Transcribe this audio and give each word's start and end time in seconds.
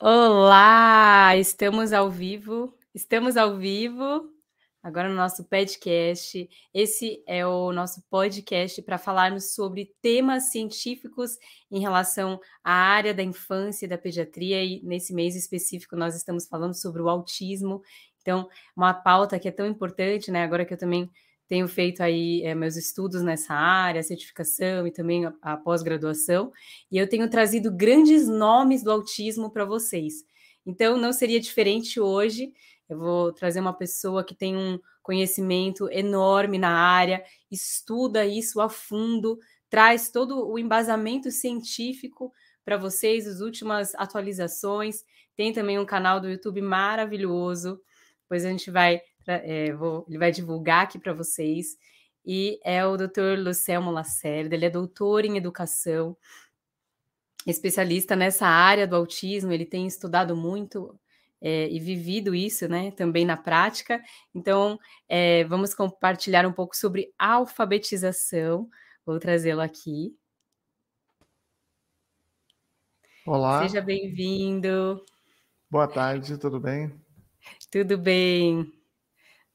Olá, 0.00 1.36
estamos 1.36 1.92
ao 1.92 2.08
vivo. 2.08 2.72
Estamos 2.94 3.36
ao 3.36 3.56
vivo 3.56 4.32
agora 4.80 5.08
no 5.08 5.16
nosso 5.16 5.42
podcast. 5.48 6.48
Esse 6.72 7.20
é 7.26 7.44
o 7.44 7.72
nosso 7.72 8.00
podcast 8.08 8.80
para 8.82 8.96
falarmos 8.96 9.54
sobre 9.54 9.92
temas 10.00 10.52
científicos 10.52 11.36
em 11.68 11.80
relação 11.80 12.38
à 12.62 12.72
área 12.72 13.12
da 13.12 13.24
infância 13.24 13.86
e 13.86 13.88
da 13.88 13.98
pediatria. 13.98 14.62
E 14.62 14.80
nesse 14.84 15.12
mês 15.12 15.34
específico, 15.34 15.96
nós 15.96 16.14
estamos 16.14 16.46
falando 16.46 16.74
sobre 16.74 17.02
o 17.02 17.08
autismo. 17.08 17.82
Então, 18.20 18.48
uma 18.76 18.94
pauta 18.94 19.36
que 19.36 19.48
é 19.48 19.52
tão 19.52 19.66
importante, 19.66 20.30
né? 20.30 20.44
Agora 20.44 20.64
que 20.64 20.74
eu 20.74 20.78
também 20.78 21.10
tenho 21.48 21.66
feito 21.66 22.02
aí 22.02 22.42
é, 22.42 22.54
meus 22.54 22.76
estudos 22.76 23.22
nessa 23.22 23.54
área, 23.54 24.02
certificação 24.02 24.86
e 24.86 24.90
também 24.90 25.24
a, 25.24 25.32
a 25.40 25.56
pós-graduação, 25.56 26.52
e 26.90 26.98
eu 26.98 27.08
tenho 27.08 27.28
trazido 27.28 27.72
grandes 27.72 28.28
nomes 28.28 28.82
do 28.82 28.92
autismo 28.92 29.50
para 29.50 29.64
vocês. 29.64 30.24
Então, 30.66 30.98
não 30.98 31.12
seria 31.12 31.40
diferente 31.40 31.98
hoje. 31.98 32.52
Eu 32.88 32.98
vou 32.98 33.32
trazer 33.32 33.60
uma 33.60 33.72
pessoa 33.72 34.22
que 34.22 34.34
tem 34.34 34.54
um 34.56 34.78
conhecimento 35.02 35.90
enorme 35.90 36.58
na 36.58 36.70
área, 36.70 37.24
estuda 37.50 38.26
isso 38.26 38.60
a 38.60 38.68
fundo, 38.68 39.38
traz 39.70 40.10
todo 40.10 40.46
o 40.46 40.58
embasamento 40.58 41.30
científico 41.30 42.30
para 42.62 42.76
vocês, 42.76 43.26
as 43.26 43.40
últimas 43.40 43.94
atualizações. 43.94 45.02
Tem 45.34 45.52
também 45.52 45.78
um 45.78 45.86
canal 45.86 46.20
do 46.20 46.28
YouTube 46.28 46.60
maravilhoso. 46.60 47.80
Depois 48.22 48.44
a 48.44 48.50
gente 48.50 48.70
vai 48.70 49.00
é, 49.34 49.72
vou, 49.72 50.04
ele 50.08 50.18
vai 50.18 50.30
divulgar 50.30 50.84
aqui 50.84 50.98
para 50.98 51.12
vocês. 51.12 51.76
E 52.24 52.60
é 52.64 52.84
o 52.84 52.96
Dr. 52.96 53.38
Lucelmo 53.38 53.90
Lacerda, 53.90 54.54
ele 54.54 54.66
é 54.66 54.70
doutor 54.70 55.24
em 55.24 55.36
educação, 55.36 56.16
especialista 57.46 58.14
nessa 58.14 58.46
área 58.46 58.86
do 58.86 58.96
autismo, 58.96 59.52
ele 59.52 59.64
tem 59.64 59.86
estudado 59.86 60.36
muito 60.36 60.98
é, 61.40 61.68
e 61.70 61.78
vivido 61.78 62.34
isso, 62.34 62.68
né, 62.68 62.90
também 62.90 63.24
na 63.24 63.36
prática. 63.36 64.02
Então, 64.34 64.78
é, 65.08 65.44
vamos 65.44 65.74
compartilhar 65.74 66.46
um 66.46 66.52
pouco 66.52 66.76
sobre 66.76 67.12
alfabetização. 67.18 68.68
Vou 69.06 69.18
trazê-lo 69.18 69.60
aqui. 69.62 70.14
Olá. 73.24 73.62
Seja 73.62 73.80
bem-vindo. 73.80 75.04
Boa 75.70 75.86
tarde, 75.86 76.38
tudo 76.38 76.58
bem? 76.58 76.92
Tudo 77.70 77.96
bem. 77.98 78.77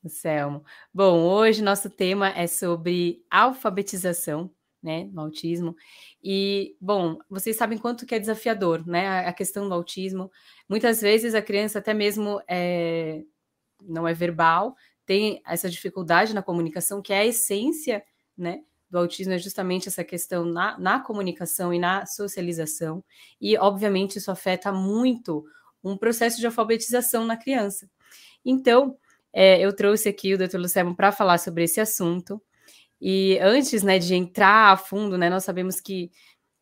Selmo. 0.09 0.63
Bom, 0.93 1.21
hoje 1.21 1.61
nosso 1.61 1.89
tema 1.89 2.29
é 2.29 2.47
sobre 2.47 3.23
alfabetização, 3.29 4.51
né, 4.81 5.09
no 5.11 5.21
autismo. 5.21 5.75
E, 6.21 6.75
bom, 6.79 7.19
vocês 7.29 7.55
sabem 7.55 7.77
quanto 7.77 8.05
que 8.05 8.13
é 8.13 8.19
desafiador, 8.19 8.85
né, 8.85 9.25
a 9.25 9.33
questão 9.33 9.67
do 9.67 9.73
autismo. 9.73 10.31
Muitas 10.67 11.01
vezes 11.01 11.33
a 11.33 11.41
criança 11.41 11.79
até 11.79 11.93
mesmo 11.93 12.41
é, 12.47 13.23
não 13.81 14.07
é 14.07 14.13
verbal, 14.13 14.75
tem 15.05 15.41
essa 15.45 15.69
dificuldade 15.69 16.33
na 16.33 16.41
comunicação, 16.41 17.01
que 17.01 17.13
é 17.13 17.19
a 17.19 17.25
essência, 17.25 18.03
né, 18.37 18.61
do 18.93 18.99
autismo 18.99 19.33
é 19.33 19.39
justamente 19.39 19.87
essa 19.87 20.03
questão 20.03 20.45
na, 20.45 20.77
na 20.77 20.99
comunicação 20.99 21.73
e 21.73 21.79
na 21.79 22.05
socialização. 22.05 23.03
E, 23.41 23.57
obviamente, 23.57 24.17
isso 24.17 24.29
afeta 24.29 24.71
muito 24.71 25.43
um 25.83 25.97
processo 25.97 26.39
de 26.39 26.45
alfabetização 26.45 27.25
na 27.25 27.35
criança. 27.35 27.89
Então, 28.45 28.95
é, 29.33 29.59
eu 29.59 29.75
trouxe 29.75 30.07
aqui 30.07 30.33
o 30.33 30.37
Dr. 30.37 30.57
Lucemo 30.57 30.95
para 30.95 31.11
falar 31.11 31.39
sobre 31.39 31.63
esse 31.63 31.81
assunto. 31.81 32.41
E 33.01 33.37
antes 33.41 33.83
né, 33.83 33.99
de 33.99 34.15
entrar 34.15 34.71
a 34.71 34.77
fundo, 34.77 35.17
né, 35.17 35.29
nós 35.29 35.43
sabemos 35.43 35.81
que 35.81 36.11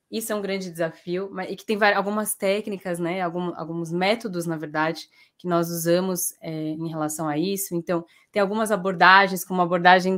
isso 0.10 0.34
é 0.34 0.36
um 0.36 0.42
grande 0.42 0.70
desafio, 0.70 1.30
mas, 1.32 1.52
e 1.52 1.56
que 1.56 1.66
tem 1.66 1.78
várias, 1.78 1.98
algumas 1.98 2.36
técnicas, 2.36 3.00
né, 3.00 3.22
algum, 3.22 3.54
alguns 3.56 3.92
métodos, 3.92 4.46
na 4.46 4.58
verdade, 4.58 5.08
que 5.38 5.48
nós 5.48 5.70
usamos 5.70 6.34
é, 6.42 6.52
em 6.52 6.88
relação 6.90 7.28
a 7.28 7.38
isso. 7.38 7.76
Então, 7.76 8.06
tem 8.32 8.42
algumas 8.42 8.72
abordagens, 8.72 9.46
como 9.46 9.62
a 9.62 9.64
abordagem 9.64 10.18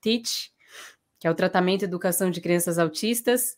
TEACH, 0.00 0.50
que 1.18 1.26
é 1.26 1.30
o 1.30 1.34
tratamento 1.34 1.82
e 1.82 1.84
educação 1.84 2.30
de 2.30 2.40
crianças 2.40 2.78
autistas, 2.78 3.56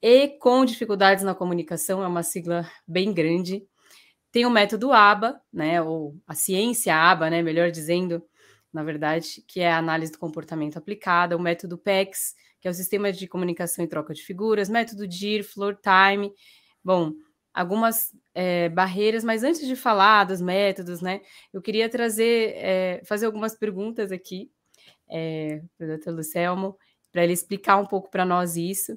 e 0.00 0.28
com 0.28 0.64
dificuldades 0.64 1.24
na 1.24 1.34
comunicação, 1.34 2.02
é 2.02 2.06
uma 2.06 2.22
sigla 2.22 2.70
bem 2.86 3.12
grande. 3.12 3.66
Tem 4.30 4.44
o 4.44 4.50
método 4.50 4.92
ABA, 4.92 5.40
né, 5.52 5.80
ou 5.80 6.16
a 6.26 6.34
ciência 6.34 6.94
ABA, 6.94 7.30
né, 7.30 7.42
melhor 7.42 7.70
dizendo, 7.70 8.22
na 8.72 8.82
verdade, 8.82 9.42
que 9.46 9.60
é 9.60 9.72
a 9.72 9.78
análise 9.78 10.12
do 10.12 10.18
comportamento 10.18 10.76
aplicada, 10.76 11.36
o 11.36 11.40
método 11.40 11.78
PEX, 11.78 12.34
que 12.60 12.68
é 12.68 12.70
o 12.70 12.74
sistema 12.74 13.12
de 13.12 13.26
comunicação 13.26 13.84
e 13.84 13.88
troca 13.88 14.12
de 14.12 14.22
figuras, 14.22 14.68
método 14.68 15.06
DIR, 15.06 15.44
Floor 15.44 15.76
Time, 15.76 16.32
bom, 16.84 17.12
algumas 17.54 18.14
é, 18.34 18.68
barreiras, 18.68 19.24
mas 19.24 19.42
antes 19.42 19.66
de 19.66 19.74
falar 19.74 20.24
dos 20.24 20.40
métodos, 20.40 21.00
né, 21.00 21.20
eu 21.52 21.62
queria 21.62 21.88
trazer, 21.88 22.52
é, 22.56 23.02
fazer 23.04 23.26
algumas 23.26 23.56
perguntas 23.56 24.12
aqui 24.12 24.50
é, 25.08 25.62
para 25.76 25.94
o 25.94 25.98
Dr. 25.98 26.10
Lucelmo, 26.10 26.76
para 27.10 27.24
ele 27.24 27.32
explicar 27.32 27.78
um 27.78 27.86
pouco 27.86 28.10
para 28.10 28.24
nós 28.24 28.56
isso. 28.56 28.94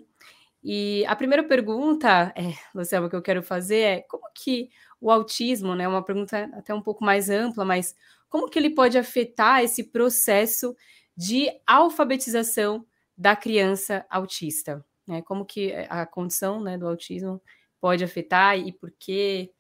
E 0.64 1.04
a 1.08 1.16
primeira 1.16 1.44
pergunta, 1.44 2.32
é, 2.36 2.54
Lucelmo, 2.76 3.10
que 3.10 3.16
eu 3.16 3.22
quero 3.22 3.42
fazer 3.42 3.80
é 3.80 4.02
como 4.02 4.24
que 4.36 4.70
o 5.02 5.10
autismo, 5.10 5.76
né? 5.76 5.88
Uma 5.88 6.04
pergunta 6.04 6.50
até 6.54 6.74
um 6.74 6.82
pouco 6.82 7.04
mais 7.04 7.30
ampla, 7.30 7.66
mas 7.66 7.96
como 8.30 8.48
que 8.48 8.60
ele 8.60 8.70
pode 8.70 8.98
afetar 8.98 9.64
esse 9.64 9.84
processo 9.84 10.76
de 11.18 11.50
alfabetização 11.66 12.86
da 13.18 13.36
criança 13.36 14.06
autista? 14.10 14.86
Né? 15.08 15.22
Como 15.24 15.44
que 15.44 15.74
a 15.90 16.06
condição 16.06 16.62
né, 16.62 16.78
do 16.78 16.88
autismo 16.88 17.42
pode 17.82 18.04
afetar 18.04 18.58
e 18.58 18.72
por 18.72 18.94
quê? 18.98 19.52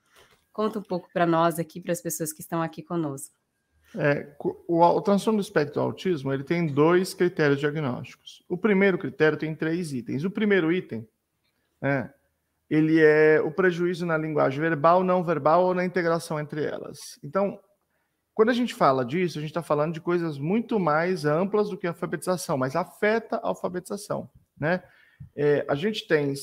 Conta 0.53 0.79
um 0.79 0.83
pouco 0.83 1.09
para 1.11 1.25
nós 1.25 1.57
aqui, 1.57 1.81
para 1.81 1.91
as 1.91 2.01
pessoas 2.01 2.31
que 2.31 2.41
estão 2.41 2.61
aqui 2.61 2.83
conosco. 2.83 3.35
É, 3.93 4.33
o, 4.39 4.79
o, 4.79 5.01
transtorno 5.01 5.39
do 5.39 5.43
espectro 5.43 5.73
do 5.73 5.81
autismo 5.81 6.31
ele 6.31 6.45
tem 6.45 6.65
dois 6.65 7.13
critérios 7.13 7.59
diagnósticos. 7.59 8.41
O 8.47 8.57
primeiro 8.57 8.97
critério 8.97 9.37
tem 9.37 9.53
três 9.53 9.91
itens. 9.91 10.23
O 10.23 10.31
primeiro 10.31 10.71
item 10.71 11.05
é 11.81 12.09
ele 12.71 13.01
é 13.01 13.41
o 13.41 13.51
prejuízo 13.51 14.05
na 14.05 14.17
linguagem 14.17 14.61
verbal, 14.61 15.03
não 15.03 15.21
verbal 15.21 15.65
ou 15.65 15.75
na 15.75 15.83
integração 15.83 16.39
entre 16.39 16.63
elas. 16.63 17.19
Então, 17.21 17.59
quando 18.33 18.47
a 18.47 18.53
gente 18.53 18.73
fala 18.73 19.03
disso, 19.03 19.37
a 19.37 19.41
gente 19.41 19.49
está 19.49 19.61
falando 19.61 19.93
de 19.93 19.99
coisas 19.99 20.37
muito 20.37 20.79
mais 20.79 21.25
amplas 21.25 21.69
do 21.69 21.77
que 21.77 21.85
a 21.85 21.89
alfabetização, 21.89 22.57
mas 22.57 22.73
afeta 22.73 23.35
a 23.35 23.49
alfabetização, 23.49 24.29
né? 24.57 24.81
É, 25.35 25.65
a 25.67 25.75
gente 25.75 26.07
tem 26.07 26.33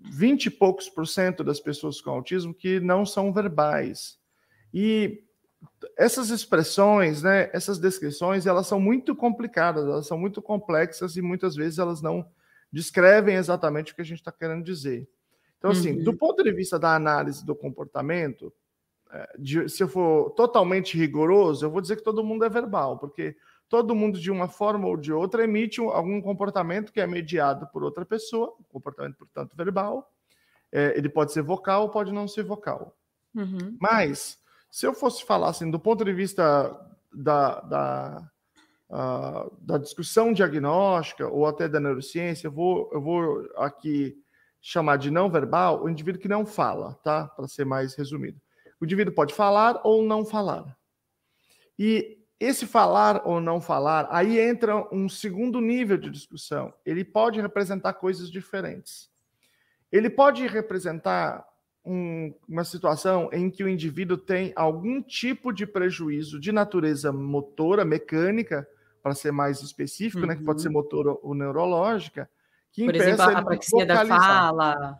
20 0.00 0.46
e 0.46 0.50
poucos 0.50 0.88
por 0.88 1.06
cento 1.06 1.44
das 1.44 1.60
pessoas 1.60 2.00
com 2.00 2.08
autismo 2.08 2.54
que 2.54 2.80
não 2.80 3.04
são 3.04 3.30
verbais. 3.30 4.18
E 4.72 5.24
essas 5.94 6.30
expressões, 6.30 7.22
né, 7.22 7.50
essas 7.52 7.78
descrições, 7.78 8.46
elas 8.46 8.66
são 8.66 8.80
muito 8.80 9.14
complicadas, 9.14 9.84
elas 9.84 10.06
são 10.06 10.16
muito 10.16 10.40
complexas 10.40 11.16
e 11.16 11.22
muitas 11.22 11.54
vezes 11.54 11.78
elas 11.78 12.00
não 12.00 12.26
descrevem 12.72 13.36
exatamente 13.36 13.92
o 13.92 13.94
que 13.94 14.02
a 14.02 14.06
gente 14.06 14.20
está 14.20 14.32
querendo 14.32 14.64
dizer. 14.64 15.06
Então, 15.58 15.70
assim, 15.70 15.98
uhum. 15.98 16.04
do 16.04 16.16
ponto 16.16 16.42
de 16.42 16.52
vista 16.52 16.78
da 16.78 16.94
análise 16.94 17.44
do 17.44 17.54
comportamento, 17.54 18.52
é, 19.10 19.28
de, 19.38 19.68
se 19.68 19.82
eu 19.82 19.88
for 19.88 20.30
totalmente 20.30 20.96
rigoroso, 20.96 21.64
eu 21.64 21.70
vou 21.70 21.80
dizer 21.80 21.96
que 21.96 22.04
todo 22.04 22.24
mundo 22.24 22.44
é 22.44 22.48
verbal, 22.48 22.98
porque 22.98 23.36
todo 23.68 23.94
mundo, 23.94 24.18
de 24.18 24.30
uma 24.30 24.48
forma 24.48 24.86
ou 24.86 24.96
de 24.96 25.12
outra, 25.12 25.44
emite 25.44 25.80
um, 25.80 25.90
algum 25.90 26.20
comportamento 26.20 26.92
que 26.92 27.00
é 27.00 27.06
mediado 27.06 27.66
por 27.68 27.82
outra 27.82 28.04
pessoa, 28.04 28.54
um 28.60 28.64
comportamento, 28.64 29.16
portanto, 29.16 29.56
verbal. 29.56 30.12
É, 30.72 30.96
ele 30.96 31.08
pode 31.08 31.32
ser 31.32 31.42
vocal, 31.42 31.90
pode 31.90 32.12
não 32.12 32.28
ser 32.28 32.42
vocal. 32.42 32.96
Uhum. 33.34 33.76
Mas, 33.80 34.38
se 34.70 34.86
eu 34.86 34.92
fosse 34.92 35.24
falar 35.24 35.50
assim, 35.50 35.70
do 35.70 35.78
ponto 35.78 36.04
de 36.04 36.12
vista 36.12 36.68
da, 37.12 37.60
da, 37.60 38.30
uh, 38.90 39.56
da 39.60 39.78
discussão 39.78 40.32
diagnóstica 40.32 41.28
ou 41.28 41.46
até 41.46 41.68
da 41.68 41.80
neurociência, 41.80 42.48
eu 42.48 42.52
vou, 42.52 42.90
eu 42.92 43.00
vou 43.00 43.48
aqui 43.56 44.16
chamar 44.68 44.96
de 44.96 45.12
não 45.12 45.30
verbal 45.30 45.84
o 45.84 45.88
indivíduo 45.88 46.20
que 46.20 46.26
não 46.26 46.44
fala, 46.44 46.94
tá? 46.94 47.28
Para 47.28 47.46
ser 47.46 47.64
mais 47.64 47.94
resumido. 47.94 48.40
O 48.80 48.84
indivíduo 48.84 49.14
pode 49.14 49.32
falar 49.32 49.80
ou 49.84 50.02
não 50.02 50.24
falar. 50.24 50.76
E 51.78 52.18
esse 52.40 52.66
falar 52.66 53.22
ou 53.24 53.40
não 53.40 53.60
falar, 53.60 54.08
aí 54.10 54.40
entra 54.40 54.92
um 54.92 55.08
segundo 55.08 55.60
nível 55.60 55.96
de 55.96 56.10
discussão. 56.10 56.74
Ele 56.84 57.04
pode 57.04 57.40
representar 57.40 57.92
coisas 57.92 58.28
diferentes. 58.28 59.08
Ele 59.92 60.10
pode 60.10 60.44
representar 60.48 61.46
um, 61.84 62.34
uma 62.48 62.64
situação 62.64 63.30
em 63.32 63.48
que 63.48 63.62
o 63.62 63.68
indivíduo 63.68 64.18
tem 64.18 64.52
algum 64.56 65.00
tipo 65.00 65.52
de 65.52 65.64
prejuízo 65.64 66.40
de 66.40 66.50
natureza 66.50 67.12
motora, 67.12 67.84
mecânica, 67.84 68.68
para 69.00 69.14
ser 69.14 69.30
mais 69.30 69.62
específico, 69.62 70.22
uhum. 70.22 70.26
né, 70.26 70.34
que 70.34 70.42
pode 70.42 70.60
ser 70.60 70.66
uhum. 70.66 70.74
motora 70.74 71.16
ou 71.22 71.36
neurológica, 71.36 72.28
que 72.76 72.84
Por 72.84 72.94
exemplo, 72.94 73.22
a 73.22 73.38
apraxia 73.38 73.86
da 73.86 74.04
fala. 74.04 74.98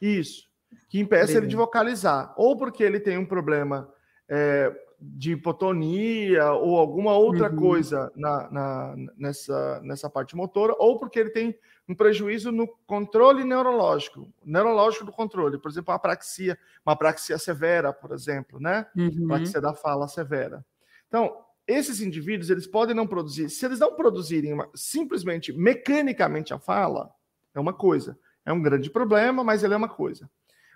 Isso. 0.00 0.48
Que 0.88 1.00
impeça 1.00 1.38
ele 1.38 1.48
de 1.48 1.56
vocalizar. 1.56 2.32
Ou 2.36 2.56
porque 2.56 2.84
ele 2.84 3.00
tem 3.00 3.18
um 3.18 3.26
problema 3.26 3.92
é, 4.28 4.72
de 5.00 5.32
hipotonia 5.32 6.52
ou 6.52 6.78
alguma 6.78 7.14
outra 7.14 7.50
uhum. 7.50 7.56
coisa 7.56 8.12
na, 8.14 8.48
na, 8.48 8.96
nessa, 9.16 9.80
nessa 9.82 10.08
parte 10.08 10.36
motora, 10.36 10.72
ou 10.78 11.00
porque 11.00 11.18
ele 11.18 11.30
tem 11.30 11.58
um 11.88 11.96
prejuízo 11.96 12.52
no 12.52 12.68
controle 12.86 13.42
neurológico, 13.42 14.32
neurológico 14.44 15.04
do 15.04 15.10
controle, 15.10 15.58
por 15.58 15.68
exemplo, 15.68 15.90
uma 15.90 15.96
apraxia, 15.96 16.56
uma 16.84 16.92
apraxia 16.92 17.38
severa, 17.38 17.92
por 17.92 18.12
exemplo, 18.12 18.60
né? 18.60 18.86
Uhum. 18.96 19.24
Apraxia 19.24 19.60
da 19.60 19.74
fala 19.74 20.06
severa. 20.06 20.64
Então, 21.08 21.44
esses 21.66 22.00
indivíduos, 22.00 22.50
eles 22.50 22.68
podem 22.68 22.94
não 22.94 23.06
produzir, 23.06 23.50
se 23.50 23.66
eles 23.66 23.80
não 23.80 23.96
produzirem 23.96 24.52
uma, 24.52 24.70
simplesmente 24.76 25.52
mecanicamente 25.52 26.54
a 26.54 26.58
fala, 26.58 27.10
é 27.56 27.60
uma 27.60 27.72
coisa, 27.72 28.18
é 28.44 28.52
um 28.52 28.62
grande 28.62 28.90
problema, 28.90 29.42
mas 29.42 29.64
ele 29.64 29.74
é 29.74 29.76
uma 29.76 29.88
coisa. 29.88 30.30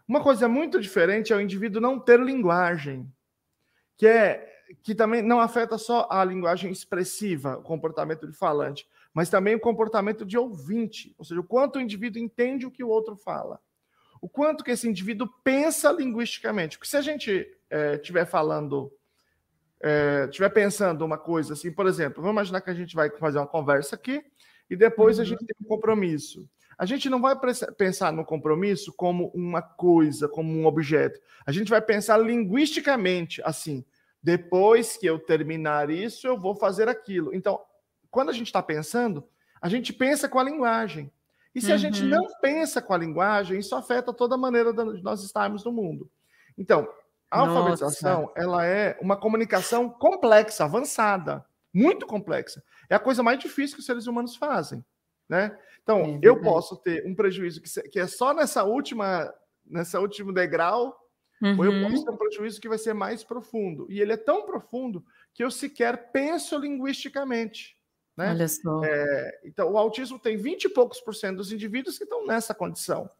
Uma 0.09 0.23
coisa 0.23 0.49
muito 0.49 0.81
diferente 0.81 1.32
é 1.32 1.37
o 1.37 1.41
indivíduo 1.41 1.81
não 1.81 1.99
ter 2.00 2.19
linguagem, 2.19 3.11
que 3.97 4.06
é 4.06 4.47
que 4.82 4.94
também 4.94 5.21
não 5.21 5.41
afeta 5.41 5.77
só 5.77 6.06
a 6.11 6.25
linguagem 6.25 6.71
expressiva, 6.71 7.59
o 7.59 7.62
comportamento 7.62 8.27
de 8.27 8.32
falante, 8.32 8.88
mas 9.12 9.29
também 9.29 9.55
o 9.55 9.61
comportamento 9.61 10.25
de 10.25 10.38
ouvinte, 10.38 11.15
ou 11.19 11.25
seja, 11.25 11.41
o 11.41 11.44
quanto 11.44 11.77
o 11.77 11.81
indivíduo 11.81 12.23
entende 12.23 12.67
o 12.67 12.71
que 12.71 12.85
o 12.85 12.88
outro 12.88 13.17
fala, 13.17 13.61
o 14.21 14.29
quanto 14.29 14.62
que 14.62 14.71
esse 14.71 14.88
indivíduo 14.88 15.29
pensa 15.43 15.91
linguisticamente. 15.91 16.79
Porque 16.79 16.91
se 16.91 16.97
a 16.97 17.03
gente 17.03 17.49
estiver 17.97 18.23
é, 18.23 18.26
falando, 18.26 18.93
estiver 20.29 20.47
é, 20.47 20.50
pensando 20.50 21.05
uma 21.05 21.19
coisa 21.19 21.55
assim, 21.55 21.73
por 21.73 21.87
exemplo, 21.87 22.23
vamos 22.23 22.33
imaginar 22.33 22.61
que 22.61 22.71
a 22.71 22.75
gente 22.75 22.94
vai 22.94 23.11
fazer 23.11 23.38
uma 23.38 23.47
conversa 23.47 23.97
aqui 23.97 24.25
e 24.69 24.76
depois 24.76 25.17
uhum. 25.17 25.23
a 25.23 25.26
gente 25.26 25.44
tem 25.44 25.56
um 25.61 25.69
compromisso. 25.69 26.49
A 26.81 26.87
gente 26.87 27.11
não 27.11 27.21
vai 27.21 27.38
pensar 27.77 28.11
no 28.11 28.25
compromisso 28.25 28.91
como 28.94 29.31
uma 29.35 29.61
coisa, 29.61 30.27
como 30.27 30.50
um 30.50 30.65
objeto. 30.65 31.21
A 31.44 31.53
gente 31.53 31.69
vai 31.69 31.82
pensar 31.82 32.17
linguisticamente, 32.17 33.43
assim. 33.44 33.85
Depois 34.23 34.97
que 34.97 35.05
eu 35.05 35.19
terminar 35.19 35.91
isso, 35.91 36.27
eu 36.27 36.38
vou 36.41 36.55
fazer 36.55 36.88
aquilo. 36.88 37.35
Então, 37.35 37.61
quando 38.11 38.31
a 38.31 38.32
gente 38.32 38.47
está 38.47 38.62
pensando, 38.62 39.29
a 39.61 39.69
gente 39.69 39.93
pensa 39.93 40.27
com 40.27 40.38
a 40.38 40.43
linguagem. 40.43 41.12
E 41.55 41.61
se 41.61 41.69
uhum. 41.69 41.75
a 41.75 41.77
gente 41.77 42.03
uhum. 42.03 42.09
não 42.09 42.27
pensa 42.41 42.81
com 42.81 42.94
a 42.94 42.97
linguagem, 42.97 43.59
isso 43.59 43.75
afeta 43.75 44.11
toda 44.11 44.37
a 44.37 44.38
maneira 44.38 44.73
de 44.73 45.03
nós 45.03 45.23
estarmos 45.23 45.62
no 45.62 45.73
mundo. 45.73 46.11
Então, 46.56 46.88
a 47.31 47.44
Nossa. 47.44 47.59
alfabetização, 47.59 48.33
ela 48.35 48.65
é 48.65 48.99
uma 49.03 49.19
comunicação 49.19 49.91
complexa, 49.91 50.65
avançada, 50.65 51.44
muito 51.75 52.06
complexa. 52.06 52.62
É 52.88 52.94
a 52.94 52.99
coisa 52.99 53.23
mais 53.23 53.38
difícil 53.38 53.76
que 53.76 53.81
os 53.81 53.87
seres 53.87 54.06
humanos 54.06 54.35
fazem, 54.35 54.83
né? 55.29 55.55
Então, 55.90 56.20
é 56.22 56.28
eu 56.28 56.40
posso 56.40 56.76
ter 56.76 57.04
um 57.06 57.14
prejuízo 57.14 57.60
que, 57.60 57.82
que 57.88 57.98
é 57.98 58.06
só 58.06 58.32
nessa 58.32 58.62
última, 58.62 59.32
nessa 59.66 60.00
último 60.00 60.32
degrau, 60.32 60.96
uhum. 61.42 61.58
ou 61.58 61.64
eu 61.64 61.82
posso 61.82 61.96
uhum. 61.96 62.04
ter 62.04 62.10
um 62.10 62.16
prejuízo 62.16 62.60
que 62.60 62.69
vai 62.69 62.78
ser 62.78 62.94
mais 62.94 63.25
profundo. 63.25 63.87
E 63.90 64.00
ele 64.00 64.12
é 64.12 64.16
tão 64.16 64.46
profundo 64.46 65.04
que 65.34 65.42
eu 65.42 65.50
sequer 65.50 66.12
penso 66.12 66.56
linguisticamente. 66.58 67.76
Né? 68.16 68.31
Olha 68.31 68.48
só. 68.48 68.84
É, 68.84 69.40
então, 69.44 69.72
o 69.72 69.78
autismo 69.78 70.19
tem 70.19 70.37
20 70.37 70.64
e 70.64 70.69
poucos 70.69 71.00
por 71.00 71.14
cento 71.14 71.38
dos 71.38 71.52
indivíduos 71.52 71.98
que 71.98 72.04
estão 72.04 72.26
nessa 72.26 72.54
condição. 72.54 73.10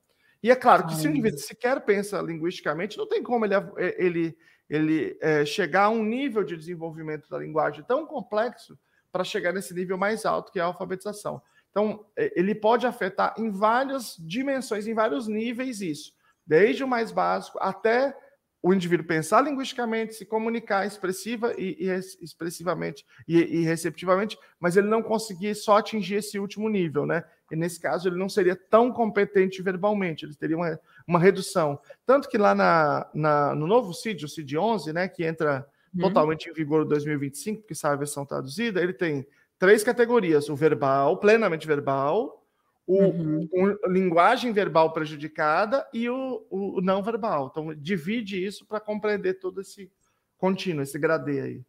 E 0.43 0.50
é 0.50 0.56
claro 0.56 0.87
que 0.87 0.94
Ai, 0.94 1.00
se 1.00 1.06
o 1.06 1.11
indivíduo 1.11 1.38
sequer 1.40 1.81
pensa 1.84 2.22
linguisticamente, 2.22 2.96
não 2.96 3.06
tem 3.06 3.22
como 3.22 3.44
ele, 3.44 3.55
ele, 3.99 4.38
ele 4.69 5.19
é, 5.20 5.44
chegar 5.44 5.84
a 5.84 5.90
um 5.90 6.02
nível 6.02 6.43
de 6.44 6.56
desenvolvimento 6.56 7.28
da 7.28 7.38
linguagem 7.38 7.84
tão 7.84 8.06
complexo 8.06 8.78
para 9.12 9.25
chegar 9.25 9.52
nesse 9.52 9.75
nível 9.75 9.99
mais 9.99 10.25
alto, 10.25 10.52
que 10.52 10.58
é 10.58 10.62
a 10.62 10.67
alfabetização. 10.67 11.43
Então, 11.70 12.05
é, 12.17 12.32
ele 12.38 12.55
pode 12.55 12.87
afetar 12.87 13.34
em 13.38 13.50
várias 13.50 14.17
dimensões, 14.19 14.87
em 14.87 14.94
vários 14.94 15.28
níveis 15.28 15.81
isso, 15.81 16.12
desde 16.46 16.82
o 16.82 16.88
mais 16.88 17.12
básico 17.12 17.58
até 17.61 18.17
o 18.62 18.75
indivíduo 18.75 19.06
pensar 19.06 19.40
linguisticamente, 19.40 20.14
se 20.14 20.26
comunicar 20.26 20.87
expressiva 20.87 21.55
e, 21.56 21.76
e 21.81 21.90
expressivamente 22.22 23.06
e, 23.26 23.38
e, 23.38 23.62
receptivamente, 23.62 24.38
mas 24.58 24.76
ele 24.76 24.87
não 24.87 25.02
conseguir 25.02 25.55
só 25.55 25.78
atingir 25.78 26.17
esse 26.17 26.38
último 26.38 26.69
nível, 26.69 27.06
né? 27.06 27.25
E 27.50 27.56
nesse 27.56 27.81
caso 27.81 28.08
ele 28.08 28.19
não 28.19 28.28
seria 28.28 28.55
tão 28.55 28.93
competente 28.93 29.62
verbalmente, 29.62 30.25
ele 30.26 30.34
teria 30.34 30.56
uma, 30.56 30.78
uma 31.06 31.19
redução. 31.19 31.81
Tanto 32.05 32.28
que 32.28 32.37
lá 32.37 32.55
na, 32.55 33.08
na 33.14 33.55
no 33.55 33.67
novo 33.67 33.94
CID, 33.94 34.26
o 34.26 34.28
CID 34.28 34.58
11, 34.58 34.93
né, 34.93 35.08
que 35.08 35.25
entra 35.25 35.67
uhum. 35.94 36.02
totalmente 36.02 36.50
em 36.50 36.52
vigor 36.52 36.84
em 36.84 36.88
2025, 36.88 37.62
porque 37.62 37.75
sai 37.75 37.93
a 37.93 37.96
versão 37.96 38.26
traduzida, 38.26 38.82
ele 38.82 38.93
tem 38.93 39.26
três 39.61 39.85
categorias: 39.85 40.49
o 40.49 40.57
verbal, 40.57 41.19
plenamente 41.19 41.69
verbal, 41.69 42.45
o, 42.85 43.05
uhum. 43.05 43.49
o 43.53 43.89
linguagem 43.89 44.53
verbal 44.53 44.93
prejudicada 44.93 45.87
e 45.95 46.11
o, 46.11 46.45
o, 46.51 46.81
não 46.81 47.01
verbal. 47.01 47.49
Então, 47.53 47.73
divide 47.73 48.45
isso 48.45 48.67
para 48.67 48.81
compreender 48.81 49.35
todo 49.35 49.61
esse 49.61 49.93
contínuo, 50.37 50.83
esse 50.83 50.99
gradeio 50.99 51.45
aí. 51.45 51.62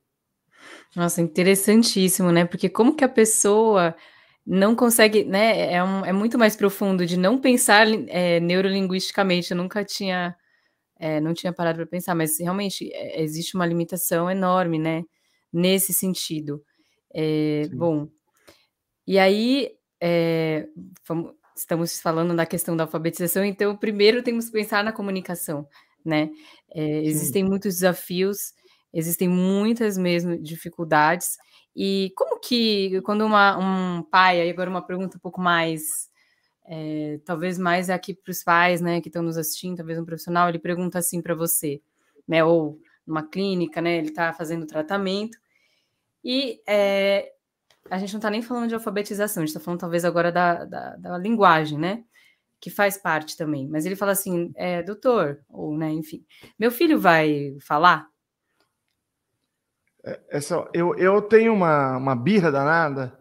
Nossa, 0.96 1.22
interessantíssimo, 1.22 2.32
né? 2.32 2.46
Porque 2.46 2.70
como 2.70 2.96
que 2.96 3.04
a 3.04 3.10
pessoa 3.10 3.96
não 4.46 4.76
consegue, 4.76 5.24
né? 5.24 5.74
É, 5.74 5.84
um, 5.84 6.06
é 6.06 6.14
muito 6.14 6.40
mais 6.40 6.56
profundo 6.56 7.06
de 7.06 7.18
não 7.18 7.38
pensar 7.38 7.88
é, 8.08 8.40
neurolinguisticamente. 8.40 9.52
Eu 9.52 9.58
nunca 9.58 9.84
tinha, 9.84 10.36
é, 11.00 11.20
não 11.20 11.34
tinha 11.34 11.52
parado 11.52 11.78
para 11.78 11.88
pensar, 11.88 12.16
mas 12.16 12.40
realmente 12.40 12.90
é, 12.94 13.22
existe 13.22 13.56
uma 13.56 13.66
limitação 13.66 14.30
enorme, 14.30 14.80
né? 14.80 15.04
Nesse 15.52 15.94
sentido. 15.94 16.64
É, 17.13 17.68
bom, 17.74 18.08
e 19.06 19.19
aí 19.19 19.72
é, 20.02 20.68
vamos, 21.08 21.34
estamos 21.56 22.00
falando 22.00 22.36
da 22.36 22.46
questão 22.46 22.75
da 22.75 22.86
alfabetização, 22.86 23.44
então 23.44 23.75
primeiro 23.75 24.24
temos 24.24 24.46
que 24.46 24.52
pensar 24.52 24.84
na 24.84 24.92
comunicação, 24.92 25.68
né? 26.04 26.30
É, 26.74 27.04
existem 27.04 27.44
muitos 27.44 27.75
desafios, 27.75 28.54
existem 28.94 29.28
muitas 29.28 29.98
mesmo 29.98 30.38
dificuldades, 30.38 31.38
e 31.75 32.12
como 32.16 32.40
que 32.40 33.02
quando 33.02 33.25
uma, 33.25 33.58
um 33.58 34.04
pai, 34.04 34.42
aí 34.42 34.50
agora 34.50 34.69
uma 34.69 34.86
pergunta 34.86 35.18
um 35.18 35.19
pouco 35.22 35.40
mais, 35.40 36.10
é, 36.66 37.19
talvez 37.25 37.58
mais 37.58 37.90
aqui 37.90 38.13
para 38.13 38.31
os 38.31 38.44
pais, 38.44 38.81
né, 38.81 39.02
que 39.02 39.10
estão 39.10 39.24
nos 39.24 39.38
assistindo, 39.38 39.78
talvez 39.78 40.00
um 40.00 40.06
profissional, 40.06 40.50
ele 40.50 40.60
pergunta 40.60 41.00
assim 41.00 41.22
para 41.22 41.36
você, 41.36 41.81
né, 42.28 42.44
ou 42.44 42.80
numa 43.06 43.28
clínica, 43.28 43.81
né, 43.81 43.98
ele 43.98 44.10
está 44.10 44.34
fazendo 44.34 44.66
tratamento, 44.66 45.38
e 46.24 46.62
é, 46.68 47.32
a 47.90 47.98
gente 47.98 48.14
não 48.14 48.20
está 48.20 48.30
nem 48.30 48.42
falando 48.42 48.68
de 48.68 48.76
alfabetização, 48.76 49.42
a 49.42 49.46
gente 49.46 49.56
está 49.56 49.60
falando 49.60 49.80
talvez 49.80 50.06
agora 50.06 50.32
da, 50.32 50.66
da, 50.66 50.96
da, 50.98 51.18
linguagem, 51.18 51.78
né? 51.78 52.04
Que 52.60 52.70
faz 52.70 52.98
parte 52.98 53.36
também. 53.36 53.68
Mas 53.68 53.86
ele 53.86 53.96
fala 53.96 54.12
assim, 54.12 54.52
é, 54.56 54.84
doutor, 54.84 55.40
ou, 55.50 55.76
né, 55.78 55.92
enfim, 55.92 56.26
meu 56.60 56.72
filho 56.72 57.00
vai 57.00 57.58
falar? 57.60 58.08
É, 60.04 60.20
essa, 60.30 60.68
eu, 60.74 60.96
eu 60.96 61.22
tenho 61.22 61.54
uma, 61.54 61.98
uma 61.98 62.16
birra 62.16 62.52
danada 62.52 63.18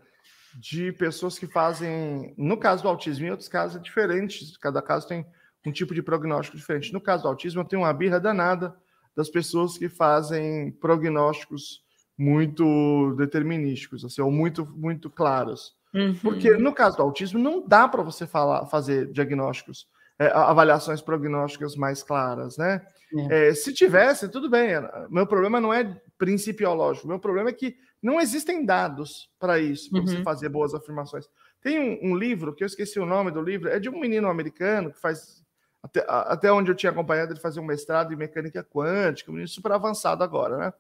de 0.55 0.93
pessoas 0.93 1.39
que 1.39 1.47
fazem, 1.47 2.35
no 2.37 2.59
caso 2.59 2.83
do 2.83 2.89
autismo, 2.89 3.27
em 3.27 3.31
outros 3.31 3.49
casos 3.49 3.77
é 3.77 3.83
diferente, 3.83 4.59
cada 4.61 4.83
caso 4.83 5.07
tem 5.07 5.25
um 5.65 5.73
tipo 5.73 5.95
de 5.95 6.03
prognóstico 6.03 6.57
diferente. 6.57 6.93
No 6.93 7.01
caso 7.01 7.23
do 7.23 7.29
autismo, 7.29 7.61
eu 7.61 7.65
tenho 7.65 7.83
uma 7.83 7.93
birra 7.93 8.19
danada 8.19 8.77
das 9.17 9.29
pessoas 9.29 9.77
que 9.77 9.89
fazem 9.89 10.73
prognósticos 10.73 11.85
muito 12.21 13.15
determinísticos, 13.17 14.05
assim, 14.05 14.21
ou 14.21 14.31
muito, 14.31 14.67
muito 14.77 15.09
claros. 15.09 15.75
Uhum. 15.95 16.15
Porque 16.23 16.51
no 16.51 16.75
caso 16.75 16.99
do 16.99 17.03
autismo 17.03 17.39
não 17.39 17.67
dá 17.67 17.89
para 17.89 18.03
você 18.03 18.27
falar, 18.27 18.67
fazer 18.67 19.11
diagnósticos, 19.11 19.89
é, 20.19 20.27
avaliações 20.27 21.01
prognósticas 21.01 21.75
mais 21.77 22.03
claras, 22.03 22.59
né? 22.59 22.87
É. 23.31 23.49
É, 23.49 23.55
se 23.55 23.73
tivesse, 23.73 24.29
tudo 24.29 24.51
bem. 24.51 24.73
Meu 25.09 25.27
problema 25.27 25.59
não 25.63 25.73
é 25.73 25.99
principiológico. 26.19 27.09
Meu 27.09 27.19
problema 27.19 27.49
é 27.49 27.55
que 27.55 27.75
não 28.03 28.21
existem 28.21 28.67
dados 28.67 29.31
para 29.39 29.59
isso, 29.59 29.89
para 29.91 30.01
uhum. 30.01 30.07
você 30.07 30.23
fazer 30.23 30.51
boas 30.51 30.75
afirmações. 30.75 31.25
Tem 31.63 31.81
um, 31.81 32.11
um, 32.11 32.17
livro 32.17 32.55
que 32.55 32.63
eu 32.63 32.67
esqueci 32.67 33.01
o 33.01 33.07
nome 33.07 33.31
do 33.31 33.41
livro, 33.41 33.71
é 33.71 33.81
de 33.81 33.89
um 33.89 33.99
menino 33.99 34.29
americano 34.29 34.93
que 34.93 35.01
faz 35.01 35.43
até, 35.83 36.05
até 36.07 36.53
onde 36.53 36.71
eu 36.71 36.75
tinha 36.75 36.93
acompanhado 36.93 37.33
ele 37.33 37.41
fazer 37.41 37.61
um 37.61 37.65
mestrado 37.65 38.13
em 38.13 38.17
mecânica 38.17 38.63
quântica, 38.63 39.31
um 39.31 39.35
menino 39.35 39.49
super 39.49 39.73
avançado 39.73 40.23
agora, 40.23 40.59
né? 40.59 40.73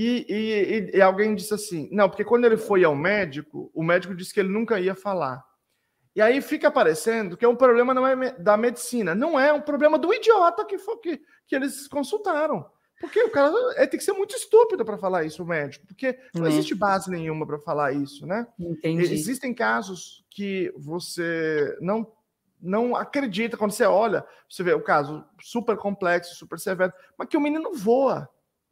E, 0.00 0.24
e, 0.28 0.96
e, 0.96 1.02
alguém 1.02 1.34
disse 1.34 1.52
assim: 1.52 1.88
não, 1.90 2.08
porque 2.08 2.24
quando 2.24 2.44
ele 2.44 2.56
foi 2.56 2.84
ao 2.84 2.94
médico, 2.94 3.68
o 3.74 3.82
médico 3.82 4.14
disse 4.14 4.32
que 4.32 4.38
ele 4.38 4.48
nunca 4.48 4.78
ia 4.78 4.94
falar. 4.94 5.44
E 6.14 6.22
aí 6.22 6.40
fica 6.40 6.70
parecendo 6.70 7.36
que 7.36 7.44
é 7.44 7.48
um 7.48 7.56
problema 7.56 7.92
não 7.92 8.06
é 8.06 8.30
da 8.38 8.56
medicina, 8.56 9.12
não 9.12 9.38
é 9.38 9.52
um 9.52 9.60
problema 9.60 9.98
do 9.98 10.14
idiota 10.14 10.64
que, 10.64 10.78
foi, 10.78 10.98
que, 10.98 11.20
que 11.48 11.56
eles 11.56 11.88
consultaram. 11.88 12.64
Porque 13.00 13.20
o 13.24 13.30
cara 13.30 13.52
é, 13.74 13.88
tem 13.88 13.98
que 13.98 14.04
ser 14.04 14.12
muito 14.12 14.36
estúpido 14.36 14.84
para 14.84 14.98
falar 14.98 15.24
isso, 15.24 15.42
o 15.42 15.46
médico, 15.46 15.84
porque 15.88 16.16
não 16.32 16.46
é. 16.46 16.48
existe 16.48 16.76
base 16.76 17.10
nenhuma 17.10 17.44
para 17.44 17.58
falar 17.58 17.92
isso, 17.92 18.24
né? 18.24 18.46
Entendi. 18.56 19.02
Existem 19.02 19.52
casos 19.52 20.24
que 20.30 20.72
você 20.76 21.76
não 21.80 22.06
não 22.60 22.94
acredita 22.94 23.56
quando 23.56 23.70
você 23.70 23.84
olha, 23.84 24.24
você 24.48 24.64
vê 24.64 24.74
o 24.74 24.82
caso 24.82 25.24
super 25.40 25.76
complexo, 25.76 26.34
super 26.36 26.58
severo, 26.58 26.92
mas 27.16 27.28
que 27.28 27.36
o 27.36 27.40
menino 27.40 27.72
voa. 27.72 28.28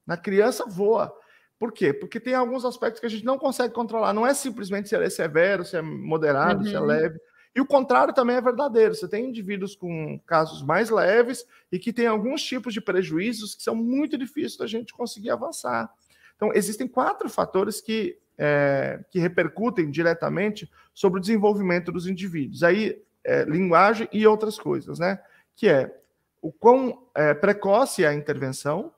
Na 0.06 0.16
criança 0.16 0.64
voa. 0.66 1.12
Por 1.58 1.72
quê? 1.72 1.92
Porque 1.92 2.20
tem 2.20 2.34
alguns 2.34 2.64
aspectos 2.64 3.00
que 3.00 3.06
a 3.06 3.10
gente 3.10 3.24
não 3.24 3.38
consegue 3.38 3.72
controlar. 3.72 4.12
Não 4.12 4.26
é 4.26 4.34
simplesmente 4.34 4.88
se 4.88 4.96
é 4.96 5.10
severo, 5.10 5.64
se 5.64 5.76
é 5.76 5.82
moderado, 5.82 6.60
uhum. 6.60 6.66
se 6.66 6.74
é 6.74 6.80
uhum. 6.80 6.86
leve. 6.86 7.18
E 7.54 7.60
o 7.60 7.66
contrário 7.66 8.12
também 8.12 8.36
é 8.36 8.40
verdadeiro. 8.40 8.94
Você 8.94 9.08
tem 9.08 9.30
indivíduos 9.30 9.74
com 9.74 10.20
casos 10.26 10.62
mais 10.62 10.90
leves 10.90 11.46
e 11.72 11.78
que 11.78 11.90
têm 11.90 12.06
alguns 12.06 12.42
tipos 12.42 12.74
de 12.74 12.82
prejuízos 12.82 13.54
que 13.54 13.62
são 13.62 13.74
muito 13.74 14.18
difíceis 14.18 14.58
da 14.58 14.66
gente 14.66 14.92
conseguir 14.92 15.30
avançar. 15.30 15.90
Então, 16.36 16.52
existem 16.52 16.86
quatro 16.86 17.30
fatores 17.30 17.80
que, 17.80 18.18
é, 18.36 19.02
que 19.10 19.18
repercutem 19.18 19.90
diretamente 19.90 20.70
sobre 20.92 21.18
o 21.18 21.20
desenvolvimento 21.22 21.90
dos 21.90 22.06
indivíduos. 22.06 22.62
Aí, 22.62 23.02
é, 23.24 23.44
linguagem 23.44 24.06
e 24.12 24.26
outras 24.26 24.58
coisas, 24.58 24.98
né? 24.98 25.18
Que 25.56 25.68
é 25.68 25.98
o 26.42 26.52
quão 26.52 27.08
é, 27.14 27.32
precoce 27.32 28.04
é 28.04 28.08
a 28.08 28.14
intervenção, 28.14 28.92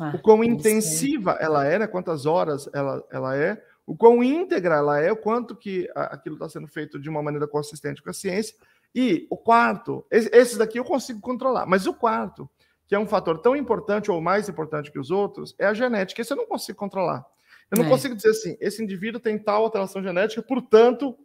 ah, 0.00 0.12
o 0.14 0.18
quão 0.20 0.42
intensiva 0.42 1.36
ela 1.40 1.64
é, 1.64 1.78
né? 1.78 1.86
quantas 1.86 2.26
horas 2.26 2.68
ela, 2.72 3.04
ela 3.10 3.36
é, 3.36 3.62
o 3.86 3.96
quão 3.96 4.22
íntegra 4.22 4.76
ela 4.76 5.00
é, 5.00 5.12
o 5.12 5.16
quanto 5.16 5.54
que 5.54 5.88
aquilo 5.94 6.36
está 6.36 6.48
sendo 6.48 6.66
feito 6.66 6.98
de 6.98 7.08
uma 7.08 7.22
maneira 7.22 7.46
consistente 7.46 8.02
com 8.02 8.10
a 8.10 8.14
ciência. 8.14 8.56
E 8.94 9.26
o 9.28 9.36
quarto, 9.36 10.06
esses 10.10 10.56
daqui 10.56 10.78
eu 10.78 10.84
consigo 10.84 11.20
controlar, 11.20 11.66
mas 11.66 11.86
o 11.86 11.92
quarto, 11.92 12.48
que 12.86 12.94
é 12.94 12.98
um 12.98 13.06
fator 13.06 13.38
tão 13.38 13.56
importante 13.56 14.10
ou 14.10 14.20
mais 14.20 14.48
importante 14.48 14.90
que 14.90 14.98
os 14.98 15.10
outros, 15.10 15.54
é 15.58 15.66
a 15.66 15.74
genética. 15.74 16.20
Esse 16.20 16.32
eu 16.32 16.36
não 16.36 16.46
consigo 16.46 16.78
controlar. 16.78 17.24
Eu 17.70 17.78
não 17.78 17.86
é. 17.86 17.88
consigo 17.88 18.14
dizer 18.14 18.30
assim, 18.30 18.56
esse 18.60 18.82
indivíduo 18.82 19.20
tem 19.20 19.38
tal 19.38 19.64
alteração 19.64 20.02
genética, 20.02 20.42
portanto, 20.42 21.16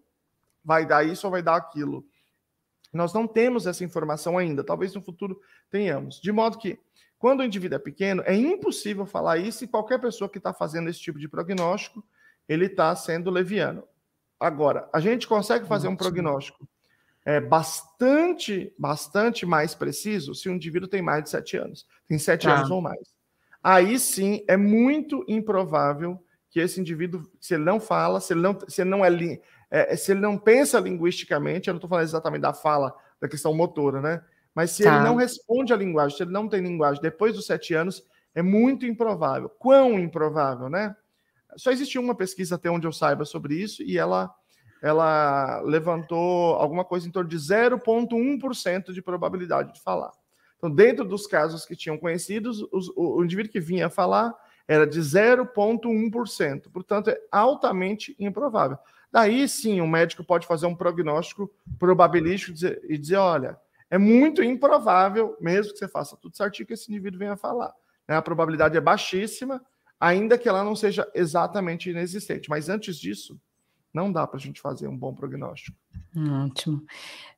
vai 0.64 0.86
dar 0.86 1.06
isso 1.06 1.28
ou 1.28 1.32
vai 1.32 1.44
dar 1.44 1.56
aquilo. 1.56 2.04
Nós 2.92 3.14
não 3.14 3.28
temos 3.28 3.68
essa 3.68 3.84
informação 3.84 4.38
ainda, 4.38 4.64
talvez 4.64 4.96
no 4.96 5.02
futuro 5.02 5.40
tenhamos. 5.70 6.20
De 6.20 6.32
modo 6.32 6.58
que, 6.58 6.80
quando 7.20 7.42
o 7.42 7.44
indivíduo 7.44 7.76
é 7.76 7.80
pequeno, 7.80 8.24
é 8.26 8.34
impossível 8.34 9.06
falar 9.06 9.38
isso 9.38 9.64
e 9.64 9.68
qualquer 9.68 10.00
pessoa 10.00 10.30
que 10.30 10.38
está 10.38 10.54
fazendo 10.54 10.90
esse 10.90 11.02
tipo 11.02 11.20
de 11.20 11.28
prognóstico, 11.28 12.04
ele 12.48 12.66
está 12.66 12.96
sendo 12.96 13.30
leviano. 13.30 13.84
Agora, 14.40 14.90
a 14.94 15.02
gente 15.02 15.28
consegue 15.28 15.68
fazer 15.68 15.90
um 15.90 15.98
prognóstico 15.98 16.68
é, 17.26 17.42
bastante, 17.42 18.74
bastante 18.80 19.46
mais 19.46 19.76
preciso 19.76 20.34
se 20.34 20.48
o 20.48 20.54
indivíduo 20.54 20.88
tem 20.88 21.02
mais 21.02 21.26
de 21.26 21.30
sete 21.30 21.58
anos, 21.58 21.86
tem 22.08 22.18
sete 22.18 22.48
tá. 22.48 22.56
anos 22.56 22.72
ou 22.72 22.82
mais. 22.82 23.14
Aí 23.62 24.00
sim 24.00 24.46
é 24.48 24.56
muito 24.56 25.26
improvável 25.28 26.24
que 26.50 26.62
esse 26.62 26.80
indivíduo, 26.80 27.30
se 27.40 27.54
ele 27.54 27.66
não 27.66 27.82
fala, 27.82 28.22
se 28.22 28.32
ele 28.32 28.42
não, 28.42 28.58
se 28.66 28.82
ele 28.82 28.90
não 28.90 29.04
é, 29.04 29.12
é, 29.70 29.96
se 29.98 30.14
ele 30.14 30.22
não 30.22 30.38
pensa 30.38 30.80
linguisticamente, 30.80 31.68
eu 31.68 31.74
não 31.74 31.78
estou 31.78 31.90
falando 31.90 32.06
exatamente 32.06 32.42
da 32.42 32.54
fala, 32.54 32.96
da 33.20 33.28
questão 33.28 33.54
motora, 33.54 34.02
né? 34.02 34.24
Mas 34.53 34.72
se 34.72 34.84
tá. 34.84 34.96
ele 34.96 35.06
não 35.06 35.15
responde 35.15 35.74
à 35.74 35.75
linguagem, 35.75 36.18
se 36.18 36.24
ele 36.24 36.32
não 36.32 36.48
tem 36.48 36.62
linguagem 36.62 37.01
depois 37.01 37.36
dos 37.36 37.46
sete 37.46 37.74
anos, 37.74 38.03
é 38.34 38.41
muito 38.41 38.86
improvável. 38.86 39.50
Quão 39.50 40.00
improvável, 40.00 40.70
né? 40.70 40.96
Só 41.56 41.72
existe 41.72 41.98
uma 41.98 42.15
pesquisa 42.15 42.56
até 42.56 42.70
onde 42.70 42.86
eu 42.86 42.91
saiba 42.91 43.25
sobre 43.25 43.56
isso 43.56 43.82
e 43.84 43.98
ela 43.98 44.34
ela 44.82 45.60
levantou 45.62 46.56
alguma 46.56 46.86
coisa 46.86 47.06
em 47.06 47.12
torno 47.12 47.29
de 47.29 47.38
0,1% 47.38 48.94
de 48.94 49.01
probabilidade 49.01 49.74
de 49.74 49.82
falar. 49.82 50.12
Então, 50.58 50.70
dentro 50.70 51.03
dos 51.03 51.27
casos 51.27 51.65
que 51.65 51.75
tinham 51.75 51.98
conhecidos, 51.98 52.65
os, 52.72 52.88
o, 52.89 53.18
o 53.18 53.24
indivíduo 53.25 53.51
que 53.51 53.60
vinha 53.60 53.89
falar 53.89 54.34
era 54.68 54.86
de 54.86 55.00
0,1%. 55.00 56.70
Portanto, 56.72 57.10
é 57.10 57.20
altamente 57.32 58.15
improvável. 58.20 58.77
Daí 59.12 59.48
sim, 59.50 59.82
o 59.82 59.88
médico 59.88 60.24
pode 60.24 60.46
fazer 60.46 60.68
um 60.68 60.75
prognóstico 60.75 61.51
probabilístico 61.79 62.58
e 62.88 62.98
dizer: 62.98 63.18
olha, 63.18 63.58
é 63.89 63.98
muito 63.98 64.43
improvável, 64.43 65.36
mesmo 65.41 65.74
que 65.74 65.79
você 65.79 65.88
faça 65.88 66.17
tudo 66.17 66.38
certinho, 66.38 66.67
que 66.67 66.74
esse 66.74 66.91
indivíduo 66.91 67.19
venha 67.19 67.36
falar. 67.36 67.74
Né? 68.08 68.15
A 68.15 68.22
probabilidade 68.22 68.77
é 68.77 68.81
baixíssima, 68.81 69.62
ainda 70.00 70.38
que 70.38 70.48
ela 70.48 70.63
não 70.63 70.75
seja 70.75 71.10
exatamente 71.13 71.89
inexistente. 71.89 72.50
Mas 72.50 72.69
antes 72.69 72.98
disso, 72.98 73.39
não 73.93 74.12
dá 74.12 74.25
para 74.27 74.38
a 74.38 74.41
gente 74.41 74.62
fazer 74.62 74.88
um 74.88 74.98
bom 74.98 75.13
prognóstico. 75.13 75.77
Ótimo. 76.15 76.84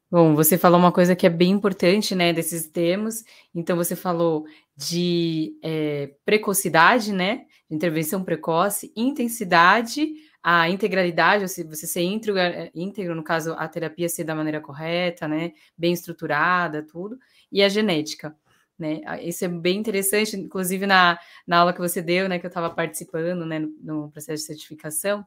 Bom, 0.09 0.35
você 0.35 0.57
falou 0.57 0.77
uma 0.77 0.91
coisa 0.91 1.15
que 1.15 1.25
é 1.25 1.29
bem 1.29 1.51
importante, 1.51 2.13
né, 2.13 2.33
desses 2.33 2.67
termos. 2.67 3.23
Então, 3.55 3.77
você 3.77 3.95
falou 3.95 4.45
de 4.75 5.57
é, 5.63 6.13
precocidade, 6.25 7.13
né, 7.13 7.45
intervenção 7.69 8.21
precoce, 8.21 8.91
intensidade, 8.93 10.13
a 10.43 10.69
integralidade, 10.69 11.43
você 11.43 11.87
ser 11.87 12.01
íntegro, 12.01 12.39
é, 12.39 12.71
íntegro, 12.73 13.13
no 13.15 13.23
caso, 13.23 13.53
a 13.53 13.67
terapia 13.67 14.09
ser 14.09 14.23
da 14.23 14.35
maneira 14.35 14.59
correta, 14.59 15.27
né, 15.27 15.53
bem 15.77 15.93
estruturada, 15.93 16.83
tudo, 16.83 17.19
e 17.51 17.61
a 17.61 17.69
genética. 17.69 18.35
Né? 18.77 19.01
Isso 19.21 19.45
é 19.45 19.47
bem 19.47 19.77
interessante, 19.77 20.35
inclusive 20.35 20.87
na, 20.87 21.19
na 21.45 21.59
aula 21.59 21.73
que 21.73 21.79
você 21.79 22.01
deu, 22.01 22.27
né, 22.27 22.39
que 22.39 22.45
eu 22.45 22.49
estava 22.49 22.69
participando, 22.69 23.45
né, 23.45 23.59
no, 23.59 23.69
no 23.81 24.11
processo 24.11 24.41
de 24.41 24.47
certificação, 24.47 25.25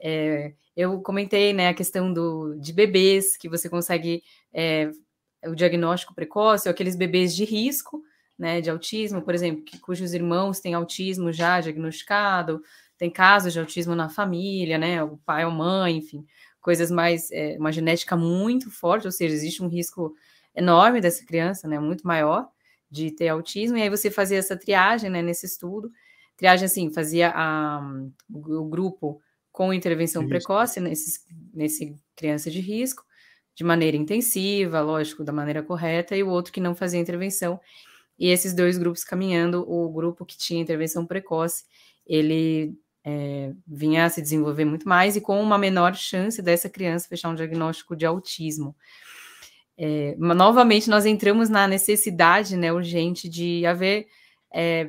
é, 0.00 0.54
eu 0.76 1.00
comentei 1.02 1.52
né, 1.52 1.68
a 1.68 1.74
questão 1.74 2.12
do, 2.12 2.54
de 2.54 2.72
bebês, 2.72 3.36
que 3.36 3.48
você 3.48 3.68
consegue 3.68 4.22
é, 4.54 4.90
o 5.44 5.54
diagnóstico 5.54 6.14
precoce, 6.14 6.68
ou 6.68 6.70
aqueles 6.70 6.96
bebês 6.96 7.34
de 7.34 7.44
risco 7.44 8.02
né, 8.38 8.60
de 8.60 8.70
autismo, 8.70 9.20
por 9.20 9.34
exemplo, 9.34 9.64
que, 9.64 9.78
cujos 9.80 10.14
irmãos 10.14 10.60
têm 10.60 10.74
autismo 10.74 11.32
já 11.32 11.60
diagnosticado, 11.60 12.62
tem 12.98 13.10
casos 13.10 13.52
de 13.52 13.60
autismo 13.60 13.94
na 13.94 14.08
família, 14.08 14.76
né, 14.76 15.02
o 15.02 15.16
pai 15.18 15.44
ou 15.44 15.52
mãe, 15.52 15.96
enfim, 15.96 16.26
coisas 16.60 16.90
mais, 16.90 17.30
é, 17.30 17.56
uma 17.58 17.72
genética 17.72 18.16
muito 18.16 18.70
forte, 18.70 19.06
ou 19.06 19.12
seja, 19.12 19.34
existe 19.34 19.62
um 19.62 19.68
risco 19.68 20.14
enorme 20.54 21.00
dessa 21.00 21.24
criança, 21.24 21.68
né, 21.68 21.78
muito 21.78 22.06
maior 22.06 22.48
de 22.90 23.10
ter 23.12 23.28
autismo, 23.28 23.78
e 23.78 23.82
aí 23.82 23.88
você 23.88 24.10
fazia 24.10 24.38
essa 24.38 24.56
triagem, 24.56 25.08
né, 25.08 25.22
nesse 25.22 25.46
estudo, 25.46 25.90
triagem 26.36 26.66
assim, 26.66 26.92
fazia 26.92 27.32
a, 27.34 27.80
o 28.28 28.64
grupo 28.64 29.20
com 29.52 29.72
intervenção 29.72 30.26
precoce 30.26 30.80
nesse, 30.80 31.20
nesse 31.54 31.96
criança 32.16 32.50
de 32.50 32.60
risco, 32.60 33.04
de 33.54 33.64
maneira 33.64 33.96
intensiva, 33.96 34.80
lógico, 34.80 35.24
da 35.24 35.32
maneira 35.32 35.62
correta, 35.62 36.16
e 36.16 36.22
o 36.22 36.28
outro 36.28 36.52
que 36.52 36.60
não 36.60 36.76
fazia 36.76 37.00
intervenção. 37.00 37.60
E 38.16 38.28
esses 38.28 38.54
dois 38.54 38.78
grupos 38.78 39.02
caminhando, 39.02 39.64
o 39.68 39.88
grupo 39.90 40.24
que 40.24 40.38
tinha 40.38 40.60
intervenção 40.60 41.04
precoce, 41.04 41.64
ele 42.06 42.78
é, 43.04 43.52
vinha 43.66 44.04
a 44.04 44.10
se 44.10 44.20
desenvolver 44.20 44.64
muito 44.64 44.88
mais 44.88 45.16
e 45.16 45.20
com 45.20 45.40
uma 45.40 45.58
menor 45.58 45.94
chance 45.94 46.42
dessa 46.42 46.68
criança 46.68 47.08
fechar 47.08 47.28
um 47.28 47.34
diagnóstico 47.34 47.96
de 47.96 48.04
autismo. 48.04 48.74
É, 49.76 50.16
novamente, 50.18 50.90
nós 50.90 51.06
entramos 51.06 51.48
na 51.48 51.68
necessidade 51.68 52.56
né, 52.56 52.72
urgente 52.72 53.28
de 53.28 53.64
haver 53.64 54.08
é, 54.52 54.88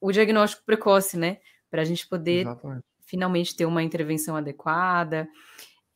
o 0.00 0.12
diagnóstico 0.12 0.64
precoce, 0.64 1.16
né? 1.16 1.38
Para 1.68 1.82
a 1.82 1.84
gente 1.84 2.06
poder 2.08 2.42
Exatamente 2.42 2.90
finalmente 3.10 3.56
ter 3.56 3.66
uma 3.66 3.82
intervenção 3.82 4.36
adequada. 4.36 5.28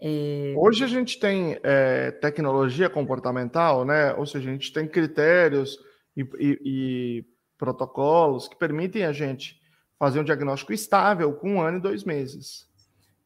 É... 0.01 0.53
Hoje 0.57 0.83
a 0.83 0.89
gente 0.89 1.21
tem 1.21 1.57
é, 1.63 2.11
tecnologia 2.11 2.91
comportamental, 2.91 3.85
né? 3.85 4.13
Ou 4.15 4.27
seja, 4.27 4.51
a 4.51 4.53
gente 4.53 4.73
tem 4.73 4.89
critérios 4.89 5.79
e, 6.17 6.23
e, 6.39 6.59
e 6.65 7.25
protocolos 7.57 8.49
que 8.49 8.57
permitem 8.57 9.05
a 9.05 9.13
gente 9.13 9.61
fazer 9.99 10.21
um 10.21 10.25
diagnóstico 10.25 10.73
estável 10.73 11.33
com 11.33 11.55
um 11.55 11.61
ano 11.61 11.79
e 11.79 11.81
dois 11.81 12.05
meses. 12.05 12.69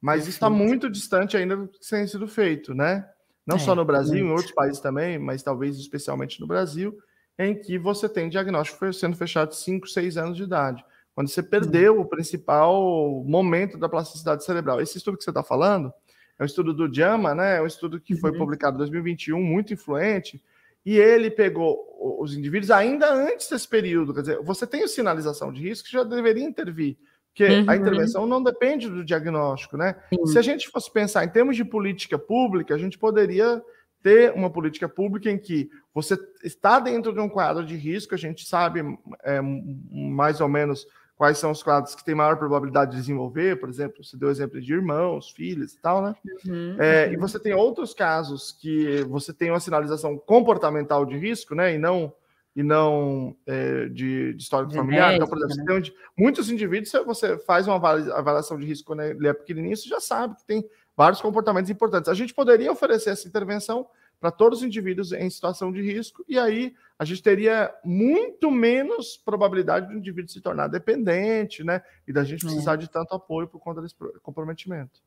Mas 0.00 0.22
isso 0.22 0.30
está 0.30 0.48
muito 0.48 0.88
distante 0.88 1.36
ainda 1.36 1.56
do 1.56 1.68
que 1.68 1.80
tem 1.80 2.06
sido 2.06 2.28
feito, 2.28 2.74
né? 2.74 3.08
Não 3.46 3.56
é, 3.56 3.58
só 3.58 3.74
no 3.74 3.84
Brasil, 3.84 4.18
muito. 4.18 4.26
em 4.26 4.30
outros 4.30 4.52
países 4.52 4.80
também, 4.80 5.18
mas 5.18 5.42
talvez 5.42 5.76
especialmente 5.76 6.40
no 6.40 6.46
Brasil, 6.46 6.96
em 7.38 7.58
que 7.58 7.78
você 7.78 8.08
tem 8.08 8.28
diagnóstico 8.28 8.92
sendo 8.92 9.16
fechado 9.16 9.50
de 9.50 9.56
5, 9.56 9.88
6 9.88 10.16
anos 10.16 10.36
de 10.36 10.42
idade 10.42 10.84
quando 11.18 11.30
você 11.30 11.42
perdeu 11.42 11.98
o 11.98 12.04
principal 12.04 13.24
momento 13.26 13.76
da 13.76 13.88
plasticidade 13.88 14.44
cerebral. 14.44 14.80
Esse 14.80 14.98
estudo 14.98 15.18
que 15.18 15.24
você 15.24 15.30
está 15.30 15.42
falando 15.42 15.92
é 16.38 16.44
um 16.44 16.46
estudo 16.46 16.72
do 16.72 16.88
JAMA, 16.94 17.34
né? 17.34 17.56
É 17.56 17.60
um 17.60 17.66
estudo 17.66 18.00
que 18.00 18.14
foi 18.14 18.30
uhum. 18.30 18.38
publicado 18.38 18.76
em 18.76 18.78
2021, 18.78 19.42
muito 19.42 19.74
influente, 19.74 20.40
e 20.88 20.96
ele 20.96 21.30
pegou 21.30 21.84
os 22.18 22.34
indivíduos 22.34 22.70
ainda 22.70 23.12
antes 23.12 23.46
desse 23.50 23.68
período. 23.68 24.14
Quer 24.14 24.20
dizer, 24.22 24.38
você 24.40 24.66
tem 24.66 24.82
a 24.82 24.88
sinalização 24.88 25.52
de 25.52 25.60
risco 25.60 25.86
que 25.86 25.92
já 25.92 26.02
deveria 26.02 26.42
intervir, 26.42 26.96
porque 27.26 27.44
uhum. 27.44 27.64
a 27.68 27.76
intervenção 27.76 28.26
não 28.26 28.42
depende 28.42 28.88
do 28.88 29.04
diagnóstico, 29.04 29.76
né? 29.76 29.96
Uhum. 30.10 30.24
Se 30.24 30.38
a 30.38 30.40
gente 30.40 30.66
fosse 30.70 30.90
pensar 30.90 31.26
em 31.26 31.28
termos 31.28 31.56
de 31.56 31.62
política 31.62 32.18
pública, 32.18 32.74
a 32.74 32.78
gente 32.78 32.98
poderia 32.98 33.62
ter 34.02 34.32
uma 34.32 34.48
política 34.48 34.88
pública 34.88 35.30
em 35.30 35.36
que 35.36 35.68
você 35.92 36.18
está 36.42 36.80
dentro 36.80 37.12
de 37.12 37.20
um 37.20 37.28
quadro 37.28 37.66
de 37.66 37.76
risco, 37.76 38.14
a 38.14 38.18
gente 38.18 38.48
sabe 38.48 38.80
é, 39.22 39.42
mais 39.42 40.40
ou 40.40 40.48
menos 40.48 40.86
quais 41.18 41.36
são 41.36 41.50
os 41.50 41.64
quadros 41.64 41.96
que 41.96 42.04
têm 42.04 42.14
maior 42.14 42.36
probabilidade 42.36 42.92
de 42.92 42.96
desenvolver, 42.96 43.58
por 43.58 43.68
exemplo, 43.68 44.04
você 44.04 44.16
deu 44.16 44.30
exemplo 44.30 44.60
de 44.60 44.72
irmãos, 44.72 45.30
filhos 45.32 45.74
e 45.74 45.78
tal, 45.78 46.00
né? 46.00 46.14
Uhum, 46.46 46.76
é, 46.78 47.06
uhum. 47.06 47.12
E 47.12 47.16
você 47.16 47.40
tem 47.40 47.52
outros 47.52 47.92
casos 47.92 48.52
que 48.52 49.02
você 49.02 49.34
tem 49.34 49.50
uma 49.50 49.58
sinalização 49.58 50.16
comportamental 50.16 51.04
de 51.04 51.18
risco, 51.18 51.56
né? 51.56 51.74
E 51.74 51.78
não 51.78 52.12
e 52.54 52.62
não 52.62 53.36
é, 53.46 53.88
de, 53.88 54.32
de 54.34 54.42
histórico 54.42 54.74
familiar. 54.74 55.14
Então, 55.14 55.28
por 55.28 55.38
exemplo, 55.38 55.64
né? 55.64 55.80
você 55.80 55.90
tem 55.90 55.94
muitos 56.16 56.50
indivíduos, 56.50 56.92
você 57.04 57.36
faz 57.38 57.66
uma 57.68 57.76
avaliação 57.76 58.58
de 58.58 58.66
risco 58.66 58.86
quando 58.86 59.02
ele 59.02 59.28
é 59.28 59.32
pequenininho, 59.32 59.76
você 59.76 59.88
já 59.88 60.00
sabe 60.00 60.36
que 60.36 60.44
tem 60.44 60.68
vários 60.96 61.20
comportamentos 61.20 61.70
importantes. 61.70 62.08
A 62.08 62.14
gente 62.14 62.34
poderia 62.34 62.72
oferecer 62.72 63.10
essa 63.10 63.28
intervenção 63.28 63.86
para 64.20 64.30
todos 64.30 64.58
os 64.60 64.64
indivíduos 64.64 65.12
em 65.12 65.30
situação 65.30 65.72
de 65.72 65.80
risco, 65.80 66.24
e 66.28 66.38
aí 66.38 66.74
a 66.98 67.04
gente 67.04 67.22
teria 67.22 67.72
muito 67.84 68.50
menos 68.50 69.16
probabilidade 69.16 69.86
do 69.86 69.94
indivíduo 69.94 70.30
se 70.30 70.40
tornar 70.40 70.66
dependente, 70.66 71.62
né? 71.62 71.80
E 72.06 72.12
da 72.12 72.24
gente 72.24 72.44
precisar 72.44 72.74
é. 72.74 72.76
de 72.78 72.90
tanto 72.90 73.14
apoio 73.14 73.46
por 73.46 73.60
conta 73.60 73.80
desse 73.80 73.94
comprometimento. 74.22 75.00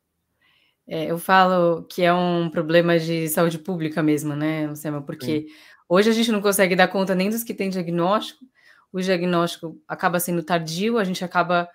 É, 0.88 1.12
eu 1.12 1.18
falo 1.18 1.84
que 1.84 2.01
é 2.03 2.13
um 2.13 2.50
problema 2.50 2.98
de 2.98 3.27
saúde 3.30 3.60
pública 3.60 4.01
mesmo, 4.01 4.36
né, 4.36 4.68
Luciano? 4.68 5.03
Porque 5.03 5.41
Sim. 5.41 5.56
hoje 5.88 6.10
a 6.10 6.13
gente 6.13 6.32
não 6.32 6.41
consegue 6.41 6.75
dar 6.75 6.88
conta 6.88 7.13
nem 7.13 7.30
dos 7.30 7.44
que 7.44 7.53
têm 7.53 7.70
diagnóstico, 7.70 8.46
o 8.91 9.00
diagnóstico 9.00 9.80
acaba 9.88 10.20
sendo 10.20 10.44
tardio, 10.44 10.98
a 10.98 11.03
gente 11.03 11.24
acaba, 11.24 11.70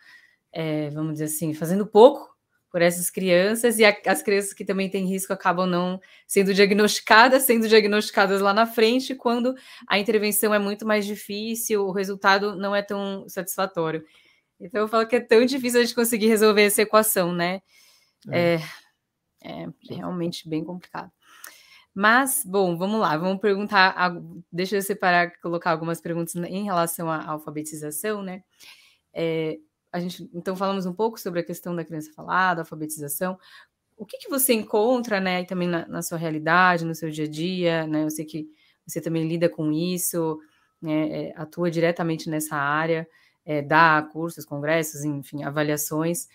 é, 0.52 0.90
vamos 0.90 1.14
dizer 1.14 1.24
assim, 1.24 1.54
fazendo 1.54 1.86
pouco 1.86 2.35
por 2.76 2.82
essas 2.82 3.08
crianças, 3.08 3.78
e 3.78 3.86
a, 3.86 3.96
as 4.06 4.22
crianças 4.22 4.52
que 4.52 4.62
também 4.62 4.90
têm 4.90 5.06
risco 5.06 5.32
acabam 5.32 5.66
não 5.66 5.98
sendo 6.26 6.52
diagnosticadas, 6.52 7.44
sendo 7.48 7.66
diagnosticadas 7.66 8.42
lá 8.42 8.52
na 8.52 8.66
frente, 8.66 9.14
quando 9.14 9.54
a 9.88 9.98
intervenção 9.98 10.52
é 10.52 10.58
muito 10.58 10.86
mais 10.86 11.06
difícil, 11.06 11.86
o 11.86 11.90
resultado 11.90 12.54
não 12.54 12.76
é 12.76 12.82
tão 12.82 13.26
satisfatório. 13.30 14.04
Então 14.60 14.82
eu 14.82 14.88
falo 14.88 15.06
que 15.06 15.16
é 15.16 15.20
tão 15.20 15.42
difícil 15.46 15.80
a 15.80 15.84
gente 15.84 15.94
conseguir 15.94 16.26
resolver 16.26 16.64
essa 16.64 16.82
equação, 16.82 17.32
né? 17.32 17.62
É, 18.30 18.58
é, 19.42 19.62
é 19.62 19.94
realmente 19.94 20.46
bem 20.46 20.62
complicado. 20.62 21.10
Mas, 21.94 22.44
bom, 22.44 22.76
vamos 22.76 23.00
lá, 23.00 23.16
vamos 23.16 23.40
perguntar. 23.40 24.12
Deixa 24.52 24.76
eu 24.76 24.82
separar, 24.82 25.32
colocar 25.40 25.70
algumas 25.70 25.98
perguntas 25.98 26.34
em 26.34 26.64
relação 26.64 27.10
à 27.10 27.24
alfabetização, 27.24 28.20
né? 28.22 28.42
É, 29.14 29.56
a 29.96 30.00
gente, 30.00 30.28
então, 30.34 30.54
falamos 30.54 30.84
um 30.84 30.92
pouco 30.92 31.18
sobre 31.18 31.40
a 31.40 31.42
questão 31.42 31.74
da 31.74 31.84
criança 31.84 32.12
falada, 32.12 32.60
alfabetização. 32.60 33.38
O 33.96 34.04
que, 34.04 34.18
que 34.18 34.28
você 34.28 34.52
encontra, 34.52 35.18
né, 35.18 35.42
também 35.44 35.66
na, 35.66 35.88
na, 35.88 36.02
sua 36.02 36.18
realidade, 36.18 36.84
no 36.84 36.94
seu 36.94 37.08
dia 37.08 37.24
a 37.24 37.28
dia, 37.28 37.86
né? 37.86 38.04
Eu 38.04 38.10
sei 38.10 38.26
que 38.26 38.46
você 38.86 39.00
também 39.00 39.26
lida 39.26 39.48
com 39.48 39.72
isso, 39.72 40.38
né, 40.82 41.28
é, 41.28 41.34
atua 41.34 41.70
diretamente 41.70 42.28
nessa 42.28 42.56
área, 42.56 43.08
é, 43.42 43.62
dá 43.62 44.06
cursos, 44.12 44.44
congressos, 44.44 45.02
enfim, 45.02 45.42
avaliações. 45.44 46.28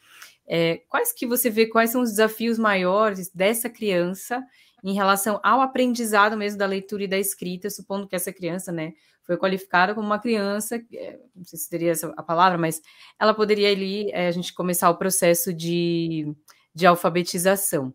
É, 0.48 0.78
quais 0.90 1.14
que 1.14 1.28
você 1.28 1.52
vê, 1.52 1.68
quais 1.68 1.92
são 1.92 2.02
os 2.02 2.10
desafios 2.10 2.58
maiores 2.58 3.30
dessa 3.30 3.70
criança 3.70 4.44
em 4.84 4.94
relação 4.94 5.40
ao 5.44 5.62
aprendizado 5.62 6.36
mesmo 6.36 6.58
da 6.58 6.66
leitura 6.66 7.04
e 7.04 7.08
da 7.08 7.18
escrita, 7.18 7.70
supondo 7.70 8.08
que 8.08 8.16
essa 8.16 8.34
criança, 8.34 8.72
né, 8.72 8.94
foi 9.24 9.38
qualificada 9.38 9.94
como 9.94 10.06
uma 10.06 10.20
criança, 10.20 10.82
é, 10.94 11.20
não 11.36 11.44
sei 11.46 11.60
se 11.60 11.68
seria 11.68 11.92
essa 11.92 12.14
a 12.18 12.24
palavra, 12.24 12.58
mas 12.58 12.82
ela 13.20 13.34
poderia 13.34 13.72
ali 13.72 14.12
é, 14.12 14.28
a 14.28 14.32
gente 14.32 14.54
começar 14.54 14.90
o 14.90 14.98
processo 14.98 15.54
de, 15.54 16.36
de 16.74 16.86
alfabetização. 16.86 17.94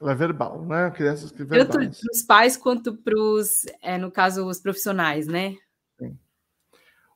Ela 0.00 0.12
é 0.12 0.14
verbal, 0.14 0.64
né? 0.64 0.90
Crianças 0.90 1.30
que 1.30 1.44
verbais. 1.44 1.68
Tanto 1.68 2.00
para 2.00 2.12
os 2.12 2.22
pais 2.22 2.56
quanto 2.56 2.96
para 2.96 3.16
os, 3.16 3.64
é, 3.80 3.96
no 3.98 4.10
caso, 4.10 4.46
os 4.46 4.58
profissionais, 4.58 5.28
né? 5.28 5.54
Sim. 6.00 6.18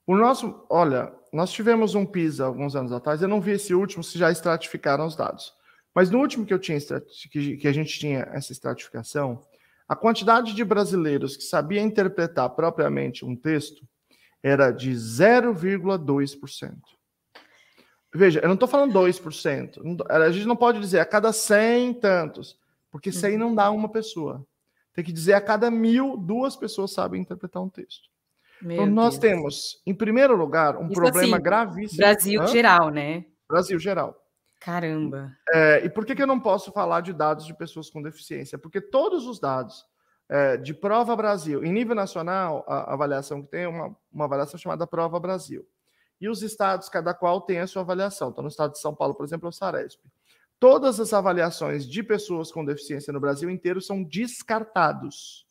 O 0.07 0.15
nosso, 0.15 0.65
olha, 0.71 1.13
nós 1.33 1.51
tivemos 1.51 1.97
um 1.97 2.07
PISA 2.07 2.45
alguns 2.45 2.77
anos 2.77 2.93
atrás, 2.93 3.21
eu 3.21 3.29
não 3.29 3.41
vi 3.41 3.53
esse 3.53 3.75
último, 3.75 4.05
se 4.05 4.17
já 4.19 4.31
estratificaram 4.31 5.07
os 5.07 5.17
dados. 5.17 5.53
Mas 5.97 6.11
no 6.11 6.19
último 6.19 6.45
que 6.45 6.53
eu 6.53 6.59
tinha 6.59 6.79
que 7.31 7.67
a 7.67 7.73
gente 7.73 7.99
tinha 7.99 8.29
essa 8.31 8.53
estratificação, 8.53 9.43
a 9.89 9.97
quantidade 9.97 10.53
de 10.53 10.63
brasileiros 10.63 11.39
que 11.39 11.43
sabia 11.43 11.81
interpretar 11.81 12.51
propriamente 12.51 13.25
um 13.25 13.35
texto 13.35 13.83
era 14.43 14.71
de 14.71 14.91
0,2%. 14.91 16.75
Veja, 18.15 18.41
eu 18.41 18.47
não 18.47 18.55
estou 18.55 18.69
falando 18.69 18.93
2%. 18.93 20.05
A 20.11 20.31
gente 20.31 20.47
não 20.47 20.55
pode 20.55 20.81
dizer 20.81 21.01
a 21.01 21.07
cada 21.07 21.33
100 21.33 21.95
tantos, 21.95 22.59
porque 22.91 23.09
isso 23.09 23.25
aí 23.25 23.39
não 23.39 23.55
dá 23.55 23.71
uma 23.71 23.89
pessoa. 23.89 24.47
Tem 24.93 25.03
que 25.03 25.13
dizer 25.13 25.33
a 25.33 25.41
cada 25.41 25.71
mil, 25.71 26.19
duas 26.19 26.57
pessoas 26.57 26.93
sabem 26.93 27.23
interpretar 27.23 27.63
um 27.63 27.71
texto. 27.71 28.11
Meu 28.61 28.83
então, 28.83 28.87
nós 28.87 29.19
Deus. 29.19 29.33
temos, 29.33 29.83
em 29.87 29.95
primeiro 29.95 30.37
lugar, 30.37 30.77
um 30.77 30.85
isso 30.85 30.93
problema 30.93 31.37
assim, 31.37 31.43
gravíssimo. 31.43 31.99
Brasil 31.99 32.43
Hã? 32.43 32.47
geral, 32.49 32.91
né? 32.91 33.25
Brasil 33.49 33.79
geral. 33.79 34.26
Caramba. 34.61 35.37
É, 35.53 35.85
e 35.85 35.89
por 35.89 36.05
que, 36.05 36.15
que 36.15 36.23
eu 36.23 36.27
não 36.27 36.41
posso 36.41 36.73
falar 36.73 37.01
de 37.01 37.13
dados 37.13 37.47
de 37.47 37.55
pessoas 37.55 37.91
com 37.91 38.03
deficiência? 38.03 38.59
Porque 38.59 38.81
todos 38.81 39.27
os 39.27 39.39
dados 39.39 39.87
é, 40.29 40.57
de 40.57 40.75
Prova 40.75 41.15
Brasil, 41.15 41.65
em 41.65 41.73
nível 41.73 41.95
nacional, 41.95 42.65
a, 42.67 42.93
avaliação 42.93 43.43
que 43.43 43.49
tem 43.49 43.63
é 43.63 43.69
uma, 43.69 43.97
uma 44.13 44.25
avaliação 44.25 44.59
chamada 44.59 44.87
Prova 44.87 45.21
Brasil. 45.21 45.67
E 46.21 46.29
os 46.29 46.43
estados, 46.43 46.89
cada 46.89 47.13
qual 47.13 47.43
tem 47.43 47.61
a 47.61 47.67
sua 47.67 47.83
avaliação. 47.83 48.31
Então, 48.31 48.43
no 48.43 48.49
estado 48.49 48.73
de 48.73 48.81
São 48.81 48.95
Paulo, 48.95 49.15
por 49.15 49.25
exemplo, 49.25 49.47
é 49.47 49.51
o 49.51 49.53
Saresp. 49.53 50.01
Todas 50.59 50.99
as 50.99 51.13
avaliações 51.13 51.87
de 51.87 52.03
pessoas 52.03 52.51
com 52.51 52.65
deficiência 52.65 53.13
no 53.13 53.21
Brasil 53.21 53.51
inteiro 53.51 53.81
são 53.83 54.03
descartados. 54.03 55.47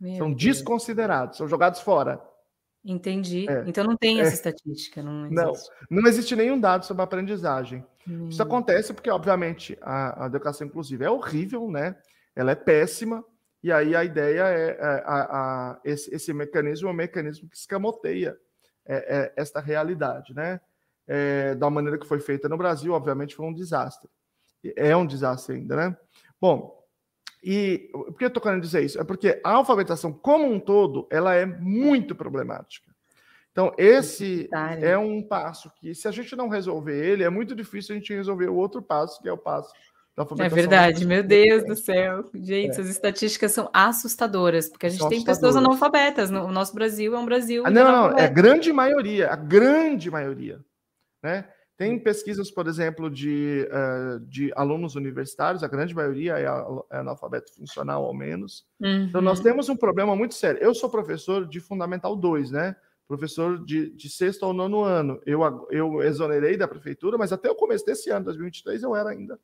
Meu 0.00 0.16
são 0.16 0.28
Deus. 0.28 0.42
desconsiderados, 0.42 1.38
são 1.38 1.48
jogados 1.48 1.80
fora. 1.80 2.22
Entendi. 2.84 3.48
É. 3.48 3.64
Então 3.66 3.82
não 3.82 3.96
tem 3.96 4.20
essa 4.20 4.32
é. 4.32 4.34
estatística, 4.34 5.02
não 5.02 5.26
existe. 5.26 5.70
Não, 5.90 6.02
não 6.02 6.08
existe 6.08 6.36
nenhum 6.36 6.60
dado 6.60 6.84
sobre 6.84 7.00
a 7.00 7.04
aprendizagem. 7.04 7.84
Hum. 8.06 8.28
Isso 8.28 8.42
acontece 8.42 8.92
porque, 8.92 9.10
obviamente, 9.10 9.78
a, 9.80 10.24
a, 10.24 10.26
educação 10.26 10.66
inclusiva 10.66 11.04
é 11.04 11.10
horrível, 11.10 11.70
né? 11.70 11.96
Ela 12.36 12.50
é 12.50 12.54
péssima, 12.54 13.24
e 13.62 13.72
aí 13.72 13.96
a 13.96 14.04
ideia 14.04 14.42
é, 14.42 14.70
é 14.78 15.02
a, 15.06 15.22
a, 15.22 15.80
esse, 15.84 16.14
esse, 16.14 16.32
mecanismo 16.34 16.88
é 16.88 16.90
um 16.90 16.94
mecanismo 16.94 17.48
que 17.48 17.56
escamoteia 17.56 18.36
é, 18.86 19.16
é, 19.16 19.32
esta 19.36 19.60
realidade, 19.60 20.34
né? 20.34 20.60
É, 21.06 21.54
da 21.54 21.70
maneira 21.70 21.98
que 21.98 22.06
foi 22.06 22.20
feita 22.20 22.48
no 22.48 22.58
Brasil, 22.58 22.92
obviamente 22.92 23.34
foi 23.34 23.46
um 23.46 23.54
desastre. 23.54 24.10
É 24.76 24.94
um 24.94 25.06
desastre 25.06 25.56
ainda, 25.56 25.76
né? 25.76 25.96
Bom, 26.38 26.83
e 27.44 27.90
por 27.92 28.16
que 28.16 28.24
eu 28.24 28.28
estou 28.28 28.42
querendo 28.42 28.62
dizer 28.62 28.82
isso? 28.82 28.98
É 28.98 29.04
porque 29.04 29.40
a 29.44 29.50
alfabetização 29.50 30.12
como 30.12 30.50
um 30.50 30.58
todo, 30.58 31.06
ela 31.10 31.34
é 31.34 31.44
muito 31.44 32.14
problemática. 32.14 32.94
Então, 33.52 33.72
esse 33.78 34.48
é 34.80 34.98
um 34.98 35.22
passo 35.22 35.70
que, 35.76 35.94
se 35.94 36.08
a 36.08 36.10
gente 36.10 36.34
não 36.34 36.48
resolver 36.48 36.96
ele, 36.96 37.22
é 37.22 37.30
muito 37.30 37.54
difícil 37.54 37.94
a 37.94 37.98
gente 37.98 38.12
resolver 38.12 38.48
o 38.48 38.56
outro 38.56 38.82
passo, 38.82 39.22
que 39.22 39.28
é 39.28 39.32
o 39.32 39.38
passo 39.38 39.72
da 40.16 40.22
é 40.22 40.24
alfabetização. 40.24 40.58
É 40.58 40.60
verdade, 40.60 41.06
meu 41.06 41.22
Deus 41.24 41.64
do 41.64 41.76
céu. 41.76 42.24
Gente, 42.34 42.68
é. 42.68 42.70
essas 42.70 42.88
estatísticas 42.88 43.52
são 43.52 43.70
assustadoras, 43.72 44.68
porque 44.68 44.86
a 44.86 44.88
gente 44.88 45.08
tem 45.08 45.22
pessoas 45.22 45.54
analfabetas. 45.54 46.30
O 46.30 46.50
nosso 46.50 46.74
Brasil 46.74 47.14
é 47.14 47.18
um 47.18 47.24
Brasil. 47.24 47.62
Ah, 47.64 47.70
não, 47.70 48.10
não, 48.10 48.18
é 48.18 48.24
a 48.24 48.28
grande 48.28 48.72
maioria, 48.72 49.30
a 49.30 49.36
grande 49.36 50.10
maioria. 50.10 50.58
Né? 51.22 51.44
Tem 51.76 51.98
pesquisas, 51.98 52.52
por 52.52 52.68
exemplo, 52.68 53.10
de, 53.10 53.68
uh, 53.68 54.20
de 54.20 54.52
alunos 54.54 54.94
universitários, 54.94 55.64
a 55.64 55.68
grande 55.68 55.92
maioria 55.92 56.38
é, 56.38 56.44
é 56.44 56.98
analfabeto 56.98 57.52
funcional 57.52 58.04
ao 58.04 58.14
menos. 58.14 58.64
Uhum. 58.80 59.06
Então, 59.08 59.20
nós 59.20 59.38
uhum. 59.38 59.44
temos 59.44 59.68
um 59.68 59.76
problema 59.76 60.14
muito 60.14 60.34
sério. 60.34 60.62
Eu 60.62 60.72
sou 60.72 60.88
professor 60.88 61.46
de 61.46 61.58
Fundamental 61.58 62.14
2, 62.14 62.52
né? 62.52 62.76
Professor 63.08 63.62
de, 63.64 63.90
de 63.90 64.08
sexto 64.08 64.44
ao 64.44 64.52
nono 64.52 64.82
ano. 64.84 65.20
Eu, 65.26 65.40
eu 65.68 66.00
exonerei 66.02 66.56
da 66.56 66.68
prefeitura, 66.68 67.18
mas 67.18 67.32
até 67.32 67.50
o 67.50 67.56
começo 67.56 67.84
desse 67.84 68.08
ano, 68.08 68.26
2023, 68.26 68.84
eu 68.84 68.94
era 68.94 69.10
ainda 69.10 69.38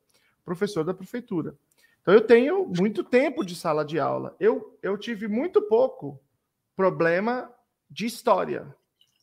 professor 0.45 0.85
da 0.85 0.93
prefeitura. 0.93 1.53
Então, 2.01 2.13
eu 2.13 2.21
tenho 2.21 2.65
muito 2.77 3.03
tempo 3.03 3.45
de 3.45 3.55
sala 3.55 3.83
de 3.83 3.99
aula. 3.99 4.35
Eu, 4.39 4.77
eu 4.81 4.97
tive 4.97 5.27
muito 5.27 5.61
pouco 5.61 6.17
problema 6.77 7.51
de 7.89 8.05
história. 8.05 8.73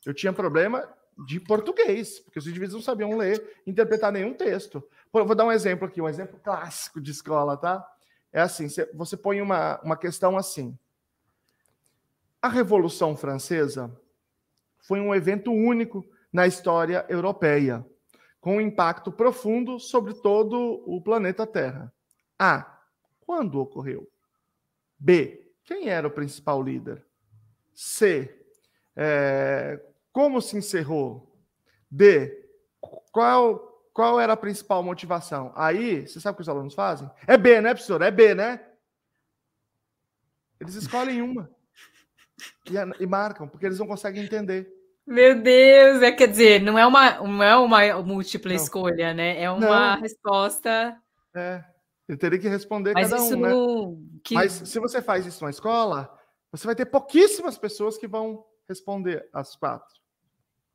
Eu 0.05 0.12
tinha 0.12 0.33
problema 0.33 0.87
de 1.26 1.40
português, 1.40 2.20
porque 2.20 2.38
os 2.38 2.46
indivíduos 2.46 2.74
não 2.74 2.83
sabiam 2.83 3.16
ler, 3.16 3.61
interpretar 3.66 4.12
nenhum 4.12 4.35
texto. 4.35 4.83
Vou 5.12 5.35
dar 5.35 5.44
um 5.44 5.52
exemplo 5.52 5.87
aqui, 5.87 6.00
um 6.00 6.09
exemplo 6.09 6.38
clássico 6.38 7.00
de 7.00 7.11
escola, 7.11 7.57
tá? 7.57 7.85
É 8.33 8.40
assim, 8.40 8.68
você 8.94 9.16
põe 9.16 9.40
uma, 9.40 9.81
uma 9.81 9.96
questão 9.96 10.37
assim. 10.37 10.78
A 12.40 12.48
Revolução 12.48 13.16
Francesa 13.16 13.94
foi 14.78 15.00
um 15.00 15.14
evento 15.14 15.50
único 15.50 16.09
na 16.33 16.46
história 16.46 17.04
europeia, 17.09 17.85
com 18.40 18.57
um 18.57 18.61
impacto 18.61 19.11
profundo 19.11 19.81
sobre 19.81 20.14
todo 20.14 20.83
o 20.87 21.02
planeta 21.02 21.46
Terra. 21.46 21.92
A. 22.38 22.78
Quando 23.26 23.61
ocorreu? 23.61 24.09
B. 24.98 25.52
Quem 25.64 25.88
era 25.88 26.07
o 26.07 26.11
principal 26.11 26.62
líder? 26.62 27.04
C. 27.74 28.35
É, 28.94 29.81
como 30.18 30.42
se 30.42 30.57
encerrou? 30.57 31.33
D. 31.88 32.44
Qual, 33.12 33.88
qual 33.94 34.18
era 34.18 34.33
a 34.33 34.37
principal 34.37 34.83
motivação? 34.83 35.52
Aí, 35.54 36.09
você 36.09 36.20
sabe 36.20 36.33
o 36.33 36.37
que 36.38 36.42
os 36.42 36.48
alunos 36.48 36.74
fazem? 36.74 37.09
É 37.24 37.37
B, 37.37 37.61
né, 37.61 37.72
professor? 37.72 38.02
É 38.02 38.11
B, 38.11 38.35
né? 38.35 38.61
Eles 40.59 40.74
escolhem 40.74 41.22
uma 41.22 41.48
e, 42.68 42.74
e 43.00 43.07
marcam, 43.07 43.46
porque 43.46 43.64
eles 43.64 43.78
não 43.78 43.87
conseguem 43.87 44.24
entender. 44.24 44.68
Meu 45.07 45.40
Deus, 45.40 46.02
é, 46.02 46.11
quer 46.11 46.26
dizer, 46.26 46.62
não 46.62 46.76
é 46.76 46.85
uma, 46.85 47.20
não 47.20 47.40
é 47.40 47.57
uma 47.57 48.02
múltipla 48.02 48.52
não. 48.52 48.61
escolha, 48.61 49.14
né? 49.14 49.40
É 49.40 49.48
uma 49.48 49.94
não. 49.94 50.02
resposta. 50.02 51.00
É, 51.33 51.62
ele 52.09 52.18
teria 52.18 52.40
que 52.40 52.48
responder 52.48 52.92
Mas 52.92 53.11
cada 53.11 53.22
um, 53.22 53.40
né? 53.40 53.50
Que... 54.24 54.35
Mas 54.35 54.50
se 54.50 54.81
você 54.81 55.00
faz 55.00 55.24
isso 55.26 55.44
na 55.44 55.50
escola, 55.50 56.12
você 56.50 56.66
vai 56.66 56.74
ter 56.74 56.87
pouquíssimas 56.87 57.57
pessoas 57.57 57.96
que 57.96 58.09
vão 58.09 58.44
responder 58.68 59.28
as 59.33 59.54
quatro. 59.54 59.97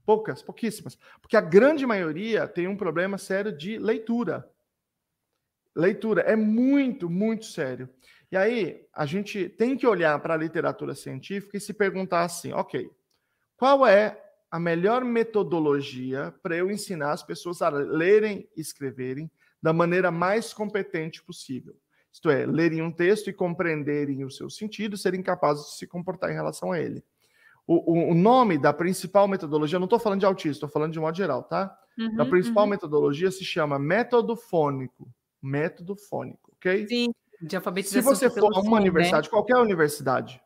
Poucas, 0.05 0.41
pouquíssimas. 0.41 0.97
Porque 1.21 1.37
a 1.37 1.41
grande 1.41 1.85
maioria 1.85 2.47
tem 2.47 2.67
um 2.67 2.77
problema 2.77 3.17
sério 3.17 3.55
de 3.55 3.77
leitura. 3.77 4.49
Leitura 5.75 6.21
é 6.21 6.35
muito, 6.35 7.09
muito 7.09 7.45
sério. 7.45 7.89
E 8.31 8.37
aí, 8.37 8.87
a 8.93 9.05
gente 9.05 9.47
tem 9.49 9.77
que 9.77 9.87
olhar 9.87 10.19
para 10.19 10.33
a 10.33 10.37
literatura 10.37 10.93
científica 10.95 11.57
e 11.57 11.61
se 11.61 11.73
perguntar 11.73 12.23
assim: 12.23 12.51
ok, 12.51 12.89
qual 13.55 13.85
é 13.87 14.19
a 14.53 14.59
melhor 14.59 15.03
metodologia 15.03 16.31
para 16.43 16.55
eu 16.55 16.69
ensinar 16.69 17.11
as 17.11 17.23
pessoas 17.23 17.59
a 17.63 17.69
lerem 17.69 18.47
e 18.55 18.61
escreverem 18.61 19.31
da 19.59 19.73
maneira 19.73 20.11
mais 20.11 20.53
competente 20.53 21.23
possível. 21.23 21.75
Isto 22.11 22.29
é, 22.29 22.45
lerem 22.45 22.79
um 22.79 22.91
texto 22.91 23.31
e 23.31 23.33
compreenderem 23.33 24.23
o 24.23 24.29
seu 24.29 24.51
sentido, 24.51 24.95
serem 24.95 25.23
capazes 25.23 25.71
de 25.71 25.77
se 25.77 25.87
comportar 25.87 26.29
em 26.29 26.35
relação 26.35 26.71
a 26.71 26.79
ele. 26.79 27.03
O, 27.65 28.11
o, 28.11 28.13
nome 28.13 28.57
da 28.57 28.73
principal 28.73 29.27
metodologia, 29.27 29.79
não 29.79 29.85
estou 29.85 29.99
falando 29.99 30.19
de 30.19 30.25
autismo, 30.25 30.51
estou 30.51 30.69
falando 30.69 30.91
de 30.91 30.99
modo 30.99 31.15
geral, 31.15 31.43
tá? 31.43 31.73
Uhum, 31.97 32.21
a 32.21 32.25
principal 32.25 32.65
uhum. 32.65 32.69
metodologia 32.71 33.31
se 33.31 33.45
chama 33.45 33.79
método 33.79 34.35
fônico. 34.35 35.07
Método 35.41 35.95
fônico, 35.95 36.51
ok? 36.57 36.87
Sim, 36.87 37.13
de 37.41 37.55
alfabetização. 37.55 38.01
Se 38.01 38.19
você 38.19 38.29
for 38.29 38.53
a 38.53 38.59
uma 38.59 38.63
som, 38.63 38.75
universidade, 38.75 39.27
né? 39.27 39.29
qualquer 39.29 39.57
universidade, 39.57 40.41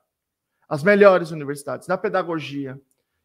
as 0.69 0.83
melhores 0.83 1.31
universidades, 1.31 1.87
na 1.87 1.97
pedagogia 1.97 2.79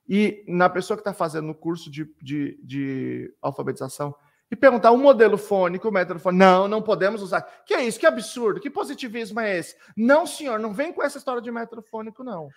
e 0.09 0.44
na 0.48 0.68
pessoa 0.68 0.96
que 0.96 1.02
está 1.02 1.12
fazendo 1.12 1.50
o 1.50 1.55
curso 1.55 1.90
de, 1.90 2.11
de, 2.20 2.59
de 2.62 3.35
alfabetização, 3.42 4.14
e 4.50 4.57
perguntar 4.57 4.92
um 4.92 4.98
modelo 4.98 5.38
fônico, 5.38 5.88
o 5.88 5.92
método 5.92 6.20
fônico. 6.20 6.44
Não, 6.44 6.68
não 6.68 6.83
podemos 6.83 7.22
usar. 7.22 7.40
Que 7.64 7.72
é 7.72 7.85
isso? 7.85 7.98
Que 7.98 8.05
absurdo? 8.05 8.61
Que 8.61 8.68
positivismo 8.68 9.40
é 9.40 9.57
esse? 9.59 9.74
Não, 9.96 10.26
senhor, 10.26 10.59
não 10.59 10.74
vem 10.74 10.92
com 10.92 11.02
essa 11.02 11.16
história 11.16 11.40
de 11.40 11.50
método 11.50 11.81
fônico, 11.81 12.22
não. 12.22 12.50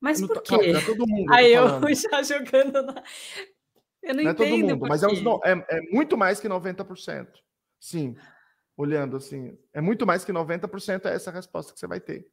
Mas 0.00 0.20
por 0.20 0.42
quê? 0.42 0.72
Não, 0.72 0.78
é 0.78 0.84
todo 0.84 1.06
mundo. 1.06 1.32
Aí 1.32 1.52
eu 1.52 1.66
já 1.94 2.22
jogando 2.22 2.82
na... 2.82 3.02
Eu 4.02 4.14
não, 4.14 4.22
não 4.22 4.30
entendo. 4.30 4.30
É 4.30 4.34
todo 4.34 4.58
mundo, 4.58 4.86
mas 4.88 5.02
é, 5.02 5.06
uns, 5.08 5.20
é, 5.44 5.78
é, 5.78 5.80
muito 5.90 6.16
mais 6.16 6.38
que 6.38 6.48
90%. 6.48 7.26
Sim. 7.80 8.16
Olhando 8.76 9.16
assim, 9.16 9.58
é 9.72 9.80
muito 9.80 10.06
mais 10.06 10.24
que 10.24 10.32
90% 10.32 11.06
é 11.06 11.14
essa 11.14 11.30
resposta 11.30 11.72
que 11.72 11.80
você 11.80 11.86
vai 11.86 11.98
ter. 11.98 12.28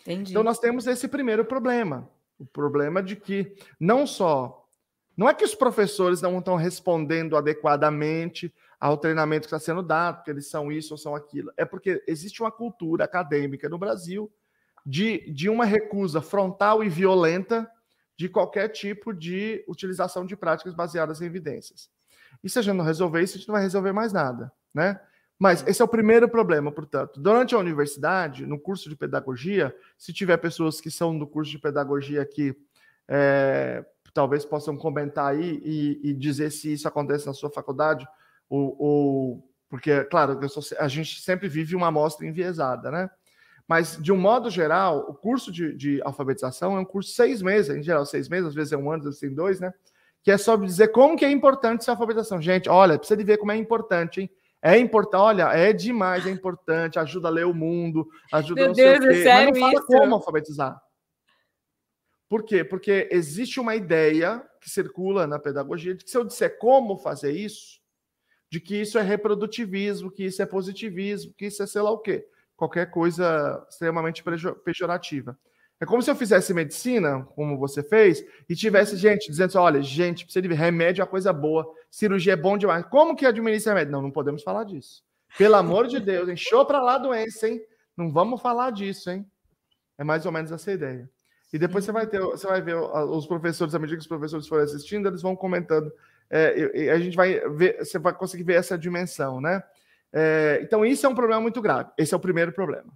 Entendi. 0.00 0.32
Então 0.32 0.42
nós 0.42 0.58
temos 0.58 0.86
esse 0.86 1.08
primeiro 1.08 1.44
problema. 1.44 2.10
O 2.38 2.44
problema 2.44 3.02
de 3.02 3.16
que 3.16 3.54
não 3.78 4.06
só 4.06 4.64
não 5.16 5.28
é 5.28 5.34
que 5.34 5.44
os 5.44 5.54
professores 5.54 6.20
não 6.20 6.38
estão 6.38 6.56
respondendo 6.56 7.36
adequadamente 7.36 8.52
ao 8.80 8.98
treinamento 8.98 9.42
que 9.42 9.54
está 9.54 9.58
sendo 9.64 9.82
dado, 9.82 10.16
porque 10.16 10.30
eles 10.30 10.48
são 10.48 10.72
isso 10.72 10.94
ou 10.94 10.98
são 10.98 11.14
aquilo. 11.14 11.52
É 11.56 11.64
porque 11.64 12.02
existe 12.06 12.42
uma 12.42 12.50
cultura 12.50 13.04
acadêmica 13.04 13.68
no 13.68 13.78
Brasil 13.78 14.30
de, 14.84 15.30
de 15.30 15.48
uma 15.48 15.64
recusa 15.64 16.20
frontal 16.20 16.84
e 16.84 16.88
violenta 16.88 17.70
de 18.16 18.28
qualquer 18.28 18.68
tipo 18.68 19.12
de 19.12 19.64
utilização 19.66 20.24
de 20.24 20.36
práticas 20.36 20.74
baseadas 20.74 21.20
em 21.20 21.26
evidências. 21.26 21.90
E 22.42 22.50
se 22.50 22.58
a 22.58 22.62
gente 22.62 22.76
não 22.76 22.84
resolver 22.84 23.22
isso, 23.22 23.36
a 23.36 23.38
gente 23.38 23.48
não 23.48 23.54
vai 23.54 23.62
resolver 23.62 23.92
mais 23.92 24.12
nada, 24.12 24.52
né? 24.72 25.00
Mas 25.38 25.66
esse 25.66 25.82
é 25.82 25.84
o 25.84 25.88
primeiro 25.88 26.28
problema, 26.28 26.70
portanto. 26.70 27.20
Durante 27.20 27.54
a 27.54 27.58
universidade, 27.58 28.46
no 28.46 28.58
curso 28.58 28.88
de 28.88 28.96
pedagogia, 28.96 29.74
se 29.98 30.12
tiver 30.12 30.36
pessoas 30.36 30.80
que 30.80 30.90
são 30.90 31.18
do 31.18 31.26
curso 31.26 31.50
de 31.50 31.58
pedagogia 31.58 32.24
que 32.24 32.56
é, 33.08 33.84
talvez 34.12 34.44
possam 34.44 34.76
comentar 34.76 35.32
aí 35.32 35.60
e, 35.64 36.10
e, 36.10 36.14
dizer 36.14 36.50
se 36.50 36.72
isso 36.72 36.86
acontece 36.86 37.26
na 37.26 37.34
sua 37.34 37.50
faculdade, 37.50 38.06
ou, 38.48 38.76
ou 38.78 39.54
porque, 39.68 40.04
claro, 40.04 40.48
sou, 40.48 40.62
a 40.78 40.86
gente 40.86 41.20
sempre 41.20 41.48
vive 41.48 41.74
uma 41.74 41.88
amostra 41.88 42.24
enviesada, 42.24 42.90
né? 42.92 43.10
Mas, 43.66 43.96
de 44.00 44.12
um 44.12 44.16
modo 44.16 44.50
geral, 44.50 45.06
o 45.08 45.14
curso 45.14 45.50
de, 45.50 45.74
de, 45.74 46.02
alfabetização 46.02 46.76
é 46.76 46.80
um 46.80 46.84
curso 46.84 47.10
de 47.10 47.16
seis 47.16 47.40
meses, 47.40 47.74
em 47.74 47.82
geral, 47.82 48.04
seis 48.04 48.28
meses, 48.28 48.48
às 48.48 48.54
vezes 48.54 48.72
é 48.72 48.76
um 48.76 48.90
ano, 48.90 48.98
às 48.98 49.04
vezes 49.04 49.20
tem 49.20 49.34
dois, 49.34 49.58
né? 49.58 49.72
Que 50.22 50.30
é 50.30 50.36
só 50.36 50.56
dizer 50.56 50.88
como 50.88 51.16
que 51.16 51.24
é 51.24 51.30
importante 51.30 51.80
essa 51.80 51.92
alfabetização. 51.92 52.40
Gente, 52.40 52.68
olha, 52.68 52.98
precisa 52.98 53.16
de 53.16 53.24
ver 53.24 53.38
como 53.38 53.52
é 53.52 53.56
importante, 53.56 54.20
hein? 54.20 54.30
É 54.62 54.78
importante, 54.78 55.20
olha, 55.20 55.52
é 55.52 55.72
demais, 55.72 56.26
é 56.26 56.30
importante, 56.30 56.98
ajuda 56.98 57.28
a 57.28 57.30
ler 57.30 57.46
o 57.46 57.52
mundo, 57.52 58.08
ajuda 58.32 58.62
Meu 58.62 58.68
não 58.68 58.74
Deus, 58.74 58.98
sei 58.98 59.10
o 59.10 59.12
quê. 59.12 59.28
É 59.28 59.34
Mas 59.34 59.46
não 59.46 59.60
fala 59.60 59.72
isso? 59.74 59.86
como 59.86 60.14
alfabetizar. 60.14 60.82
Por 62.28 62.42
quê? 62.44 62.64
Porque 62.64 63.08
existe 63.12 63.60
uma 63.60 63.76
ideia 63.76 64.42
que 64.60 64.70
circula 64.70 65.26
na 65.26 65.38
pedagogia 65.38 65.94
de 65.94 66.04
que 66.04 66.10
se 66.10 66.16
eu 66.16 66.24
disser 66.24 66.58
como 66.58 66.96
fazer 66.96 67.32
isso, 67.32 67.78
de 68.50 68.58
que 68.58 68.80
isso 68.80 68.98
é 68.98 69.02
reprodutivismo, 69.02 70.10
que 70.10 70.24
isso 70.24 70.40
é 70.40 70.46
positivismo, 70.46 71.34
que 71.36 71.46
isso 71.46 71.62
é 71.62 71.66
sei 71.66 71.82
lá 71.82 71.90
o 71.90 71.98
quê. 71.98 72.26
Qualquer 72.56 72.90
coisa 72.90 73.66
extremamente 73.68 74.22
pejorativa. 74.64 75.36
É 75.80 75.86
como 75.86 76.02
se 76.02 76.10
eu 76.10 76.14
fizesse 76.14 76.54
medicina, 76.54 77.26
como 77.34 77.58
você 77.58 77.82
fez, 77.82 78.24
e 78.48 78.54
tivesse 78.54 78.96
gente 78.96 79.28
dizendo 79.28 79.48
assim, 79.48 79.58
olha, 79.58 79.82
gente, 79.82 80.24
precisa 80.24 80.46
de 80.46 80.54
remédio 80.54 81.02
é 81.02 81.04
uma 81.04 81.10
coisa 81.10 81.32
boa, 81.32 81.66
cirurgia 81.90 82.34
é 82.34 82.36
bom 82.36 82.56
demais. 82.56 82.86
Como 82.86 83.16
que 83.16 83.26
administra 83.26 83.72
remédio? 83.72 83.92
Não, 83.92 84.02
não 84.02 84.10
podemos 84.10 84.42
falar 84.42 84.64
disso. 84.64 85.02
Pelo 85.36 85.56
amor 85.56 85.88
de 85.88 85.98
Deus, 85.98 86.28
encheu 86.28 86.64
para 86.64 86.80
lá 86.80 86.94
a 86.94 86.98
doença, 86.98 87.48
hein? 87.48 87.60
Não 87.96 88.10
vamos 88.10 88.40
falar 88.40 88.70
disso, 88.70 89.10
hein? 89.10 89.26
É 89.98 90.04
mais 90.04 90.24
ou 90.24 90.32
menos 90.32 90.52
essa 90.52 90.70
ideia. 90.70 91.10
E 91.52 91.58
depois 91.58 91.84
você 91.84 91.92
vai 91.92 92.06
ter, 92.06 92.20
você 92.20 92.46
vai 92.46 92.62
ver 92.62 92.76
os 92.76 93.26
professores, 93.26 93.74
à 93.74 93.78
medida 93.78 93.96
que 93.96 94.02
os 94.02 94.08
professores 94.08 94.46
forem 94.46 94.64
assistindo, 94.64 95.08
eles 95.08 95.22
vão 95.22 95.36
comentando. 95.36 95.92
É, 96.30 96.90
a 96.90 96.98
gente 96.98 97.16
vai 97.16 97.40
ver, 97.50 97.78
você 97.78 97.98
vai 97.98 98.12
conseguir 98.12 98.44
ver 98.44 98.54
essa 98.54 98.78
dimensão, 98.78 99.40
né? 99.40 99.62
É, 100.14 100.60
então, 100.62 100.84
isso 100.86 101.04
é 101.04 101.08
um 101.08 101.14
problema 101.14 101.40
muito 101.40 101.60
grave. 101.60 101.90
Esse 101.98 102.14
é 102.14 102.16
o 102.16 102.20
primeiro 102.20 102.52
problema. 102.52 102.92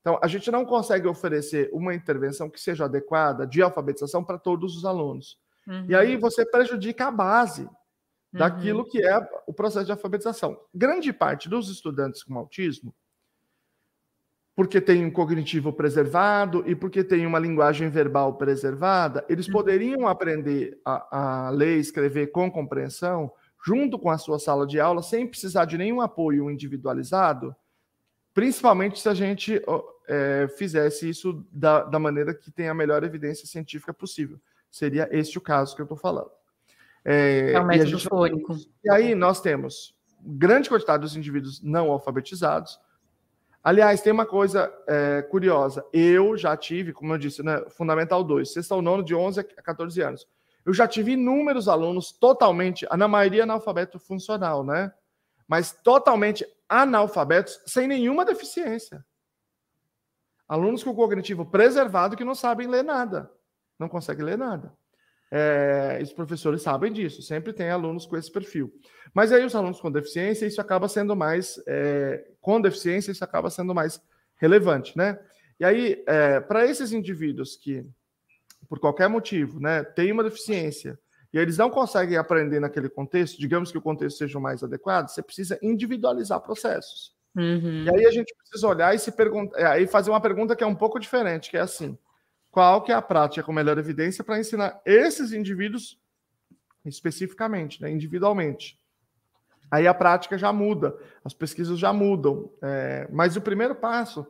Então, 0.00 0.18
a 0.22 0.28
gente 0.28 0.50
não 0.50 0.64
consegue 0.64 1.08
oferecer 1.08 1.68
uma 1.72 1.94
intervenção 1.94 2.48
que 2.48 2.60
seja 2.60 2.84
adequada 2.84 3.46
de 3.46 3.60
alfabetização 3.60 4.22
para 4.22 4.38
todos 4.38 4.76
os 4.76 4.84
alunos. 4.84 5.38
Uhum. 5.66 5.86
E 5.88 5.94
aí 5.94 6.16
você 6.16 6.44
prejudica 6.44 7.06
a 7.06 7.10
base 7.10 7.68
daquilo 8.32 8.80
uhum. 8.80 8.88
que 8.88 9.04
é 9.04 9.28
o 9.46 9.52
processo 9.52 9.86
de 9.86 9.92
alfabetização. 9.92 10.58
Grande 10.74 11.12
parte 11.12 11.48
dos 11.48 11.68
estudantes 11.68 12.22
com 12.22 12.38
autismo 12.38 12.94
porque 14.54 14.80
tem 14.80 15.04
um 15.04 15.10
cognitivo 15.10 15.72
preservado 15.72 16.62
e 16.66 16.74
porque 16.74 17.02
tem 17.02 17.26
uma 17.26 17.38
linguagem 17.38 17.88
verbal 17.88 18.36
preservada, 18.36 19.24
eles 19.28 19.46
uhum. 19.46 19.52
poderiam 19.52 20.06
aprender 20.06 20.78
a, 20.84 21.46
a 21.46 21.50
ler 21.50 21.78
e 21.78 21.80
escrever 21.80 22.28
com 22.28 22.50
compreensão 22.50 23.32
junto 23.64 23.98
com 23.98 24.10
a 24.10 24.18
sua 24.18 24.38
sala 24.38 24.66
de 24.66 24.80
aula, 24.80 25.02
sem 25.02 25.26
precisar 25.26 25.64
de 25.64 25.78
nenhum 25.78 26.00
apoio 26.00 26.50
individualizado, 26.50 27.54
principalmente 28.34 29.00
se 29.00 29.08
a 29.08 29.14
gente 29.14 29.62
é, 30.08 30.48
fizesse 30.56 31.08
isso 31.08 31.46
da, 31.50 31.84
da, 31.84 31.98
maneira 31.98 32.34
que 32.34 32.50
tem 32.50 32.68
a 32.68 32.74
melhor 32.74 33.04
evidência 33.04 33.46
científica 33.46 33.92
possível. 33.94 34.40
Seria 34.70 35.08
este 35.12 35.38
o 35.38 35.40
caso 35.40 35.74
que 35.76 35.82
eu 35.82 35.84
estou 35.84 35.98
falando. 35.98 36.30
É, 37.04 37.52
é 37.52 37.60
o 37.60 37.66
método 37.66 37.96
e 37.96 38.00
fônico. 38.00 38.56
E 38.84 38.90
aí 38.90 39.14
nós 39.14 39.40
temos 39.40 39.94
grande 40.20 40.68
quantidade 40.68 41.02
dos 41.02 41.16
indivíduos 41.16 41.62
não 41.62 41.90
alfabetizados, 41.90 42.78
Aliás, 43.64 44.00
tem 44.00 44.12
uma 44.12 44.26
coisa 44.26 44.72
é, 44.88 45.22
curiosa. 45.22 45.84
Eu 45.92 46.36
já 46.36 46.56
tive, 46.56 46.92
como 46.92 47.14
eu 47.14 47.18
disse, 47.18 47.44
né, 47.44 47.62
Fundamental 47.70 48.24
2, 48.24 48.52
sexta 48.52 48.74
ao 48.74 48.82
nono, 48.82 49.04
de 49.04 49.14
11 49.14 49.38
a 49.38 49.44
14 49.44 50.00
anos. 50.02 50.26
Eu 50.64 50.72
já 50.72 50.86
tive 50.86 51.12
inúmeros 51.12 51.68
alunos 51.68 52.12
totalmente, 52.12 52.86
na 52.96 53.08
maioria 53.08 53.42
analfabeto 53.42 53.98
funcional, 53.98 54.64
né? 54.64 54.92
Mas 55.48 55.72
totalmente 55.72 56.46
analfabetos, 56.68 57.60
sem 57.66 57.86
nenhuma 57.86 58.24
deficiência. 58.24 59.04
Alunos 60.48 60.84
com 60.84 60.94
cognitivo 60.94 61.44
preservado 61.46 62.16
que 62.16 62.24
não 62.24 62.34
sabem 62.34 62.68
ler 62.68 62.84
nada. 62.84 63.30
Não 63.78 63.88
conseguem 63.88 64.24
ler 64.24 64.38
nada. 64.38 64.72
É, 65.34 65.98
os 66.02 66.12
professores 66.12 66.60
sabem 66.60 66.92
disso, 66.92 67.22
sempre 67.22 67.54
tem 67.54 67.70
alunos 67.70 68.04
com 68.04 68.18
esse 68.18 68.30
perfil. 68.30 68.70
Mas 69.14 69.32
aí 69.32 69.44
os 69.44 69.54
alunos 69.54 69.80
com 69.80 69.90
deficiência, 69.90 70.44
isso 70.44 70.60
acaba 70.60 70.88
sendo 70.88 71.16
mais, 71.16 71.58
é, 71.66 72.22
com 72.38 72.60
deficiência, 72.60 73.10
isso 73.10 73.24
acaba 73.24 73.48
sendo 73.48 73.74
mais 73.74 73.98
relevante, 74.36 74.96
né? 74.96 75.18
E 75.58 75.64
aí, 75.64 76.04
é, 76.06 76.38
para 76.38 76.66
esses 76.66 76.92
indivíduos 76.92 77.56
que, 77.56 77.86
por 78.72 78.80
qualquer 78.80 79.06
motivo, 79.06 79.60
né, 79.60 79.84
têm 79.84 80.10
uma 80.12 80.24
deficiência 80.24 80.98
e 81.30 81.36
eles 81.36 81.58
não 81.58 81.68
conseguem 81.68 82.16
aprender 82.16 82.58
naquele 82.58 82.88
contexto, 82.88 83.38
digamos 83.38 83.70
que 83.70 83.76
o 83.76 83.82
contexto 83.82 84.16
seja 84.16 84.38
o 84.38 84.40
mais 84.40 84.62
adequado, 84.62 85.10
você 85.10 85.22
precisa 85.22 85.58
individualizar 85.60 86.40
processos. 86.40 87.14
Uhum. 87.36 87.84
E 87.84 87.90
aí 87.94 88.06
a 88.06 88.10
gente 88.10 88.34
precisa 88.34 88.66
olhar 88.66 88.94
e 88.94 88.98
se 88.98 89.12
perguntar, 89.12 89.60
é, 89.60 89.66
aí 89.66 89.86
fazer 89.86 90.08
uma 90.08 90.22
pergunta 90.22 90.56
que 90.56 90.64
é 90.64 90.66
um 90.66 90.74
pouco 90.74 90.98
diferente, 90.98 91.50
que 91.50 91.56
é 91.58 91.60
assim: 91.60 91.98
qual 92.50 92.80
que 92.80 92.90
é 92.90 92.94
a 92.94 93.02
prática 93.02 93.42
com 93.42 93.52
melhor 93.52 93.76
evidência 93.76 94.24
para 94.24 94.40
ensinar 94.40 94.80
esses 94.86 95.34
indivíduos 95.34 96.00
especificamente, 96.82 97.82
né, 97.82 97.90
individualmente. 97.90 98.78
Aí 99.70 99.86
a 99.86 99.92
prática 99.92 100.38
já 100.38 100.50
muda, 100.50 100.96
as 101.22 101.34
pesquisas 101.34 101.78
já 101.78 101.92
mudam. 101.92 102.50
É, 102.62 103.06
mas 103.12 103.36
o 103.36 103.42
primeiro 103.42 103.74
passo 103.74 104.26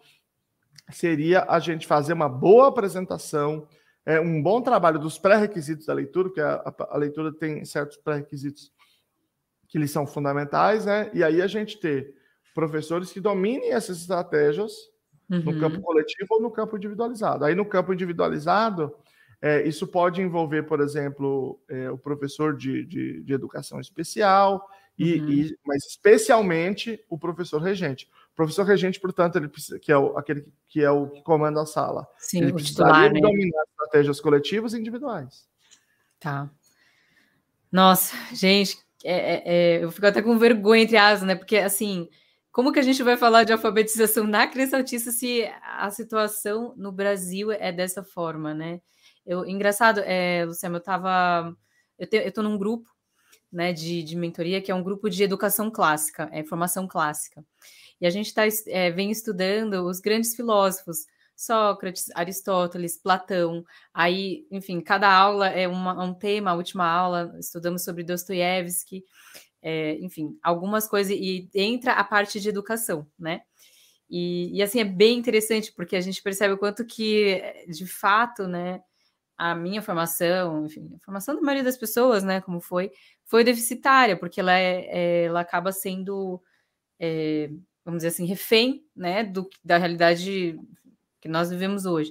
seria 0.90 1.44
a 1.48 1.61
gente 1.61 1.87
fazer 1.87 2.12
uma 2.12 2.28
boa 2.28 2.66
apresentação, 2.66 3.68
é, 4.05 4.21
um 4.21 4.43
bom 4.43 4.61
trabalho 4.61 4.99
dos 4.99 5.19
pré-requisitos 5.19 5.87
da 5.87 5.95
leitura, 5.95 6.29
porque 6.29 6.41
a, 6.41 6.55
a, 6.55 6.75
a 6.91 6.97
leitura 6.97 7.33
tem 7.33 7.65
certos 7.65 7.97
pré-requisitos 7.97 8.73
que 9.69 9.79
lhes 9.79 9.91
são 9.91 10.07
fundamentais, 10.07 10.85
né? 10.85 11.11
E 11.15 11.23
aí 11.25 11.41
a 11.41 11.47
gente 11.47 11.79
ter 11.79 12.15
professores 12.55 13.11
que 13.12 13.21
dominem 13.21 13.73
essas 13.73 14.01
estratégias 14.01 14.73
uhum. 15.31 15.41
no 15.41 15.59
campo 15.59 15.81
coletivo 15.81 16.29
ou 16.31 16.43
no 16.43 16.51
campo 16.51 16.77
individualizado. 16.77 17.45
Aí, 17.45 17.55
no 17.55 17.65
campo 17.65 17.93
individualizado, 17.93 18.95
é, 19.41 19.67
isso 19.67 19.87
pode 19.87 20.21
envolver, 20.21 20.65
por 20.65 20.81
exemplo, 20.81 21.61
é, 21.69 21.91
o 21.91 21.97
professor 21.97 22.57
de, 22.57 22.85
de, 22.85 23.23
de 23.23 23.33
educação 23.33 23.81
especial, 23.81 24.69
e, 24.99 25.21
uhum. 25.21 25.31
e, 25.31 25.59
mas 25.67 25.85
especialmente 25.87 27.03
o 27.09 27.19
professor 27.19 27.61
regente. 27.61 28.09
O 28.33 28.35
professor 28.35 28.64
regente, 28.64 28.99
portanto, 28.99 29.37
ele 29.37 29.49
precisa, 29.49 29.79
que 29.79 29.92
é 29.92 29.97
o, 29.97 30.16
aquele 30.16 30.47
que 30.68 30.83
é 30.83 30.90
o 30.90 31.11
que 31.11 31.23
comanda 31.23 31.61
a 31.61 31.66
sala. 31.66 32.07
Sim, 32.18 32.42
ele 32.42 32.53
precisaria 32.53 33.11
né? 33.11 33.21
dominar 33.21 33.62
estratégias 33.71 34.21
coletivas 34.21 34.73
e 34.73 34.79
individuais. 34.79 35.47
Tá. 36.18 36.51
Nossa, 37.71 38.14
gente, 38.35 38.79
é, 39.05 39.14
é, 39.14 39.42
é, 39.45 39.85
eu 39.85 39.90
fico 39.90 40.07
até 40.07 40.23
com 40.23 40.38
vergonha 40.38 40.83
entre 40.83 40.97
asas, 40.97 41.27
né? 41.27 41.35
Porque 41.35 41.59
assim, 41.59 42.09
como 42.51 42.73
que 42.73 42.79
a 42.79 42.83
gente 42.83 43.03
vai 43.03 43.16
falar 43.16 43.45
de 43.45 43.53
alfabetização 43.53 44.25
na 44.25 44.47
criança 44.47 44.77
autista 44.77 45.11
se 45.11 45.51
a 45.62 45.90
situação 45.90 46.75
no 46.77 46.92
Brasil 46.92 47.51
é 47.51 47.73
dessa 47.73 48.03
forma, 48.03 48.53
né? 48.55 48.81
Eu, 49.25 49.47
engraçado, 49.47 50.01
é, 50.01 50.45
Luciano, 50.45 50.77
eu 50.77 50.81
estava. 50.81 51.57
Eu, 51.99 52.07
te, 52.07 52.16
eu 52.16 52.33
tô 52.33 52.42
num 52.42 52.59
grupo 52.59 52.90
né, 53.53 53.73
de, 53.73 54.03
de 54.03 54.17
mentoria, 54.17 54.62
que 54.62 54.71
é 54.71 54.75
um 54.75 54.83
grupo 54.83 55.11
de 55.11 55.23
educação 55.23 55.71
clássica, 55.71 56.29
é 56.33 56.43
formação 56.43 56.88
clássica. 56.88 57.45
E 58.01 58.07
a 58.07 58.11
gente 58.11 58.33
tá, 58.33 58.43
é, 58.67 58.91
vem 58.91 59.11
estudando 59.11 59.87
os 59.87 60.01
grandes 60.01 60.35
filósofos, 60.35 61.07
Sócrates, 61.37 62.11
Aristóteles, 62.15 62.97
Platão. 62.97 63.65
Aí, 63.93 64.47
enfim, 64.51 64.81
cada 64.81 65.12
aula 65.12 65.49
é 65.49 65.67
uma, 65.67 66.03
um 66.05 66.15
tema. 66.15 66.53
A 66.53 66.55
última 66.55 66.87
aula 66.87 67.35
estudamos 67.38 67.85
sobre 67.85 68.05
Dostoiévski, 68.05 69.05
é, 69.61 69.95
enfim, 70.01 70.38
algumas 70.43 70.88
coisas. 70.88 71.12
E 71.12 71.49
entra 71.55 71.93
a 71.93 72.05
parte 72.05 72.41
de 72.41 72.49
educação, 72.49 73.07
né? 73.19 73.43
E, 74.09 74.59
e, 74.59 74.62
assim 74.62 74.79
é 74.81 74.85
bem 74.85 75.19
interessante 75.19 75.73
porque 75.73 75.97
a 75.97 76.01
gente 76.01 76.23
percebe 76.23 76.53
o 76.53 76.59
quanto 76.59 76.85
que, 76.85 77.43
de 77.67 77.87
fato, 77.87 78.47
né, 78.47 78.83
a 79.37 79.55
minha 79.55 79.83
formação, 79.83 80.66
enfim, 80.66 80.90
a 80.95 81.05
formação 81.05 81.35
da 81.35 81.40
maioria 81.40 81.64
das 81.64 81.77
pessoas, 81.77 82.23
né, 82.23 82.40
como 82.40 82.61
foi, 82.61 82.90
foi 83.25 83.45
deficitária, 83.45 84.16
porque 84.16 84.40
ela, 84.40 84.57
é, 84.57 84.87
é 84.90 85.25
ela 85.25 85.40
acaba 85.40 85.73
sendo, 85.73 86.40
é, 86.99 87.51
vamos 87.85 87.99
dizer 87.99 88.09
assim, 88.09 88.27
refém, 88.27 88.85
né, 88.95 89.25
do, 89.25 89.49
da 89.64 89.79
realidade 89.79 90.59
que 91.21 91.29
nós 91.29 91.51
vivemos 91.51 91.87
hoje. 91.87 92.11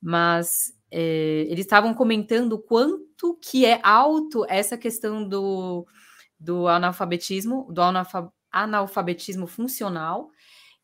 Mas 0.00 0.72
é, 0.90 1.46
eles 1.48 1.64
estavam 1.64 1.92
comentando 1.94 2.58
quanto 2.58 3.38
que 3.42 3.66
é 3.66 3.80
alto 3.82 4.44
essa 4.48 4.76
questão 4.78 5.26
do, 5.26 5.86
do 6.38 6.68
analfabetismo, 6.68 7.66
do 7.72 7.80
analfabetismo 8.52 9.46
funcional, 9.46 10.30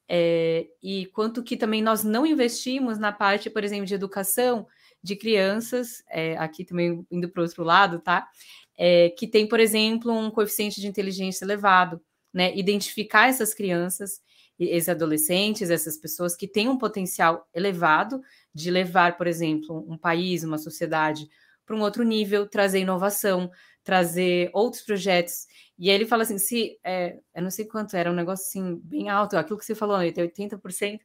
é, 0.08 0.66
e 0.82 1.06
quanto 1.06 1.40
que 1.40 1.56
também 1.56 1.80
nós 1.80 2.02
não 2.02 2.26
investimos 2.26 2.98
na 2.98 3.12
parte, 3.12 3.48
por 3.48 3.62
exemplo, 3.62 3.86
de 3.86 3.94
educação 3.94 4.66
de 5.02 5.16
crianças, 5.16 6.02
é, 6.08 6.36
aqui 6.36 6.64
também 6.64 7.06
indo 7.10 7.28
para 7.28 7.40
o 7.40 7.44
outro 7.44 7.64
lado, 7.64 7.98
tá? 7.98 8.28
É, 8.76 9.10
que 9.10 9.26
tem, 9.26 9.46
por 9.46 9.60
exemplo, 9.60 10.12
um 10.12 10.30
coeficiente 10.30 10.80
de 10.80 10.86
inteligência 10.86 11.44
elevado, 11.44 12.00
né? 12.32 12.56
Identificar 12.56 13.28
essas 13.28 13.54
crianças 13.54 14.20
esses 14.68 14.88
adolescentes, 14.88 15.70
essas 15.70 15.96
pessoas 15.96 16.36
que 16.36 16.46
têm 16.46 16.68
um 16.68 16.76
potencial 16.76 17.48
elevado 17.54 18.20
de 18.54 18.70
levar, 18.70 19.16
por 19.16 19.26
exemplo, 19.26 19.86
um 19.88 19.96
país, 19.96 20.44
uma 20.44 20.58
sociedade 20.58 21.28
para 21.64 21.76
um 21.76 21.80
outro 21.80 22.02
nível, 22.02 22.46
trazer 22.46 22.80
inovação, 22.80 23.50
trazer 23.82 24.50
outros 24.52 24.82
projetos. 24.82 25.46
E 25.78 25.88
aí 25.88 25.94
ele 25.94 26.06
fala 26.06 26.24
assim: 26.24 26.36
se 26.36 26.78
é, 26.84 27.18
eu 27.34 27.42
não 27.42 27.50
sei 27.50 27.64
quanto 27.64 27.96
era, 27.96 28.10
um 28.10 28.14
negócio 28.14 28.46
assim, 28.46 28.78
bem 28.84 29.08
alto, 29.08 29.36
aquilo 29.36 29.58
que 29.58 29.64
você 29.64 29.74
falou, 29.74 29.98
né, 29.98 30.10
80% 30.10 31.00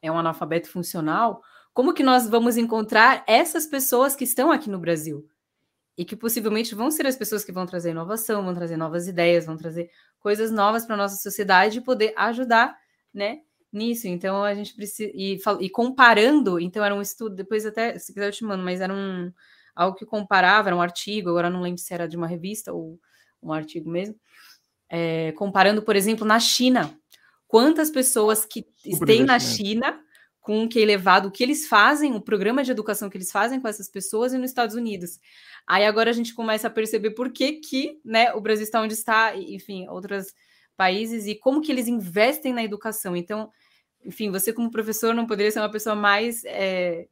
é 0.00 0.10
um 0.10 0.18
analfabeto 0.18 0.70
funcional. 0.70 1.42
Como 1.78 1.94
que 1.94 2.02
nós 2.02 2.28
vamos 2.28 2.56
encontrar 2.56 3.22
essas 3.24 3.64
pessoas 3.64 4.16
que 4.16 4.24
estão 4.24 4.50
aqui 4.50 4.68
no 4.68 4.80
Brasil? 4.80 5.24
E 5.96 6.04
que 6.04 6.16
possivelmente 6.16 6.74
vão 6.74 6.90
ser 6.90 7.06
as 7.06 7.14
pessoas 7.14 7.44
que 7.44 7.52
vão 7.52 7.66
trazer 7.66 7.92
inovação, 7.92 8.44
vão 8.44 8.52
trazer 8.52 8.76
novas 8.76 9.06
ideias, 9.06 9.46
vão 9.46 9.56
trazer 9.56 9.88
coisas 10.18 10.50
novas 10.50 10.84
para 10.84 10.96
a 10.96 10.98
nossa 10.98 11.14
sociedade 11.14 11.78
e 11.78 11.80
poder 11.80 12.12
ajudar, 12.16 12.76
né? 13.14 13.42
Nisso, 13.72 14.08
então 14.08 14.42
a 14.42 14.52
gente 14.56 14.74
precisa. 14.74 15.08
E, 15.14 15.38
e, 15.60 15.70
comparando, 15.70 16.58
então 16.58 16.84
era 16.84 16.92
um 16.92 17.00
estudo, 17.00 17.36
depois 17.36 17.64
até, 17.64 17.96
se 17.96 18.12
quiser 18.12 18.26
eu 18.26 18.32
te 18.32 18.42
mando, 18.42 18.64
mas 18.64 18.80
era 18.80 18.92
um 18.92 19.32
algo 19.72 19.96
que 19.96 20.04
comparava, 20.04 20.70
era 20.70 20.76
um 20.76 20.82
artigo, 20.82 21.30
agora 21.30 21.48
não 21.48 21.60
lembro 21.60 21.80
se 21.80 21.94
era 21.94 22.08
de 22.08 22.16
uma 22.16 22.26
revista 22.26 22.72
ou 22.72 22.98
um 23.40 23.52
artigo 23.52 23.88
mesmo, 23.88 24.16
é, 24.90 25.30
comparando, 25.30 25.80
por 25.80 25.94
exemplo, 25.94 26.26
na 26.26 26.40
China. 26.40 26.92
Quantas 27.46 27.88
pessoas 27.88 28.44
que 28.44 28.66
têm 29.06 29.22
na 29.22 29.38
China 29.38 29.97
com 30.48 30.64
o 30.64 30.68
que 30.68 30.78
é 30.78 30.82
elevado, 30.82 31.28
o 31.28 31.30
que 31.30 31.42
eles 31.42 31.68
fazem, 31.68 32.14
o 32.14 32.22
programa 32.22 32.64
de 32.64 32.70
educação 32.70 33.10
que 33.10 33.18
eles 33.18 33.30
fazem 33.30 33.60
com 33.60 33.68
essas 33.68 33.86
pessoas 33.86 34.32
e 34.32 34.38
nos 34.38 34.48
Estados 34.48 34.74
Unidos. 34.74 35.20
Aí 35.66 35.84
agora 35.84 36.08
a 36.08 36.12
gente 36.14 36.32
começa 36.32 36.68
a 36.68 36.70
perceber 36.70 37.10
por 37.10 37.30
que, 37.30 37.60
que 37.60 38.00
né, 38.02 38.32
o 38.32 38.40
Brasil 38.40 38.64
está 38.64 38.80
onde 38.80 38.94
está, 38.94 39.36
enfim, 39.36 39.86
outros 39.88 40.28
países, 40.74 41.26
e 41.26 41.34
como 41.34 41.60
que 41.60 41.70
eles 41.70 41.86
investem 41.86 42.54
na 42.54 42.64
educação. 42.64 43.14
Então, 43.14 43.52
enfim, 44.02 44.30
você 44.30 44.50
como 44.50 44.70
professor 44.70 45.14
não 45.14 45.26
poderia 45.26 45.52
ser 45.52 45.58
uma 45.58 45.70
pessoa 45.70 45.94
mais, 45.94 46.42
é, 46.46 47.06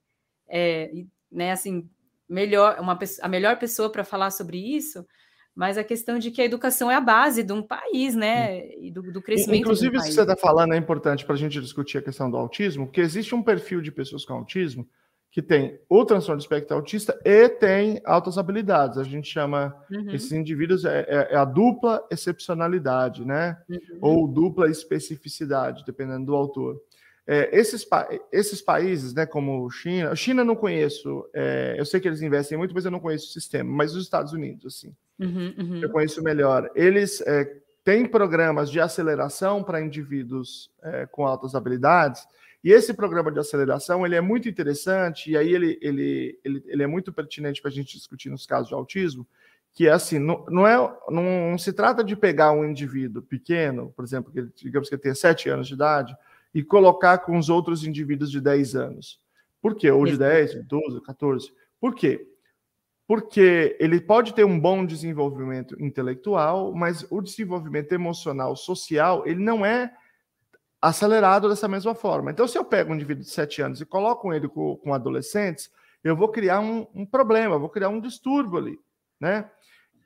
é, 0.48 0.90
né, 1.30 1.52
assim, 1.52 1.86
melhor, 2.26 2.80
uma, 2.80 2.98
a 3.20 3.28
melhor 3.28 3.58
pessoa 3.58 3.92
para 3.92 4.02
falar 4.02 4.30
sobre 4.30 4.56
isso, 4.56 5.06
mas 5.56 5.78
a 5.78 5.82
questão 5.82 6.18
de 6.18 6.30
que 6.30 6.42
a 6.42 6.44
educação 6.44 6.90
é 6.90 6.94
a 6.94 7.00
base 7.00 7.42
de 7.42 7.50
um 7.50 7.62
país, 7.62 8.14
né? 8.14 8.68
E 8.76 8.90
do, 8.90 9.10
do 9.10 9.22
crescimento. 9.22 9.62
Inclusive, 9.62 9.96
isso 9.96 10.08
que 10.08 10.12
você 10.12 10.20
está 10.20 10.36
falando 10.36 10.74
é 10.74 10.76
importante 10.76 11.24
para 11.24 11.34
a 11.34 11.38
gente 11.38 11.58
discutir 11.58 11.96
a 11.96 12.02
questão 12.02 12.30
do 12.30 12.36
autismo, 12.36 12.84
porque 12.84 13.00
existe 13.00 13.34
um 13.34 13.42
perfil 13.42 13.80
de 13.80 13.90
pessoas 13.90 14.22
com 14.26 14.34
autismo 14.34 14.86
que 15.30 15.40
tem 15.40 15.80
o 15.88 16.04
transtorno 16.04 16.38
do 16.38 16.42
espectro 16.42 16.76
autista 16.76 17.18
e 17.24 17.48
tem 17.48 18.02
altas 18.04 18.36
habilidades. 18.36 18.98
A 18.98 19.02
gente 19.02 19.28
chama 19.28 19.74
uhum. 19.90 20.10
esses 20.10 20.30
indivíduos 20.32 20.84
é, 20.84 21.00
é, 21.00 21.28
é, 21.32 21.36
a 21.36 21.44
dupla 21.44 22.06
excepcionalidade, 22.10 23.24
né? 23.24 23.56
Uhum. 23.68 23.98
Ou 24.02 24.28
dupla 24.28 24.70
especificidade, 24.70 25.84
dependendo 25.86 26.26
do 26.26 26.34
autor. 26.34 26.78
É, 27.26 27.58
esses, 27.58 27.82
pa 27.82 28.06
esses 28.30 28.60
países, 28.60 29.12
né, 29.12 29.26
como 29.26 29.68
China, 29.70 30.14
China 30.14 30.44
não 30.44 30.54
conheço, 30.54 31.28
é, 31.34 31.74
eu 31.78 31.84
sei 31.84 31.98
que 31.98 32.06
eles 32.06 32.22
investem 32.22 32.56
muito, 32.56 32.74
mas 32.74 32.84
eu 32.84 32.90
não 32.90 33.00
conheço 33.00 33.26
o 33.26 33.32
sistema. 33.32 33.70
Mas 33.70 33.94
os 33.94 34.04
Estados 34.04 34.32
Unidos, 34.32 34.66
assim, 34.66 34.94
uhum, 35.18 35.54
uhum. 35.58 35.80
eu 35.82 35.90
conheço 35.90 36.22
melhor. 36.22 36.70
Eles 36.74 37.20
é, 37.22 37.44
têm 37.84 38.06
programas 38.06 38.70
de 38.70 38.80
aceleração 38.80 39.62
para 39.62 39.80
indivíduos 39.80 40.70
é, 40.82 41.06
com 41.06 41.26
altas 41.26 41.54
habilidades 41.54 42.26
e 42.66 42.72
esse 42.72 42.92
programa 42.92 43.30
de 43.30 43.38
aceleração 43.38 44.04
ele 44.04 44.16
é 44.16 44.20
muito 44.20 44.48
interessante, 44.48 45.30
e 45.30 45.36
aí 45.36 45.54
ele, 45.54 45.78
ele, 45.80 46.36
ele, 46.42 46.64
ele 46.66 46.82
é 46.82 46.86
muito 46.88 47.12
pertinente 47.12 47.62
para 47.62 47.70
a 47.70 47.72
gente 47.72 47.96
discutir 47.96 48.28
nos 48.28 48.44
casos 48.44 48.66
de 48.66 48.74
autismo, 48.74 49.24
que 49.72 49.86
é 49.86 49.92
assim, 49.92 50.18
não, 50.18 50.44
não, 50.48 50.66
é, 50.66 50.76
não, 51.08 51.50
não 51.50 51.58
se 51.58 51.72
trata 51.72 52.02
de 52.02 52.16
pegar 52.16 52.50
um 52.50 52.64
indivíduo 52.64 53.22
pequeno, 53.22 53.92
por 53.94 54.04
exemplo, 54.04 54.32
que 54.32 54.64
digamos 54.64 54.88
que 54.88 54.96
ele 54.96 55.02
tenha 55.02 55.14
7 55.14 55.48
anos 55.48 55.68
de 55.68 55.74
idade, 55.74 56.16
e 56.52 56.60
colocar 56.60 57.18
com 57.18 57.38
os 57.38 57.48
outros 57.48 57.84
indivíduos 57.84 58.32
de 58.32 58.40
10 58.40 58.74
anos. 58.74 59.20
Por 59.62 59.76
quê? 59.76 59.88
Ou 59.92 60.04
de 60.04 60.18
10, 60.18 60.50
de 60.50 60.62
12, 60.64 61.00
14. 61.02 61.52
Por 61.80 61.94
quê? 61.94 62.26
Porque 63.06 63.76
ele 63.78 64.00
pode 64.00 64.34
ter 64.34 64.44
um 64.44 64.58
bom 64.58 64.84
desenvolvimento 64.84 65.80
intelectual, 65.80 66.74
mas 66.74 67.06
o 67.10 67.20
desenvolvimento 67.20 67.92
emocional, 67.92 68.56
social, 68.56 69.22
ele 69.26 69.42
não 69.42 69.64
é 69.64 69.92
acelerado 70.80 71.48
dessa 71.48 71.68
mesma 71.68 71.94
forma. 71.94 72.30
Então, 72.30 72.46
se 72.46 72.58
eu 72.58 72.64
pego 72.64 72.92
um 72.92 72.94
indivíduo 72.94 73.24
de 73.24 73.30
7 73.30 73.62
anos 73.62 73.80
e 73.80 73.86
coloco 73.86 74.32
ele 74.32 74.48
com, 74.48 74.76
com 74.76 74.92
adolescentes, 74.92 75.70
eu 76.02 76.16
vou 76.16 76.28
criar 76.28 76.60
um, 76.60 76.86
um, 76.94 77.06
problema, 77.06 77.58
vou 77.58 77.68
criar 77.68 77.88
um 77.88 78.00
distúrbio 78.00 78.58
ali, 78.58 78.78
né? 79.20 79.50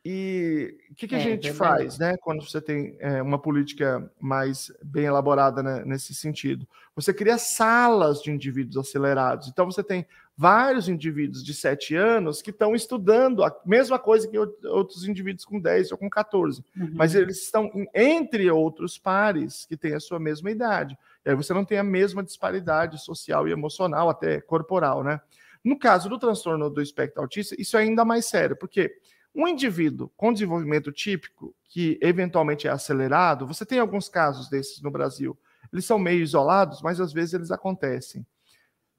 E 0.02 0.78
o 0.90 0.94
que, 0.94 1.06
que 1.06 1.14
é, 1.14 1.18
a 1.18 1.20
gente 1.20 1.52
faz, 1.52 1.98
né, 1.98 2.16
quando 2.22 2.42
você 2.42 2.58
tem 2.58 2.96
é, 3.00 3.20
uma 3.20 3.38
política 3.38 4.10
mais 4.18 4.72
bem 4.82 5.04
elaborada 5.04 5.62
né, 5.62 5.82
nesse 5.84 6.14
sentido? 6.14 6.66
Você 6.96 7.12
cria 7.12 7.36
salas 7.36 8.22
de 8.22 8.30
indivíduos 8.30 8.78
acelerados. 8.78 9.48
Então, 9.48 9.66
você 9.66 9.84
tem 9.84 10.06
vários 10.40 10.88
indivíduos 10.88 11.44
de 11.44 11.53
7 11.53 11.94
anos 11.94 12.40
que 12.40 12.48
estão 12.48 12.74
estudando 12.74 13.44
a 13.44 13.55
mesma 13.66 13.98
coisa 13.98 14.26
que 14.26 14.38
outros 14.38 15.07
indivíduos 15.07 15.44
com 15.44 15.61
10 15.61 15.92
ou 15.92 15.98
com 15.98 16.09
14, 16.09 16.64
uhum. 16.74 16.92
mas 16.94 17.14
eles 17.14 17.42
estão 17.42 17.70
entre 17.94 18.50
outros 18.50 18.96
pares 18.96 19.66
que 19.66 19.76
têm 19.76 19.92
a 19.92 20.00
sua 20.00 20.18
mesma 20.18 20.50
idade. 20.50 20.96
E 21.26 21.29
aí 21.29 21.37
você 21.37 21.53
não 21.53 21.62
tem 21.62 21.76
a 21.76 21.85
mesma 21.85 22.22
disparidade 22.22 22.98
social 23.05 23.46
e 23.46 23.53
emocional, 23.53 24.09
até 24.09 24.40
corporal, 24.40 25.05
né? 25.05 25.20
No 25.62 25.79
caso 25.79 26.09
do 26.09 26.18
transtorno 26.18 26.70
do 26.70 26.81
espectro 26.81 27.20
autista, 27.20 27.55
isso 27.61 27.76
é 27.76 27.81
ainda 27.81 28.03
mais 28.03 28.24
sério, 28.24 28.57
porque 28.57 28.96
um 29.35 29.46
indivíduo 29.46 30.11
com 30.16 30.33
desenvolvimento 30.33 30.90
típico, 30.90 31.55
que 31.68 31.98
eventualmente 32.00 32.66
é 32.66 32.70
acelerado, 32.70 33.46
você 33.46 33.66
tem 33.66 33.79
alguns 33.79 34.09
casos 34.09 34.48
desses 34.48 34.81
no 34.81 34.90
Brasil. 34.90 35.38
Eles 35.70 35.85
são 35.85 35.98
meio 35.98 36.22
isolados, 36.22 36.81
mas 36.81 36.98
às 36.98 37.12
vezes 37.12 37.35
eles 37.35 37.50
acontecem. 37.50 38.26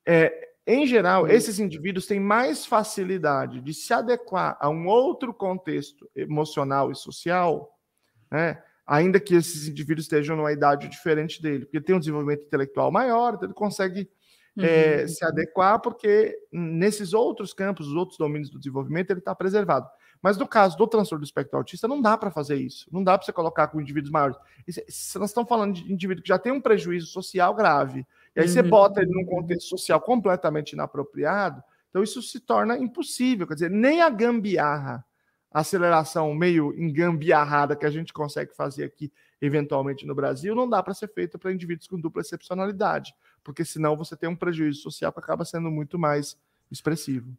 É, 0.05 0.50
em 0.65 0.85
geral, 0.85 1.27
esses 1.27 1.59
indivíduos 1.59 2.05
têm 2.05 2.19
mais 2.19 2.65
facilidade 2.65 3.61
de 3.61 3.73
se 3.73 3.93
adequar 3.93 4.57
a 4.59 4.69
um 4.69 4.87
outro 4.87 5.33
contexto 5.33 6.09
emocional 6.15 6.91
e 6.91 6.95
social, 6.95 7.77
né? 8.29 8.61
ainda 8.85 9.19
que 9.19 9.35
esses 9.35 9.67
indivíduos 9.67 10.05
estejam 10.05 10.35
numa 10.35 10.51
idade 10.51 10.87
diferente 10.87 11.41
dele, 11.41 11.65
porque 11.65 11.81
tem 11.81 11.95
um 11.95 11.99
desenvolvimento 11.99 12.43
intelectual 12.43 12.91
maior, 12.91 13.33
então 13.33 13.47
ele 13.47 13.53
consegue 13.53 14.09
uhum. 14.55 14.65
é, 14.65 15.07
se 15.07 15.23
adequar, 15.23 15.79
porque 15.79 16.37
nesses 16.51 17.13
outros 17.13 17.53
campos, 17.53 17.87
os 17.87 17.95
outros 17.95 18.17
domínios 18.17 18.49
do 18.49 18.59
desenvolvimento, 18.59 19.11
ele 19.11 19.19
está 19.19 19.33
preservado. 19.33 19.87
Mas 20.21 20.37
no 20.37 20.47
caso 20.47 20.77
do 20.77 20.87
transtorno 20.87 21.21
do 21.21 21.25
espectro 21.25 21.57
autista, 21.57 21.87
não 21.87 21.99
dá 21.99 22.15
para 22.15 22.29
fazer 22.29 22.55
isso. 22.55 22.87
Não 22.91 23.03
dá 23.03 23.17
para 23.17 23.25
você 23.25 23.33
colocar 23.33 23.67
com 23.69 23.81
indivíduos 23.81 24.11
maiores. 24.11 24.37
Nós 25.15 25.29
estamos 25.29 25.49
falando 25.49 25.73
de 25.73 25.91
indivíduo 25.91 26.21
que 26.21 26.29
já 26.29 26.37
tem 26.37 26.51
um 26.51 26.61
prejuízo 26.61 27.07
social 27.07 27.55
grave. 27.55 28.05
E 28.35 28.39
aí 28.39 28.47
uhum. 28.47 28.53
você 28.53 28.61
bota 28.61 29.01
ele 29.01 29.11
num 29.11 29.25
contexto 29.25 29.67
social 29.67 29.99
completamente 30.01 30.73
inapropriado. 30.73 31.61
Então 31.89 32.01
isso 32.01 32.21
se 32.21 32.39
torna 32.39 32.77
impossível. 32.77 33.47
Quer 33.47 33.55
dizer, 33.55 33.69
nem 33.69 34.01
a 34.01 34.09
gambiarra 34.09 35.05
aceleração 35.51 36.33
meio 36.33 36.73
engambiarrada 36.79 37.75
que 37.75 37.85
a 37.85 37.89
gente 37.89 38.13
consegue 38.13 38.55
fazer 38.55 38.85
aqui, 38.85 39.11
eventualmente 39.41 40.05
no 40.05 40.15
Brasil, 40.15 40.55
não 40.55 40.69
dá 40.69 40.81
para 40.81 40.93
ser 40.93 41.09
feita 41.09 41.37
para 41.37 41.51
indivíduos 41.51 41.87
com 41.87 41.99
dupla 41.99 42.21
excepcionalidade, 42.21 43.13
porque 43.43 43.65
senão 43.65 43.97
você 43.97 44.15
tem 44.15 44.29
um 44.29 44.35
prejuízo 44.35 44.81
social 44.81 45.11
que 45.11 45.19
acaba 45.19 45.43
sendo 45.43 45.69
muito 45.69 45.99
mais 45.99 46.37
expressivo. 46.71 47.35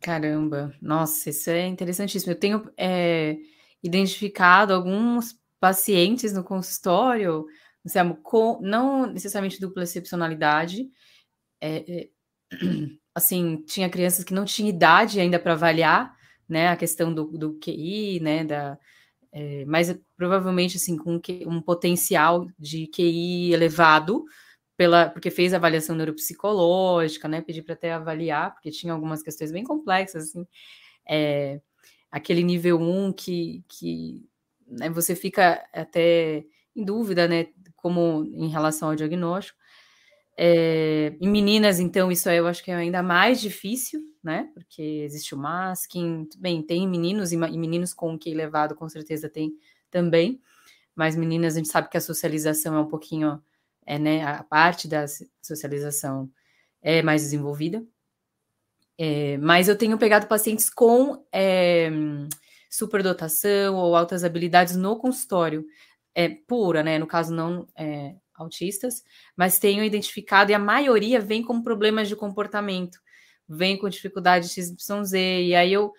Caramba, 0.00 0.74
nossa, 0.80 1.28
isso 1.28 1.50
é 1.50 1.66
interessantíssimo. 1.66 2.32
Eu 2.32 2.38
tenho 2.38 2.70
é, 2.76 3.36
identificado 3.82 4.72
alguns 4.72 5.38
pacientes 5.60 6.32
no 6.32 6.44
consultório, 6.44 7.46
com, 8.22 8.58
não 8.60 9.06
necessariamente 9.06 9.60
dupla 9.60 9.84
excepcionalidade, 9.84 10.90
é, 11.60 11.84
é, 12.02 12.08
assim, 13.14 13.62
tinha 13.66 13.88
crianças 13.88 14.24
que 14.24 14.34
não 14.34 14.44
tinham 14.44 14.68
idade 14.68 15.20
ainda 15.20 15.38
para 15.38 15.52
avaliar, 15.52 16.14
né, 16.48 16.68
a 16.68 16.76
questão 16.76 17.12
do, 17.12 17.24
do 17.26 17.58
QI, 17.58 18.20
né, 18.20 18.44
da, 18.44 18.78
é, 19.32 19.64
mas 19.66 19.98
provavelmente, 20.16 20.76
assim, 20.76 20.96
com 20.96 21.20
um 21.46 21.60
potencial 21.60 22.46
de 22.58 22.86
QI 22.86 23.52
elevado, 23.52 24.24
pela, 24.76 25.08
porque 25.08 25.30
fez 25.30 25.54
avaliação 25.54 25.96
neuropsicológica, 25.96 27.28
né, 27.28 27.40
pedi 27.40 27.62
para 27.62 27.74
até 27.74 27.92
avaliar, 27.92 28.54
porque 28.54 28.70
tinha 28.70 28.92
algumas 28.92 29.22
questões 29.22 29.50
bem 29.50 29.64
complexas, 29.64 30.30
assim, 30.30 30.46
é, 31.08 31.60
aquele 32.10 32.42
nível 32.42 32.80
1 32.80 33.12
que, 33.12 33.64
que 33.68 34.26
né, 34.66 34.90
você 34.90 35.14
fica 35.14 35.64
até 35.72 36.44
em 36.74 36.84
dúvida, 36.84 37.26
né, 37.26 37.48
como 37.86 38.24
em 38.34 38.48
relação 38.48 38.88
ao 38.88 38.96
diagnóstico, 38.96 39.56
é, 40.36 41.14
em 41.20 41.28
meninas, 41.28 41.78
então, 41.78 42.10
isso 42.10 42.28
eu 42.28 42.48
acho 42.48 42.64
que 42.64 42.72
é 42.72 42.74
ainda 42.74 43.00
mais 43.00 43.40
difícil, 43.40 44.00
né? 44.20 44.50
Porque 44.54 44.82
existe 44.82 45.36
o 45.36 45.38
masking, 45.38 46.28
bem, 46.36 46.64
tem 46.64 46.88
meninos 46.88 47.32
e, 47.32 47.36
meninos 47.36 47.94
com 47.94 48.18
que 48.18 48.28
elevado, 48.28 48.74
com 48.74 48.88
certeza 48.88 49.28
tem 49.28 49.56
também, 49.88 50.40
mas 50.96 51.14
meninas 51.14 51.54
a 51.54 51.58
gente 51.58 51.68
sabe 51.68 51.88
que 51.88 51.96
a 51.96 52.00
socialização 52.00 52.74
é 52.74 52.80
um 52.80 52.88
pouquinho, 52.88 53.40
é, 53.86 54.00
né? 54.00 54.24
A 54.24 54.42
parte 54.42 54.88
da 54.88 55.04
socialização 55.40 56.28
é 56.82 57.04
mais 57.04 57.22
desenvolvida. 57.22 57.86
É, 58.98 59.38
mas 59.38 59.68
eu 59.68 59.78
tenho 59.78 59.96
pegado 59.96 60.26
pacientes 60.26 60.68
com 60.68 61.24
é, 61.32 61.88
superdotação 62.68 63.76
ou 63.76 63.94
altas 63.94 64.24
habilidades 64.24 64.74
no 64.74 64.96
consultório, 64.96 65.64
é, 66.16 66.30
pura, 66.30 66.82
né? 66.82 66.98
No 66.98 67.06
caso, 67.06 67.32
não 67.34 67.68
é, 67.76 68.16
autistas, 68.34 69.04
mas 69.36 69.58
tenho 69.58 69.84
identificado, 69.84 70.50
e 70.50 70.54
a 70.54 70.58
maioria 70.58 71.20
vem 71.20 71.42
com 71.44 71.62
problemas 71.62 72.08
de 72.08 72.16
comportamento, 72.16 72.98
vem 73.46 73.76
com 73.76 73.88
dificuldade 73.88 74.48
XYZ, 74.48 75.12
e 75.12 75.54
aí 75.54 75.72
eu, 75.72 75.92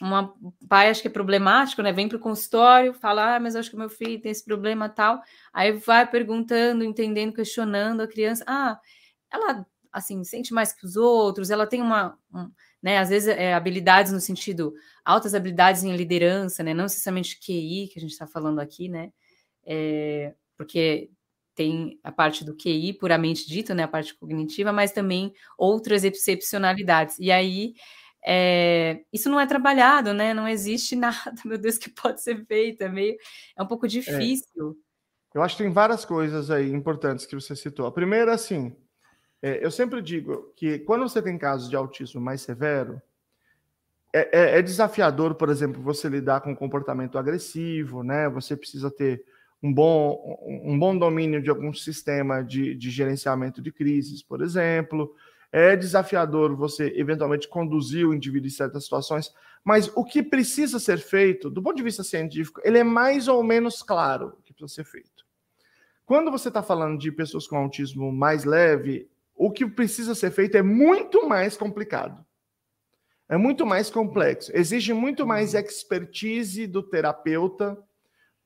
uma 0.00 0.34
pai 0.68 0.88
acho 0.88 1.02
que 1.02 1.08
é 1.08 1.10
problemático, 1.10 1.82
né? 1.82 1.92
Vem 1.92 2.08
para 2.08 2.16
o 2.16 2.20
consultório, 2.20 2.94
fala, 2.94 3.36
ah, 3.36 3.40
mas 3.40 3.54
acho 3.54 3.70
que 3.70 3.76
meu 3.76 3.90
filho 3.90 4.20
tem 4.20 4.32
esse 4.32 4.44
problema 4.44 4.88
tal, 4.88 5.20
aí 5.52 5.72
vai 5.72 6.10
perguntando, 6.10 6.82
entendendo, 6.82 7.34
questionando 7.34 8.00
a 8.00 8.08
criança, 8.08 8.44
ah, 8.46 8.78
ela 9.30 9.66
assim 9.92 10.24
sente 10.24 10.52
mais 10.52 10.72
que 10.72 10.84
os 10.86 10.96
outros, 10.96 11.50
ela 11.50 11.66
tem 11.66 11.80
uma, 11.82 12.18
um, 12.34 12.50
né? 12.82 12.98
Às 12.98 13.10
vezes 13.10 13.28
é, 13.28 13.54
habilidades 13.54 14.10
no 14.12 14.20
sentido 14.20 14.74
altas 15.04 15.34
habilidades 15.34 15.84
em 15.84 15.94
liderança, 15.96 16.62
né? 16.62 16.74
Não 16.74 16.84
necessariamente 16.84 17.38
QI 17.38 17.88
que 17.92 17.98
a 17.98 18.02
gente 18.02 18.12
está 18.12 18.26
falando 18.26 18.58
aqui, 18.60 18.88
né? 18.88 19.12
É, 19.66 20.34
porque 20.56 21.10
tem 21.54 21.98
a 22.02 22.10
parte 22.10 22.44
do 22.44 22.56
QI 22.56 22.92
puramente 22.94 23.46
dito, 23.46 23.74
né, 23.74 23.84
a 23.84 23.88
parte 23.88 24.14
cognitiva, 24.14 24.72
mas 24.72 24.92
também 24.92 25.32
outras 25.56 26.02
excepcionalidades. 26.02 27.16
E 27.18 27.30
aí, 27.30 27.74
é, 28.26 29.02
isso 29.12 29.28
não 29.28 29.38
é 29.38 29.46
trabalhado, 29.46 30.14
né? 30.14 30.32
Não 30.32 30.48
existe 30.48 30.96
nada, 30.96 31.34
meu 31.44 31.58
Deus, 31.58 31.78
que 31.78 31.90
pode 31.90 32.22
ser 32.22 32.44
feito. 32.46 32.82
É 32.82 32.88
meio, 32.88 33.16
é 33.56 33.62
um 33.62 33.66
pouco 33.66 33.86
é. 33.86 33.88
difícil. 33.88 34.76
É. 34.80 35.38
Eu 35.38 35.42
acho 35.42 35.56
que 35.56 35.64
tem 35.64 35.72
várias 35.72 36.04
coisas 36.04 36.50
aí 36.50 36.70
importantes 36.70 37.26
que 37.26 37.34
você 37.34 37.56
citou. 37.56 37.86
A 37.86 37.92
primeira, 37.92 38.32
assim, 38.32 38.76
é, 39.42 39.64
eu 39.64 39.70
sempre 39.70 40.00
digo 40.00 40.52
que 40.56 40.78
quando 40.80 41.08
você 41.08 41.20
tem 41.20 41.36
casos 41.36 41.68
de 41.68 41.76
autismo 41.76 42.20
mais 42.20 42.40
severo, 42.40 43.02
é, 44.12 44.28
é, 44.32 44.58
é 44.58 44.62
desafiador, 44.62 45.34
por 45.34 45.48
exemplo, 45.48 45.82
você 45.82 46.08
lidar 46.08 46.40
com 46.40 46.54
comportamento 46.54 47.18
agressivo, 47.18 48.04
né? 48.04 48.28
Você 48.30 48.56
precisa 48.56 48.90
ter 48.90 49.24
um 49.64 49.72
bom, 49.72 50.38
um 50.62 50.78
bom 50.78 50.94
domínio 50.94 51.40
de 51.40 51.48
algum 51.48 51.72
sistema 51.72 52.42
de, 52.42 52.74
de 52.74 52.90
gerenciamento 52.90 53.62
de 53.62 53.72
crises, 53.72 54.22
por 54.22 54.42
exemplo. 54.42 55.16
É 55.50 55.74
desafiador 55.74 56.54
você 56.54 56.92
eventualmente 56.96 57.48
conduzir 57.48 58.06
o 58.06 58.12
indivíduo 58.12 58.48
em 58.48 58.50
certas 58.50 58.84
situações, 58.84 59.32
mas 59.64 59.90
o 59.96 60.04
que 60.04 60.22
precisa 60.22 60.78
ser 60.78 60.98
feito, 60.98 61.48
do 61.48 61.62
ponto 61.62 61.76
de 61.76 61.82
vista 61.82 62.04
científico, 62.04 62.60
ele 62.62 62.76
é 62.76 62.84
mais 62.84 63.26
ou 63.26 63.42
menos 63.42 63.82
claro 63.82 64.36
o 64.38 64.42
que 64.42 64.52
precisa 64.52 64.82
ser 64.82 64.84
feito. 64.84 65.24
Quando 66.04 66.30
você 66.30 66.48
está 66.48 66.62
falando 66.62 66.98
de 66.98 67.10
pessoas 67.10 67.46
com 67.46 67.56
autismo 67.56 68.12
mais 68.12 68.44
leve, 68.44 69.08
o 69.34 69.50
que 69.50 69.64
precisa 69.64 70.14
ser 70.14 70.30
feito 70.30 70.58
é 70.58 70.62
muito 70.62 71.26
mais 71.26 71.56
complicado. 71.56 72.22
É 73.26 73.38
muito 73.38 73.64
mais 73.64 73.88
complexo. 73.88 74.52
Exige 74.54 74.92
muito 74.92 75.26
mais 75.26 75.54
expertise 75.54 76.66
do 76.66 76.82
terapeuta 76.82 77.82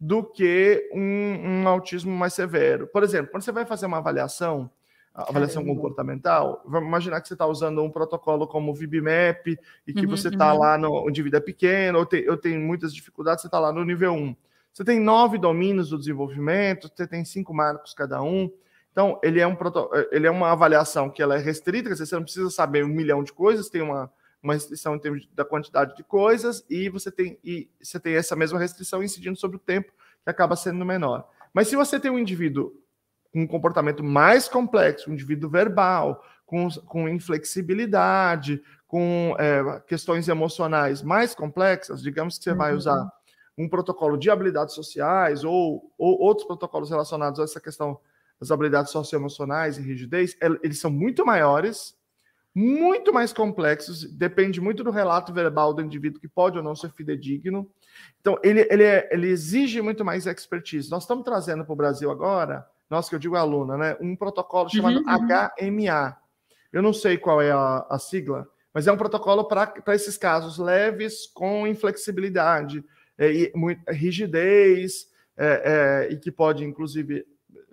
do 0.01 0.23
que 0.23 0.89
um, 0.93 1.01
um, 1.01 1.69
autismo 1.69 2.15
mais 2.15 2.35
severo. 2.35 2.87
Por 2.87 3.03
exemplo, 3.03 3.31
quando 3.31 3.43
você 3.43 3.51
vai 3.51 3.67
fazer 3.67 3.87
uma 3.87 3.99
avaliação, 3.99 4.71
avaliação 5.13 5.63
Caramba. 5.63 5.81
comportamental, 5.81 6.63
vamos 6.65 6.89
imaginar 6.89 7.21
que 7.21 7.27
você 7.27 7.35
está 7.35 7.47
usando 7.47 7.83
um 7.83 7.91
protocolo 7.91 8.47
como 8.47 8.71
o 8.71 8.75
VibMap 8.75 9.59
e 9.87 9.93
que 9.93 10.05
uhum, 10.05 10.11
você 10.11 10.29
está 10.29 10.53
uhum. 10.53 10.61
lá 10.61 10.79
no 10.79 11.09
indivíduo 11.09 11.39
é 11.39 11.41
pequeno, 11.41 11.99
ou 11.99 12.07
tem, 12.07 12.21
eu 12.21 12.37
tenho 12.37 12.61
muitas 12.61 12.95
dificuldades, 12.95 13.43
você 13.43 13.49
está 13.49 13.59
lá 13.59 13.73
no 13.73 13.85
nível 13.85 14.13
1. 14.13 14.37
Você 14.73 14.85
tem 14.85 15.01
nove 15.01 15.39
domínios 15.39 15.89
do 15.89 15.99
desenvolvimento, 15.99 16.89
você 16.95 17.07
tem 17.07 17.25
cinco 17.25 17.53
marcos 17.53 17.93
cada 17.95 18.23
um. 18.23 18.49
Então, 18.93 19.19
ele 19.23 19.41
é, 19.41 19.47
um 19.47 19.57
ele 20.13 20.27
é 20.27 20.31
uma 20.31 20.53
avaliação 20.53 21.11
que 21.11 21.21
ela 21.21 21.35
é 21.35 21.39
restrita, 21.39 21.95
você 21.95 22.15
não 22.15 22.23
precisa 22.23 22.51
saber 22.51 22.85
um 22.85 22.89
milhão 22.89 23.25
de 23.25 23.33
coisas, 23.33 23.69
tem 23.69 23.83
uma 23.83 24.13
uma 24.43 24.55
restrição 24.55 24.95
em 24.95 24.99
termos 24.99 25.29
da 25.35 25.45
quantidade 25.45 25.97
de 25.97 26.05
coisas 26.05 26.65
e 26.71 26.89
você 26.89 27.11
tem 27.11 27.39
e 27.43 27.69
você 27.83 27.99
tem 27.99 28.15
essa 28.15 28.37
mesma 28.37 28.59
restrição 28.59 29.03
incidindo 29.03 29.39
sobre 29.39 29.57
o 29.57 29.61
tempo 29.61 29.93
que 30.23 30.31
acaba 30.31 30.57
sendo 30.57 30.85
menor. 30.85 31.29
Mas 31.53 31.69
se 31.69 31.77
você 31.77 31.99
tem 31.99 32.11
um 32.11 32.19
indivíduo 32.19 32.73
com 33.33 33.43
um 33.43 33.47
comportamento 33.47 34.03
mais 34.03 34.49
complexo, 34.49 35.11
um 35.11 35.13
indivíduo 35.13 35.51
verbal, 35.51 36.25
com, 36.47 36.69
com 36.87 37.09
inflexibilidade, 37.09 38.63
com 38.87 39.37
é, 39.39 39.81
questões 39.87 40.29
emocionais 40.29 41.03
mais 41.03 41.35
complexas, 41.35 42.03
digamos 42.03 42.39
que 42.39 42.45
você 42.45 42.53
uhum. 42.53 42.57
vai 42.57 42.75
usar 42.75 43.13
um 43.57 43.69
protocolo 43.69 44.17
de 44.17 44.31
habilidades 44.31 44.75
sociais 44.75 45.45
ou, 45.45 45.93
ou 45.99 46.19
outros 46.21 46.47
protocolos 46.47 46.91
relacionados 46.91 47.41
a 47.41 47.45
essa 47.45 47.61
questão 47.61 47.99
das 48.41 48.51
habilidades 48.53 48.93
socioemocionais 48.93 49.77
e 49.79 49.83
rigidez, 49.83 50.37
eles 50.63 50.79
são 50.79 50.91
muito 50.91 51.27
maiores 51.27 51.98
muito 52.59 53.13
mais 53.13 53.33
complexos, 53.33 54.03
depende 54.03 54.61
muito 54.61 54.83
do 54.83 54.91
relato 54.91 55.33
verbal 55.33 55.73
do 55.73 55.81
indivíduo, 55.81 56.21
que 56.21 56.27
pode 56.27 56.59
ou 56.59 56.65
não 56.65 56.75
ser 56.75 56.91
fidedigno. 56.91 57.71
Então, 58.21 58.37
ele, 58.43 58.67
ele, 58.69 58.83
é, 58.83 59.09
ele 59.13 59.29
exige 59.29 59.81
muito 59.81 60.05
mais 60.05 60.27
expertise. 60.27 60.91
Nós 60.91 61.05
estamos 61.05 61.25
trazendo 61.25 61.65
para 61.65 61.73
o 61.73 61.77
Brasil 61.77 62.11
agora, 62.11 62.67
nós 62.91 63.09
que 63.09 63.15
eu 63.15 63.19
digo 63.21 63.37
aluna, 63.37 63.77
né, 63.77 63.97
um 64.01 64.17
protocolo 64.17 64.69
chamado 64.69 64.99
uhum, 64.99 65.05
uhum. 65.07 65.87
HMA. 65.87 66.17
Eu 66.73 66.83
não 66.83 66.93
sei 66.93 67.17
qual 67.17 67.41
é 67.41 67.53
a, 67.53 67.87
a 67.89 67.97
sigla, 67.97 68.49
mas 68.75 68.89
é 68.89 68.93
um 68.93 68.97
protocolo 68.97 69.45
para 69.45 69.95
esses 69.95 70.17
casos 70.17 70.59
leves 70.59 71.29
com 71.29 71.65
inflexibilidade, 71.65 72.85
é, 73.17 73.33
e, 73.33 73.53
muito, 73.55 73.89
rigidez, 73.89 75.09
é, 75.37 76.09
é, 76.09 76.13
e 76.13 76.17
que 76.17 76.33
pode, 76.33 76.65
inclusive, 76.65 77.25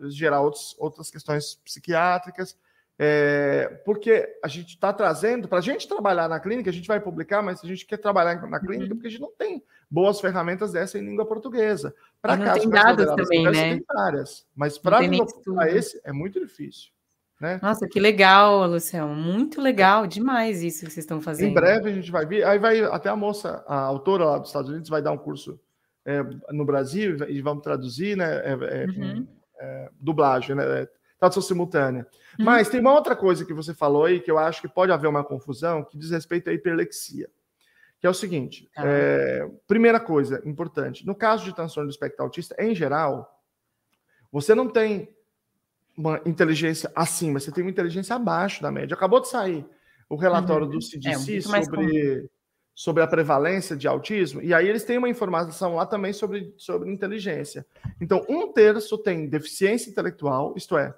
gerar 0.09 0.41
outros, 0.41 0.75
outras 0.77 1.09
questões 1.09 1.55
psiquiátricas. 1.65 2.55
É, 2.97 3.81
porque 3.83 4.37
a 4.41 4.47
gente 4.47 4.69
está 4.69 4.93
trazendo, 4.93 5.49
para 5.49 5.57
a 5.57 5.61
gente 5.61 5.87
trabalhar 5.87 6.29
na 6.29 6.39
clínica, 6.39 6.69
a 6.69 6.73
gente 6.73 6.87
vai 6.87 6.99
publicar, 6.99 7.41
mas 7.41 7.61
a 7.61 7.67
gente 7.67 7.85
quer 7.85 7.97
trabalhar 7.97 8.47
na 8.47 8.59
clínica 8.59 8.85
uhum. 8.85 8.95
porque 8.95 9.07
a 9.07 9.11
gente 9.11 9.21
não 9.21 9.33
tem 9.37 9.61
boas 9.89 10.21
ferramentas 10.21 10.71
dessa 10.71 10.97
em 10.97 11.05
língua 11.05 11.25
portuguesa. 11.25 11.93
Para 12.21 12.37
cá, 12.37 12.53
tem 12.53 12.69
dados 12.69 13.05
também, 13.05 13.43
né? 13.43 13.73
Tem 13.75 13.85
várias, 13.93 14.45
mas 14.55 14.77
para 14.77 15.03
esse 15.69 15.99
é 16.05 16.13
muito 16.13 16.39
difícil. 16.39 16.95
Né? 17.39 17.59
Nossa, 17.61 17.85
que 17.85 17.99
legal, 17.99 18.65
Luciano. 18.65 19.13
Muito 19.13 19.61
legal, 19.61 20.07
demais 20.07 20.63
isso 20.63 20.85
que 20.85 20.91
vocês 20.91 21.03
estão 21.03 21.19
fazendo. 21.19 21.49
Em 21.49 21.53
breve 21.53 21.89
a 21.89 21.93
gente 21.93 22.09
vai 22.09 22.25
vir. 22.25 22.45
Aí 22.45 22.57
vai 22.57 22.81
até 22.81 23.09
a 23.09 23.15
moça, 23.15 23.63
a 23.67 23.77
autora 23.77 24.25
lá 24.25 24.37
dos 24.37 24.47
Estados 24.47 24.69
Unidos, 24.69 24.89
vai 24.89 25.01
dar 25.01 25.11
um 25.11 25.17
curso 25.17 25.59
é, 26.05 26.23
no 26.51 26.63
Brasil 26.63 27.17
e 27.27 27.41
vamos 27.41 27.61
traduzir, 27.61 28.15
né? 28.15 28.37
É, 28.37 28.51
é, 28.51 28.85
uhum. 28.85 29.27
É, 29.59 29.89
dublagem, 29.99 30.55
né? 30.55 30.87
Tradução 31.19 31.41
simultânea. 31.41 32.07
Uhum. 32.37 32.45
Mas 32.45 32.69
tem 32.69 32.79
uma 32.79 32.93
outra 32.93 33.15
coisa 33.15 33.45
que 33.45 33.53
você 33.53 33.73
falou 33.73 34.05
aí 34.05 34.19
que 34.19 34.29
eu 34.29 34.37
acho 34.37 34.61
que 34.61 34.67
pode 34.67 34.91
haver 34.91 35.07
uma 35.07 35.23
confusão 35.23 35.83
que 35.83 35.97
diz 35.97 36.11
respeito 36.11 36.49
à 36.49 36.53
hiperlexia. 36.53 37.29
Que 37.99 38.07
é 38.07 38.09
o 38.09 38.13
seguinte: 38.13 38.69
ah. 38.75 38.83
é, 38.85 39.49
primeira 39.67 39.99
coisa 39.99 40.41
importante, 40.45 41.05
no 41.05 41.15
caso 41.15 41.45
de 41.45 41.55
transtorno 41.55 41.89
do 41.89 41.93
espectro 41.93 42.23
autista, 42.23 42.55
em 42.59 42.75
geral, 42.75 43.41
você 44.31 44.53
não 44.53 44.67
tem 44.67 45.15
uma 45.97 46.21
inteligência 46.25 46.91
acima, 46.93 47.39
você 47.39 47.51
tem 47.51 47.63
uma 47.63 47.71
inteligência 47.71 48.15
abaixo 48.15 48.61
da 48.61 48.71
média. 48.71 48.93
Acabou 48.93 49.21
de 49.21 49.29
sair 49.29 49.65
o 50.09 50.15
relatório 50.15 50.65
uhum. 50.65 50.73
do 50.73 50.81
CDC 50.81 51.37
é, 51.37 51.41
sobre, 51.41 52.29
sobre 52.73 53.01
a 53.01 53.07
prevalência 53.07 53.75
de 53.75 53.87
autismo, 53.87 54.41
e 54.41 54.53
aí 54.53 54.67
eles 54.67 54.83
têm 54.83 54.97
uma 54.97 55.09
informação 55.09 55.75
lá 55.75 55.85
também 55.85 56.13
sobre, 56.13 56.53
sobre 56.57 56.91
inteligência. 56.91 57.65
Então, 57.99 58.25
um 58.29 58.51
terço 58.51 58.97
tem 58.97 59.27
deficiência 59.27 59.89
intelectual, 59.89 60.53
isto 60.55 60.77
é, 60.77 60.93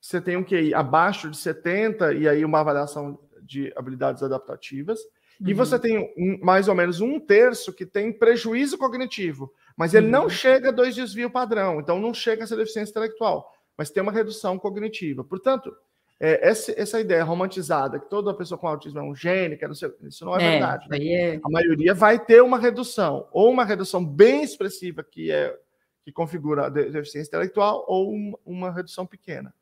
você 0.00 0.20
tem 0.20 0.36
um 0.36 0.44
QI 0.44 0.72
abaixo 0.74 1.30
de 1.30 1.36
70 1.36 2.14
e 2.14 2.28
aí 2.28 2.44
uma 2.44 2.60
avaliação 2.60 3.18
de 3.42 3.72
habilidades 3.76 4.22
adaptativas, 4.22 5.00
uhum. 5.40 5.48
e 5.48 5.54
você 5.54 5.78
tem 5.78 5.98
um, 6.16 6.38
mais 6.42 6.68
ou 6.68 6.74
menos 6.74 7.00
um 7.00 7.18
terço 7.18 7.72
que 7.72 7.84
tem 7.84 8.12
prejuízo 8.12 8.78
cognitivo, 8.78 9.52
mas 9.76 9.92
ele 9.92 10.06
uhum. 10.06 10.12
não 10.12 10.28
chega 10.28 10.68
a 10.68 10.72
dois 10.72 10.94
desvio 10.94 11.30
padrão, 11.30 11.80
então 11.80 12.00
não 12.00 12.14
chega 12.14 12.44
a 12.44 12.46
ser 12.46 12.56
deficiência 12.56 12.92
intelectual, 12.92 13.52
mas 13.76 13.90
tem 13.90 14.02
uma 14.02 14.12
redução 14.12 14.58
cognitiva. 14.58 15.24
Portanto, 15.24 15.74
é, 16.20 16.48
essa, 16.48 16.72
essa 16.78 17.00
ideia 17.00 17.24
romantizada 17.24 17.98
que 17.98 18.08
toda 18.08 18.34
pessoa 18.34 18.58
com 18.58 18.68
autismo 18.68 18.98
é 18.98 19.02
um 19.02 19.14
gênio, 19.14 19.58
que 19.58 19.66
não 19.66 19.74
sei, 19.74 19.90
isso 20.02 20.24
não 20.24 20.38
é, 20.38 20.44
é 20.44 20.50
verdade. 20.50 20.88
Né? 20.90 20.98
É... 21.06 21.40
A 21.42 21.50
maioria 21.50 21.94
vai 21.94 22.18
ter 22.18 22.42
uma 22.42 22.58
redução, 22.58 23.26
ou 23.32 23.50
uma 23.50 23.64
redução 23.64 24.04
bem 24.04 24.42
expressiva, 24.42 25.02
que 25.02 25.30
é 25.30 25.56
que 26.02 26.12
configura 26.12 26.66
a 26.66 26.68
deficiência 26.68 27.28
intelectual, 27.28 27.84
ou 27.86 28.10
uma, 28.12 28.38
uma 28.44 28.70
redução 28.70 29.06
pequena. 29.06 29.52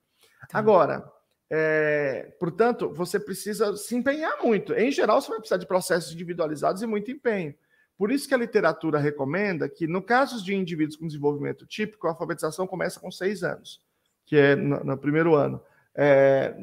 Tá. 0.48 0.58
Agora, 0.58 1.10
é, 1.50 2.34
portanto, 2.38 2.92
você 2.92 3.18
precisa 3.18 3.74
se 3.76 3.96
empenhar 3.96 4.42
muito. 4.42 4.74
Em 4.74 4.90
geral, 4.90 5.20
você 5.20 5.28
vai 5.28 5.38
precisar 5.38 5.56
de 5.56 5.66
processos 5.66 6.12
individualizados 6.12 6.82
e 6.82 6.86
muito 6.86 7.10
empenho. 7.10 7.54
Por 7.96 8.12
isso 8.12 8.28
que 8.28 8.34
a 8.34 8.38
literatura 8.38 8.98
recomenda 8.98 9.68
que, 9.68 9.86
no 9.86 10.00
caso 10.00 10.44
de 10.44 10.54
indivíduos 10.54 10.96
com 10.96 11.06
desenvolvimento 11.06 11.66
típico, 11.66 12.06
a 12.06 12.10
alfabetização 12.10 12.66
começa 12.66 13.00
com 13.00 13.10
seis 13.10 13.42
anos, 13.42 13.82
que 14.24 14.36
é 14.36 14.54
no, 14.54 14.84
no 14.84 14.96
primeiro 14.96 15.34
ano. 15.34 15.60
É, 15.96 16.54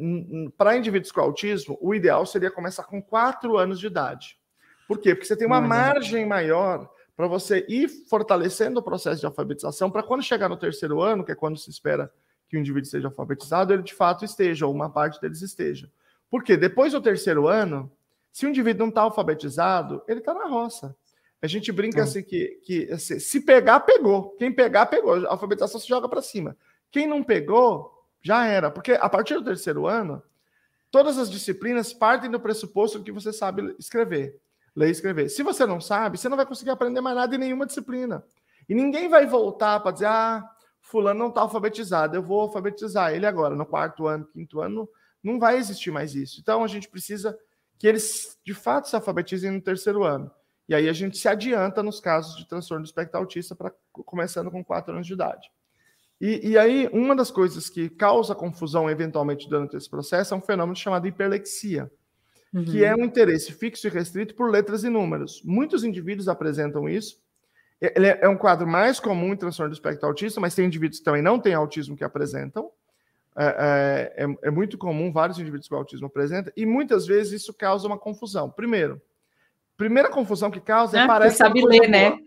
Para 0.58 0.78
indivíduos 0.78 1.12
com 1.12 1.20
autismo, 1.20 1.78
o 1.82 1.94
ideal 1.94 2.26
seria 2.26 2.50
começar 2.50 2.86
com 2.86 3.02
quatro 3.02 3.58
anos 3.58 3.80
de 3.80 3.88
idade. 3.88 4.38
Por 4.88 5.00
quê? 5.00 5.14
Porque 5.14 5.28
você 5.28 5.36
tem 5.36 5.48
uma 5.48 5.60
uhum. 5.60 5.68
margem 5.68 6.26
maior 6.26 6.90
para 7.18 7.28
você 7.28 7.66
ir 7.68 7.90
fortalecendo 7.90 8.80
o 8.80 8.84
processo 8.84 9.20
de 9.20 9.26
alfabetização 9.26 9.90
para 9.90 10.04
quando 10.04 10.24
chegar 10.24 10.48
no 10.48 10.58
terceiro 10.58 11.02
ano, 11.02 11.26
que 11.26 11.32
é 11.32 11.36
quando 11.36 11.58
se 11.58 11.70
espera 11.70 12.10
que 12.56 12.58
o 12.58 12.62
indivíduo 12.62 12.90
seja 12.90 13.10
alfabetizado, 13.10 13.74
ele 13.74 13.84
de 13.84 13.94
fato 13.94 14.24
esteja, 14.24 14.66
ou 14.66 14.74
uma 14.74 14.90
parte 14.90 15.20
deles 15.20 15.42
esteja. 15.42 15.92
Porque 16.30 16.56
depois 16.56 16.94
do 16.94 17.02
terceiro 17.02 17.48
ano, 17.48 17.92
se 18.32 18.46
o 18.46 18.50
indivíduo 18.50 18.86
não 18.86 18.90
está 18.90 19.02
alfabetizado, 19.02 20.02
ele 20.08 20.20
está 20.20 20.34
na 20.34 20.46
roça. 20.46 20.96
A 21.42 21.48
gente 21.48 21.72
brinca 21.72 22.04
assim 22.04 22.24
que, 22.24 22.60
que 22.64 22.92
assim, 22.92 23.20
se 23.20 23.42
pegar, 23.42 23.82
pegou. 23.82 24.32
Quem 24.38 24.52
pegar, 24.52 24.86
pegou. 24.86 25.26
A 25.28 25.32
alfabetização 25.32 25.80
se 25.80 25.88
joga 25.88 26.08
para 26.08 26.22
cima. 26.22 26.58
Quem 26.90 27.06
não 27.06 27.22
pegou, 27.22 28.04
já 28.22 28.46
era. 28.46 28.72
Porque 28.72 28.94
a 28.94 29.10
partir 29.10 29.36
do 29.36 29.44
terceiro 29.44 29.86
ano, 29.86 30.24
todas 30.90 31.18
as 31.18 31.30
disciplinas 31.30 31.94
partem 31.94 32.32
do 32.32 32.40
pressuposto 32.40 33.04
que 33.04 33.12
você 33.12 33.34
sabe 33.34 33.76
escrever, 33.78 34.40
ler 34.76 34.88
e 34.88 34.92
escrever. 34.92 35.30
Se 35.30 35.44
você 35.44 35.66
não 35.66 35.82
sabe, 35.82 36.18
você 36.18 36.30
não 36.30 36.38
vai 36.38 36.46
conseguir 36.46 36.72
aprender 36.72 37.02
mais 37.02 37.16
nada 37.16 37.36
em 37.36 37.40
nenhuma 37.40 37.66
disciplina. 37.66 38.24
E 38.68 38.74
ninguém 38.74 39.08
vai 39.08 39.26
voltar 39.26 39.80
para 39.82 39.92
dizer, 39.92 40.08
ah, 40.08 40.50
fulano 40.86 41.20
não 41.20 41.30
está 41.30 41.42
alfabetizado, 41.42 42.16
eu 42.16 42.24
vou 42.24 42.42
alfabetizar 42.42 43.14
ele 43.14 43.26
agora, 43.26 43.56
no 43.56 43.66
quarto 43.66 44.08
ano, 44.08 44.26
quinto 44.26 44.62
ano, 44.62 44.88
não 45.24 45.40
vai 45.40 45.58
existir 45.58 45.92
mais 45.92 46.16
isso. 46.16 46.40
Então 46.40 46.64
a 46.64 46.68
gente 46.68 46.88
precisa 46.88 47.38
que 47.78 47.88
eles 47.88 48.38
de 48.46 48.54
fato 48.54 48.88
se 48.88 48.96
alfabetizem 48.96 49.52
no 49.52 49.62
terceiro 49.62 50.04
ano. 50.04 50.32
E 50.70 50.74
aí 50.74 50.88
a 50.88 50.94
gente 50.94 51.18
se 51.18 51.28
adianta 51.28 51.84
nos 51.84 52.00
casos 52.00 52.38
de 52.38 52.48
transtorno 52.48 52.84
do 52.84 52.88
espectro 52.88 53.20
autista, 53.20 53.56
pra, 53.56 53.72
começando 53.92 54.50
com 54.50 54.64
quatro 54.64 54.94
anos 54.94 55.06
de 55.06 55.14
idade. 55.14 55.50
E, 56.20 56.52
e, 56.52 56.58
aí, 56.58 56.88
uma 56.94 57.14
das 57.14 57.30
coisas 57.30 57.70
que 57.70 57.90
causa 57.90 58.34
confusão 58.34 58.90
eventualmente 58.90 59.50
durante 59.50 59.76
esse 59.76 59.90
processo 59.90 60.34
é 60.34 60.38
um 60.38 60.42
fenômeno 60.42 60.76
chamado 60.76 61.06
hiperlexia, 61.06 61.92
uhum. 62.54 62.64
que 62.64 62.86
é 62.86 62.96
um 62.96 63.04
interesse 63.04 63.52
fixo 63.52 63.86
e 63.86 63.90
restrito 63.90 64.34
por 64.34 64.50
letras 64.50 64.86
e 64.86 64.90
números. 64.90 65.42
Muitos 65.44 65.84
indivíduos 65.84 66.30
apresentam 66.30 66.88
isso, 66.88 67.20
ele 67.82 68.08
é, 68.08 68.20
é 68.22 68.30
um 68.30 68.38
quadro 68.38 68.68
mais 68.68 69.00
comum 69.00 69.34
em 69.34 69.38
transtorno 69.38 69.72
do 69.72 69.76
espectro 69.76 70.08
autista, 70.08 70.40
mas 70.40 70.56
tem 70.56 70.66
indivíduos 70.66 71.00
que 71.00 71.06
também 71.06 71.22
não 71.22 71.40
têm 71.40 71.54
autismo 71.54 71.96
que 71.96 72.04
apresentam. 72.04 72.72
É, 73.38 74.14
é, 74.18 74.24
é, 74.24 74.48
é 74.48 74.52
muito 74.52 74.78
comum, 74.78 75.12
vários 75.12 75.38
indivíduos 75.38 75.68
com 75.68 75.76
autismo 75.76 76.08
apresentam, 76.08 76.54
e 76.56 76.66
muitas 76.66 77.06
vezes 77.06 77.42
isso 77.42 77.54
causa 77.54 77.86
uma 77.86 77.98
confusão. 77.98 78.50
Primeiro, 78.50 79.02
primeira 79.76 80.10
confusão 80.10 80.50
que 80.50 80.62
causa 80.62 80.98
é 80.98 81.02
ah, 81.02 81.08
parece. 81.08 81.38
Sabe 81.38 81.66
ler, 81.66 81.90
né? 81.90 82.18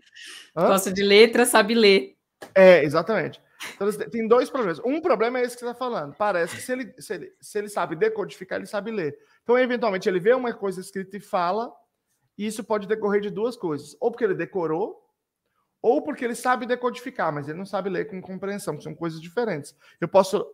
Gosta 0.55 0.93
de 0.93 1.01
letra, 1.03 1.45
sabe 1.45 1.73
ler. 1.73 2.15
É, 2.53 2.83
exatamente. 2.83 3.41
Então, 3.75 3.91
tem 3.91 4.27
dois 4.27 4.49
problemas. 4.49 4.79
Um 4.85 5.01
problema 5.01 5.39
é 5.39 5.43
esse 5.43 5.55
que 5.55 5.61
você 5.61 5.65
está 5.65 5.77
falando. 5.77 6.15
Parece 6.15 6.55
que 6.55 6.61
se 6.61 6.71
ele, 6.71 6.93
se, 6.97 7.13
ele, 7.13 7.33
se 7.41 7.57
ele 7.57 7.69
sabe 7.69 7.95
decodificar, 7.95 8.57
ele 8.57 8.65
sabe 8.65 8.91
ler. 8.91 9.17
Então, 9.43 9.57
eventualmente, 9.57 10.07
ele 10.07 10.19
vê 10.19 10.33
uma 10.33 10.53
coisa 10.53 10.79
escrita 10.79 11.17
e 11.17 11.19
fala, 11.19 11.73
e 12.37 12.45
isso 12.45 12.63
pode 12.63 12.87
decorrer 12.87 13.19
de 13.19 13.29
duas 13.29 13.57
coisas. 13.57 13.97
Ou 13.99 14.11
porque 14.11 14.23
ele 14.23 14.35
decorou, 14.35 15.08
ou 15.81 16.01
porque 16.01 16.25
ele 16.25 16.35
sabe 16.35 16.65
decodificar, 16.65 17.33
mas 17.33 17.47
ele 17.47 17.57
não 17.57 17.65
sabe 17.65 17.89
ler 17.89 18.05
com 18.05 18.21
compreensão, 18.21 18.75
que 18.75 18.83
são 18.83 18.93
coisas 18.93 19.21
diferentes. 19.21 19.75
Eu 19.99 20.07
posso. 20.07 20.45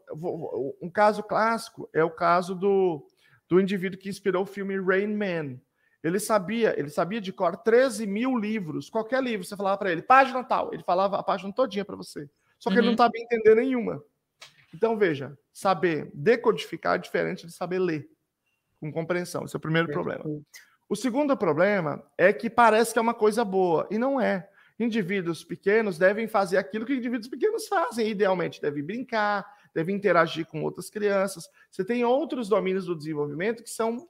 Um 0.82 0.90
caso 0.90 1.24
clássico 1.24 1.90
é 1.94 2.04
o 2.04 2.12
caso 2.12 2.54
do, 2.54 3.06
do 3.50 3.60
indivíduo 3.60 4.00
que 4.00 4.10
inspirou 4.10 4.44
o 4.44 4.48
filme 4.48 4.80
Rain 4.80 5.16
Man. 5.16 5.60
Ele 6.04 6.20
sabia, 6.20 6.80
ele 6.80 6.90
sabia 6.90 7.20
de 7.20 7.34
cor 7.34 7.58
13 7.58 8.06
mil 8.06 8.38
livros, 8.38 8.92
qualquer 8.92 9.24
livro, 9.24 9.44
você 9.44 9.58
falava 9.58 9.78
para 9.80 9.92
ele, 9.92 10.04
página 10.04 10.44
tal, 10.44 10.72
ele 10.72 10.84
falava 10.84 11.18
a 11.18 11.24
página 11.24 11.52
todinha 11.52 11.84
para 11.84 11.96
você. 11.96 12.30
Só 12.60 12.70
que 12.70 12.76
uhum. 12.76 12.82
ele 12.82 12.86
não 12.88 12.94
uhum. 12.94 12.98
sabia 12.98 13.24
entender 13.24 13.56
nenhuma. 13.56 14.04
Então, 14.72 14.98
veja, 14.98 15.36
saber 15.52 16.12
decodificar 16.14 16.96
é 16.96 17.00
diferente 17.00 17.48
de 17.48 17.54
saber 17.54 17.80
ler 17.80 18.08
com 18.80 18.92
compreensão. 18.92 19.46
Esse 19.46 19.56
é 19.56 19.58
o 19.58 19.62
primeiro 19.62 19.88
Perfeito. 19.88 20.22
problema. 20.22 20.42
O 20.88 20.96
segundo 20.96 21.36
problema 21.36 22.04
é 22.16 22.32
que 22.32 22.50
parece 22.50 22.94
que 22.94 23.00
é 23.00 23.02
uma 23.02 23.14
coisa 23.14 23.44
boa, 23.44 23.88
e 23.90 23.98
não 23.98 24.22
é. 24.22 24.48
Indivíduos 24.80 25.44
pequenos 25.44 25.98
devem 25.98 26.28
fazer 26.28 26.58
aquilo 26.58 26.86
que 26.86 26.94
indivíduos 26.94 27.30
pequenos 27.30 27.68
fazem, 27.68 28.10
idealmente, 28.10 28.62
devem 28.62 28.84
brincar, 28.84 29.46
devem 29.74 29.96
interagir 29.96 30.46
com 30.46 30.64
outras 30.64 30.90
crianças. 30.90 31.50
Você 31.72 31.84
tem 31.84 32.04
outros 32.04 32.50
domínios 32.50 32.86
do 32.86 32.96
desenvolvimento 32.96 33.64
que 33.64 33.70
são 33.70 34.08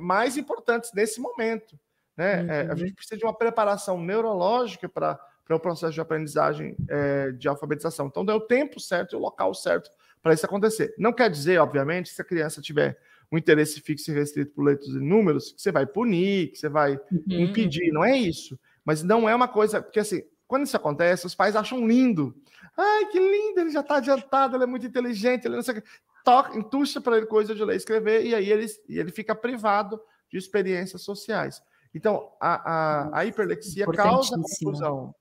mais 0.00 0.36
importantes 0.36 0.90
nesse 0.94 1.20
momento. 1.20 1.78
Né? 2.16 2.42
Uhum. 2.42 2.50
É, 2.50 2.66
a 2.66 2.70
uhum. 2.70 2.76
gente 2.76 2.94
precisa 2.94 3.18
de 3.18 3.24
uma 3.24 3.36
preparação 3.36 4.00
neurológica 4.00 4.88
para 4.88 5.18
o 5.50 5.58
processo 5.58 5.92
de 5.92 6.00
aprendizagem 6.00 6.76
é, 6.88 7.32
de 7.32 7.48
alfabetização. 7.48 8.06
Então, 8.06 8.24
deu 8.24 8.36
o 8.36 8.40
tempo 8.40 8.78
certo 8.78 9.14
e 9.14 9.16
o 9.16 9.20
local 9.20 9.52
certo 9.54 9.90
para 10.22 10.32
isso 10.32 10.46
acontecer. 10.46 10.94
Não 10.96 11.12
quer 11.12 11.28
dizer, 11.28 11.58
obviamente, 11.58 12.10
que 12.10 12.16
se 12.16 12.22
a 12.22 12.24
criança 12.24 12.62
tiver 12.62 12.98
um 13.30 13.38
interesse 13.38 13.80
fixo 13.80 14.10
e 14.10 14.14
restrito 14.14 14.52
por 14.52 14.64
letras 14.64 14.88
e 14.88 15.00
números, 15.00 15.52
que 15.52 15.60
você 15.60 15.72
vai 15.72 15.86
punir, 15.86 16.52
que 16.52 16.58
você 16.58 16.68
vai 16.68 16.94
uhum. 16.94 17.40
impedir. 17.40 17.92
Não 17.92 18.04
é 18.04 18.16
isso. 18.16 18.58
Mas 18.84 19.02
não 19.02 19.28
é 19.28 19.34
uma 19.34 19.48
coisa. 19.48 19.82
Porque 19.82 20.00
assim, 20.00 20.22
quando 20.46 20.64
isso 20.64 20.76
acontece, 20.76 21.26
os 21.26 21.34
pais 21.34 21.56
acham 21.56 21.86
lindo. 21.86 22.34
Ai, 22.76 23.06
que 23.06 23.18
lindo, 23.18 23.60
ele 23.60 23.70
já 23.70 23.80
está 23.80 23.96
adiantado, 23.96 24.56
ele 24.56 24.64
é 24.64 24.66
muito 24.66 24.86
inteligente, 24.86 25.46
ele 25.46 25.56
não 25.56 25.62
sei 25.62 25.78
o 25.78 25.82
que. 25.82 25.88
Toca, 26.24 26.56
entuxa 26.56 27.00
para 27.00 27.18
ele 27.18 27.26
coisa 27.26 27.54
de 27.54 27.62
ler 27.62 27.74
e 27.74 27.76
escrever, 27.76 28.24
e 28.24 28.34
aí 28.34 28.50
ele, 28.50 28.66
e 28.88 28.98
ele 28.98 29.12
fica 29.12 29.34
privado 29.34 30.00
de 30.30 30.38
experiências 30.38 31.02
sociais. 31.02 31.62
Então, 31.94 32.32
a, 32.40 32.72
a, 32.72 33.18
a 33.20 33.26
hiperlexia 33.26 33.86
causa 33.86 34.34
confusão 34.36 35.14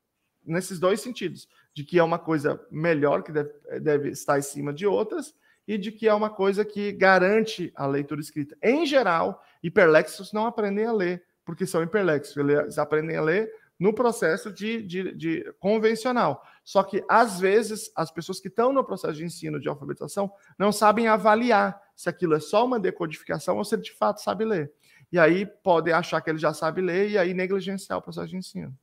nesses 0.45 0.79
dois 0.79 1.01
sentidos: 1.01 1.47
de 1.73 1.83
que 1.83 1.99
é 1.99 2.03
uma 2.03 2.17
coisa 2.17 2.59
melhor 2.71 3.21
que 3.21 3.31
deve, 3.31 3.51
deve 3.81 4.09
estar 4.09 4.35
acima 4.35 4.73
de 4.73 4.87
outras, 4.87 5.35
e 5.67 5.77
de 5.77 5.91
que 5.91 6.07
é 6.07 6.13
uma 6.13 6.29
coisa 6.29 6.65
que 6.65 6.91
garante 6.91 7.71
a 7.75 7.85
leitura 7.85 8.21
escrita. 8.21 8.57
Em 8.61 8.85
geral, 8.85 9.43
hiperlexos 9.61 10.33
não 10.33 10.45
aprendem 10.45 10.85
a 10.85 10.91
ler 10.91 11.23
porque 11.45 11.65
são 11.65 11.83
hiperlexos. 11.83 12.35
Eles 12.37 12.77
aprendem 12.77 13.15
a 13.15 13.21
ler 13.21 13.51
no 13.79 13.93
processo 13.93 14.51
de, 14.51 14.81
de, 14.81 15.15
de, 15.15 15.53
convencional. 15.59 16.41
Só 16.63 16.83
que, 16.83 17.03
às 17.09 17.39
vezes, 17.39 17.91
as 17.95 18.11
pessoas 18.11 18.39
que 18.39 18.47
estão 18.47 18.71
no 18.71 18.83
processo 18.83 19.15
de 19.15 19.25
ensino 19.25 19.59
de 19.59 19.67
alfabetização 19.67 20.31
não 20.57 20.71
sabem 20.71 21.07
avaliar 21.07 21.81
se 21.95 22.07
aquilo 22.09 22.35
é 22.35 22.39
só 22.39 22.65
uma 22.65 22.79
decodificação 22.79 23.57
ou 23.57 23.65
se 23.65 23.75
ele 23.75 23.81
de 23.81 23.91
fato 23.91 24.21
sabe 24.21 24.45
ler. 24.45 24.71
E 25.11 25.19
aí 25.19 25.45
podem 25.45 25.93
achar 25.93 26.21
que 26.21 26.29
ele 26.29 26.39
já 26.39 26.53
sabe 26.53 26.81
ler 26.81 27.09
e 27.09 27.17
aí 27.17 27.33
negligenciar 27.33 27.99
o 27.99 28.01
processo 28.01 28.29
de 28.29 28.37
ensino. 28.37 28.73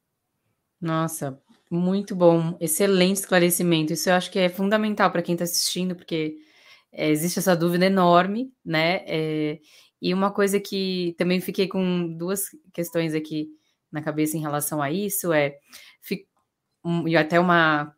Nossa, 0.81 1.41
muito 1.71 2.15
bom. 2.15 2.57
Excelente 2.61 3.17
esclarecimento. 3.17 3.93
Isso 3.93 4.09
eu 4.09 4.15
acho 4.15 4.31
que 4.31 4.39
é 4.39 4.49
fundamental 4.49 5.11
para 5.11 5.23
quem 5.23 5.35
está 5.35 5.45
assistindo, 5.45 5.95
porque 5.95 6.37
é, 6.93 7.11
existe 7.11 7.39
essa 7.39 7.57
dúvida 7.57 7.87
enorme, 7.87 8.53
né? 8.65 9.03
É, 9.07 9.61
e 10.01 10.15
uma 10.15 10.31
coisa 10.31 10.59
que 10.61 11.15
também 11.19 11.41
fiquei 11.41 11.69
com 11.69 12.09
duas 12.17 12.45
questões 12.73 13.15
aqui 13.15 13.49
na 13.91 14.03
cabeça 14.03 14.37
em 14.37 14.41
relação 14.41 14.81
a 14.81 14.91
isso 14.91 15.33
é 15.33 15.59
e 17.07 17.17
até 17.17 17.39
uma 17.39 17.95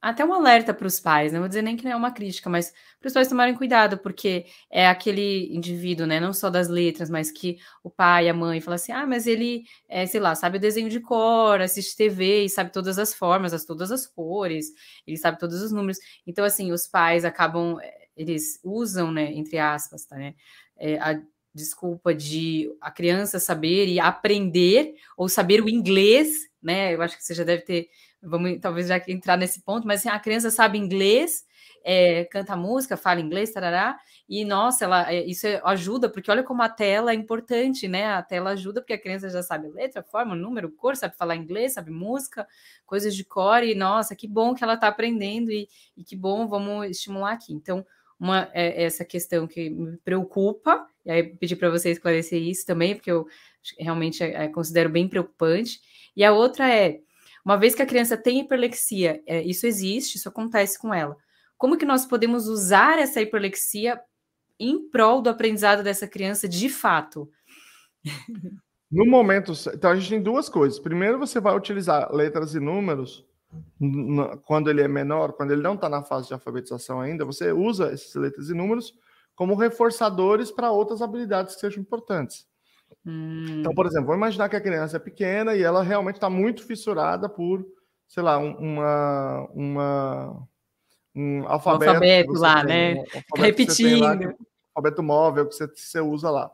até 0.00 0.24
um 0.24 0.34
alerta 0.34 0.74
para 0.74 0.86
os 0.86 0.98
pais, 0.98 1.32
não 1.32 1.38
vou 1.38 1.48
dizer 1.48 1.62
nem 1.62 1.76
que 1.76 1.84
não 1.84 1.92
é 1.92 1.96
uma 1.96 2.10
crítica, 2.10 2.50
mas 2.50 2.72
para 2.98 3.06
os 3.06 3.14
pais 3.14 3.28
tomarem 3.28 3.54
cuidado, 3.54 3.96
porque 3.98 4.46
é 4.68 4.88
aquele 4.88 5.54
indivíduo, 5.54 6.08
né, 6.08 6.18
não 6.18 6.32
só 6.32 6.50
das 6.50 6.66
letras, 6.66 7.08
mas 7.08 7.30
que 7.30 7.58
o 7.84 7.90
pai, 7.90 8.28
a 8.28 8.34
mãe 8.34 8.60
fala 8.60 8.74
assim, 8.74 8.90
ah, 8.90 9.06
mas 9.06 9.28
ele, 9.28 9.62
é, 9.88 10.04
sei 10.04 10.18
lá, 10.18 10.34
sabe 10.34 10.58
o 10.58 10.60
desenho 10.60 10.88
de 10.88 10.98
cor, 10.98 11.60
assiste 11.60 11.96
TV 11.96 12.46
e 12.46 12.48
sabe 12.50 12.72
todas 12.72 12.98
as 12.98 13.14
formas, 13.14 13.54
as, 13.54 13.64
todas 13.64 13.92
as 13.92 14.04
cores, 14.04 14.66
ele 15.06 15.16
sabe 15.16 15.38
todos 15.38 15.62
os 15.62 15.70
números. 15.70 15.98
Então, 16.26 16.44
assim, 16.44 16.72
os 16.72 16.88
pais 16.88 17.24
acabam, 17.24 17.76
eles 18.16 18.58
usam, 18.64 19.12
né, 19.12 19.32
entre 19.32 19.58
aspas, 19.58 20.04
tá, 20.04 20.16
né, 20.16 20.34
é, 20.76 20.98
a, 20.98 21.22
desculpa, 21.54 22.14
de 22.14 22.70
a 22.80 22.90
criança 22.90 23.38
saber 23.38 23.86
e 23.88 24.00
aprender 24.00 24.94
ou 25.16 25.28
saber 25.28 25.62
o 25.62 25.68
inglês, 25.68 26.48
né? 26.62 26.94
Eu 26.94 27.02
acho 27.02 27.16
que 27.16 27.24
você 27.24 27.34
já 27.34 27.44
deve 27.44 27.62
ter, 27.62 27.88
vamos 28.22 28.58
talvez 28.60 28.88
já 28.88 29.02
entrar 29.08 29.36
nesse 29.36 29.60
ponto, 29.62 29.86
mas 29.86 30.00
assim, 30.00 30.08
a 30.08 30.18
criança 30.18 30.50
sabe 30.50 30.78
inglês, 30.78 31.44
é, 31.84 32.24
canta 32.26 32.56
música, 32.56 32.96
fala 32.96 33.20
inglês, 33.20 33.52
tarará, 33.52 33.98
e 34.28 34.44
nossa, 34.44 34.84
ela, 34.84 35.12
é, 35.12 35.24
isso 35.26 35.46
ajuda, 35.64 36.08
porque 36.08 36.30
olha 36.30 36.42
como 36.42 36.62
a 36.62 36.68
tela 36.68 37.10
é 37.10 37.14
importante, 37.14 37.86
né? 37.88 38.06
A 38.06 38.22
tela 38.22 38.50
ajuda 38.50 38.80
porque 38.80 38.94
a 38.94 39.00
criança 39.00 39.28
já 39.28 39.42
sabe 39.42 39.68
letra, 39.68 40.02
forma, 40.02 40.34
número, 40.34 40.70
cor, 40.70 40.96
sabe 40.96 41.16
falar 41.16 41.36
inglês, 41.36 41.74
sabe 41.74 41.90
música, 41.90 42.46
coisas 42.86 43.14
de 43.14 43.24
cor, 43.24 43.62
e 43.62 43.74
nossa, 43.74 44.16
que 44.16 44.26
bom 44.28 44.54
que 44.54 44.64
ela 44.64 44.74
está 44.74 44.88
aprendendo, 44.88 45.50
e, 45.50 45.68
e 45.96 46.04
que 46.04 46.16
bom, 46.16 46.46
vamos 46.46 46.88
estimular 46.88 47.32
aqui. 47.32 47.52
Então, 47.52 47.84
uma 48.22 48.48
é 48.54 48.84
essa 48.84 49.04
questão 49.04 49.48
que 49.48 49.68
me 49.68 49.96
preocupa, 49.96 50.86
e 51.04 51.10
aí 51.10 51.24
pedir 51.24 51.56
para 51.56 51.68
você 51.70 51.90
esclarecer 51.90 52.40
isso 52.40 52.64
também, 52.64 52.94
porque 52.94 53.10
eu 53.10 53.26
realmente 53.76 54.22
é, 54.22 54.44
é, 54.44 54.48
considero 54.48 54.88
bem 54.88 55.08
preocupante. 55.08 55.80
E 56.14 56.22
a 56.24 56.32
outra 56.32 56.72
é, 56.72 57.00
uma 57.44 57.56
vez 57.56 57.74
que 57.74 57.82
a 57.82 57.86
criança 57.86 58.16
tem 58.16 58.38
hiperlexia, 58.38 59.20
é, 59.26 59.42
isso 59.42 59.66
existe, 59.66 60.18
isso 60.18 60.28
acontece 60.28 60.78
com 60.78 60.94
ela. 60.94 61.16
Como 61.58 61.76
que 61.76 61.84
nós 61.84 62.06
podemos 62.06 62.46
usar 62.46 62.96
essa 62.96 63.20
hiperlexia 63.20 64.00
em 64.56 64.88
prol 64.88 65.20
do 65.20 65.28
aprendizado 65.28 65.82
dessa 65.82 66.06
criança 66.06 66.48
de 66.48 66.68
fato? 66.68 67.28
No 68.88 69.04
momento, 69.04 69.52
então 69.74 69.90
a 69.90 69.96
gente 69.96 70.10
tem 70.10 70.22
duas 70.22 70.48
coisas. 70.48 70.78
Primeiro, 70.78 71.18
você 71.18 71.40
vai 71.40 71.56
utilizar 71.56 72.14
letras 72.14 72.54
e 72.54 72.60
números 72.60 73.26
quando 74.44 74.70
ele 74.70 74.80
é 74.80 74.88
menor, 74.88 75.32
quando 75.32 75.52
ele 75.52 75.62
não 75.62 75.74
está 75.74 75.88
na 75.88 76.02
fase 76.02 76.28
de 76.28 76.34
alfabetização 76.34 77.00
ainda, 77.00 77.24
você 77.24 77.52
usa 77.52 77.92
essas 77.92 78.14
letras 78.14 78.48
e 78.48 78.54
números 78.54 78.94
como 79.34 79.54
reforçadores 79.54 80.50
para 80.50 80.70
outras 80.70 81.02
habilidades 81.02 81.54
que 81.54 81.60
sejam 81.60 81.80
importantes. 81.80 82.46
Hum. 83.04 83.60
Então, 83.60 83.74
por 83.74 83.86
exemplo, 83.86 84.06
vamos 84.06 84.18
imaginar 84.18 84.48
que 84.48 84.56
a 84.56 84.60
criança 84.60 84.96
é 84.96 85.00
pequena 85.00 85.54
e 85.54 85.62
ela 85.62 85.82
realmente 85.82 86.16
está 86.16 86.30
muito 86.30 86.64
fissurada 86.64 87.28
por, 87.28 87.66
sei 88.06 88.22
lá, 88.22 88.38
um, 88.38 88.54
uma, 88.56 89.48
uma, 89.54 90.48
um 91.14 91.46
alfabeto. 91.48 91.90
alfabeto 91.90 92.32
lá, 92.34 92.64
tem, 92.64 92.66
né? 92.66 92.94
Um 92.94 93.00
alfabeto 93.00 93.40
Repetindo. 93.40 94.00
Lá, 94.00 94.14
é 94.14 94.34
alfabeto 94.74 95.02
móvel 95.02 95.48
que 95.48 95.54
você, 95.54 95.66
você 95.66 96.00
usa 96.00 96.30
lá. 96.30 96.50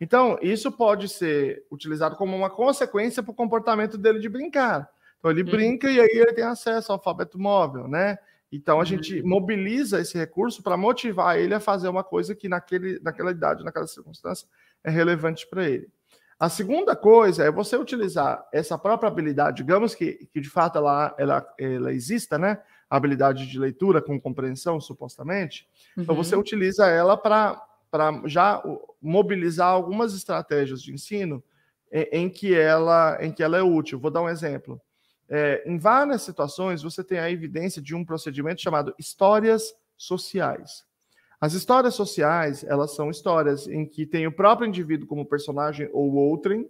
Então, 0.00 0.38
isso 0.42 0.70
pode 0.70 1.08
ser 1.08 1.64
utilizado 1.70 2.16
como 2.16 2.36
uma 2.36 2.50
consequência 2.50 3.22
para 3.22 3.32
o 3.32 3.34
comportamento 3.34 3.96
dele 3.96 4.18
de 4.18 4.28
brincar. 4.28 4.90
Então 5.26 5.30
ele 5.30 5.42
uhum. 5.42 5.50
brinca 5.50 5.90
e 5.90 5.98
aí 5.98 6.08
ele 6.12 6.32
tem 6.32 6.44
acesso 6.44 6.92
ao 6.92 6.98
alfabeto 6.98 7.38
móvel, 7.38 7.88
né? 7.88 8.16
Então 8.52 8.76
a 8.76 8.78
uhum. 8.78 8.84
gente 8.84 9.22
mobiliza 9.22 10.00
esse 10.00 10.16
recurso 10.16 10.62
para 10.62 10.76
motivar 10.76 11.36
ele 11.36 11.52
a 11.52 11.58
fazer 11.58 11.88
uma 11.88 12.04
coisa 12.04 12.34
que 12.34 12.48
naquele, 12.48 13.00
naquela 13.00 13.32
idade, 13.32 13.64
naquela 13.64 13.88
circunstância, 13.88 14.46
é 14.84 14.90
relevante 14.90 15.46
para 15.48 15.68
ele. 15.68 15.88
A 16.38 16.48
segunda 16.48 16.94
coisa 16.94 17.44
é 17.44 17.50
você 17.50 17.76
utilizar 17.76 18.46
essa 18.52 18.78
própria 18.78 19.08
habilidade, 19.08 19.56
digamos 19.56 19.94
que, 19.94 20.28
que 20.32 20.40
de 20.40 20.50
fato 20.50 20.78
ela, 20.78 21.14
ela, 21.18 21.54
ela 21.58 21.92
exista, 21.92 22.38
né? 22.38 22.62
A 22.88 22.96
habilidade 22.96 23.48
de 23.48 23.58
leitura 23.58 24.00
com 24.00 24.20
compreensão, 24.20 24.80
supostamente. 24.80 25.66
Então, 25.92 25.96
uhum. 25.96 26.02
Então 26.04 26.14
você 26.14 26.36
utiliza 26.36 26.86
ela 26.86 27.16
para 27.16 27.60
já 28.26 28.62
mobilizar 29.02 29.70
algumas 29.70 30.14
estratégias 30.14 30.80
de 30.80 30.92
ensino 30.92 31.42
em, 31.90 32.08
em, 32.12 32.28
que 32.28 32.54
ela, 32.54 33.18
em 33.20 33.32
que 33.32 33.42
ela 33.42 33.56
é 33.56 33.62
útil. 33.62 33.98
Vou 33.98 34.10
dar 34.10 34.22
um 34.22 34.28
exemplo. 34.28 34.80
É, 35.28 35.62
em 35.66 35.78
várias 35.78 36.22
situações, 36.22 36.82
você 36.82 37.02
tem 37.02 37.18
a 37.18 37.30
evidência 37.30 37.82
de 37.82 37.94
um 37.94 38.04
procedimento 38.04 38.60
chamado 38.60 38.94
histórias 38.98 39.74
sociais. 39.96 40.84
As 41.40 41.52
histórias 41.52 41.94
sociais, 41.94 42.64
elas 42.64 42.94
são 42.94 43.10
histórias 43.10 43.66
em 43.66 43.84
que 43.84 44.06
tem 44.06 44.26
o 44.26 44.32
próprio 44.32 44.68
indivíduo 44.68 45.06
como 45.06 45.26
personagem 45.26 45.88
ou 45.92 46.14
outrem, 46.14 46.68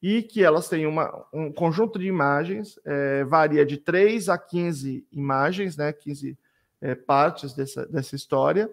e 0.00 0.22
que 0.22 0.44
elas 0.44 0.68
têm 0.68 0.86
uma, 0.86 1.26
um 1.32 1.52
conjunto 1.52 1.98
de 1.98 2.06
imagens, 2.06 2.78
é, 2.84 3.24
varia 3.24 3.66
de 3.66 3.76
3 3.76 4.28
a 4.28 4.38
15 4.38 5.06
imagens, 5.12 5.76
né, 5.76 5.92
15 5.92 6.38
é, 6.80 6.94
partes 6.94 7.52
dessa, 7.52 7.84
dessa 7.86 8.14
história, 8.14 8.70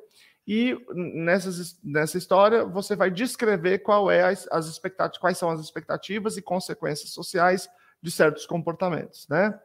e 0.48 0.78
nessas, 0.94 1.80
nessa 1.84 2.20
história 2.20 2.64
você 2.64 2.96
vai 2.96 3.10
descrever 3.10 3.80
qual 3.80 4.12
é 4.12 4.22
as, 4.22 4.48
as 4.52 4.68
expectativas, 4.68 5.18
quais 5.18 5.38
são 5.40 5.50
as 5.50 5.60
expectativas 5.60 6.38
e 6.38 6.42
consequências 6.42 7.10
sociais 7.10 7.68
de 8.06 8.12
certos 8.12 8.46
comportamentos, 8.46 9.28
né? 9.28 9.60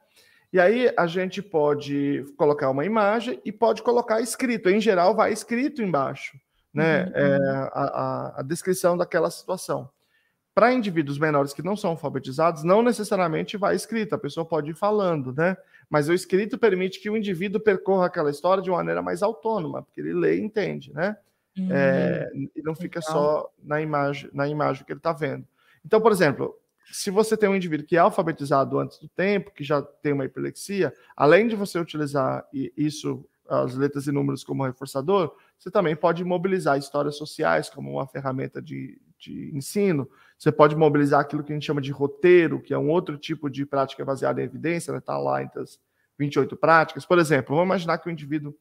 E 0.50 0.58
aí 0.58 0.90
a 0.96 1.06
gente 1.06 1.42
pode 1.42 2.24
colocar 2.38 2.70
uma 2.70 2.86
imagem 2.86 3.38
e 3.44 3.52
pode 3.52 3.82
colocar 3.82 4.20
escrito. 4.22 4.70
Em 4.70 4.80
geral, 4.80 5.14
vai 5.14 5.30
escrito 5.30 5.82
embaixo, 5.82 6.40
né? 6.72 7.04
Uhum. 7.04 7.12
É, 7.14 7.68
a, 7.72 7.84
a, 7.84 8.40
a, 8.40 8.42
descrição 8.42 8.96
daquela 8.96 9.30
situação. 9.30 9.90
Para 10.54 10.72
indivíduos 10.72 11.18
menores 11.18 11.52
que 11.52 11.62
não 11.62 11.76
são 11.76 11.90
alfabetizados, 11.90 12.64
não 12.64 12.82
necessariamente 12.82 13.58
vai 13.58 13.76
escrito. 13.76 14.14
A 14.14 14.18
pessoa 14.18 14.44
pode 14.44 14.70
ir 14.70 14.74
falando, 14.74 15.34
né? 15.34 15.54
Mas 15.88 16.08
o 16.08 16.14
escrito 16.14 16.56
permite 16.56 16.98
que 16.98 17.10
o 17.10 17.16
indivíduo 17.16 17.60
percorra 17.60 18.06
aquela 18.06 18.30
história 18.30 18.62
de 18.62 18.70
uma 18.70 18.78
maneira 18.78 19.02
mais 19.02 19.22
autônoma, 19.22 19.82
porque 19.82 20.00
ele 20.00 20.14
lê 20.14 20.38
e 20.38 20.40
entende, 20.40 20.92
né? 20.94 21.14
Uhum. 21.58 21.68
É, 21.70 22.30
e 22.56 22.62
não 22.62 22.74
fica 22.74 23.00
Legal. 23.00 23.12
só 23.12 23.50
na 23.62 23.82
imagem, 23.82 24.30
na 24.32 24.48
imagem 24.48 24.84
que 24.84 24.92
ele 24.92 24.98
está 24.98 25.12
vendo. 25.12 25.46
Então, 25.84 26.00
por 26.00 26.10
exemplo, 26.10 26.56
se 26.90 27.10
você 27.10 27.36
tem 27.36 27.48
um 27.48 27.56
indivíduo 27.56 27.86
que 27.86 27.96
é 27.96 28.00
alfabetizado 28.00 28.78
antes 28.78 28.98
do 28.98 29.08
tempo, 29.08 29.52
que 29.52 29.64
já 29.64 29.82
tem 29.82 30.12
uma 30.12 30.24
hiperlexia, 30.24 30.92
além 31.16 31.48
de 31.48 31.56
você 31.56 31.78
utilizar 31.78 32.44
isso, 32.76 33.24
as 33.48 33.74
letras 33.74 34.06
e 34.06 34.12
números 34.12 34.44
como 34.44 34.64
reforçador, 34.64 35.34
você 35.58 35.70
também 35.70 35.94
pode 35.94 36.24
mobilizar 36.24 36.78
histórias 36.78 37.16
sociais 37.16 37.68
como 37.68 37.92
uma 37.92 38.06
ferramenta 38.06 38.60
de, 38.60 39.00
de 39.18 39.54
ensino. 39.54 40.08
Você 40.38 40.50
pode 40.50 40.74
mobilizar 40.74 41.20
aquilo 41.20 41.44
que 41.44 41.52
a 41.52 41.54
gente 41.54 41.66
chama 41.66 41.80
de 41.80 41.92
roteiro, 41.92 42.60
que 42.60 42.72
é 42.72 42.78
um 42.78 42.88
outro 42.88 43.18
tipo 43.18 43.50
de 43.50 43.66
prática 43.66 44.04
baseada 44.04 44.40
em 44.40 44.44
evidência, 44.44 44.96
está 44.96 45.16
né? 45.16 45.22
lá 45.22 45.42
entre 45.42 45.60
as 45.60 45.78
28 46.18 46.56
práticas. 46.56 47.04
Por 47.04 47.18
exemplo, 47.18 47.54
vamos 47.54 47.68
imaginar 47.68 47.98
que 47.98 48.08
o 48.08 48.10
indivíduo 48.10 48.54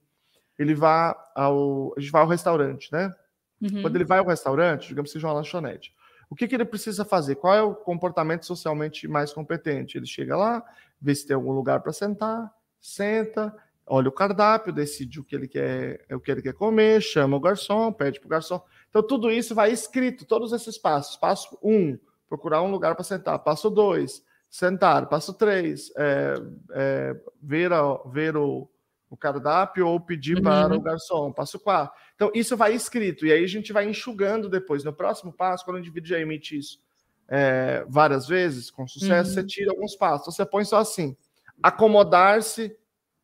ele 0.58 0.76
vá 0.76 1.16
ao, 1.36 1.94
a 1.98 2.02
gente 2.02 2.12
vai 2.12 2.22
ao 2.22 2.28
restaurante, 2.28 2.92
né? 2.92 3.14
Uhum. 3.62 3.82
Quando 3.82 3.96
ele 3.96 4.06
vai 4.06 4.20
ao 4.20 4.26
restaurante, 4.26 4.88
digamos 4.88 5.10
que 5.10 5.14
seja 5.14 5.28
uma 5.28 5.34
lanchonete, 5.34 5.94
o 6.30 6.36
que, 6.36 6.48
que 6.48 6.56
ele 6.56 6.66
precisa 6.66 7.04
fazer? 7.04 7.36
Qual 7.36 7.54
é 7.56 7.62
o 7.62 7.74
comportamento 7.74 8.46
socialmente 8.46 9.08
mais 9.08 9.34
competente? 9.34 9.98
Ele 9.98 10.06
chega 10.06 10.38
lá, 10.38 10.64
vê 11.02 11.16
se 11.16 11.26
tem 11.26 11.36
algum 11.36 11.52
lugar 11.52 11.82
para 11.82 11.92
sentar, 11.92 12.54
senta, 12.80 13.56
olha 13.86 14.10
o 14.10 14.12
cardápio, 14.12 14.72
decide 14.72 15.20
o 15.20 15.24
que 15.24 15.36
ele 15.36 15.48
quer, 15.48 16.06
o 16.12 16.20
que 16.20 16.32
ele 16.32 16.42
quer 16.42 16.54
comer, 16.54 17.02
chama 17.02 17.36
o 17.36 17.40
garçom, 17.40 17.92
pede 17.92 18.20
para 18.20 18.28
o 18.28 18.30
garçom. 18.30 18.64
Então, 18.90 19.02
tudo 19.02 19.32
isso 19.32 19.56
vai 19.56 19.72
escrito, 19.72 20.26
todos 20.26 20.54
esses 20.54 20.78
passos. 20.78 21.18
Passo 21.18 21.58
um, 21.64 21.98
procurar 22.28 22.62
um 22.62 22.70
lugar 22.70 22.94
para 22.94 23.04
sentar. 23.04 23.40
Passo 23.40 23.70
dois, 23.70 24.24
sentar. 24.50 25.10
Passo 25.10 25.34
três, 25.34 25.92
é, 25.98 26.36
é, 26.72 27.16
ver, 27.42 27.74
a, 27.74 27.96
ver 28.06 28.38
o, 28.38 28.70
o 29.10 29.18
cardápio 29.18 29.88
ou 29.88 30.00
pedir 30.00 30.38
uhum. 30.38 30.44
para 30.44 30.76
o 30.76 30.82
garçom. 30.82 31.32
Passo 31.32 31.60
quatro. 31.60 31.94
Então, 32.16 32.32
isso 32.34 32.56
vai 32.56 32.74
escrito, 32.74 33.26
e 33.26 33.32
aí 33.32 33.44
a 33.44 33.48
gente 33.48 33.74
vai 33.74 33.88
enxugando 33.90 34.50
depois. 34.50 34.84
No 34.84 34.94
próximo 34.94 35.34
passo, 35.34 35.66
quando 35.66 35.78
o 35.78 35.80
indivíduo 35.80 36.10
já 36.10 36.20
emite 36.20 36.58
isso 36.58 36.80
é, 37.28 37.86
várias 37.88 38.28
vezes, 38.28 38.72
com 38.72 38.88
sucesso, 38.88 39.30
uhum. 39.30 39.36
você 39.36 39.44
tira 39.44 39.72
alguns 39.72 39.96
passos. 39.96 40.36
Você 40.36 40.46
põe 40.46 40.66
só 40.66 40.78
assim: 40.78 41.16
acomodar-se, 41.62 42.76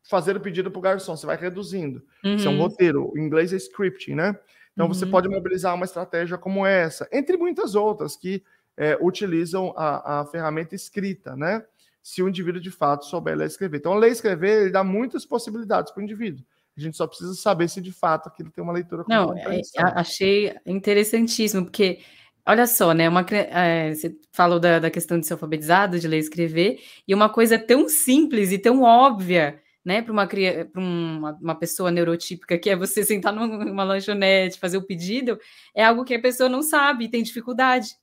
fazer 0.03 0.37
o 0.37 0.39
pedido 0.39 0.71
para 0.71 0.79
o 0.79 0.81
garçom. 0.81 1.15
Você 1.15 1.25
vai 1.25 1.37
reduzindo. 1.37 2.03
Uhum. 2.23 2.35
Isso 2.35 2.47
é 2.47 2.51
um 2.51 2.55
uhum. 2.55 2.61
roteiro. 2.61 3.13
Em 3.15 3.21
inglês 3.21 3.51
é 3.53 3.57
scripting, 3.57 4.15
né? 4.15 4.37
Então, 4.73 4.87
você 4.87 5.05
uhum. 5.05 5.11
pode 5.11 5.29
mobilizar 5.29 5.73
uma 5.73 5.85
estratégia 5.85 6.37
como 6.37 6.65
essa, 6.65 7.07
entre 7.11 7.37
muitas 7.37 7.75
outras 7.75 8.17
que 8.17 8.43
é, 8.77 8.97
utilizam 9.01 9.73
a, 9.75 10.19
a 10.19 10.25
ferramenta 10.25 10.75
escrita, 10.75 11.35
né? 11.35 11.65
Se 12.05 12.21
o 12.21 12.29
indivíduo 12.29 12.61
de 12.61 12.69
fato 12.69 13.03
souber 13.03 13.35
ler 13.35 13.45
e 13.45 13.47
escrever. 13.47 13.77
Então, 13.79 13.95
ler 13.95 14.09
e 14.09 14.11
escrever 14.11 14.61
ele 14.61 14.69
dá 14.69 14.83
muitas 14.83 15.25
possibilidades 15.25 15.91
para 15.91 16.01
o 16.01 16.03
indivíduo. 16.03 16.45
A 16.77 16.79
gente 16.79 16.95
só 16.95 17.07
precisa 17.07 17.33
saber 17.33 17.67
se 17.67 17.81
de 17.81 17.91
fato 17.91 18.29
aquilo 18.29 18.51
tem 18.51 18.63
uma 18.63 18.71
leitura 18.71 19.03
Não, 19.09 19.35
é, 19.35 19.59
achei 19.75 20.55
interessantíssimo, 20.67 21.63
porque 21.63 22.01
olha 22.45 22.67
só, 22.67 22.93
né? 22.93 23.09
Uma, 23.09 23.25
é, 23.31 23.91
você 23.91 24.15
falou 24.31 24.59
da, 24.59 24.77
da 24.77 24.91
questão 24.91 25.19
de 25.19 25.25
ser 25.25 25.33
alfabetizado, 25.33 25.99
de 25.99 26.07
ler 26.07 26.17
e 26.17 26.19
escrever, 26.19 26.79
e 27.07 27.15
uma 27.15 27.27
coisa 27.27 27.57
tão 27.57 27.89
simples 27.89 28.51
e 28.51 28.59
tão 28.59 28.83
óbvia, 28.83 29.59
né, 29.83 30.03
para 30.03 30.11
uma, 30.11 30.29
uma, 30.75 31.31
uma 31.41 31.55
pessoa 31.55 31.89
neurotípica, 31.89 32.55
que 32.59 32.69
é 32.69 32.75
você 32.75 33.03
sentar 33.03 33.33
numa 33.33 33.83
lanchonete, 33.83 34.59
fazer 34.59 34.77
o 34.77 34.85
pedido, 34.85 35.39
é 35.73 35.83
algo 35.83 36.03
que 36.03 36.13
a 36.13 36.21
pessoa 36.21 36.49
não 36.49 36.61
sabe 36.61 37.05
e 37.05 37.09
tem 37.09 37.23
dificuldade 37.23 37.95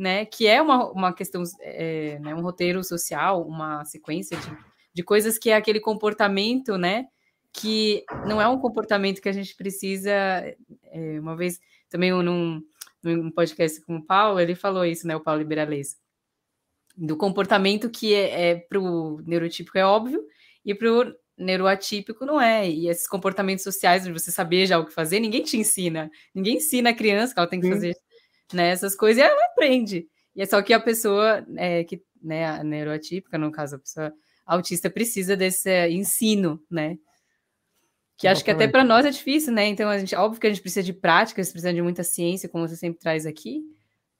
né? 0.00 0.24
Que 0.24 0.46
é 0.46 0.62
uma, 0.62 0.90
uma 0.90 1.12
questão, 1.12 1.42
é, 1.60 2.18
né, 2.20 2.34
um 2.34 2.40
roteiro 2.40 2.82
social, 2.82 3.46
uma 3.46 3.84
sequência 3.84 4.34
de, 4.38 4.56
de 4.94 5.02
coisas 5.02 5.38
que 5.38 5.50
é 5.50 5.54
aquele 5.54 5.78
comportamento, 5.78 6.78
né? 6.78 7.06
Que 7.52 8.02
não 8.26 8.40
é 8.40 8.48
um 8.48 8.58
comportamento 8.58 9.20
que 9.20 9.28
a 9.28 9.32
gente 9.32 9.54
precisa. 9.54 10.10
É, 10.10 11.20
uma 11.20 11.36
vez 11.36 11.60
também 11.90 12.10
num, 12.12 12.62
num 13.02 13.30
podcast 13.30 13.78
com 13.82 13.96
o 13.96 14.02
Paulo, 14.02 14.40
ele 14.40 14.54
falou 14.54 14.86
isso, 14.86 15.06
né? 15.06 15.14
O 15.14 15.20
Paulo 15.20 15.40
Liberalês. 15.40 15.98
Do 16.96 17.14
comportamento 17.14 17.90
que 17.90 18.14
é, 18.14 18.52
é 18.52 18.54
para 18.56 18.80
o 18.80 19.20
neurotípico 19.26 19.76
é 19.76 19.84
óbvio 19.84 20.24
e 20.64 20.74
para 20.74 20.90
o 20.90 21.14
neuroatípico 21.36 22.24
não 22.24 22.40
é. 22.40 22.66
E 22.66 22.88
esses 22.88 23.06
comportamentos 23.06 23.64
sociais, 23.64 24.04
de 24.04 24.12
você 24.12 24.30
saber 24.30 24.64
já 24.64 24.78
o 24.78 24.86
que 24.86 24.94
fazer, 24.94 25.20
ninguém 25.20 25.42
te 25.42 25.58
ensina. 25.58 26.10
Ninguém 26.34 26.56
ensina 26.56 26.88
a 26.88 26.94
criança 26.94 27.34
que 27.34 27.38
ela 27.38 27.48
tem 27.48 27.60
que 27.60 27.68
fazer 27.68 27.94
né, 28.52 28.70
essas 28.70 28.94
coisas, 28.94 29.22
e 29.22 29.26
ela 29.26 29.46
aprende. 29.52 30.06
E 30.34 30.42
é 30.42 30.46
só 30.46 30.62
que 30.62 30.72
a 30.72 30.80
pessoa 30.80 31.44
é, 31.56 31.84
que, 31.84 32.02
né, 32.22 32.46
a 32.46 32.64
neuroatípica, 32.64 33.38
no 33.38 33.50
caso, 33.50 33.76
a 33.76 33.78
pessoa 33.78 34.12
autista 34.46 34.90
precisa 34.90 35.36
desse 35.36 35.88
ensino, 35.88 36.60
né? 36.70 36.96
Que 38.16 38.28
acho 38.28 38.44
que 38.44 38.50
até 38.50 38.68
para 38.68 38.84
nós 38.84 39.06
é 39.06 39.10
difícil, 39.10 39.52
né? 39.52 39.66
Então, 39.66 39.88
a 39.88 39.96
gente, 39.96 40.14
óbvio 40.14 40.40
que 40.40 40.46
a 40.46 40.50
gente 40.50 40.60
precisa 40.60 40.82
de 40.82 40.92
práticas, 40.92 41.50
precisa 41.50 41.72
de 41.72 41.80
muita 41.80 42.02
ciência, 42.02 42.48
como 42.48 42.68
você 42.68 42.76
sempre 42.76 43.00
traz 43.00 43.24
aqui, 43.24 43.62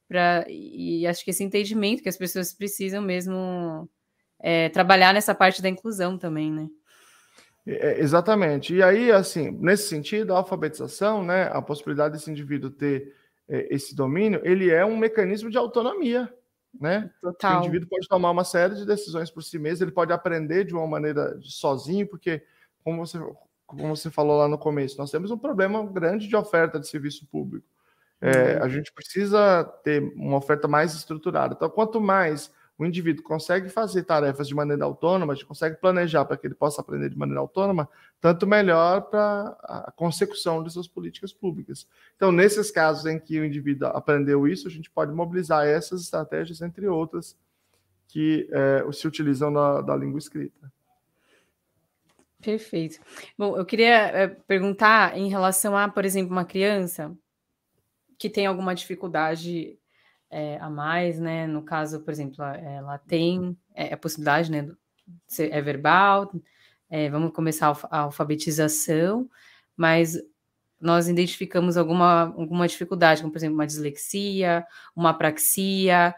pra, 0.09 0.45
e 0.49 1.07
acho 1.07 1.23
que 1.23 1.31
esse 1.31 1.45
entendimento 1.45 2.03
que 2.03 2.09
as 2.09 2.17
pessoas 2.17 2.55
precisam 2.55 3.03
mesmo 3.03 3.89
é, 4.39 4.71
trabalhar 4.71 5.13
nessa 5.13 5.35
parte 5.35 5.61
da 5.61 5.69
inclusão 5.69 6.17
também, 6.17 6.51
né? 6.51 6.67
É, 7.67 8.01
exatamente. 8.01 8.75
E 8.75 8.83
aí, 8.83 9.13
assim, 9.13 9.51
nesse 9.51 9.89
sentido, 9.89 10.33
a 10.33 10.39
alfabetização, 10.39 11.23
né, 11.23 11.51
a 11.53 11.61
possibilidade 11.61 12.15
desse 12.15 12.31
indivíduo 12.31 12.71
ter 12.71 13.03
é, 13.03 13.15
esse 13.51 13.95
domínio, 13.95 14.41
ele 14.45 14.71
é 14.71 14.85
um 14.85 14.97
mecanismo 14.97 15.51
de 15.51 15.59
autonomia, 15.59 16.33
né? 16.79 17.11
Total. 17.21 17.57
O 17.57 17.59
indivíduo 17.61 17.89
pode 17.89 18.07
tomar 18.07 18.31
uma 18.31 18.45
série 18.45 18.77
de 18.77 18.87
decisões 18.87 19.31
por 19.31 19.43
si 19.43 19.59
mesmo, 19.59 19.85
ele 19.85 19.93
pode 19.93 20.13
aprender 20.13 20.65
de 20.65 20.73
uma 20.73 20.87
maneira 20.87 21.39
sozinho, 21.43 22.07
porque, 22.07 22.43
como 22.85 23.05
você, 23.05 23.19
como 23.67 23.89
você 23.89 24.11
falou 24.11 24.39
lá 24.39 24.49
no 24.49 24.59
começo, 24.59 24.97
nós 24.99 25.11
temos 25.11 25.31
um 25.31 25.39
problema 25.39 25.85
grande 25.85 26.29
de 26.29 26.37
oferta 26.37 26.79
de 26.79 26.89
serviço 26.89 27.27
público. 27.27 27.67
É, 28.21 28.57
uhum. 28.57 28.65
A 28.65 28.69
gente 28.69 28.93
precisa 28.93 29.65
ter 29.83 30.01
uma 30.15 30.37
oferta 30.37 30.69
mais 30.69 30.95
estruturada. 30.95 31.55
Então, 31.55 31.71
quanto 31.71 32.01
mais 32.01 32.53
o 32.81 32.87
indivíduo 32.87 33.23
consegue 33.23 33.69
fazer 33.69 34.05
tarefas 34.05 34.49
de 34.49 34.55
maneira 34.55 34.87
autônoma, 34.87 35.37
consegue 35.45 35.77
planejar 35.77 36.25
para 36.25 36.39
que 36.39 36.47
ele 36.47 36.55
possa 36.55 36.81
aprender 36.81 37.11
de 37.11 37.19
maneira 37.19 37.39
autônoma, 37.39 37.87
tanto 38.19 38.47
melhor 38.47 39.03
para 39.03 39.55
a 39.65 39.93
consecução 39.95 40.65
de 40.65 40.73
suas 40.73 40.89
políticas 40.89 41.31
públicas. 41.31 41.87
Então, 42.17 42.33
nesses 42.33 42.71
casos 42.71 43.05
em 43.05 43.19
que 43.19 43.39
o 43.39 43.45
indivíduo 43.45 43.89
aprendeu 43.89 44.49
isso, 44.49 44.67
a 44.67 44.71
gente 44.71 44.91
pode 44.91 45.13
mobilizar 45.13 45.67
essas 45.67 46.01
estratégias, 46.01 46.63
entre 46.63 46.89
outras, 46.89 47.37
que 48.09 48.49
é, 48.51 48.93
se 48.93 49.07
utilizam 49.07 49.51
na, 49.51 49.83
da 49.83 49.95
língua 49.95 50.19
escrita. 50.19 50.73
Perfeito. 52.41 52.99
Bom, 53.37 53.59
eu 53.59 53.67
queria 53.67 54.07
é, 54.07 54.27
perguntar 54.27 55.19
em 55.19 55.29
relação 55.29 55.77
a, 55.77 55.87
por 55.87 56.07
exemplo, 56.07 56.33
uma 56.33 56.47
criança 56.47 57.15
que 58.17 58.31
tem 58.31 58.47
alguma 58.47 58.75
dificuldade 58.75 59.79
é, 60.31 60.59
a 60.59 60.71
mais, 60.71 61.19
né? 61.19 61.47
No 61.47 61.63
caso, 61.63 62.01
por 62.01 62.13
exemplo, 62.13 62.45
ela 62.45 62.99
tem 62.99 63.57
é, 63.75 63.93
a 63.93 63.97
possibilidade, 63.97 64.51
né? 64.51 64.69
É 65.39 65.61
verbal, 65.61 66.33
é, 66.89 67.11
vamos 67.11 67.33
começar 67.33 67.77
a 67.91 67.99
alfabetização, 68.01 69.29
mas 69.77 70.17
nós 70.81 71.09
identificamos 71.09 71.77
alguma, 71.77 72.33
alguma 72.37 72.67
dificuldade, 72.67 73.21
como 73.21 73.33
por 73.33 73.39
exemplo 73.39 73.57
uma 73.57 73.67
dislexia, 73.67 74.65
uma 74.95 75.11
apraxia. 75.11 76.15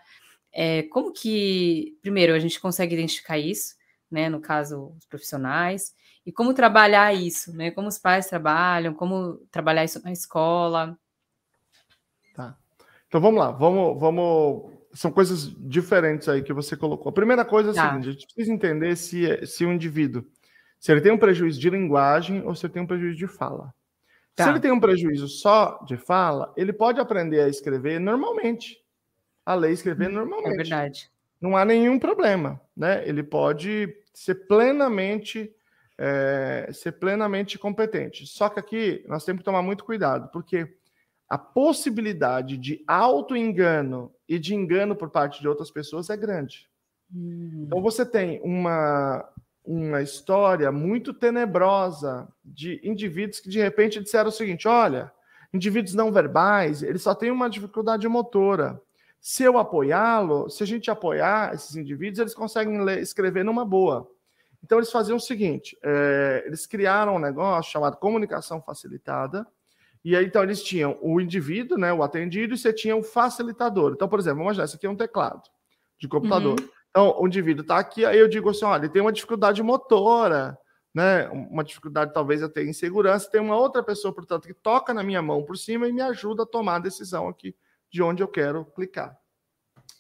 É, 0.53 0.83
como 0.85 1.13
que, 1.13 1.97
primeiro, 2.03 2.35
a 2.35 2.39
gente 2.39 2.61
consegue 2.61 2.95
identificar 2.95 3.39
isso, 3.39 3.75
né? 4.11 4.29
No 4.29 4.41
caso, 4.41 4.95
os 4.99 5.07
profissionais, 5.07 5.95
e 6.25 6.33
como 6.33 6.55
trabalhar 6.55 7.13
isso, 7.15 7.53
né? 7.57 7.71
Como 7.71 7.89
os 7.89 7.99
pais 7.99 8.27
trabalham, 8.27 8.95
como 8.95 9.39
trabalhar 9.51 9.85
isso 9.85 10.03
na 10.03 10.13
escola. 10.13 10.97
Então 13.13 13.21
vamos 13.21 13.39
lá, 13.39 13.51
vamos, 13.51 14.01
vamos. 14.01 14.73
São 14.95 15.13
coisas 15.13 15.55
diferentes 15.69 16.31
aí 16.31 16.43
que 16.43 16.51
você 16.51 16.75
colocou. 16.75 17.11
A 17.11 17.13
primeira 17.13 17.45
coisa 17.45 17.69
é 17.69 17.73
a 17.73 17.75
tá. 17.75 17.91
seguinte: 17.91 18.09
a 18.09 18.13
gente 18.13 18.25
precisa 18.25 18.51
entender 18.51 18.97
se, 18.97 19.47
se 19.47 19.67
o 19.67 19.71
indivíduo, 19.71 20.25
se 20.81 20.91
ele 20.91 21.03
tem 21.03 21.13
um 21.13 21.19
prejuízo 21.19 21.61
de 21.61 21.69
linguagem 21.69 22.43
ou 22.43 22.55
se 22.55 22.65
ele 22.65 22.73
tem 22.73 22.83
um 22.83 22.87
prejuízo 22.87 23.19
de 23.19 23.27
fala. 23.27 23.75
Tá. 24.35 24.45
Se 24.45 24.51
ele 24.51 24.61
tem 24.61 24.73
um 24.73 24.81
prejuízo 24.81 25.29
só 25.29 25.85
de 25.87 25.99
fala, 25.99 26.55
ele 26.57 26.73
pode 26.73 27.03
aprender 27.03 27.43
a 27.43 27.49
escrever 27.49 28.01
normalmente. 28.01 28.83
A 29.45 29.55
ler 29.57 29.73
e 29.73 29.75
escrever 29.75 30.09
hum, 30.09 30.15
normalmente. 30.15 30.55
É 30.55 30.57
verdade. 30.57 31.11
Não 31.39 31.55
há 31.55 31.67
nenhum 31.67 31.99
problema, 31.99 32.59
né? 32.75 33.07
Ele 33.07 33.23
pode 33.23 33.95
ser 34.15 34.47
plenamente 34.47 35.55
é, 35.99 36.71
ser 36.73 36.93
plenamente 36.93 37.59
competente. 37.59 38.27
Só 38.27 38.49
que 38.49 38.59
aqui 38.59 39.05
nós 39.07 39.23
temos 39.23 39.41
que 39.41 39.45
tomar 39.45 39.61
muito 39.61 39.85
cuidado, 39.85 40.31
porque 40.33 40.79
a 41.33 41.39
possibilidade 41.39 42.59
de 42.59 42.85
auto-engano 42.87 44.13
e 44.29 44.39
de 44.39 44.55
engano 44.55 44.95
por 44.95 45.09
parte 45.09 45.41
de 45.41 45.49
outras 45.49 45.71
pessoas 45.71 46.11
é 46.11 46.17
grande. 46.17 46.69
Hum. 47.11 47.65
Então 47.65 47.81
você 47.81 48.05
tem 48.05 48.39
uma, 48.45 49.27
uma 49.65 50.03
história 50.03 50.71
muito 50.71 51.15
tenebrosa 51.15 52.29
de 52.45 52.79
indivíduos 52.85 53.41
que 53.41 53.49
de 53.49 53.59
repente 53.59 53.99
disseram 53.99 54.29
o 54.29 54.33
seguinte: 54.33 54.69
olha, 54.69 55.11
indivíduos 55.55 55.95
não 55.95 56.13
verbais, 56.13 56.83
eles 56.83 57.01
só 57.01 57.15
têm 57.15 57.31
uma 57.31 57.49
dificuldade 57.49 58.07
motora. 58.07 58.79
Se 59.19 59.43
eu 59.43 59.57
apoiá-lo, 59.57 60.51
se 60.51 60.63
a 60.63 60.67
gente 60.67 60.91
apoiar 60.91 61.55
esses 61.55 61.75
indivíduos, 61.77 62.19
eles 62.19 62.35
conseguem 62.35 62.83
ler, 62.83 62.99
escrever 62.99 63.43
numa 63.43 63.65
boa. 63.65 64.07
Então 64.63 64.77
eles 64.77 64.93
faziam 64.93 65.17
o 65.17 65.21
seguinte: 65.21 65.79
é, 65.83 66.43
eles 66.45 66.67
criaram 66.67 67.17
um 67.17 67.19
negócio 67.19 67.73
chamado 67.73 67.97
comunicação 67.97 68.61
facilitada, 68.61 69.47
e 70.05 70.17
aí, 70.17 70.27
então, 70.27 70.43
eles 70.43 70.63
tinham 70.63 70.99
o 71.01 71.21
indivíduo, 71.21 71.79
né, 71.79 71.93
o 71.93 72.03
atendido, 72.03 72.55
e 72.55 72.59
você 72.59 72.73
tinha 72.73 72.97
o 72.97 73.03
facilitador. 73.03 73.93
Então, 73.93 74.09
por 74.09 74.19
exemplo, 74.19 74.39
vamos 74.39 74.49
imaginar, 74.49 74.65
isso 74.65 74.77
aqui 74.77 74.87
é 74.87 74.91
um 74.91 74.97
teclado 74.97 75.43
de 75.99 76.09
computador. 76.09 76.59
Uhum. 76.61 76.69
Então, 76.91 77.17
o 77.21 77.27
indivíduo 77.27 77.63
está 77.63 77.79
aqui, 77.79 78.05
aí 78.05 78.19
eu 78.19 78.29
digo 78.29 78.51
assim, 78.51 78.65
olha, 78.65 78.83
ele 78.83 78.93
tem 78.93 79.01
uma 79.01 79.13
dificuldade 79.13 79.63
motora, 79.63 80.59
né, 80.93 81.29
uma 81.29 81.63
dificuldade 81.63 82.13
talvez 82.13 82.43
até 82.43 82.63
em 82.65 82.73
segurança, 82.73 83.31
tem 83.31 83.41
uma 83.41 83.57
outra 83.57 83.83
pessoa, 83.83 84.13
portanto, 84.13 84.47
que 84.47 84.55
toca 84.55 84.93
na 84.93 85.03
minha 85.03 85.23
mão 85.23 85.45
por 85.45 85.57
cima 85.57 85.89
e 85.89 85.93
me 85.93 86.03
ajuda 86.03 86.43
a 86.43 86.47
tomar 86.47 86.77
a 86.77 86.81
decisão 86.81 87.29
aqui 87.29 87.55
de 87.91 88.03
onde 88.03 88.23
eu 88.23 88.29
quero 88.29 88.65
clicar. 88.65 89.17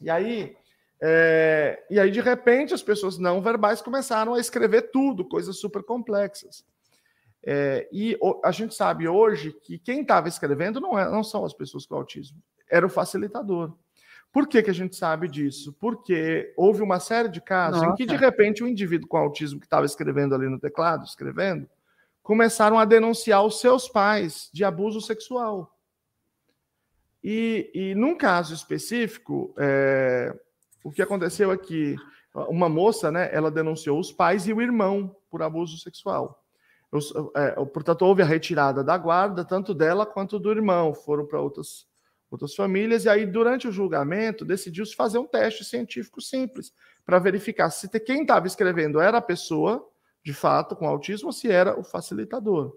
E 0.00 0.10
aí, 0.10 0.56
é... 1.00 1.82
e 1.88 2.00
aí 2.00 2.10
de 2.10 2.20
repente, 2.20 2.74
as 2.74 2.82
pessoas 2.82 3.18
não 3.18 3.40
verbais 3.40 3.80
começaram 3.80 4.34
a 4.34 4.40
escrever 4.40 4.90
tudo, 4.90 5.24
coisas 5.24 5.56
super 5.56 5.82
complexas. 5.82 6.64
É, 7.44 7.88
e 7.92 8.16
a 8.44 8.52
gente 8.52 8.74
sabe 8.74 9.08
hoje 9.08 9.52
que 9.52 9.78
quem 9.78 10.02
estava 10.02 10.28
escrevendo 10.28 10.80
não, 10.80 10.98
é, 10.98 11.10
não 11.10 11.24
são 11.24 11.44
as 11.44 11.52
pessoas 11.52 11.84
com 11.84 11.96
autismo, 11.96 12.40
era 12.70 12.86
o 12.86 12.90
facilitador. 12.90 13.76
Por 14.32 14.48
que, 14.48 14.62
que 14.62 14.70
a 14.70 14.74
gente 14.74 14.96
sabe 14.96 15.28
disso? 15.28 15.76
Porque 15.78 16.54
houve 16.56 16.82
uma 16.82 16.98
série 16.98 17.28
de 17.28 17.40
casos 17.40 17.82
Nossa. 17.82 17.92
em 17.92 17.96
que, 17.96 18.06
de 18.06 18.16
repente, 18.16 18.64
o 18.64 18.68
indivíduo 18.68 19.08
com 19.08 19.18
autismo 19.18 19.60
que 19.60 19.66
estava 19.66 19.84
escrevendo 19.84 20.34
ali 20.34 20.48
no 20.48 20.58
teclado, 20.58 21.04
escrevendo, 21.04 21.68
começaram 22.22 22.78
a 22.78 22.84
denunciar 22.86 23.44
os 23.44 23.60
seus 23.60 23.88
pais 23.88 24.48
de 24.52 24.64
abuso 24.64 25.00
sexual. 25.00 25.76
E, 27.22 27.70
e 27.74 27.94
num 27.94 28.16
caso 28.16 28.54
específico, 28.54 29.54
é, 29.58 30.34
o 30.82 30.90
que 30.90 31.02
aconteceu 31.02 31.50
aqui, 31.50 31.94
é 32.34 32.38
uma 32.48 32.68
moça, 32.68 33.12
né, 33.12 33.28
ela 33.32 33.50
denunciou 33.50 34.00
os 34.00 34.10
pais 34.10 34.46
e 34.46 34.52
o 34.52 34.62
irmão 34.62 35.14
por 35.30 35.42
abuso 35.42 35.78
sexual. 35.78 36.41
É, 37.34 37.52
portanto, 37.64 38.02
houve 38.02 38.20
a 38.20 38.26
retirada 38.26 38.84
da 38.84 38.98
guarda, 38.98 39.44
tanto 39.44 39.72
dela 39.72 40.04
quanto 40.04 40.38
do 40.38 40.50
irmão, 40.50 40.92
foram 40.92 41.26
para 41.26 41.40
outras, 41.40 41.86
outras 42.30 42.54
famílias, 42.54 43.06
e 43.06 43.08
aí, 43.08 43.24
durante 43.24 43.66
o 43.66 43.72
julgamento, 43.72 44.44
decidiu-se 44.44 44.94
fazer 44.94 45.16
um 45.16 45.26
teste 45.26 45.64
científico 45.64 46.20
simples, 46.20 46.72
para 47.04 47.18
verificar 47.18 47.70
se 47.70 47.88
quem 48.00 48.22
estava 48.22 48.46
escrevendo 48.46 49.00
era 49.00 49.18
a 49.18 49.22
pessoa, 49.22 49.88
de 50.22 50.34
fato, 50.34 50.76
com 50.76 50.86
autismo, 50.86 51.28
ou 51.28 51.32
se 51.32 51.50
era 51.50 51.78
o 51.78 51.82
facilitador. 51.82 52.76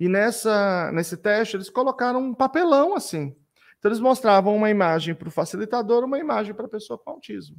E 0.00 0.08
nessa, 0.08 0.90
nesse 0.92 1.16
teste, 1.18 1.56
eles 1.56 1.68
colocaram 1.68 2.20
um 2.20 2.34
papelão 2.34 2.96
assim. 2.96 3.36
Então, 3.78 3.90
eles 3.90 4.00
mostravam 4.00 4.56
uma 4.56 4.70
imagem 4.70 5.14
para 5.14 5.28
o 5.28 5.30
facilitador, 5.30 6.04
uma 6.04 6.18
imagem 6.18 6.54
para 6.54 6.64
a 6.64 6.70
pessoa 6.70 6.98
com 6.98 7.10
autismo. 7.10 7.56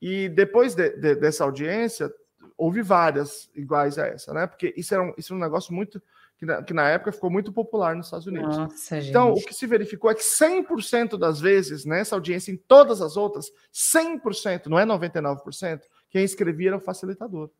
E 0.00 0.28
depois 0.28 0.74
de, 0.74 0.90
de, 0.90 1.14
dessa 1.14 1.44
audiência, 1.44 2.12
houve 2.56 2.82
várias 2.82 3.50
iguais 3.54 3.98
a 3.98 4.06
essa, 4.06 4.32
né? 4.32 4.46
Porque 4.46 4.72
isso 4.76 4.94
era 4.94 5.02
um, 5.02 5.14
isso 5.16 5.32
era 5.32 5.38
um 5.38 5.44
negócio 5.44 5.74
muito 5.74 6.02
que 6.38 6.44
na, 6.44 6.62
que 6.62 6.74
na 6.74 6.88
época 6.88 7.12
ficou 7.12 7.30
muito 7.30 7.52
popular 7.52 7.96
nos 7.96 8.06
Estados 8.06 8.26
Unidos. 8.26 8.56
Nossa, 8.56 8.98
então, 8.98 9.32
o 9.32 9.42
que 9.42 9.54
se 9.54 9.66
verificou 9.66 10.10
é 10.10 10.14
que 10.14 10.22
100% 10.22 11.18
das 11.18 11.40
vezes, 11.40 11.84
nessa 11.84 12.14
audiência, 12.14 12.52
em 12.52 12.56
todas 12.56 13.00
as 13.00 13.16
outras, 13.16 13.50
100%, 13.72 14.66
não 14.66 14.78
é 14.78 14.84
99%, 14.84 15.82
quem 16.10 16.24
escrevia 16.24 16.68
era 16.68 16.76
o 16.76 16.80
facilitador. 16.80 17.50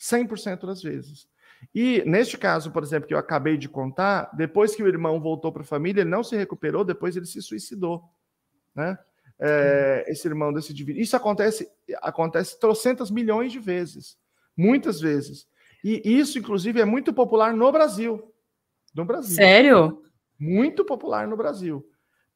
100% 0.00 0.66
das 0.66 0.82
vezes. 0.82 1.28
E 1.74 2.02
neste 2.06 2.36
caso, 2.36 2.70
por 2.70 2.82
exemplo, 2.82 3.06
que 3.06 3.14
eu 3.14 3.18
acabei 3.18 3.56
de 3.56 3.68
contar, 3.68 4.30
depois 4.34 4.74
que 4.74 4.82
o 4.82 4.88
irmão 4.88 5.20
voltou 5.20 5.52
para 5.52 5.62
a 5.62 5.66
família, 5.66 6.00
ele 6.00 6.10
não 6.10 6.24
se 6.24 6.36
recuperou, 6.36 6.84
depois 6.84 7.16
ele 7.16 7.26
se 7.26 7.40
suicidou, 7.40 8.02
né? 8.74 8.98
É, 9.38 10.04
esse 10.08 10.26
irmão 10.26 10.52
desse 10.52 10.72
indivíduo. 10.72 11.02
Isso 11.02 11.16
acontece, 11.16 11.68
acontece 12.02 12.58
trocentas 12.58 13.10
milhões 13.10 13.52
de 13.52 13.58
vezes, 13.58 14.16
muitas 14.56 15.00
vezes. 15.00 15.46
E 15.82 16.00
isso, 16.04 16.38
inclusive, 16.38 16.80
é 16.80 16.84
muito 16.84 17.12
popular 17.12 17.52
no 17.54 17.70
Brasil. 17.70 18.32
No 18.94 19.04
Brasil. 19.04 19.36
Sério? 19.36 20.02
Muito 20.38 20.84
popular 20.84 21.28
no 21.28 21.36
Brasil. 21.36 21.86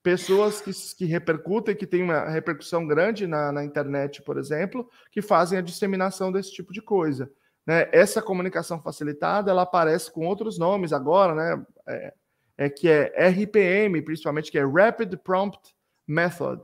Pessoas 0.02 0.60
que, 0.60 0.70
que 0.96 1.04
repercutem, 1.04 1.74
que 1.74 1.86
têm 1.86 2.02
uma 2.02 2.28
repercussão 2.28 2.86
grande 2.86 3.26
na, 3.26 3.50
na 3.50 3.64
internet, 3.64 4.22
por 4.22 4.38
exemplo, 4.38 4.88
que 5.10 5.22
fazem 5.22 5.58
a 5.58 5.62
disseminação 5.62 6.30
desse 6.30 6.52
tipo 6.52 6.72
de 6.72 6.82
coisa. 6.82 7.30
Né? 7.66 7.88
Essa 7.92 8.22
comunicação 8.22 8.80
facilitada, 8.80 9.50
ela 9.50 9.62
aparece 9.62 10.10
com 10.10 10.26
outros 10.26 10.58
nomes 10.58 10.92
agora, 10.92 11.34
né? 11.34 11.66
É, 11.86 12.14
é 12.58 12.70
que 12.70 12.88
é 12.88 13.28
RPM, 13.28 14.02
principalmente, 14.02 14.50
que 14.50 14.58
é 14.58 14.66
Rapid 14.66 15.14
Prompt 15.18 15.74
Method, 16.06 16.62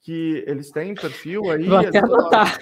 que 0.00 0.44
eles 0.46 0.70
têm 0.70 0.94
perfil 0.94 1.50
aí. 1.50 1.64
Vou 1.66 1.78
até 1.78 1.98
anotar. 1.98 2.58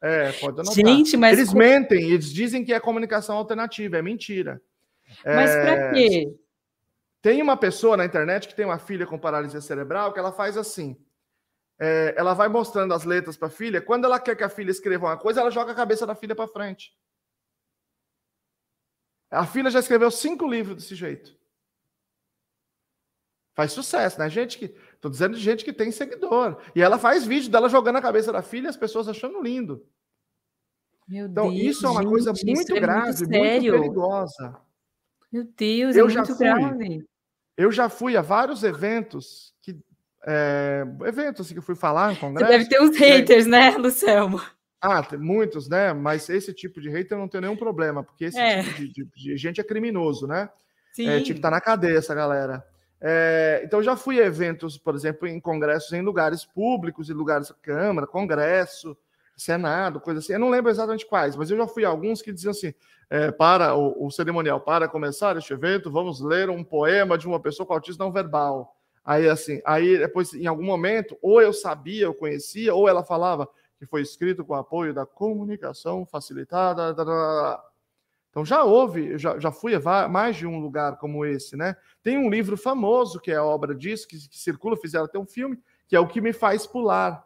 É, 0.00 0.32
pode 0.32 0.60
anotar. 0.60 0.74
Gente, 0.74 1.16
mas. 1.16 1.38
Eles 1.38 1.52
mentem, 1.52 2.10
eles 2.10 2.32
dizem 2.32 2.64
que 2.64 2.72
é 2.72 2.80
comunicação 2.80 3.36
alternativa, 3.36 3.98
é 3.98 4.02
mentira. 4.02 4.60
Mas 5.24 5.50
é... 5.50 5.62
para 5.62 5.92
quê? 5.92 6.34
Tem 7.20 7.42
uma 7.42 7.56
pessoa 7.56 7.96
na 7.96 8.04
internet 8.04 8.46
que 8.46 8.54
tem 8.54 8.64
uma 8.64 8.78
filha 8.78 9.06
com 9.06 9.18
paralisia 9.18 9.60
cerebral 9.60 10.12
que 10.12 10.18
ela 10.18 10.32
faz 10.32 10.56
assim. 10.56 10.96
É, 11.80 12.14
ela 12.16 12.34
vai 12.34 12.48
mostrando 12.48 12.94
as 12.94 13.04
letras 13.04 13.36
para 13.36 13.48
a 13.48 13.50
filha. 13.50 13.80
Quando 13.80 14.04
ela 14.04 14.18
quer 14.18 14.36
que 14.36 14.44
a 14.44 14.48
filha 14.48 14.70
escreva 14.70 15.06
uma 15.06 15.16
coisa, 15.16 15.40
ela 15.40 15.50
joga 15.50 15.72
a 15.72 15.76
cabeça 15.76 16.06
da 16.06 16.14
filha 16.14 16.34
para 16.34 16.48
frente. 16.48 16.92
A 19.30 19.44
filha 19.46 19.70
já 19.70 19.80
escreveu 19.80 20.10
cinco 20.10 20.48
livros 20.48 20.76
desse 20.76 20.94
jeito. 20.94 21.36
Faz 23.58 23.72
sucesso, 23.72 24.20
né? 24.20 24.30
Gente 24.30 24.56
que. 24.56 24.68
Tô 25.00 25.08
dizendo 25.08 25.34
de 25.36 25.42
gente 25.42 25.64
que 25.64 25.72
tem 25.72 25.90
seguidor. 25.90 26.58
E 26.76 26.80
ela 26.80 26.96
faz 26.96 27.26
vídeo 27.26 27.50
dela 27.50 27.68
jogando 27.68 27.96
a 27.96 28.00
cabeça 28.00 28.30
da 28.32 28.40
filha 28.40 28.70
as 28.70 28.76
pessoas 28.76 29.08
achando 29.08 29.42
lindo. 29.42 29.84
Meu 31.08 31.26
então, 31.26 31.50
Deus, 31.50 31.60
isso 31.60 31.84
é 31.84 31.90
uma 31.90 32.02
gente, 32.02 32.08
coisa 32.10 32.32
muito 32.44 32.76
é 32.76 32.78
grave, 32.78 33.26
muito, 33.26 33.36
muito, 33.36 33.72
perigosa. 33.72 34.56
Meu 35.32 35.42
Deus, 35.56 35.96
eu 35.96 36.06
é 36.06 36.08
já 36.10 36.20
muito 36.20 36.36
fui, 36.36 36.46
grave. 36.46 37.06
Eu 37.56 37.72
já 37.72 37.88
fui 37.88 38.16
a 38.16 38.22
vários 38.22 38.62
eventos 38.62 39.52
que. 39.60 39.76
É, 40.24 40.84
eventos 41.04 41.44
assim, 41.44 41.54
que 41.54 41.58
eu 41.58 41.64
fui 41.64 41.74
falar 41.74 42.12
em 42.12 42.16
congresso. 42.16 42.52
Você 42.52 42.58
deve 42.58 42.68
ter 42.70 42.80
uns 42.80 42.96
haters, 42.96 43.46
né, 43.46 43.70
Lucelmo? 43.76 44.40
Ah, 44.80 45.02
tem 45.02 45.18
muitos, 45.18 45.68
né? 45.68 45.92
Mas 45.92 46.28
esse 46.28 46.52
tipo 46.54 46.80
de 46.80 46.88
hater 46.90 47.18
não 47.18 47.26
tenho 47.26 47.40
nenhum 47.42 47.56
problema, 47.56 48.04
porque 48.04 48.26
esse 48.26 48.38
É. 48.38 48.62
tipo 48.62 48.76
de, 48.76 48.88
de- 48.92 49.04
de 49.16 49.36
gente 49.36 49.60
é 49.60 49.64
criminoso, 49.64 50.28
né? 50.28 50.48
Sim. 50.92 51.08
É, 51.08 51.16
tinha 51.20 51.34
que 51.34 51.40
estar 51.40 51.50
na 51.50 51.60
cadeia 51.60 51.98
essa 51.98 52.14
galera. 52.14 52.64
É, 53.00 53.62
então, 53.64 53.82
já 53.82 53.96
fui 53.96 54.20
a 54.20 54.26
eventos, 54.26 54.76
por 54.76 54.94
exemplo, 54.94 55.28
em 55.28 55.40
congressos 55.40 55.92
em 55.92 56.02
lugares 56.02 56.44
públicos, 56.44 57.08
em 57.08 57.14
lugares 57.14 57.52
Câmara, 57.62 58.06
Congresso, 58.06 58.96
Senado, 59.36 60.00
coisa 60.00 60.18
assim. 60.18 60.32
Eu 60.32 60.40
não 60.40 60.50
lembro 60.50 60.70
exatamente 60.70 61.06
quais, 61.06 61.36
mas 61.36 61.50
eu 61.50 61.56
já 61.56 61.66
fui 61.66 61.84
a 61.84 61.88
alguns 61.88 62.20
que 62.20 62.32
diziam 62.32 62.50
assim: 62.50 62.74
é, 63.08 63.30
para 63.30 63.74
o, 63.74 64.06
o 64.06 64.10
cerimonial, 64.10 64.60
para 64.60 64.88
começar 64.88 65.36
este 65.36 65.52
evento, 65.52 65.90
vamos 65.90 66.20
ler 66.20 66.50
um 66.50 66.64
poema 66.64 67.16
de 67.16 67.26
uma 67.26 67.38
pessoa 67.38 67.64
com 67.66 67.72
autismo 67.72 68.04
não 68.04 68.12
verbal. 68.12 68.74
Aí, 69.04 69.28
assim, 69.28 69.62
aí 69.64 69.96
depois, 69.96 70.34
em 70.34 70.46
algum 70.46 70.64
momento, 70.64 71.16
ou 71.22 71.40
eu 71.40 71.52
sabia, 71.52 72.04
eu 72.04 72.14
conhecia, 72.14 72.74
ou 72.74 72.88
ela 72.88 73.04
falava 73.04 73.48
que 73.78 73.86
foi 73.86 74.02
escrito 74.02 74.44
com 74.44 74.54
apoio 74.54 74.92
da 74.92 75.06
comunicação 75.06 76.04
facilitada. 76.04 76.92
da, 76.92 77.04
da, 77.04 77.04
da. 77.04 77.64
Então 78.38 78.44
já 78.46 78.62
houve, 78.62 79.18
já, 79.18 79.36
já 79.36 79.50
fui 79.50 79.74
a 79.74 80.06
mais 80.08 80.36
de 80.36 80.46
um 80.46 80.60
lugar 80.60 80.96
como 80.98 81.24
esse, 81.26 81.56
né? 81.56 81.74
Tem 82.04 82.16
um 82.16 82.30
livro 82.30 82.56
famoso 82.56 83.18
que 83.18 83.32
é 83.32 83.34
a 83.34 83.44
obra 83.44 83.74
disso, 83.74 84.06
que, 84.06 84.16
que 84.16 84.38
circula, 84.38 84.76
fizeram 84.76 85.06
até 85.06 85.18
um 85.18 85.26
filme, 85.26 85.58
que 85.88 85.96
é 85.96 85.98
O 85.98 86.06
Que 86.06 86.20
Me 86.20 86.32
Faz 86.32 86.64
Pular, 86.64 87.20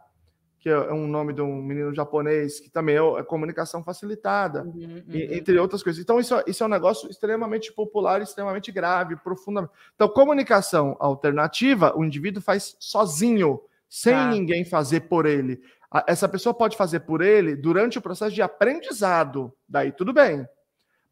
que 0.59 0.71
é 0.71 0.91
um 0.91 1.07
nome 1.07 1.35
de 1.35 1.43
um 1.43 1.55
menino 1.63 1.95
japonês, 1.95 2.61
que 2.61 2.71
também 2.71 2.97
é, 2.97 3.01
é 3.19 3.23
comunicação 3.25 3.85
facilitada, 3.85 4.63
Uhum, 4.63 5.03
e- 5.07 5.27
uhum. 5.27 5.33
entre 5.35 5.59
outras 5.59 5.83
coisas. 5.83 6.01
Então, 6.03 6.19
isso, 6.19 6.35
é- 6.35 6.45
isso 6.47 6.63
é 6.63 6.67
um 6.67 6.71
negócio 6.71 7.11
extremamente 7.11 7.71
popular, 7.75 8.23
extremamente 8.23 8.73
grave, 8.73 9.15
profundamente. 9.17 9.75
Então, 9.95 10.09
comunicação 10.09 10.97
alternativa, 10.99 11.93
o 11.95 12.03
indivíduo 12.03 12.41
faz 12.43 12.75
sozinho, 12.81 13.61
sem 13.87 14.15
Tá. 14.15 14.31
ninguém 14.31 14.65
fazer 14.65 15.01
por 15.01 15.27
ele. 15.27 15.61
Essa 16.07 16.27
pessoa 16.27 16.55
pode 16.55 16.75
fazer 16.75 17.01
por 17.01 17.21
ele 17.21 17.55
durante 17.55 17.99
o 17.99 18.01
processo 18.01 18.35
de 18.35 18.41
aprendizado, 18.41 19.53
daí 19.69 19.93
tudo 19.93 20.11
bem. 20.15 20.47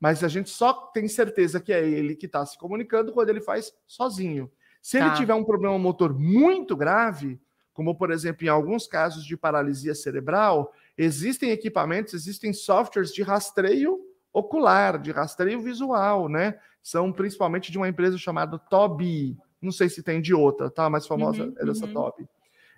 Mas 0.01 0.25
a 0.25 0.29
gente 0.29 0.49
só 0.49 0.73
tem 0.73 1.07
certeza 1.07 1.61
que 1.61 1.73
é 1.73 1.87
ele 1.87 2.17
que 2.17 2.25
está 2.27 2.45
se 2.47 2.57
comunicando 2.57 3.13
quando 3.13 3.29
ele 3.29 3.41
faz 3.41 3.73
sozinho. 3.87 4.51
Se 4.81 4.97
ele 4.97 5.11
Tá. 5.11 5.15
tiver 5.15 5.35
um 5.35 5.45
problema 5.45 5.79
motor 5.79 6.19
muito 6.19 6.75
grave, 6.75 7.39
como 7.75 7.95
por 7.95 8.11
exemplo 8.11 8.45
em 8.45 8.49
alguns 8.49 8.87
casos 8.87 9.25
de 9.25 9.37
paralisia 9.37 9.95
cerebral, 9.95 10.73
existem 10.97 11.51
equipamentos, 11.51 12.15
existem 12.15 12.53
softwares 12.53 13.13
de 13.13 13.23
rastreio 13.23 14.01
ocular, 14.33 14.99
de 14.99 15.11
rastreio 15.11 15.61
visual, 15.61 16.29
né? 16.29 16.59
São 16.83 17.13
principalmente 17.13 17.71
de 17.71 17.77
uma 17.77 17.89
empresa 17.89 18.17
chamada 18.17 18.59
Tobii. 18.59 19.37
Não 19.61 19.71
sei 19.73 19.91
se 19.91 20.03
tem 20.03 20.21
de 20.23 20.33
outra, 20.33 20.71
tá? 20.71 20.87
A 20.87 20.91
mais 20.91 21.07
famosa 21.07 21.45
Uhum, 21.45 21.55
é 21.59 21.65
dessa 21.67 21.85
uhum. 21.85 21.93
Tobii. 21.93 22.29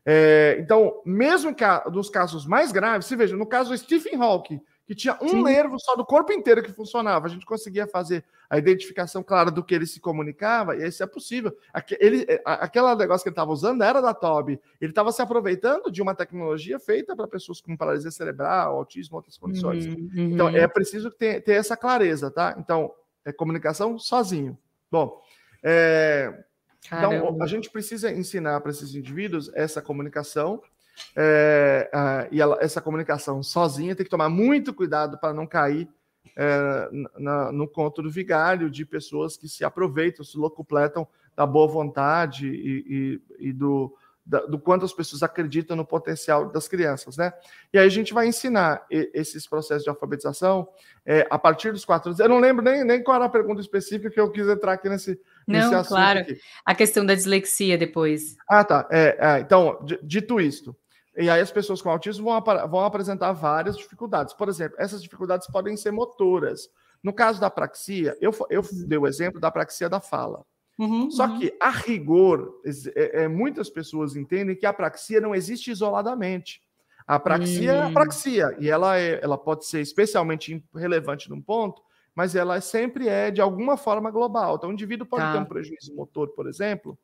É, 0.04 0.56
então, 0.58 1.00
mesmo 1.06 1.54
dos 1.92 2.10
casos 2.10 2.44
mais 2.44 2.72
graves, 2.72 3.06
se 3.06 3.14
veja, 3.14 3.36
no 3.36 3.46
caso 3.46 3.70
do 3.70 3.78
Stephen 3.78 4.20
Hawking, 4.20 4.60
que 4.86 4.94
tinha 4.94 5.16
um 5.22 5.28
Sim. 5.28 5.42
nervo 5.44 5.78
só 5.78 5.94
do 5.94 6.04
corpo 6.04 6.32
inteiro 6.32 6.62
que 6.62 6.72
funcionava, 6.72 7.26
a 7.26 7.30
gente 7.30 7.46
conseguia 7.46 7.86
fazer 7.86 8.24
a 8.50 8.58
identificação 8.58 9.22
clara 9.22 9.50
do 9.50 9.62
que 9.64 9.74
ele 9.74 9.86
se 9.86 10.00
comunicava, 10.00 10.76
e 10.76 10.86
isso 10.86 11.02
é 11.02 11.06
possível. 11.06 11.56
Aque- 11.72 11.96
Ele, 12.00 12.26
a- 12.44 12.64
aquela 12.64 12.94
negócio 12.96 13.22
que 13.22 13.28
ele 13.28 13.32
estava 13.32 13.52
usando 13.52 13.82
era 13.82 14.00
da 14.00 14.12
Toby. 14.12 14.60
Ele 14.80 14.90
estava 14.90 15.12
se 15.12 15.22
aproveitando 15.22 15.90
de 15.90 16.02
uma 16.02 16.14
tecnologia 16.14 16.78
feita 16.78 17.14
para 17.16 17.26
pessoas 17.28 17.60
com 17.60 17.76
paralisia 17.76 18.10
cerebral, 18.10 18.76
autismo, 18.76 19.16
outras 19.16 19.38
condições. 19.38 19.86
Uhum, 19.86 20.10
Então, 20.14 20.46
uhum. 20.48 20.56
é 20.56 20.66
preciso 20.68 21.10
ter, 21.10 21.40
ter 21.42 21.52
essa 21.52 21.76
clareza, 21.76 22.30
tá? 22.30 22.54
Então, 22.58 22.92
é 23.24 23.32
comunicação 23.32 23.98
sozinho. 23.98 24.58
Bom, 24.90 25.22
é, 25.62 26.44
então, 26.86 27.40
a 27.40 27.46
gente 27.46 27.70
precisa 27.70 28.10
ensinar 28.10 28.60
para 28.60 28.72
esses 28.72 28.94
indivíduos 28.94 29.50
essa 29.54 29.80
comunicação. 29.80 30.60
É, 31.16 31.90
ah, 31.92 32.26
e 32.30 32.40
ela- 32.40 32.59
essa 32.61 32.80
comunicação 32.80 33.42
sozinha 33.42 33.94
tem 33.94 34.05
que 34.05 34.11
tomar 34.11 34.28
muito 34.28 34.72
cuidado 34.74 35.18
para 35.18 35.34
não 35.34 35.46
cair 35.46 35.88
é, 36.36 36.88
na- 37.18 37.53
no 37.53 37.68
conto 37.68 38.00
do 38.00 38.11
vigário 38.11 38.70
de 38.70 38.86
pessoas 38.86 39.36
que 39.36 39.48
se 39.48 39.64
aproveitam, 39.64 40.24
se 40.24 40.38
locupletam 40.38 41.07
da 41.36 41.44
boa 41.44 41.66
vontade 41.68 42.46
e, 42.48 43.20
e- 43.38 43.48
e 43.48 43.53
do, 43.53 43.94
da- 44.24 44.46
do 44.46 44.59
quanto 44.59 44.84
as 44.84 44.92
pessoas 44.94 45.22
acreditam 45.22 45.76
no 45.76 45.84
potencial 45.84 46.48
das 46.50 46.68
crianças, 46.68 47.16
né? 47.18 47.32
E 47.72 47.78
aí 47.78 47.84
a 47.84 47.90
gente 47.90 48.14
vai 48.14 48.26
ensinar 48.28 48.86
esses 48.90 49.46
processos 49.46 49.82
de 49.82 49.90
alfabetização 49.90 50.68
é, 51.05 51.26
a 51.28 51.38
partir 51.38 51.70
dos 51.72 51.84
quatro 51.84 52.09
anos. 52.11 52.20
Eu 52.20 52.28
não 52.28 52.38
lembro 52.38 52.64
nem, 52.64 52.82
nem 52.84 53.03
qual 53.03 53.16
era 53.16 53.24
a 53.26 53.28
pergunta 53.28 53.61
específica 53.61 54.09
que 54.09 54.20
eu 54.20 54.30
quis 54.30 54.46
entrar 54.48 54.74
aqui 54.74 54.88
nesse, 54.88 55.20
nesse 55.46 55.70
Não, 55.70 55.80
assunto 55.80 55.96
claro. 55.96 56.20
aqui. 56.20 56.38
A 56.64 56.74
questão 56.74 57.05
da 57.05 57.14
dislexia 57.14 57.76
depois. 57.76 58.36
Ah, 58.48 58.64
tá. 58.64 58.86
É, 58.90 59.16
é, 59.20 59.40
então, 59.40 59.84
di- 59.84 59.98
dito 60.03 60.40
isto, 60.40 60.74
e 61.16 61.28
aí 61.28 61.40
as 61.40 61.50
pessoas 61.52 61.82
com 61.82 61.90
autismo 61.90 62.24
vão, 62.24 62.34
apa- 62.34 62.66
vão 62.66 62.80
apresentar 62.80 63.32
várias 63.32 63.76
dificuldades. 63.76 64.32
Por 64.34 64.48
exemplo, 64.48 64.76
essas 64.78 65.02
dificuldades 65.02 65.46
podem 65.48 65.76
ser 65.76 65.90
motoras. 65.90 66.68
No 67.02 67.12
caso 67.12 67.40
da 67.40 67.50
praxia, 67.50 68.16
eu, 68.20 68.32
eu 68.48 68.62
dei 68.86 68.96
o 68.98 69.06
exemplo 69.06 69.40
da 69.40 69.50
praxia 69.50 69.88
da 69.88 70.00
fala. 70.00 70.44
Uhum, 70.78 71.10
Só 71.10 71.26
uhum. 71.26 71.38
que, 71.38 71.54
a 71.60 71.68
rigor, 71.70 72.60
é- 72.94 73.24
é, 73.24 73.28
muitas 73.28 73.68
pessoas 73.68 74.16
entendem 74.16 74.56
que 74.56 74.64
a 74.64 74.72
praxia 74.72 75.20
não 75.20 75.34
existe 75.34 75.70
isoladamente. 75.70 76.62
A 77.06 77.18
praxia 77.18 77.72
é 77.72 77.82
a 77.82 77.88
Hum. 77.88 77.92
praxia, 77.92 78.56
e 78.58 78.70
ela, 78.70 78.96
é, 78.98 79.18
ela 79.22 79.36
pode 79.36 79.66
ser 79.66 79.80
especialmente 79.80 80.64
relevante 80.74 81.28
num 81.28 81.42
ponto, 81.42 81.82
mas 82.14 82.34
ela 82.36 82.60
sempre 82.60 83.08
é 83.08 83.30
de 83.30 83.40
alguma 83.40 83.76
forma 83.76 84.10
global. 84.10 84.54
Então, 84.56 84.70
o 84.70 84.72
indivíduo 84.72 85.06
pode 85.06 85.24
Tá. 85.24 85.32
ter 85.32 85.38
um 85.38 85.44
prejuízo 85.44 85.94
motor, 85.94 86.28
por 86.28 86.46
exemplo, 86.46 86.96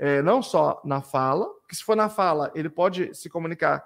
é, 0.00 0.22
não 0.22 0.42
só 0.42 0.80
na 0.82 1.02
fala, 1.02 1.46
que 1.68 1.76
se 1.76 1.84
for 1.84 1.94
na 1.94 2.08
fala, 2.08 2.50
ele 2.54 2.70
pode 2.70 3.14
se 3.14 3.28
comunicar, 3.28 3.84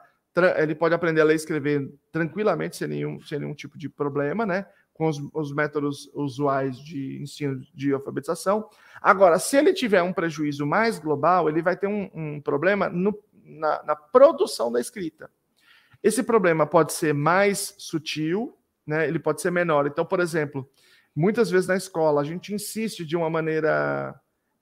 ele 0.56 0.72
pode 0.74 0.94
aprender 0.94 1.20
a 1.20 1.24
ler 1.24 1.32
e 1.32 1.36
escrever 1.36 1.92
tranquilamente, 2.12 2.76
sem 2.76 2.86
nenhum, 2.86 3.20
sem 3.20 3.40
nenhum 3.40 3.52
tipo 3.52 3.76
de 3.76 3.88
problema, 3.88 4.46
né? 4.46 4.64
Com 4.92 5.08
os, 5.08 5.20
os 5.34 5.52
métodos 5.52 6.08
usuais 6.14 6.78
de 6.78 7.20
ensino 7.20 7.60
de 7.74 7.92
alfabetização. 7.92 8.70
Agora, 9.02 9.40
se 9.40 9.56
ele 9.56 9.72
tiver 9.72 10.02
um 10.02 10.12
prejuízo 10.12 10.64
mais 10.64 11.00
global, 11.00 11.48
ele 11.48 11.60
vai 11.60 11.76
ter 11.76 11.88
um, 11.88 12.08
um 12.14 12.40
problema 12.40 12.88
no- 12.88 13.18
na, 13.44 13.82
na 13.82 13.96
produção 13.96 14.70
da 14.70 14.80
escrita. 14.80 15.28
Esse 16.00 16.22
problema 16.22 16.64
pode 16.64 16.92
ser 16.92 17.12
mais 17.12 17.74
sutil, 17.76 18.56
né? 18.86 19.08
Ele 19.08 19.18
pode 19.18 19.40
ser 19.42 19.50
menor. 19.50 19.84
Então, 19.86 20.04
por 20.06 20.20
exemplo, 20.20 20.68
muitas 21.14 21.50
vezes 21.50 21.66
na 21.66 21.76
escola 21.76 22.20
a 22.20 22.24
gente 22.24 22.54
insiste 22.54 23.04
de 23.04 23.16
uma 23.16 23.28
maneira 23.28 24.14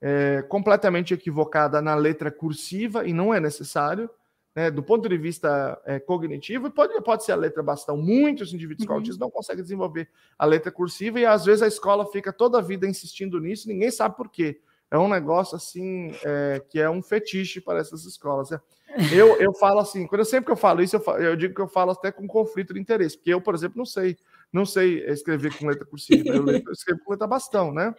é, 0.03 0.43
completamente 0.43 1.15
equivocada 1.15 1.81
na 1.81 1.95
letra 1.95 2.31
cursiva 2.31 3.07
e 3.07 3.13
não 3.13 3.33
é 3.33 3.39
necessário. 3.39 4.11
né? 4.55 4.71
Do 4.71 4.83
ponto 4.83 5.09
de 5.09 5.17
vista 5.17 5.81
é, 5.87 5.99
cognitivo, 6.01 6.71
pode, 6.71 7.01
pode 7.03 7.25
ser 7.25 7.33
a 7.33 7.37
letra 7.37 7.63
bastão. 7.63 7.97
Muitos 7.97 8.53
indivíduos 8.53 8.85
com 8.85 8.93
Uhum. 8.93 8.99
autismo 8.99 9.21
não 9.21 9.31
conseguem 9.31 9.63
desenvolver 9.63 10.09
a 10.39 10.45
letra 10.45 10.71
cursiva 10.73 11.19
e 11.21 11.25
às 11.25 11.45
vezes 11.47 11.63
a 11.63 11.69
escola 11.69 12.05
fica 12.05 12.33
toda 12.33 12.59
a 12.59 12.61
vida 12.61 12.87
insistindo 12.87 13.41
nisso, 13.41 13.69
ninguém 13.69 13.91
sabe 13.91 14.17
por 14.17 14.29
quê. 14.29 14.61
É 14.91 14.99
um 14.99 15.09
negócio 15.09 15.57
assim 15.57 16.13
é, 16.23 16.61
que 16.69 16.79
é 16.79 16.91
um 16.91 17.01
fetiche 17.03 17.61
para 17.63 17.79
essas 17.79 18.05
escolas. 18.05 18.51
né? 18.51 18.61
Eu, 19.11 19.41
eu 19.41 19.55
falo 19.55 19.79
assim, 19.81 20.07
quando 20.07 20.19
eu 20.19 20.25
sempre 20.27 20.45
que 20.47 20.53
eu 20.53 20.57
falo 20.57 20.83
isso, 20.83 20.97
eu, 20.97 21.01
fa- 21.01 21.19
eu 21.19 21.35
digo 21.35 21.55
que 21.55 21.61
eu 21.63 21.67
falo 21.69 21.93
até 21.93 22.13
com 22.13 22.27
conflito 22.27 22.75
de 22.75 22.81
interesse, 22.81 23.17
porque 23.17 23.33
eu, 23.33 23.41
por 23.41 23.55
exemplo, 23.55 23.79
não 23.79 23.87
sei, 23.87 24.19
não 24.53 24.67
sei 24.67 25.03
escrever 25.07 25.57
com 25.59 25.67
letra 25.67 25.87
cursiva, 25.87 26.29
eu, 26.29 26.43
le- 26.43 26.63
eu 26.67 26.73
escrevo 26.73 27.01
com 27.03 27.13
letra 27.13 27.27
bastão, 27.27 27.73
né? 27.73 27.95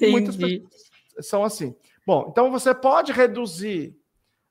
E 0.00 0.10
muitas 0.10 0.34
Entendi. 0.34 0.58
pessoas 0.68 0.90
são 1.20 1.44
assim. 1.44 1.74
Bom, 2.06 2.28
então 2.30 2.50
você 2.50 2.74
pode 2.74 3.12
reduzir 3.12 3.96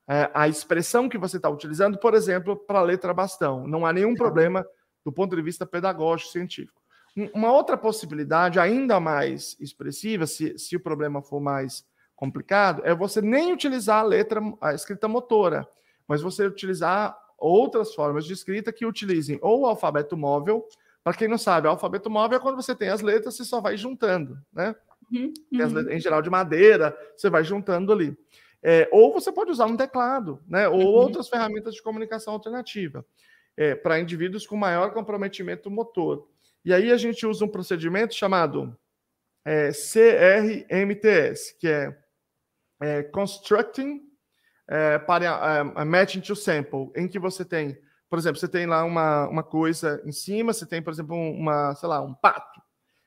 é, 0.07 0.29
a 0.33 0.47
expressão 0.47 1.07
que 1.07 1.17
você 1.17 1.37
está 1.37 1.49
utilizando, 1.49 1.97
por 1.97 2.13
exemplo, 2.13 2.55
para 2.55 2.79
a 2.79 2.83
letra 2.83 3.13
bastão. 3.13 3.67
Não 3.67 3.85
há 3.85 3.93
nenhum 3.93 4.15
problema 4.15 4.65
do 5.05 5.11
ponto 5.11 5.35
de 5.35 5.41
vista 5.41 5.65
pedagógico, 5.65 6.31
científico. 6.31 6.81
Um- 7.17 7.29
Uma 7.33 7.51
outra 7.51 7.77
possibilidade, 7.77 8.59
ainda 8.59 8.99
mais 8.99 9.55
expressiva, 9.59 10.25
se, 10.27 10.57
se 10.57 10.75
o 10.75 10.79
problema 10.79 11.21
for 11.21 11.39
mais, 11.39 11.85
complicado 12.15 12.83
é 12.85 12.93
você 12.93 13.19
nem 13.21 13.51
utilizar 13.51 13.99
a 13.99 14.03
letra, 14.03 14.39
a 14.61 14.73
escrita 14.75 15.07
motora, 15.07 15.67
mas 16.07 16.21
você 16.21 16.45
utilizar 16.45 17.17
outras 17.37 17.95
formas 17.95 18.25
de 18.25 18.33
escrita 18.33 18.71
que 18.71 18.85
utilizem 18.85 19.39
ou 19.41 19.61
o 19.61 19.65
alfabeto 19.65 20.15
móvel. 20.15 20.63
Para 21.03 21.15
quem 21.15 21.27
não 21.27 21.37
sabe, 21.39 21.67
o 21.67 21.71
alfabeto 21.71 22.11
móvel 22.11 22.37
é 22.37 22.41
quando 22.41 22.57
você 22.57 22.75
tem 22.75 22.89
as 22.89 23.01
letras, 23.01 23.35
você 23.35 23.43
só 23.43 23.59
vai 23.59 23.75
juntando, 23.75 24.37
né? 24.53 24.75
Uhum, 25.11 25.33
uhum. 25.51 25.91
Em 25.91 25.99
geral 25.99 26.21
de 26.21 26.29
madeira, 26.29 26.97
você 27.15 27.29
vai 27.29 27.43
juntando 27.43 27.91
ali. 27.91 28.17
É, 28.63 28.87
ou 28.91 29.11
você 29.11 29.31
pode 29.31 29.51
usar 29.51 29.65
um 29.65 29.75
teclado, 29.75 30.39
né? 30.47 30.67
Ou 30.67 30.79
uhum. 30.79 30.85
outras 30.85 31.27
ferramentas 31.27 31.73
de 31.73 31.81
comunicação 31.81 32.33
alternativa 32.33 33.05
é, 33.57 33.75
para 33.75 33.99
indivíduos 33.99 34.45
com 34.45 34.55
maior 34.55 34.93
comprometimento 34.93 35.69
motor. 35.69 36.27
E 36.63 36.73
aí 36.73 36.91
a 36.91 36.97
gente 36.97 37.25
usa 37.25 37.43
um 37.43 37.47
procedimento 37.47 38.13
chamado 38.13 38.77
é, 39.45 39.71
CRMTS, 39.71 41.55
que 41.59 41.67
é, 41.67 41.97
é 42.81 43.03
Constructing 43.03 44.01
é, 44.67 44.99
para 44.99 45.25
é, 45.75 45.85
Matching 45.85 46.21
to 46.21 46.35
Sample, 46.35 46.91
em 46.95 47.07
que 47.07 47.19
você 47.19 47.43
tem, 47.43 47.77
por 48.09 48.19
exemplo, 48.19 48.39
você 48.39 48.47
tem 48.47 48.65
lá 48.65 48.83
uma, 48.83 49.27
uma 49.27 49.43
coisa 49.43 50.01
em 50.05 50.11
cima, 50.11 50.53
você 50.53 50.65
tem, 50.65 50.81
por 50.81 50.93
exemplo, 50.93 51.15
uma, 51.15 51.75
sei 51.75 51.89
lá, 51.89 52.01
um 52.01 52.13
pato. 52.13 52.50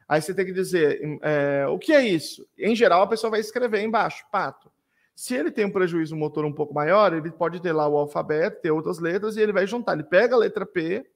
Aí 0.09 0.20
você 0.20 0.34
tem 0.34 0.44
que 0.44 0.52
dizer 0.52 1.00
é, 1.22 1.66
o 1.68 1.78
que 1.78 1.92
é 1.92 2.07
isso. 2.07 2.46
Em 2.59 2.74
geral, 2.74 3.02
a 3.02 3.07
pessoa 3.07 3.30
vai 3.30 3.40
escrever 3.40 3.82
embaixo, 3.82 4.24
pato. 4.30 4.70
Se 5.14 5.34
ele 5.34 5.50
tem 5.50 5.64
um 5.64 5.70
prejuízo 5.70 6.16
motor 6.16 6.44
um 6.44 6.52
pouco 6.52 6.74
maior, 6.74 7.12
ele 7.12 7.30
pode 7.30 7.61
ter 7.61 7.72
lá 7.72 7.86
o 7.86 7.96
alfabeto, 7.96 8.61
ter 8.61 8.70
outras 8.70 8.98
letras, 8.98 9.36
e 9.36 9.40
ele 9.40 9.52
vai 9.52 9.66
juntar. 9.66 9.94
Ele 9.94 10.02
pega 10.02 10.34
a 10.34 10.38
letra 10.38 10.66
P, 10.66 11.07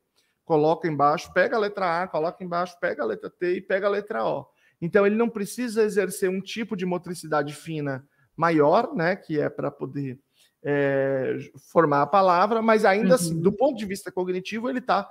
coloca 0.45 0.87
embaixo, 0.87 1.33
pega 1.33 1.57
a 1.57 1.59
letra 1.59 2.03
A, 2.03 2.09
coloca 2.09 2.43
embaixo, 2.43 2.79
pega 2.81 3.03
a 3.03 3.07
letra 3.07 3.29
T 3.29 3.57
e 3.57 3.61
pega 3.61 3.87
a 3.87 3.91
letra 3.91 4.25
O. 4.25 4.47
Então, 4.81 5.05
ele 5.05 5.17
não 5.17 5.29
precisa 5.29 5.83
exercer 5.83 6.31
um 6.31 6.41
tipo 6.41 6.77
de 6.77 6.87
motricidade 6.87 7.53
fina 7.55 8.07
maior, 8.37 8.95
né, 8.95 9.17
que 9.17 9.41
é 9.41 9.51
para 9.51 9.69
poder 9.69 10.19
é, 10.63 11.37
formar 11.73 12.03
a 12.03 12.07
palavra, 12.07 12.63
mas 12.63 12.85
ainda 12.85 13.17
assim, 13.17 13.33
uhum. 13.33 13.33
assim, 13.33 13.43
do 13.43 13.53
ponto 13.53 13.77
de 13.77 13.85
vista 13.85 14.13
cognitivo, 14.13 14.69
ele 14.69 14.79
está 14.79 15.11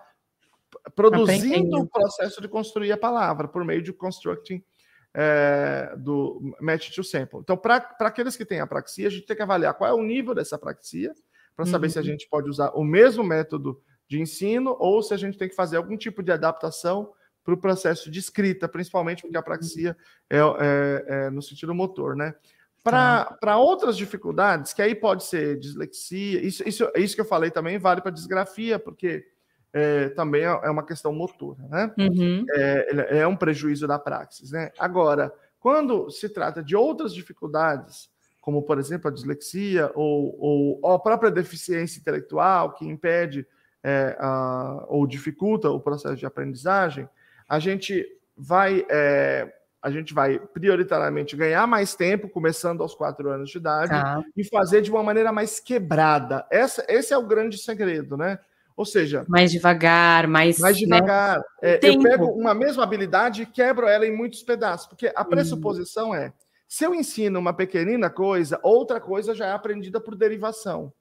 produzindo 0.96 1.80
o 1.80 1.88
processo 1.88 2.42
de 2.42 2.48
construir 2.48 2.92
a 2.92 2.98
palavra 2.98 3.48
por 3.48 3.64
meio 3.64 3.82
de 3.82 3.94
constructing 3.94 4.64
é, 5.14 5.96
do 5.98 6.56
match 6.62 6.94
to 6.94 7.04
sample. 7.04 7.40
Então, 7.40 7.58
para 7.58 7.96
aqueles 8.00 8.36
que 8.36 8.46
têm 8.46 8.60
apraxia, 8.60 9.08
a 9.08 9.12
gente 9.12 9.26
tem 9.26 9.36
que 9.36 9.42
avaliar 9.42 9.74
qual 9.74 9.90
é 9.90 9.94
o 9.94 10.04
nível 10.04 10.36
dessa 10.36 10.56
apraxia, 10.56 11.14
para 11.56 11.66
saber 11.66 11.88
uhum. 11.88 11.92
se 11.92 11.98
a 11.98 12.02
uhum. 12.02 12.08
gente 12.08 12.30
pode 12.30 12.50
usar 12.50 12.70
o 12.76 12.84
mesmo 12.84 13.24
método 13.24 13.82
de 14.08 14.22
ensino 14.22 14.76
ou 14.80 15.02
se 15.02 15.14
a 15.14 15.18
gente 15.18 15.38
tem 15.38 15.50
que 15.50 15.56
fazer 15.56 15.78
algum 15.78 15.98
tipo 15.98 16.22
de 16.22 16.32
adaptação 16.32 17.12
para 17.44 17.54
o 17.54 17.58
processo 17.58 18.12
de 18.12 18.20
escrita, 18.20 18.68
principalmente 18.68 19.24
porque 19.24 19.38
a 19.38 19.40
apraxia 19.40 19.98
é, 20.30 20.38
é, 20.38 21.06
é 21.08 21.30
no 21.30 21.42
sentido 21.42 21.74
motor, 21.74 22.16
né? 22.16 22.36
Para 22.84 23.26
tá. 23.42 23.58
outras 23.58 23.98
dificuldades, 23.98 24.72
que 24.72 24.82
aí 24.82 24.94
pode 24.94 25.24
ser 25.24 25.58
dislexia, 25.58 26.42
isso, 26.42 26.64
isso, 26.68 26.90
isso 26.96 27.16
que 27.16 27.22
eu 27.22 27.26
falei 27.26 27.50
também 27.50 27.78
vale 27.78 28.02
para 28.02 28.12
disgrafia, 28.12 28.78
porque 28.78 29.26
é, 29.78 30.10
também 30.10 30.42
é, 30.42 30.48
é 30.48 30.70
uma 30.72 30.84
questão 30.84 31.14
motora, 31.14 31.60
né? 31.70 31.94
Uhum. 32.00 32.44
É, 32.50 33.20
é 33.20 33.28
um 33.28 33.36
prejuízo 33.36 33.88
da 33.88 34.00
praxis, 34.00 34.52
né? 34.52 34.72
Agora, 34.80 35.32
quando 35.60 36.10
se 36.10 36.28
trata 36.30 36.64
de 36.64 36.76
outras 36.76 37.14
dificuldades, 37.14 38.10
como 38.42 38.64
por 38.64 38.80
exemplo 38.80 39.08
a 39.08 39.14
dislexia 39.14 39.92
ou, 39.94 40.36
ou, 40.40 40.80
ou 40.82 40.92
a 40.94 41.00
própria 41.00 41.30
deficiência 41.30 42.00
intelectual 42.00 42.74
que 42.74 42.88
impede 42.88 43.46
é, 43.84 44.18
a, 44.20 44.84
ou 44.88 45.06
dificulta 45.06 45.70
o 45.70 45.80
processo 45.80 46.16
de 46.16 46.26
aprendizagem, 46.26 47.08
a 47.48 47.60
gente 47.60 48.04
vai 48.36 48.84
é, 48.90 49.54
a 49.80 49.92
gente 49.92 50.12
vai 50.12 50.40
prioritariamente 50.40 51.36
ganhar 51.36 51.68
mais 51.68 51.94
tempo, 51.94 52.28
começando 52.28 52.82
aos 52.82 52.96
quatro 52.96 53.30
anos 53.30 53.52
de 53.52 53.60
idade, 53.60 53.92
tá. 53.92 54.24
e 54.36 54.44
fazer 54.44 54.82
de 54.82 54.90
uma 54.90 55.04
maneira 55.04 55.32
mais 55.32 55.60
quebrada. 55.60 56.48
Essa, 56.50 56.84
esse 56.90 57.14
é 57.14 57.18
o 57.18 57.28
grande 57.28 57.60
segredo, 57.60 58.18
né? 58.18 58.40
Ou 58.78 58.86
seja, 58.86 59.26
mais 59.28 59.52
devagar, 59.52 60.28
mais. 60.28 60.60
Mais 60.60 60.80
né? 60.80 60.86
devagar. 60.86 61.38
Né? 61.38 61.44
É, 61.64 61.80
eu 61.82 62.00
pego 62.00 62.28
uma 62.28 62.54
mesma 62.54 62.84
habilidade 62.84 63.42
e 63.42 63.46
quebro 63.48 63.88
ela 63.88 64.06
em 64.06 64.16
muitos 64.16 64.44
pedaços, 64.44 64.86
porque 64.86 65.12
a 65.16 65.26
pressuposição 65.26 66.12
hum. 66.12 66.16
é: 66.16 66.32
se 66.68 66.84
eu 66.84 66.94
ensino 66.94 67.40
uma 67.40 67.52
pequenina 67.54 68.08
coisa, 68.08 68.60
outra 68.62 69.02
coisa 69.02 69.34
já 69.34 69.48
é 69.48 69.52
aprendida 69.52 70.00
por 70.00 70.16
derivação. 70.16 70.94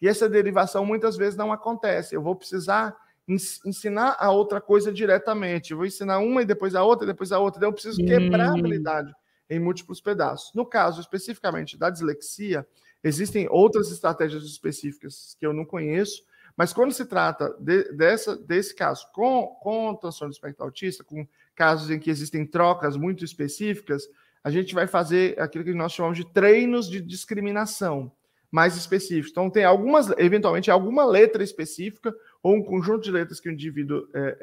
E 0.00 0.06
essa 0.06 0.28
derivação 0.28 0.86
muitas 0.86 1.16
vezes 1.16 1.36
não 1.36 1.52
acontece. 1.52 2.14
Eu 2.14 2.22
vou 2.22 2.36
precisar 2.36 2.96
ensinar 3.26 4.16
a 4.18 4.30
outra 4.30 4.60
coisa 4.60 4.92
diretamente. 4.92 5.72
Eu 5.72 5.78
vou 5.78 5.86
ensinar 5.86 6.18
uma 6.18 6.42
e 6.42 6.46
depois 6.46 6.76
a 6.76 6.84
outra, 6.84 7.04
e 7.04 7.08
depois 7.08 7.32
a 7.32 7.40
outra. 7.40 7.58
Então, 7.58 7.70
eu 7.70 7.72
preciso 7.72 8.04
quebrar 8.04 8.50
a 8.50 8.52
hum. 8.52 8.58
habilidade 8.58 9.12
em 9.50 9.58
múltiplos 9.58 10.00
pedaços. 10.00 10.52
No 10.54 10.64
caso 10.64 11.00
especificamente 11.00 11.76
da 11.76 11.90
dislexia, 11.90 12.64
existem 13.02 13.48
outras 13.50 13.90
estratégias 13.90 14.44
específicas 14.44 15.36
que 15.40 15.44
eu 15.44 15.52
não 15.52 15.64
conheço, 15.64 16.22
mas 16.56 16.72
quando 16.72 16.92
se 16.92 17.04
trata 17.04 17.54
de, 17.58 17.92
dessa, 17.92 18.36
desse 18.36 18.74
caso 18.74 19.06
com, 19.12 19.46
com 19.60 19.94
transtorno 19.94 20.30
do 20.30 20.34
espectro 20.34 20.64
autista, 20.64 21.02
com 21.02 21.26
casos 21.54 21.90
em 21.90 21.98
que 21.98 22.10
existem 22.10 22.46
trocas 22.46 22.96
muito 22.96 23.24
específicas, 23.24 24.08
a 24.42 24.50
gente 24.50 24.74
vai 24.74 24.86
fazer 24.86 25.40
aquilo 25.40 25.64
que 25.64 25.72
nós 25.72 25.92
chamamos 25.92 26.18
de 26.18 26.26
treinos 26.32 26.88
de 26.88 27.00
discriminação 27.00 28.12
mais 28.54 28.76
específicos. 28.76 29.32
Então, 29.32 29.50
tem 29.50 29.64
algumas, 29.64 30.10
eventualmente, 30.16 30.70
alguma 30.70 31.04
letra 31.04 31.42
específica 31.42 32.14
ou 32.40 32.54
um 32.54 32.62
conjunto 32.62 33.02
de 33.02 33.10
letras 33.10 33.40
que 33.40 33.48
o 33.48 33.52
indivíduo 33.52 34.06
é, 34.14 34.38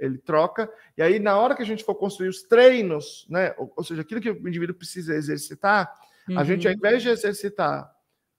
é, 0.00 0.04
ele 0.04 0.18
troca, 0.18 0.68
e 0.96 1.02
aí 1.02 1.20
na 1.20 1.36
hora 1.36 1.54
que 1.54 1.62
a 1.62 1.66
gente 1.66 1.84
for 1.84 1.94
construir 1.94 2.28
os 2.28 2.42
treinos, 2.42 3.24
né, 3.30 3.54
ou, 3.56 3.72
ou 3.76 3.84
seja, 3.84 4.02
aquilo 4.02 4.20
que 4.20 4.30
o 4.30 4.48
indivíduo 4.48 4.74
precisa 4.74 5.14
exercitar, 5.14 5.94
uhum. 6.28 6.40
a 6.40 6.42
gente 6.42 6.66
ao 6.66 6.74
invés 6.74 7.02
de 7.02 7.10
exercitar 7.10 7.88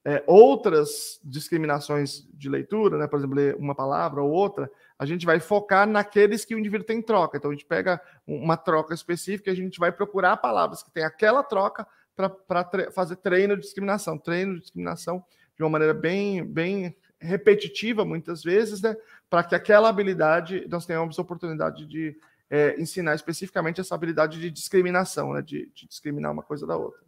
é, 0.06 0.22
outras 0.28 1.20
discriminações 1.24 2.28
de 2.34 2.50
leitura, 2.50 2.98
né, 2.98 3.08
por 3.08 3.18
exemplo, 3.18 3.36
ler 3.36 3.56
uma 3.56 3.74
palavra 3.74 4.22
ou 4.22 4.30
outra, 4.30 4.70
a 5.00 5.06
gente 5.06 5.26
vai 5.26 5.40
focar 5.40 5.88
naqueles 5.88 6.44
que 6.44 6.54
o 6.54 6.60
indivíduo 6.60 6.86
tem 6.86 7.02
troca. 7.02 7.38
Então 7.38 7.52
a 7.52 7.54
gente 7.54 7.66
pega 7.66 8.02
uma 8.28 8.58
troca 8.58 8.94
específica 8.94 9.50
e 9.50 9.54
a 9.54 9.56
gente 9.56 9.80
vai 9.80 9.92
procurar 9.92 10.38
palavras 10.38 10.84
que 10.84 10.92
tem 10.92 11.04
aquela 11.04 11.42
troca 11.42 11.88
para 12.16 12.64
tre 12.64 12.92
fazer 12.92 13.16
treino 13.16 13.56
de 13.56 13.62
discriminação, 13.62 14.18
treino 14.18 14.56
de 14.56 14.62
discriminação 14.62 15.24
de 15.56 15.64
uma 15.64 15.70
maneira 15.70 15.94
bem, 15.94 16.46
bem 16.46 16.96
repetitiva 17.20 18.04
muitas 18.04 18.44
vezes, 18.44 18.82
né, 18.82 18.96
para 19.30 19.44
que 19.44 19.56
aquela 19.56 19.90
habilidade 19.90 20.68
nós 20.70 20.86
tenhamos 20.86 21.18
oportunidade 21.18 21.86
de 21.86 22.16
é, 22.50 22.80
ensinar 22.80 23.16
especificamente 23.16 23.80
essa 23.80 23.96
habilidade 23.96 24.40
de 24.40 24.52
discriminação, 24.52 25.34
né, 25.34 25.42
de, 25.42 25.72
de, 25.74 25.88
discriminar 25.88 26.32
uma 26.32 26.44
coisa 26.44 26.68
da 26.68 26.76
outra. 26.76 27.02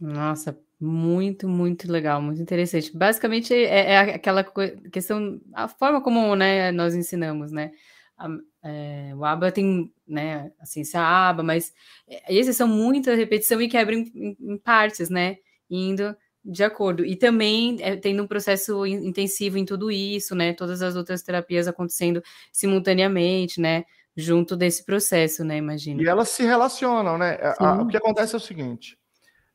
Nossa, 0.00 0.56
muito, 0.80 1.48
muito 1.48 1.90
legal, 1.90 2.22
muito 2.22 2.40
interessante. 2.40 2.96
Basicamente 2.96 3.52
é, 3.52 3.92
é 3.92 3.98
aquela 4.14 4.44
questão, 4.92 5.40
a 5.52 5.66
forma 5.66 6.00
como 6.00 6.34
né, 6.36 6.70
nós 6.72 6.94
ensinamos, 6.94 7.50
né? 7.50 7.72
A, 8.16 8.28
é, 8.64 9.12
o 9.14 9.24
ABA 9.24 9.52
tem 9.52 9.92
né, 10.06 10.52
a 10.60 10.66
ciência 10.66 11.00
ABA, 11.00 11.42
mas 11.42 11.72
é, 12.08 12.34
esses 12.34 12.56
são 12.56 12.68
muita 12.68 13.14
repetição 13.14 13.60
e 13.60 13.68
quebra 13.68 13.94
em, 13.94 14.10
em, 14.14 14.36
em 14.40 14.58
partes, 14.58 15.10
né? 15.10 15.36
Indo 15.70 16.16
de 16.44 16.64
acordo. 16.64 17.04
E 17.04 17.16
também 17.16 17.76
é, 17.80 17.96
tendo 17.96 18.22
um 18.22 18.26
processo 18.26 18.86
intensivo 18.86 19.58
em 19.58 19.64
tudo 19.64 19.90
isso, 19.90 20.34
né? 20.34 20.52
Todas 20.54 20.80
as 20.80 20.96
outras 20.96 21.22
terapias 21.22 21.68
acontecendo 21.68 22.22
simultaneamente, 22.52 23.60
né? 23.60 23.84
Junto 24.16 24.56
desse 24.56 24.84
processo, 24.84 25.44
né? 25.44 25.56
Imagina. 25.58 26.02
E 26.02 26.06
elas 26.06 26.28
se 26.30 26.42
relacionam, 26.42 27.18
né? 27.18 27.38
A, 27.58 27.82
o 27.82 27.86
que 27.86 27.96
acontece 27.96 28.34
é 28.34 28.38
o 28.38 28.40
seguinte: 28.40 28.96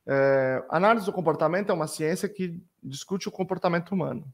é, 0.08 0.64
análise 0.70 1.06
do 1.06 1.14
comportamento 1.14 1.70
é 1.70 1.74
uma 1.74 1.88
ciência 1.88 2.28
que 2.28 2.62
discute 2.82 3.28
o 3.28 3.32
comportamento 3.32 3.91
humano. 3.91 4.26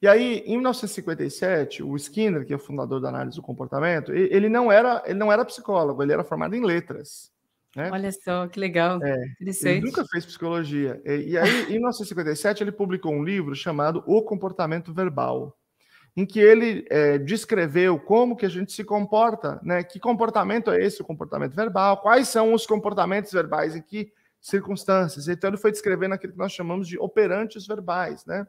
E 0.00 0.06
aí, 0.06 0.44
em 0.46 0.56
1957, 0.56 1.82
o 1.82 1.96
Skinner, 1.96 2.46
que 2.46 2.52
é 2.52 2.56
o 2.56 2.60
fundador 2.60 3.00
da 3.00 3.08
análise 3.08 3.36
do 3.36 3.42
comportamento, 3.42 4.12
ele 4.12 4.48
não 4.48 4.70
era, 4.70 5.02
ele 5.04 5.18
não 5.18 5.32
era 5.32 5.44
psicólogo, 5.44 6.02
ele 6.02 6.12
era 6.12 6.22
formado 6.22 6.54
em 6.54 6.64
letras. 6.64 7.32
Né? 7.74 7.90
Olha 7.92 8.10
só, 8.12 8.46
que 8.46 8.60
legal. 8.60 9.00
É, 9.02 9.16
ele 9.40 9.80
nunca 9.80 10.04
fez 10.06 10.24
psicologia. 10.24 11.00
E, 11.04 11.30
e 11.30 11.38
aí, 11.38 11.64
em 11.64 11.72
1957, 11.72 12.62
ele 12.62 12.72
publicou 12.72 13.12
um 13.12 13.24
livro 13.24 13.54
chamado 13.56 14.02
O 14.06 14.22
Comportamento 14.22 14.94
Verbal, 14.94 15.56
em 16.16 16.24
que 16.24 16.38
ele 16.38 16.86
é, 16.90 17.18
descreveu 17.18 17.98
como 17.98 18.36
que 18.36 18.46
a 18.46 18.48
gente 18.48 18.72
se 18.72 18.84
comporta, 18.84 19.60
né? 19.62 19.82
Que 19.82 19.98
comportamento 19.98 20.70
é 20.70 20.80
esse, 20.80 21.02
o 21.02 21.04
comportamento 21.04 21.54
verbal? 21.54 21.98
Quais 21.98 22.28
são 22.28 22.52
os 22.52 22.66
comportamentos 22.66 23.32
verbais, 23.32 23.74
em 23.74 23.82
que 23.82 24.12
circunstâncias? 24.40 25.28
Então, 25.28 25.50
ele 25.50 25.56
foi 25.56 25.70
descrevendo 25.70 26.14
aquilo 26.14 26.32
que 26.32 26.38
nós 26.38 26.52
chamamos 26.52 26.86
de 26.88 26.98
operantes 26.98 27.66
verbais, 27.66 28.24
né? 28.24 28.46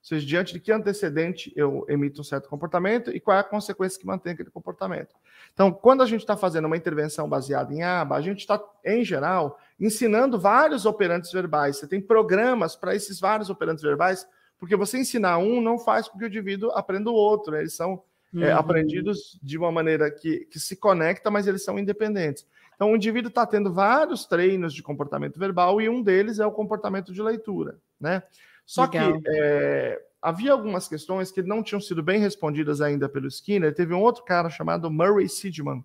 Ou 0.00 0.06
seja, 0.06 0.26
diante 0.26 0.54
de 0.54 0.60
que 0.60 0.72
antecedente 0.72 1.52
eu 1.54 1.84
emito 1.86 2.22
um 2.22 2.24
certo 2.24 2.48
comportamento 2.48 3.10
e 3.10 3.20
qual 3.20 3.36
é 3.36 3.40
a 3.40 3.44
consequência 3.44 4.00
que 4.00 4.06
mantém 4.06 4.32
aquele 4.32 4.50
comportamento. 4.50 5.14
Então, 5.52 5.70
quando 5.70 6.02
a 6.02 6.06
gente 6.06 6.20
está 6.20 6.38
fazendo 6.38 6.64
uma 6.64 6.76
intervenção 6.76 7.28
baseada 7.28 7.72
em 7.74 7.82
aba, 7.82 8.16
a 8.16 8.20
gente 8.22 8.38
está, 8.38 8.58
em 8.82 9.04
geral, 9.04 9.58
ensinando 9.78 10.40
vários 10.40 10.86
operantes 10.86 11.30
verbais. 11.30 11.76
Você 11.76 11.86
tem 11.86 12.00
programas 12.00 12.74
para 12.74 12.94
esses 12.94 13.20
vários 13.20 13.50
operantes 13.50 13.84
verbais, 13.84 14.26
porque 14.58 14.74
você 14.74 14.96
ensinar 14.96 15.36
um 15.36 15.60
não 15.60 15.78
faz 15.78 16.08
com 16.08 16.18
que 16.18 16.24
o 16.24 16.28
indivíduo 16.28 16.70
aprenda 16.70 17.10
o 17.10 17.14
outro. 17.14 17.52
Né? 17.52 17.60
Eles 17.60 17.74
são 17.74 18.02
é, 18.34 18.36
uhum. 18.36 18.44
é, 18.44 18.52
aprendidos 18.52 19.38
de 19.42 19.58
uma 19.58 19.70
maneira 19.70 20.10
que, 20.10 20.46
que 20.46 20.58
se 20.58 20.76
conecta, 20.76 21.30
mas 21.30 21.46
eles 21.46 21.62
são 21.62 21.78
independentes. 21.78 22.46
Então, 22.80 22.92
o 22.92 22.96
indivíduo 22.96 23.28
está 23.28 23.44
tendo 23.44 23.70
vários 23.70 24.24
treinos 24.24 24.72
de 24.72 24.82
comportamento 24.82 25.38
verbal 25.38 25.82
e 25.82 25.88
um 25.90 26.02
deles 26.02 26.38
é 26.38 26.46
o 26.46 26.50
comportamento 26.50 27.12
de 27.12 27.20
leitura, 27.20 27.78
né? 28.00 28.22
Só 28.64 28.86
Legal. 28.86 29.20
que 29.20 29.28
é, 29.28 30.02
havia 30.22 30.50
algumas 30.50 30.88
questões 30.88 31.30
que 31.30 31.42
não 31.42 31.62
tinham 31.62 31.78
sido 31.78 32.02
bem 32.02 32.18
respondidas 32.18 32.80
ainda 32.80 33.06
pelo 33.06 33.28
Skinner. 33.28 33.74
Teve 33.74 33.92
um 33.92 34.00
outro 34.00 34.24
cara 34.24 34.48
chamado 34.48 34.90
Murray 34.90 35.28
Sidman, 35.28 35.84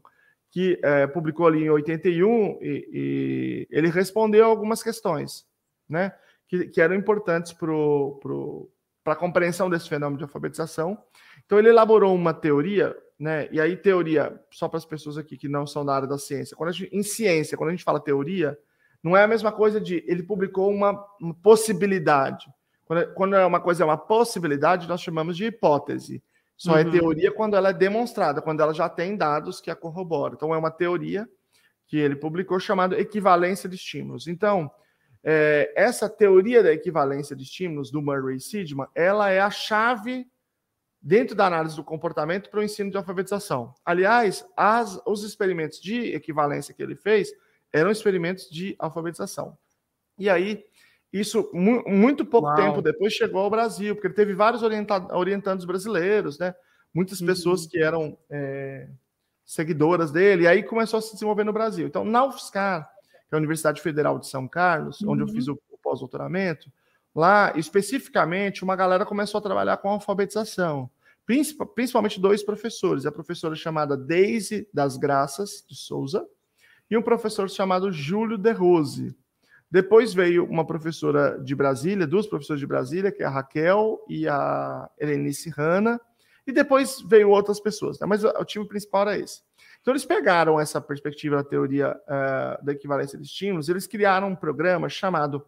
que 0.50 0.80
é, 0.82 1.06
publicou 1.06 1.48
ali 1.48 1.66
em 1.66 1.70
81 1.70 2.60
e, 2.62 2.89
e, 2.93 3.68
ele 3.70 3.89
respondeu 3.89 4.46
algumas 4.46 4.82
questões, 4.82 5.46
né? 5.89 6.14
Que, 6.48 6.70
que 6.70 6.80
eram 6.80 6.96
importantes 6.96 7.52
para 7.52 9.12
a 9.12 9.18
compreensão 9.18 9.70
desse 9.70 9.89
fenômeno 9.89 10.18
de 10.18 10.24
alfabetização. 10.24 10.98
Então, 11.46 11.60
ele 11.60 11.68
elaborou 11.68 12.16
uma 12.16 12.34
teoria, 12.34 12.96
né? 13.20 13.47
E 13.51 13.59
aí, 13.59 13.78
teoria, 13.78 14.39
só 14.51 14.68
para 14.68 14.78
as 14.78 14.86
pessoas 14.86 15.18
aqui 15.18 15.38
que 15.38 15.47
não 15.47 15.66
são 15.66 15.86
da 15.86 15.95
área 15.95 16.07
da 16.07 16.18
ciência, 16.18 16.55
quando 16.55 16.74
gente, 16.74 16.95
em 16.95 17.03
ciência, 17.03 17.57
quando 17.57 17.70
a 17.70 17.72
gente 17.72 17.84
fala 17.84 17.99
teoria, 17.99 18.57
não 19.01 19.16
é 19.16 19.24
a 19.24 19.28
mesma 19.28 19.51
coisa 19.51 19.80
de 19.80 20.03
ele 20.07 20.24
publicou 20.24 20.72
uma, 20.72 21.05
uma 21.20 21.34
possibilidade. 21.34 22.47
Quando, 22.86 23.13
quando 23.13 23.36
é 23.36 23.45
uma 23.45 23.59
coisa 23.59 23.84
é 23.84 23.86
uma 23.86 23.97
possibilidade, 23.97 24.88
nós 24.88 25.01
chamamos 25.01 25.38
de 25.38 25.45
hipótese. 25.45 26.24
Só 26.57 26.78
é 26.78 26.84
uhum. 26.84 26.89
é 26.89 26.91
teoria 26.91 27.32
quando 27.32 27.55
ela 27.55 27.70
é 27.70 27.74
demonstrada, 27.74 28.41
quando 28.41 28.61
ela 28.61 28.74
já 28.74 28.88
tem 28.88 29.16
dados 29.16 29.59
que 29.59 29.70
a 29.70 29.76
corroboram. 29.76 30.36
Então, 30.36 30.53
é 30.53 30.57
uma 30.57 30.72
teoria 30.72 31.28
que 31.88 31.97
ele 31.97 32.16
publicou 32.16 32.59
chamada 32.59 32.99
equivalência 32.99 33.70
de 33.70 33.76
estímulos. 33.76 34.28
Então, 34.28 34.72
é, 35.24 35.72
essa 35.76 36.09
teoria 36.09 36.63
da 36.63 36.72
equivalência 36.72 37.36
de 37.36 37.43
estímulos 37.43 37.91
do 37.91 38.01
Murray 38.01 38.39
Sidman, 38.39 38.88
ela 38.95 39.30
é 39.30 39.39
a 39.39 39.49
chave 39.49 40.28
dentro 41.06 41.36
da 41.36 41.45
análise 41.45 41.76
do 41.76 41.84
comportamento 41.84 42.49
para 42.49 42.62
o 42.62 42.64
ensino 42.64 42.89
de 42.89 42.97
alfabetização. 42.97 43.76
Aliás, 43.86 44.43
as, 44.58 44.99
os 45.06 45.24
experimentos 45.24 45.80
de 45.80 46.16
equivalência 46.16 46.74
que 46.74 46.82
ele 46.82 46.95
fez 46.95 47.32
eram 47.72 47.91
experimentos 47.91 48.49
de 48.49 48.76
alfabetização. 48.80 49.56
E 50.18 50.28
aí, 50.28 50.66
isso 51.14 51.47
mu 51.53 51.84
muito 51.86 52.26
pouco 52.26 52.47
Uau. 52.47 52.58
tempo 52.58 52.82
depois 52.82 53.14
chegou 53.14 53.41
ao 53.41 53.51
Brasil, 53.51 53.93
porque 53.93 54.08
ele 54.08 54.16
teve 54.16 54.34
vários 54.34 54.64
orientandos 54.64 55.64
brasileiros, 55.64 56.39
né? 56.39 56.56
Muitas 56.91 57.22
uhum. 57.22 57.28
pessoas 57.28 57.68
que 57.68 57.78
eram 57.78 58.18
é, 58.28 58.88
seguidoras 59.45 60.12
dele, 60.12 60.45
e 60.45 60.47
aí 60.47 60.64
começou 60.64 60.97
a 60.97 61.01
se 61.03 61.14
desenvolver 61.14 61.43
no 61.43 61.53
Brasil. 61.53 61.86
Então, 61.86 62.03
na 62.03 62.26
UFSCar, 62.26 62.89
que 63.30 63.36
é 63.36 63.36
a 63.36 63.38
Universidade 63.38 63.80
Federal 63.80 64.18
de 64.18 64.28
São 64.28 64.47
Carlos, 64.47 65.01
uhum. 65.01 65.12
onde 65.12 65.22
eu 65.22 65.28
fiz 65.28 65.47
uhum. 65.47 65.53
o, 65.70 65.76
o 65.76 65.78
pós-doutoramento, 65.78 66.72
lá, 67.14 67.53
especificamente, 67.56 68.64
uma 68.64 68.76
galera 68.76 69.06
começou 69.06 69.38
a 69.38 69.41
trabalhar 69.41 69.78
com 69.78 69.89
alfabetização 69.89 70.89
principalmente 71.26 72.19
dois 72.19 72.43
professores, 72.43 73.05
a 73.05 73.11
professora 73.11 73.55
chamada 73.55 73.97
Daisy 73.97 74.67
das 74.73 74.97
Graças 74.97 75.65
de 75.67 75.76
Souza 75.76 76.26
e 76.89 76.95
um 76.95 77.01
professor 77.01 77.49
chamado 77.49 77.91
Júlio 77.91 78.38
De 78.38 78.51
Rose. 78.51 79.15
Depois 79.69 80.13
veio 80.13 80.45
uma 80.45 80.65
professora 80.65 81.39
de 81.43 81.55
Brasília, 81.55 82.05
duas 82.05 82.28
professoras 82.28 82.59
de 82.59 82.67
Brasília, 82.67 83.11
que 83.11 83.23
é 83.23 83.26
a 83.26 83.30
Raquel 83.30 83.99
e 84.07 84.28
a 84.28 84.89
Helenice 84.99 85.49
Hanna, 85.49 85.99
e 86.45 86.51
depois 86.51 87.01
veio 87.01 87.32
outras 87.32 87.59
pessoas, 87.59 87.99
né? 87.99 88.05
mas 88.05 88.23
o 88.23 88.45
time 88.45 88.67
principal 88.67 89.01
era 89.01 89.17
esse. 89.17 89.41
Então 89.82 89.91
eles 89.91 90.05
pegaram 90.05 90.59
essa 90.59 90.80
perspectiva 90.80 91.38
da 91.38 91.43
teoria 91.43 91.91
uh, 91.91 92.63
da 92.63 92.71
equivalência 92.71 93.17
de 93.17 93.26
estímulos, 93.26 93.67
eles 93.67 93.88
criaram 93.88 94.30
um 94.30 94.36
programa 94.36 94.88
chamado 94.88 95.43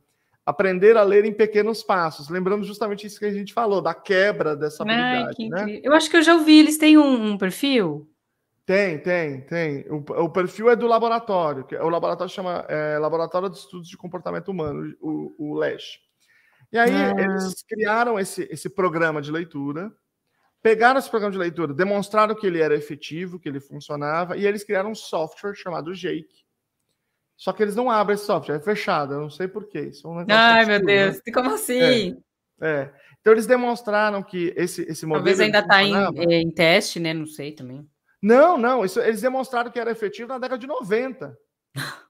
aprender 0.48 0.96
a 0.96 1.04
ler 1.04 1.26
em 1.26 1.34
pequenos 1.34 1.84
passos, 1.84 2.30
lembrando 2.30 2.64
justamente 2.64 3.06
isso 3.06 3.20
que 3.20 3.26
a 3.26 3.34
gente 3.34 3.54
falou, 3.54 3.82
da 3.82 3.94
quebra 3.94 4.56
dessa 4.56 4.82
habilidade. 4.82 5.50
Ai, 5.54 5.66
né? 5.66 5.82
Eu 5.84 5.92
acho 5.92 6.10
que 6.10 6.16
eu 6.16 6.22
já 6.22 6.36
ouvi, 6.36 6.58
eles 6.58 6.78
têm 6.78 6.98
um, 6.98 7.32
um 7.32 7.38
perfil? 7.38 8.10
Tem, 8.66 8.98
tem, 8.98 9.42
tem. 9.42 9.86
O, 9.90 9.98
o, 10.24 10.30
perfil 10.30 10.70
é 10.70 10.76
do 10.76 10.88
laboratório, 10.88 11.66
que 11.66 11.76
é, 11.76 11.84
o 11.84 11.90
laboratório 11.90 12.34
chama 12.34 12.66
é, 12.70 12.98
Laboratório 12.98 13.50
de 13.50 13.58
Estudos 13.58 13.90
de 13.90 13.98
Comportamento 13.98 14.48
Humano, 14.48 14.96
o, 15.02 15.36
o 15.38 15.60
LESH. 15.60 16.00
E 16.72 16.78
aí 16.78 16.96
ah. 16.96 17.14
eles 17.18 17.62
criaram 17.64 18.18
esse, 18.18 18.48
esse 18.50 18.70
programa 18.70 19.22
de 19.22 19.32
leitura, 19.34 19.92
pegaram 20.64 20.98
esse 20.98 21.10
programa 21.10 21.34
de 21.34 21.38
leitura, 21.38 21.74
demonstraram 21.74 22.34
que 22.34 22.48
ele 22.48 22.62
era 22.62 22.74
efetivo, 22.74 23.38
que 23.38 23.50
ele 23.50 23.60
funcionava, 23.60 24.38
e 24.38 24.48
eles 24.48 24.64
criaram 24.64 24.92
um 24.92 24.96
software 24.96 25.56
chamado 25.56 25.94
Jake, 25.94 26.47
só 27.38 27.54
que 27.54 27.62
eles 27.62 27.76
não 27.76 27.90
abrem 27.90 28.16
esse 28.16 28.26
software, 28.26 28.56
é 28.56 28.60
fechado, 28.60 29.14
eu 29.14 29.22
não 29.22 29.30
sei 29.30 29.48
porquê. 29.48 29.92
É 30.04 30.08
um 30.08 30.26
Ai, 30.28 30.66
meu 30.66 30.84
Deus, 30.84 31.18
né? 31.18 31.22
como 31.32 31.54
assim? 31.54 32.18
É, 32.60 32.68
é, 32.68 32.94
Então 33.22 33.32
eles 33.32 33.46
demonstraram 33.46 34.24
que 34.24 34.52
esse, 34.58 34.82
esse 34.82 35.06
modelo. 35.06 35.24
Talvez 35.24 35.40
ainda 35.40 35.60
está 35.60 35.84
em, 35.84 35.94
é, 35.96 36.42
em, 36.42 36.50
teste, 36.50 37.00
né? 37.00 37.14
Não 37.14 37.28
sei 37.28 37.52
também. 37.52 37.88
Não, 38.22 38.58
não, 38.58 38.84
isso, 38.84 39.00
eles 39.00 39.22
demonstraram 39.22 39.70
que 39.70 39.80
era 39.80 39.92
efetivo 39.92 40.30
na 40.30 40.40
década 40.40 40.60
de 40.60 40.66
90. 40.66 41.38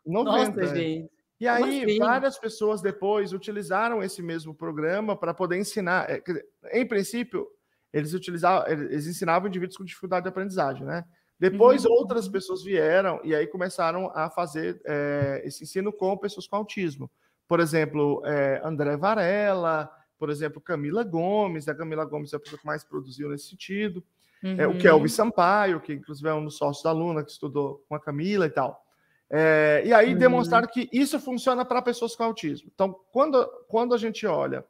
90. 0.06 0.56
Nossa, 0.64 0.76
gente. 0.76 1.12
E 1.40 1.48
aí, 1.48 1.84
assim? 1.84 2.00
várias 2.00 2.40
pessoas 2.40 2.82
depois 2.82 3.34
utilizaram 3.34 4.02
esse 4.02 4.24
mesmo 4.24 4.56
programa 4.56 5.16
para 5.16 5.34
poder 5.34 5.58
ensinar. 5.58 6.10
É, 6.10 6.24
em 6.72 6.88
princípio, 6.88 7.46
eles 7.92 8.14
utilizavam, 8.14 8.66
eles 8.68 9.06
ensinavam 9.06 9.50
indivíduos 9.50 9.78
com 9.78 9.84
dificuldade 9.84 10.24
de 10.24 10.30
aprendizagem, 10.30 10.86
né? 10.86 11.04
Depois 11.40 11.86
uhum. 11.86 11.92
outras 11.92 12.28
pessoas 12.28 12.64
vieram 12.64 13.20
e 13.24 13.36
aí 13.36 13.46
começaram 13.46 14.12
a 14.16 14.30
fazer 14.30 14.82
é, 14.86 15.42
esse 15.46 15.64
ensino 15.64 15.94
com 15.94 16.18
pessoas 16.18 16.48
com 16.48 16.56
autismo. 16.56 17.10
Por 17.48 17.60
exemplo, 17.60 18.22
é, 18.26 18.60
André 18.64 18.98
Varela, 18.98 19.90
por 20.18 20.30
exemplo, 20.30 20.60
Camila 20.60 21.04
Gomes. 21.04 21.68
A 21.68 21.76
Camila 21.76 22.06
Gomes 22.06 22.34
é 22.34 22.38
a 22.38 22.40
pessoa 22.40 22.60
que 22.60 22.66
mais 22.66 22.84
produziu 22.84 23.30
nesse 23.30 23.50
sentido. 23.50 24.04
Uhum. 24.44 24.56
É, 24.60 24.68
o 24.68 24.78
Kelvin 24.78 25.08
Sampaio, 25.08 25.80
que 25.80 25.94
inclusive 25.94 26.28
é 26.28 26.34
um 26.34 26.44
dos 26.44 26.58
sócios 26.58 26.84
da 26.84 26.92
Luna, 26.92 27.24
que 27.24 27.32
estudou 27.32 27.84
com 27.88 27.96
a 27.96 28.00
Camila 28.00 28.46
e 28.48 28.50
tal. 28.50 28.84
É, 29.30 29.84
e 29.86 29.94
aí 29.94 30.14
uhum. 30.14 30.20
demonstraram 30.20 30.68
que 30.68 30.90
isso 30.92 31.20
funciona 31.20 31.64
para 31.64 31.82
pessoas 31.82 32.16
com 32.16 32.24
autismo. 32.24 32.72
Então, 32.74 33.00
quando, 33.12 33.46
quando 33.68 33.94
a 33.94 33.98
gente 33.98 34.26
olha 34.26 34.66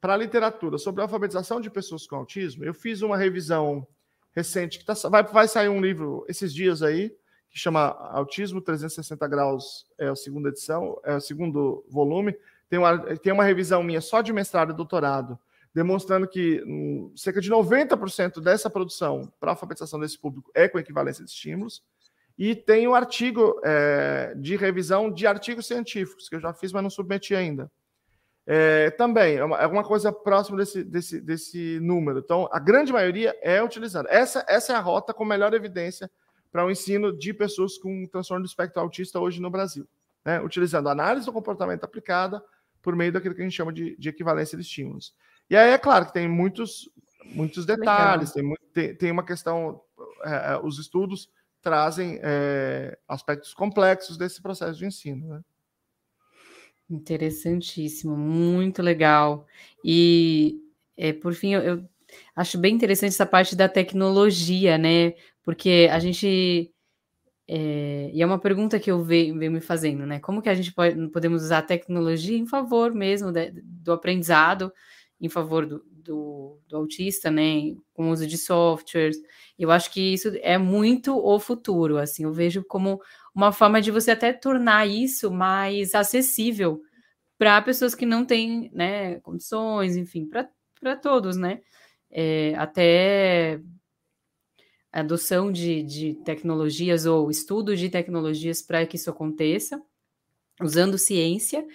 para 0.00 0.14
a 0.14 0.16
literatura 0.16 0.78
sobre 0.78 1.00
a 1.00 1.04
alfabetização 1.04 1.60
de 1.60 1.70
pessoas 1.70 2.06
com 2.06 2.16
autismo, 2.16 2.64
eu 2.64 2.74
fiz 2.74 3.02
uma 3.02 3.16
revisão 3.16 3.86
recente, 4.34 4.78
que 4.78 4.84
tá, 4.84 4.94
vai, 5.08 5.22
vai 5.22 5.48
sair 5.48 5.68
um 5.68 5.80
livro 5.80 6.24
esses 6.28 6.52
dias 6.52 6.82
aí, 6.82 7.10
que 7.50 7.58
chama 7.58 7.88
Autismo 8.12 8.60
360 8.60 9.28
Graus, 9.28 9.86
é 9.98 10.08
a 10.08 10.16
segunda 10.16 10.48
edição, 10.48 10.98
é 11.04 11.14
o 11.14 11.20
segundo 11.20 11.84
volume. 11.88 12.34
Tem 12.68 12.78
uma, 12.78 12.98
tem 13.16 13.32
uma 13.32 13.44
revisão 13.44 13.82
minha 13.82 14.00
só 14.00 14.22
de 14.22 14.32
mestrado 14.32 14.72
e 14.72 14.76
doutorado, 14.76 15.38
demonstrando 15.74 16.26
que 16.26 16.62
um, 16.66 17.12
cerca 17.14 17.42
de 17.42 17.50
90% 17.50 18.40
dessa 18.40 18.70
produção 18.70 19.30
para 19.38 19.50
alfabetização 19.50 20.00
desse 20.00 20.18
público 20.18 20.50
é 20.54 20.66
com 20.66 20.78
equivalência 20.78 21.22
de 21.22 21.30
estímulos. 21.30 21.82
E 22.38 22.54
tem 22.54 22.88
um 22.88 22.94
artigo 22.94 23.60
é, 23.62 24.34
de 24.36 24.56
revisão 24.56 25.10
de 25.12 25.26
artigos 25.26 25.66
científicos, 25.66 26.30
que 26.30 26.36
eu 26.36 26.40
já 26.40 26.54
fiz, 26.54 26.72
mas 26.72 26.82
não 26.82 26.90
submeti 26.90 27.34
ainda. 27.34 27.70
É, 28.46 28.90
também 28.90 29.36
é 29.36 29.44
uma, 29.44 29.56
é 29.56 29.66
uma, 29.66 29.84
coisa 29.84 30.12
próxima 30.12 30.58
desse, 30.58 30.82
desse, 30.82 31.20
desse 31.20 31.78
número. 31.80 32.18
Então, 32.18 32.48
a 32.50 32.58
grande 32.58 32.92
maioria 32.92 33.36
é 33.40 33.62
utilizada. 33.62 34.08
Essa, 34.10 34.44
essa 34.48 34.72
é 34.72 34.76
a 34.76 34.80
rota 34.80 35.14
com 35.14 35.24
melhor 35.24 35.54
evidência 35.54 36.10
para 36.50 36.66
o 36.66 36.70
ensino 36.70 37.16
de 37.16 37.32
pessoas 37.32 37.78
com 37.78 38.06
transtorno 38.06 38.44
do 38.44 38.48
espectro 38.48 38.80
autista 38.82 39.20
hoje 39.20 39.40
no 39.40 39.50
Brasil, 39.50 39.88
né? 40.24 40.40
utilizando 40.40 40.88
análise 40.88 41.24
do 41.24 41.32
comportamento 41.32 41.84
aplicada 41.84 42.42
por 42.82 42.96
meio 42.96 43.12
daquilo 43.12 43.34
que 43.34 43.40
a 43.40 43.44
gente 43.44 43.56
chama 43.56 43.72
de, 43.72 43.96
de 43.96 44.08
equivalência 44.08 44.58
de 44.58 44.64
estímulos. 44.64 45.14
E 45.48 45.56
aí 45.56 45.70
é 45.70 45.78
claro 45.78 46.06
que 46.06 46.12
tem 46.12 46.28
muitos, 46.28 46.90
muitos 47.26 47.64
detalhes, 47.64 48.32
tem, 48.32 48.54
tem, 48.72 48.94
tem, 48.94 49.10
uma 49.10 49.24
questão, 49.24 49.80
é, 50.24 50.52
é, 50.52 50.60
os 50.62 50.78
estudos 50.78 51.30
trazem 51.62 52.18
é, 52.22 52.98
aspectos 53.08 53.54
complexos 53.54 54.18
desse 54.18 54.42
processo 54.42 54.78
de 54.78 54.84
ensino. 54.84 55.28
Né? 55.28 55.40
Interessantíssimo, 56.92 58.14
muito 58.16 58.82
legal. 58.82 59.46
E, 59.82 60.60
é, 60.94 61.12
por 61.12 61.32
fim, 61.32 61.54
eu, 61.54 61.62
eu 61.62 61.88
acho 62.36 62.58
bem 62.58 62.74
interessante 62.74 63.10
essa 63.10 63.24
parte 63.24 63.56
da 63.56 63.66
tecnologia, 63.68 64.76
né? 64.76 65.14
Porque 65.42 65.88
a 65.90 65.98
gente. 65.98 66.70
É, 67.48 68.10
e 68.12 68.22
é 68.22 68.26
uma 68.26 68.38
pergunta 68.38 68.78
que 68.78 68.90
eu 68.90 69.02
venho, 69.02 69.38
venho, 69.38 69.52
me 69.52 69.60
fazendo, 69.60 70.06
né? 70.06 70.20
Como 70.20 70.42
que 70.42 70.50
a 70.50 70.54
gente 70.54 70.72
pode, 70.72 71.08
podemos 71.08 71.42
usar 71.42 71.58
a 71.58 71.62
tecnologia 71.62 72.36
em 72.36 72.46
favor 72.46 72.92
mesmo 72.94 73.32
de, 73.32 73.50
do 73.62 73.92
aprendizado, 73.92 74.72
em 75.20 75.28
favor 75.30 75.66
do, 75.66 75.82
do, 75.90 76.58
do, 76.68 76.76
autista, 76.76 77.30
né? 77.30 77.74
Com 77.94 78.10
o 78.10 78.12
uso 78.12 78.26
de 78.26 78.36
softwares. 78.36 79.16
Eu 79.58 79.70
acho 79.70 79.90
que 79.90 80.12
isso 80.12 80.30
é 80.42 80.58
muito 80.58 81.16
o 81.16 81.40
futuro, 81.40 81.96
assim. 81.96 82.24
Eu 82.24 82.32
vejo 82.34 82.62
como 82.64 83.00
uma 83.34 83.52
forma 83.52 83.80
de 83.80 83.90
você 83.90 84.10
até 84.10 84.32
tornar 84.32 84.86
isso 84.86 85.30
mais 85.30 85.94
acessível 85.94 86.82
para 87.38 87.60
pessoas 87.62 87.94
que 87.94 88.06
não 88.06 88.24
têm 88.24 88.70
né, 88.72 89.20
condições, 89.20 89.96
enfim, 89.96 90.28
para 90.28 90.96
todos, 90.96 91.36
né? 91.36 91.60
É, 92.10 92.54
até 92.56 93.60
adoção 94.92 95.50
de, 95.50 95.82
de 95.82 96.14
tecnologias 96.24 97.06
ou 97.06 97.30
estudo 97.30 97.74
de 97.74 97.88
tecnologias 97.88 98.60
para 98.60 98.86
que 98.86 98.96
isso 98.96 99.08
aconteça, 99.08 99.82
usando 100.60 100.98
ciência, 100.98 101.66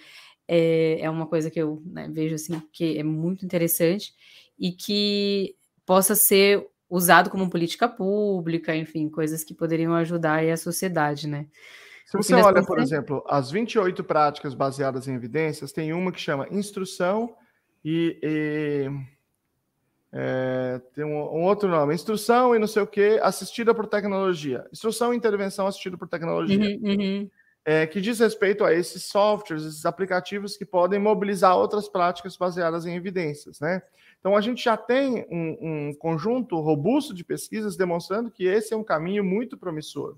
é, 0.46 1.00
é 1.00 1.10
uma 1.10 1.26
coisa 1.26 1.50
que 1.50 1.60
eu 1.60 1.82
né, 1.84 2.08
vejo 2.08 2.36
assim 2.36 2.60
que 2.72 2.96
é 2.96 3.02
muito 3.02 3.44
interessante 3.44 4.14
e 4.58 4.72
que 4.72 5.56
possa 5.84 6.14
ser 6.14 6.66
usado 6.88 7.30
como 7.30 7.50
política 7.50 7.88
pública, 7.88 8.74
enfim, 8.74 9.08
coisas 9.08 9.44
que 9.44 9.54
poderiam 9.54 9.94
ajudar 9.94 10.42
a 10.42 10.56
sociedade, 10.56 11.28
né? 11.28 11.46
Se 12.06 12.16
você 12.16 12.34
olha, 12.34 12.64
por 12.64 12.78
exemplo, 12.78 13.22
as 13.28 13.50
28 13.50 14.02
práticas 14.02 14.54
baseadas 14.54 15.06
em 15.06 15.14
evidências, 15.14 15.72
tem 15.72 15.92
uma 15.92 16.10
que 16.10 16.18
chama 16.18 16.48
instrução 16.50 17.36
e, 17.84 18.18
e 18.22 18.90
é, 20.10 20.80
tem 20.94 21.04
um, 21.04 21.18
um, 21.18 21.42
outro 21.42 21.68
nome, 21.68 21.94
instrução 21.94 22.54
e 22.56 22.58
não 22.58 22.66
sei 22.66 22.82
o 22.82 22.86
que, 22.86 23.20
assistida 23.22 23.74
por 23.74 23.86
tecnologia. 23.86 24.66
Instrução 24.72 25.12
e 25.12 25.18
intervenção 25.18 25.66
assistida 25.66 25.98
por 25.98 26.08
tecnologia. 26.08 26.58
Uhum, 26.58 26.90
uhum. 26.90 27.30
É, 27.62 27.86
que 27.86 28.00
diz 28.00 28.18
respeito 28.20 28.64
a 28.64 28.72
esses 28.72 29.02
softwares, 29.04 29.66
esses 29.66 29.84
aplicativos 29.84 30.56
que 30.56 30.64
podem 30.64 30.98
mobilizar 30.98 31.58
outras 31.58 31.90
práticas 31.90 32.38
baseadas 32.38 32.86
em 32.86 32.94
evidências, 32.96 33.60
né? 33.60 33.82
Então 34.18 34.36
a 34.36 34.40
gente 34.40 34.64
já 34.64 34.76
tem 34.76 35.26
um, 35.30 35.88
um 35.88 35.94
conjunto 35.94 36.58
robusto 36.60 37.14
de 37.14 37.24
pesquisas 37.24 37.76
demonstrando 37.76 38.30
que 38.30 38.44
esse 38.44 38.74
é 38.74 38.76
um 38.76 38.84
caminho 38.84 39.24
muito 39.24 39.56
promissor. 39.56 40.16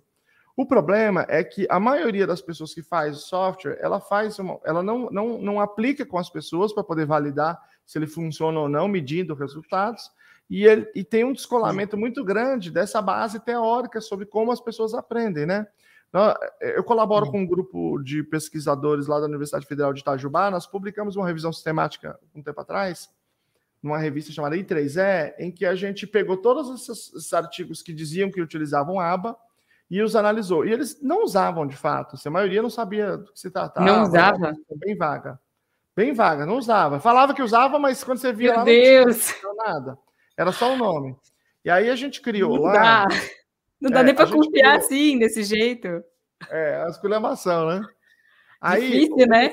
O 0.57 0.67
problema 0.67 1.25
é 1.29 1.43
que 1.43 1.67
a 1.71 1.81
maioria 1.81 2.27
das 2.27 2.43
pessoas 2.43 2.75
que 2.75 2.83
faz 2.83 3.19
software, 3.19 3.79
ela 3.81 4.01
faz 4.01 4.39
uma, 4.39 4.61
ela 4.65 4.83
não, 4.83 5.11
não, 5.11 5.39
não 5.41 5.61
aplica 5.61 6.05
com 6.05 6.19
as 6.19 6.29
pessoas 6.29 6.73
para 6.73 6.85
poder 6.85 7.07
validar 7.07 7.59
se 7.87 7.99
ele 7.99 8.07
funciona 8.07 8.61
ou 8.61 8.69
não, 8.69 8.87
medindo 8.87 9.35
resultados, 9.35 10.11
e, 10.49 10.65
ele, 10.65 10.91
e 10.95 11.03
tem 11.03 11.25
um 11.25 11.33
descolamento 11.33 11.97
muito 11.97 12.25
grande 12.25 12.71
dessa 12.71 13.01
base 13.01 13.41
teórica 13.41 14.01
sobre 14.01 14.27
como 14.27 14.53
as 14.53 14.61
pessoas 14.61 14.95
aprendem, 14.95 15.47
né? 15.47 15.67
Eu 16.61 16.83
colaboro 16.83 17.31
com 17.31 17.41
um 17.41 17.47
grupo 17.47 17.99
de 18.01 18.25
pesquisadores 18.25 19.07
lá 19.07 19.21
da 19.21 19.27
Universidade 19.27 19.67
Federal 19.67 19.93
de 19.93 20.01
Itajubá, 20.01 20.51
nós 20.51 20.67
publicamos 20.67 21.15
uma 21.15 21.27
revisão 21.27 21.53
sistemática 21.53 22.19
um 22.35 22.43
tempo 22.43 22.61
atrás, 22.61 23.09
numa 23.83 23.99
revista 23.99 24.33
chamada 24.33 24.57
I3E, 24.57 25.35
em 25.39 25.51
que 25.51 25.65
a 25.65 25.75
gente 25.75 26.07
pegou 26.07 26.37
todos 26.37 26.89
esses 26.89 27.33
artigos 27.33 27.83
que 27.83 27.93
diziam 27.93 28.31
que 28.31 28.41
utilizavam 28.41 29.01
aba 29.01 29.37
e 29.91 30.03
os 30.03 30.15
analisou. 30.15 30.67
E 30.67 30.73
eles 30.73 31.01
não 31.03 31.25
usavam 31.25 31.67
de 31.67 31.77
fato, 31.77 32.17
a 32.23 32.31
maioria 32.31 32.63
não 32.63 32.71
sabia 32.71 33.17
do 33.17 33.33
que 33.33 33.41
se 33.41 33.51
tratava. 33.51 33.87
Não 33.87 34.03
usava? 34.05 34.53
Bem 34.77 34.97
vaga. 34.97 35.41
Bem 35.97 36.13
vaga, 36.13 36.47
não 36.47 36.57
usava. 36.57 37.01
Falava 37.01 37.35
que 37.35 37.43
usava, 37.43 37.79
mas 37.79 38.05
quando 38.05 38.19
você 38.19 38.33
via 38.33 38.51
Meu 38.51 38.59
lá, 38.59 38.65
Deus. 38.65 39.33
não 39.43 39.53
tinha 39.53 39.55
nada. 39.55 39.99
Era 40.37 40.53
só 40.53 40.73
o 40.73 40.77
nome. 40.77 41.17
E 41.65 41.71
aí 41.71 41.91
a 41.91 41.97
gente 41.97 42.21
criou 42.21 42.57
não 42.57 42.63
lá. 42.63 43.05
Dá. 43.05 43.07
Não 43.81 43.91
dá 43.91 44.01
é, 44.01 44.03
nem 44.05 44.15
para 44.15 44.31
confiar 44.31 44.79
criou... 44.79 44.87
assim, 44.87 45.19
desse 45.19 45.43
jeito. 45.43 45.89
É, 46.49 46.83
a 46.87 46.89
esculhambação, 46.89 47.67
né? 47.69 47.87
Aí, 48.61 48.91
Difícil, 48.91 49.27
né? 49.27 49.51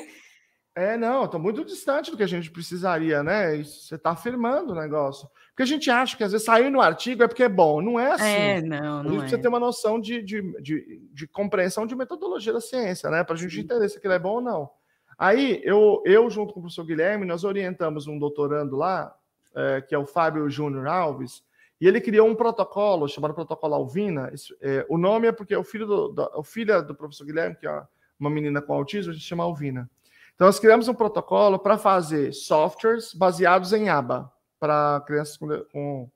É, 0.77 0.95
não, 0.95 1.25
estou 1.25 1.39
muito 1.39 1.65
distante 1.65 2.11
do 2.11 2.17
que 2.17 2.21
a 2.21 2.27
gente 2.27 2.51
precisaria, 2.51 3.23
né? 3.23 3.57
Você 3.63 3.95
está 3.95 4.11
afirmando 4.11 4.73
o 4.73 4.75
negócio. 4.75 5.27
Porque 5.47 5.63
a 5.63 5.65
gente 5.65 5.89
acha 5.89 6.15
que 6.15 6.23
às 6.23 6.31
vezes 6.31 6.45
sair 6.45 6.69
no 6.69 6.79
artigo 6.79 7.23
é 7.23 7.27
porque 7.27 7.41
é 7.41 7.49
bom. 7.49 7.81
Não 7.81 7.99
é 7.99 8.11
assim. 8.11 8.23
É, 8.23 8.61
não, 8.61 8.79
não 8.79 8.99
a 8.99 9.03
gente 9.03 9.15
é. 9.15 9.19
precisa 9.21 9.41
ter 9.41 9.47
uma 9.47 9.59
noção 9.59 9.99
de, 9.99 10.21
de, 10.21 10.61
de, 10.61 11.01
de 11.11 11.27
compreensão 11.27 11.87
de 11.87 11.95
metodologia 11.95 12.53
da 12.53 12.61
ciência, 12.61 13.09
né? 13.09 13.23
Para 13.23 13.33
a 13.33 13.37
gente 13.39 13.59
entender 13.59 13.89
se 13.89 13.97
aquilo 13.97 14.13
é 14.13 14.19
bom 14.19 14.33
ou 14.33 14.41
não. 14.41 14.69
Aí, 15.17 15.59
eu, 15.63 16.03
eu, 16.05 16.29
junto 16.29 16.53
com 16.53 16.59
o 16.59 16.61
professor 16.61 16.85
Guilherme, 16.85 17.25
nós 17.25 17.43
orientamos 17.43 18.05
um 18.05 18.19
doutorando 18.19 18.75
lá, 18.75 19.15
é, 19.55 19.81
que 19.81 19.95
é 19.95 19.97
o 19.97 20.05
Fábio 20.05 20.47
Júnior 20.47 20.85
Alves, 20.85 21.43
e 21.81 21.87
ele 21.87 21.99
criou 21.99 22.27
um 22.27 22.35
protocolo 22.35 23.07
chamado 23.07 23.33
Protocolo 23.33 23.73
Alvina. 23.73 24.31
É, 24.61 24.85
o 24.87 24.95
nome 24.95 25.25
é 25.25 25.31
porque 25.31 25.55
o 25.55 25.63
filho 25.63 25.87
do, 25.87 26.09
do, 26.09 26.31
o 26.35 26.43
filho 26.43 26.83
do 26.83 26.93
professor 26.93 27.25
Guilherme, 27.25 27.55
que 27.55 27.65
é 27.65 27.83
uma 28.19 28.29
menina 28.29 28.61
com 28.61 28.73
autismo, 28.73 29.11
a 29.11 29.15
gente 29.15 29.25
chama 29.25 29.43
Alvina. 29.43 29.89
Então, 30.37 30.47
nós 30.47 30.59
criamos 30.59 30.87
um 30.87 30.93
protocolo 30.93 31.59
para 31.59 31.77
fazer 31.77 32.31
softwares 32.31 33.13
baseados 33.13 33.73
em 33.73 33.89
aba 33.89 34.31
para 34.57 35.03
crianças 35.05 35.35
com, 35.35 35.47
com, 35.71 36.09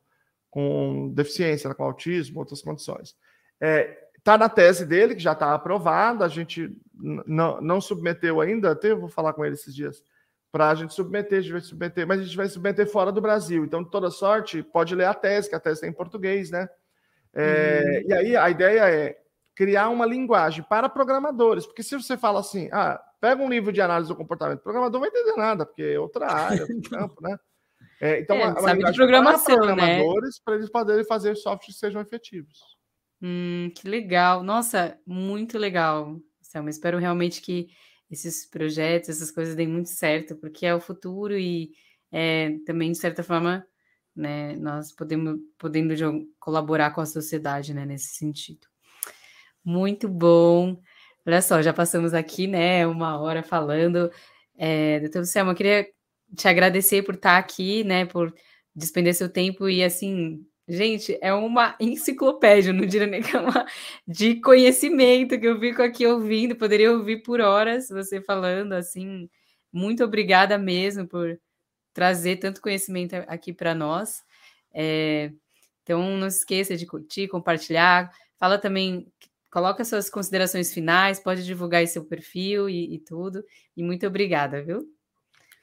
com, 0.49 1.11
deficiência, 1.13 1.67
né, 1.67 1.73
com 1.73 1.83
autismo, 1.83 2.39
outras 2.39 2.61
condições. 2.61 3.15
É, 3.59 3.97
Está 4.21 4.37
na 4.37 4.47
tese 4.47 4.85
dele, 4.85 5.15
que 5.15 5.21
já 5.21 5.31
está 5.31 5.51
aprovada, 5.51 6.23
a 6.23 6.27
gente 6.27 6.71
não, 6.93 7.81
submeteu 7.81 8.39
ainda, 8.39 8.71
até 8.71 8.91
eu 8.91 8.99
vou 8.99 9.09
falar 9.09 9.33
com 9.33 9.43
ele 9.43 9.55
esses 9.55 9.73
dias, 9.73 10.03
para 10.51 10.69
a 10.69 10.75
gente 10.75 10.93
submeter, 10.93 11.39
a 11.39 11.41
gente 11.41 11.51
vai 11.51 11.61
submeter, 11.61 12.07
mas 12.07 12.19
a 12.19 12.23
gente 12.23 12.37
vai 12.37 12.47
submeter 12.47 12.87
fora 12.87 13.11
do 13.11 13.19
Brasil. 13.19 13.65
Então, 13.65 13.81
de 13.81 13.89
toda 13.89 14.11
sorte, 14.11 14.61
pode 14.61 14.93
ler 14.93 15.05
a 15.05 15.15
tese, 15.15 15.49
que 15.49 15.55
a 15.55 15.59
tese 15.59 15.77
está 15.77 15.87
em 15.87 15.91
português, 15.91 16.51
né? 16.51 16.69
É, 17.33 17.81
hum. 17.83 18.09
E 18.09 18.13
aí 18.13 18.37
a 18.37 18.47
ideia 18.51 18.89
é 18.91 19.20
criar 19.55 19.89
uma 19.89 20.05
linguagem 20.05 20.63
para 20.63 20.89
programadores, 20.89 21.65
porque 21.65 21.83
se 21.83 21.95
você 21.95 22.17
fala 22.17 22.39
assim, 22.39 22.69
ah, 22.71 23.01
pega 23.19 23.41
um 23.41 23.49
livro 23.49 23.71
de 23.71 23.81
análise 23.81 24.09
do 24.09 24.15
comportamento, 24.15 24.59
o 24.59 24.63
programador 24.63 24.99
não 24.99 25.09
vai 25.09 25.09
entender 25.09 25.37
nada, 25.37 25.65
porque 25.65 25.83
é 25.83 25.99
outra 25.99 26.31
área 26.31 26.65
do 26.65 26.81
campo, 26.89 27.21
né? 27.21 27.37
É, 27.99 28.19
então, 28.19 28.35
é, 28.35 28.47
uma, 28.47 28.59
uma 28.59 28.91
de 28.91 28.97
programação, 28.97 29.55
para 29.57 29.75
né? 29.75 29.75
programadores, 29.75 30.35
né? 30.35 30.41
para 30.43 30.55
eles 30.55 30.69
poderem 30.69 31.05
fazer 31.05 31.35
softwares 31.35 31.75
que 31.75 31.79
sejam 31.79 32.01
efetivos. 32.01 32.59
Hum, 33.21 33.71
que 33.75 33.87
legal. 33.87 34.41
Nossa, 34.41 34.97
muito 35.05 35.57
legal, 35.59 36.19
Selma. 36.41 36.71
Espero 36.71 36.97
realmente 36.97 37.41
que 37.41 37.69
esses 38.09 38.45
projetos, 38.49 39.09
essas 39.09 39.29
coisas 39.29 39.55
deem 39.55 39.67
muito 39.67 39.89
certo, 39.89 40.35
porque 40.35 40.65
é 40.65 40.73
o 40.73 40.81
futuro 40.81 41.37
e 41.37 41.71
é, 42.11 42.57
também, 42.65 42.91
de 42.91 42.97
certa 42.97 43.23
forma, 43.23 43.65
né, 44.15 44.55
nós 44.57 44.91
podemos 44.91 45.39
podendo 45.57 45.93
colaborar 46.39 46.91
com 46.91 47.01
a 47.01 47.05
sociedade 47.05 47.73
né, 47.73 47.85
nesse 47.85 48.15
sentido. 48.15 48.70
Muito 49.63 50.07
bom. 50.09 50.77
Olha 51.25 51.41
só, 51.41 51.61
já 51.61 51.73
passamos 51.73 52.13
aqui, 52.13 52.47
né, 52.47 52.85
uma 52.87 53.19
hora 53.19 53.43
falando. 53.43 54.11
É, 54.57 54.99
doutor 55.01 55.25
Selma, 55.25 55.51
eu 55.51 55.55
queria 55.55 55.87
te 56.35 56.47
agradecer 56.47 57.03
por 57.03 57.15
estar 57.15 57.37
aqui, 57.37 57.83
né, 57.83 58.05
por 58.05 58.33
despender 58.75 59.13
seu 59.15 59.29
tempo 59.29 59.69
e, 59.69 59.83
assim, 59.83 60.45
Gente, 60.67 61.17
é 61.21 61.33
uma 61.33 61.75
enciclopédia, 61.81 62.71
não 62.71 62.85
diria 62.85 63.05
nem 63.07 63.21
que 63.21 63.35
é 63.35 63.39
uma 63.39 63.65
de 64.07 64.39
conhecimento 64.39 65.37
que 65.39 65.45
eu 65.45 65.59
fico 65.59 65.81
aqui 65.81 66.05
ouvindo, 66.07 66.55
poderia 66.55 66.91
ouvir 66.93 67.23
por 67.23 67.41
horas 67.41 67.89
você 67.89 68.21
falando 68.21 68.71
assim. 68.73 69.29
Muito 69.73 70.03
obrigada 70.03 70.57
mesmo 70.57 71.05
por 71.07 71.37
trazer 71.93 72.37
tanto 72.37 72.61
conhecimento 72.61 73.15
aqui 73.27 73.53
para 73.53 73.75
nós. 73.75 74.23
É, 74.73 75.31
então, 75.83 76.17
não 76.17 76.29
se 76.29 76.39
esqueça 76.39 76.77
de 76.77 76.85
curtir, 76.85 77.27
compartilhar. 77.27 78.11
Fala 78.39 78.57
também, 78.57 79.07
coloca 79.51 79.83
suas 79.83 80.09
considerações 80.09 80.73
finais, 80.73 81.19
pode 81.19 81.45
divulgar 81.45 81.85
seu 81.85 82.05
perfil 82.05 82.69
e, 82.69 82.95
e 82.95 82.99
tudo. 82.99 83.43
E 83.75 83.83
muito 83.83 84.07
obrigada, 84.07 84.63
viu? 84.63 84.87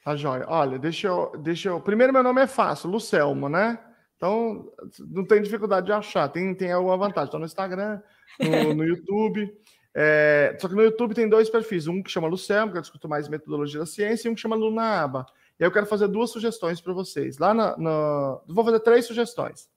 Tá 0.03 0.15
joia. 0.15 0.45
Olha, 0.47 0.77
deixa 0.77 1.07
eu, 1.07 1.31
deixa 1.39 1.69
eu. 1.69 1.81
Primeiro, 1.81 2.13
meu 2.13 2.23
nome 2.23 2.41
é 2.41 2.47
fácil, 2.47 2.89
Lucelmo, 2.89 3.49
né? 3.49 3.79
Então, 4.15 4.71
não 4.99 5.25
tem 5.25 5.41
dificuldade 5.41 5.85
de 5.85 5.91
achar, 5.93 6.27
tem, 6.29 6.53
tem 6.53 6.71
alguma 6.71 6.97
vantagem. 6.97 7.25
Estou 7.25 7.39
no 7.39 7.45
Instagram, 7.45 8.01
no, 8.39 8.73
no 8.75 8.83
YouTube. 8.83 9.51
É, 9.95 10.57
só 10.59 10.67
que 10.67 10.75
no 10.75 10.83
YouTube 10.83 11.15
tem 11.15 11.27
dois 11.27 11.49
perfis: 11.49 11.87
um 11.87 12.03
que 12.03 12.11
chama 12.11 12.27
Luciano, 12.27 12.71
que 12.71 12.77
eu 12.77 12.81
discuto 12.81 13.09
mais 13.09 13.27
metodologia 13.27 13.79
da 13.79 13.85
ciência, 13.85 14.27
e 14.27 14.31
um 14.31 14.35
que 14.35 14.41
chama 14.41 14.55
Lunaaba. 14.55 15.25
E 15.59 15.63
aí 15.63 15.67
eu 15.67 15.71
quero 15.71 15.85
fazer 15.85 16.07
duas 16.07 16.29
sugestões 16.29 16.79
para 16.79 16.93
vocês. 16.93 17.37
Lá 17.37 17.53
na, 17.53 17.77
na, 17.77 18.39
Vou 18.47 18.63
fazer 18.63 18.79
três 18.81 19.05
sugestões. 19.05 19.69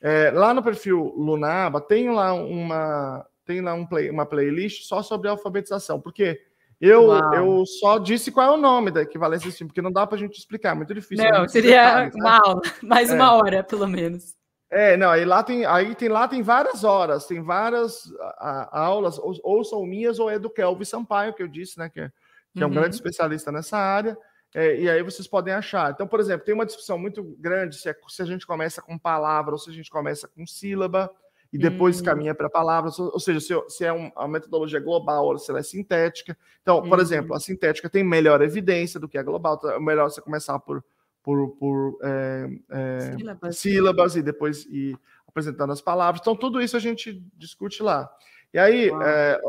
É, 0.00 0.30
lá 0.30 0.54
no 0.54 0.62
perfil 0.62 1.12
Lunaaba 1.16 1.80
tem 1.80 2.08
lá 2.08 2.32
uma, 2.32 3.26
tem 3.48 3.62
lá 3.62 3.72
um 3.72 3.86
play, 3.86 4.10
uma 4.10 4.26
playlist 4.26 4.84
só 4.84 5.02
sobre 5.02 5.26
alfabetização, 5.26 5.98
porque 5.98 6.38
eu, 6.78 7.10
eu 7.32 7.64
só 7.64 7.98
disse 7.98 8.30
qual 8.30 8.46
é 8.46 8.54
o 8.54 8.60
nome 8.60 8.90
da 8.90 9.00
equivalência 9.00 9.50
filme, 9.50 9.70
porque 9.70 9.80
não 9.80 9.90
dá 9.90 10.06
para 10.06 10.16
a 10.16 10.18
gente 10.18 10.38
explicar, 10.38 10.72
é 10.72 10.74
muito 10.74 10.92
difícil. 10.92 11.24
Não, 11.24 11.38
muito 11.38 11.50
seria 11.50 12.10
uma 12.14 12.32
né? 12.32 12.40
aula, 12.44 12.60
mais 12.84 13.10
é. 13.10 13.14
uma 13.14 13.32
hora, 13.32 13.64
pelo 13.64 13.88
menos. 13.88 14.36
É, 14.70 14.98
não, 14.98 15.08
aí 15.08 15.24
lá 15.24 15.42
tem, 15.42 15.64
aí 15.64 15.94
tem 15.94 16.10
lá 16.10 16.28
tem 16.28 16.42
várias 16.42 16.84
horas, 16.84 17.26
tem 17.26 17.42
várias 17.42 18.12
a, 18.36 18.68
a, 18.70 18.84
aulas, 18.84 19.18
ou, 19.18 19.34
ou, 19.42 19.64
são 19.64 19.86
minhas 19.86 20.18
ou 20.18 20.28
é 20.28 20.38
do 20.38 20.50
Kelvin 20.50 20.84
Sampaio, 20.84 21.32
que 21.32 21.42
eu 21.42 21.48
disse, 21.48 21.78
né, 21.78 21.88
que, 21.88 22.00
é, 22.00 22.12
que 22.54 22.62
é 22.62 22.66
um 22.66 22.70
grande 22.70 22.88
uhum. 22.88 22.96
especialista 22.96 23.50
nessa 23.50 23.78
área, 23.78 24.14
é, 24.54 24.78
e 24.78 24.90
aí 24.90 25.02
vocês 25.02 25.26
podem 25.26 25.54
achar. 25.54 25.90
Então, 25.90 26.06
por 26.06 26.20
exemplo, 26.20 26.44
tem 26.44 26.54
uma 26.54 26.66
discussão 26.66 26.98
muito 26.98 27.24
grande 27.38 27.76
se, 27.76 27.88
é, 27.88 27.96
se 28.08 28.20
a 28.20 28.26
gente 28.26 28.46
começa 28.46 28.82
com 28.82 28.98
palavra 28.98 29.52
ou 29.52 29.58
se 29.58 29.70
a 29.70 29.72
gente 29.72 29.88
começa 29.88 30.28
com 30.28 30.46
sílaba 30.46 31.10
e 31.52 31.58
depois 31.58 32.00
hum. 32.00 32.04
caminha 32.04 32.34
para 32.34 32.50
palavras, 32.50 32.98
ou 32.98 33.18
seja, 33.18 33.40
se, 33.40 33.54
se 33.68 33.84
é 33.84 33.92
um, 33.92 34.10
uma 34.14 34.28
metodologia 34.28 34.78
global 34.80 35.26
ou 35.26 35.38
se 35.38 35.50
ela 35.50 35.60
é 35.60 35.62
sintética. 35.62 36.36
Então, 36.60 36.86
por 36.86 37.00
exemplo, 37.00 37.32
a 37.32 37.36
uhum. 37.36 37.40
sintética 37.40 37.88
tem 37.88 38.04
melhor 38.04 38.42
evidência 38.42 39.00
do 39.00 39.08
que 39.08 39.16
a 39.16 39.22
global, 39.22 39.56
então 39.56 39.70
é 39.70 39.80
melhor 39.80 40.10
você 40.10 40.20
começar 40.20 40.58
por, 40.58 40.84
por, 41.22 41.56
por 41.56 41.98
é, 42.02 42.50
é, 42.70 43.00
sílabas. 43.16 43.58
sílabas. 43.58 44.16
e 44.16 44.22
depois 44.22 44.66
ir 44.66 44.98
apresentando 45.26 45.72
as 45.72 45.80
palavras. 45.80 46.20
Então, 46.20 46.36
tudo 46.36 46.60
isso 46.60 46.76
a 46.76 46.80
gente 46.80 47.22
discute 47.36 47.82
lá. 47.82 48.10
E 48.52 48.58
aí, 48.58 48.90
é, 49.02 49.40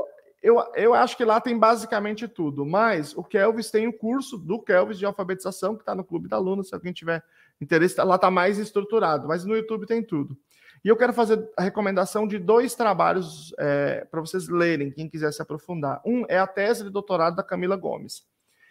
eu, 0.42 0.58
eu 0.76 0.94
acho 0.94 1.18
que 1.18 1.26
lá 1.26 1.42
tem 1.42 1.58
basicamente 1.58 2.28
tudo, 2.28 2.66
mas 2.66 3.16
o 3.16 3.24
Kelvis 3.24 3.70
tem 3.70 3.88
o 3.88 3.94
curso 3.94 4.38
do 4.38 4.62
Kelvis 4.62 4.98
de 4.98 5.06
alfabetização, 5.06 5.76
que 5.76 5.82
está 5.82 5.94
no 5.94 6.04
Clube 6.04 6.30
da 6.30 6.38
Aluna, 6.38 6.64
se 6.64 6.74
alguém 6.74 6.94
tiver 6.94 7.22
interesse, 7.60 8.02
lá 8.02 8.16
está 8.16 8.32
mais 8.32 8.58
estruturado, 8.58 9.28
mas 9.28 9.44
no 9.44 9.56
YouTube 9.56 9.86
tem 9.86 10.02
tudo. 10.02 10.38
E 10.84 10.88
eu 10.88 10.96
quero 10.96 11.14
fazer 11.14 11.50
a 11.58 11.64
recomendação 11.64 12.28
de 12.28 12.38
dois 12.38 12.74
trabalhos 12.76 13.54
é, 13.58 14.06
para 14.10 14.22
vocês 14.22 14.48
lerem, 14.48 14.92
quem 14.92 15.10
quiser 15.10 15.32
se 15.32 15.42
aprofundar. 15.42 16.02
Um 16.06 16.26
é 16.28 16.38
a 16.38 16.48
tese 16.48 16.84
de 16.84 16.90
doutorado 16.90 17.36
da 17.36 17.44
Camila 17.44 17.76
Gomes. 17.76 18.24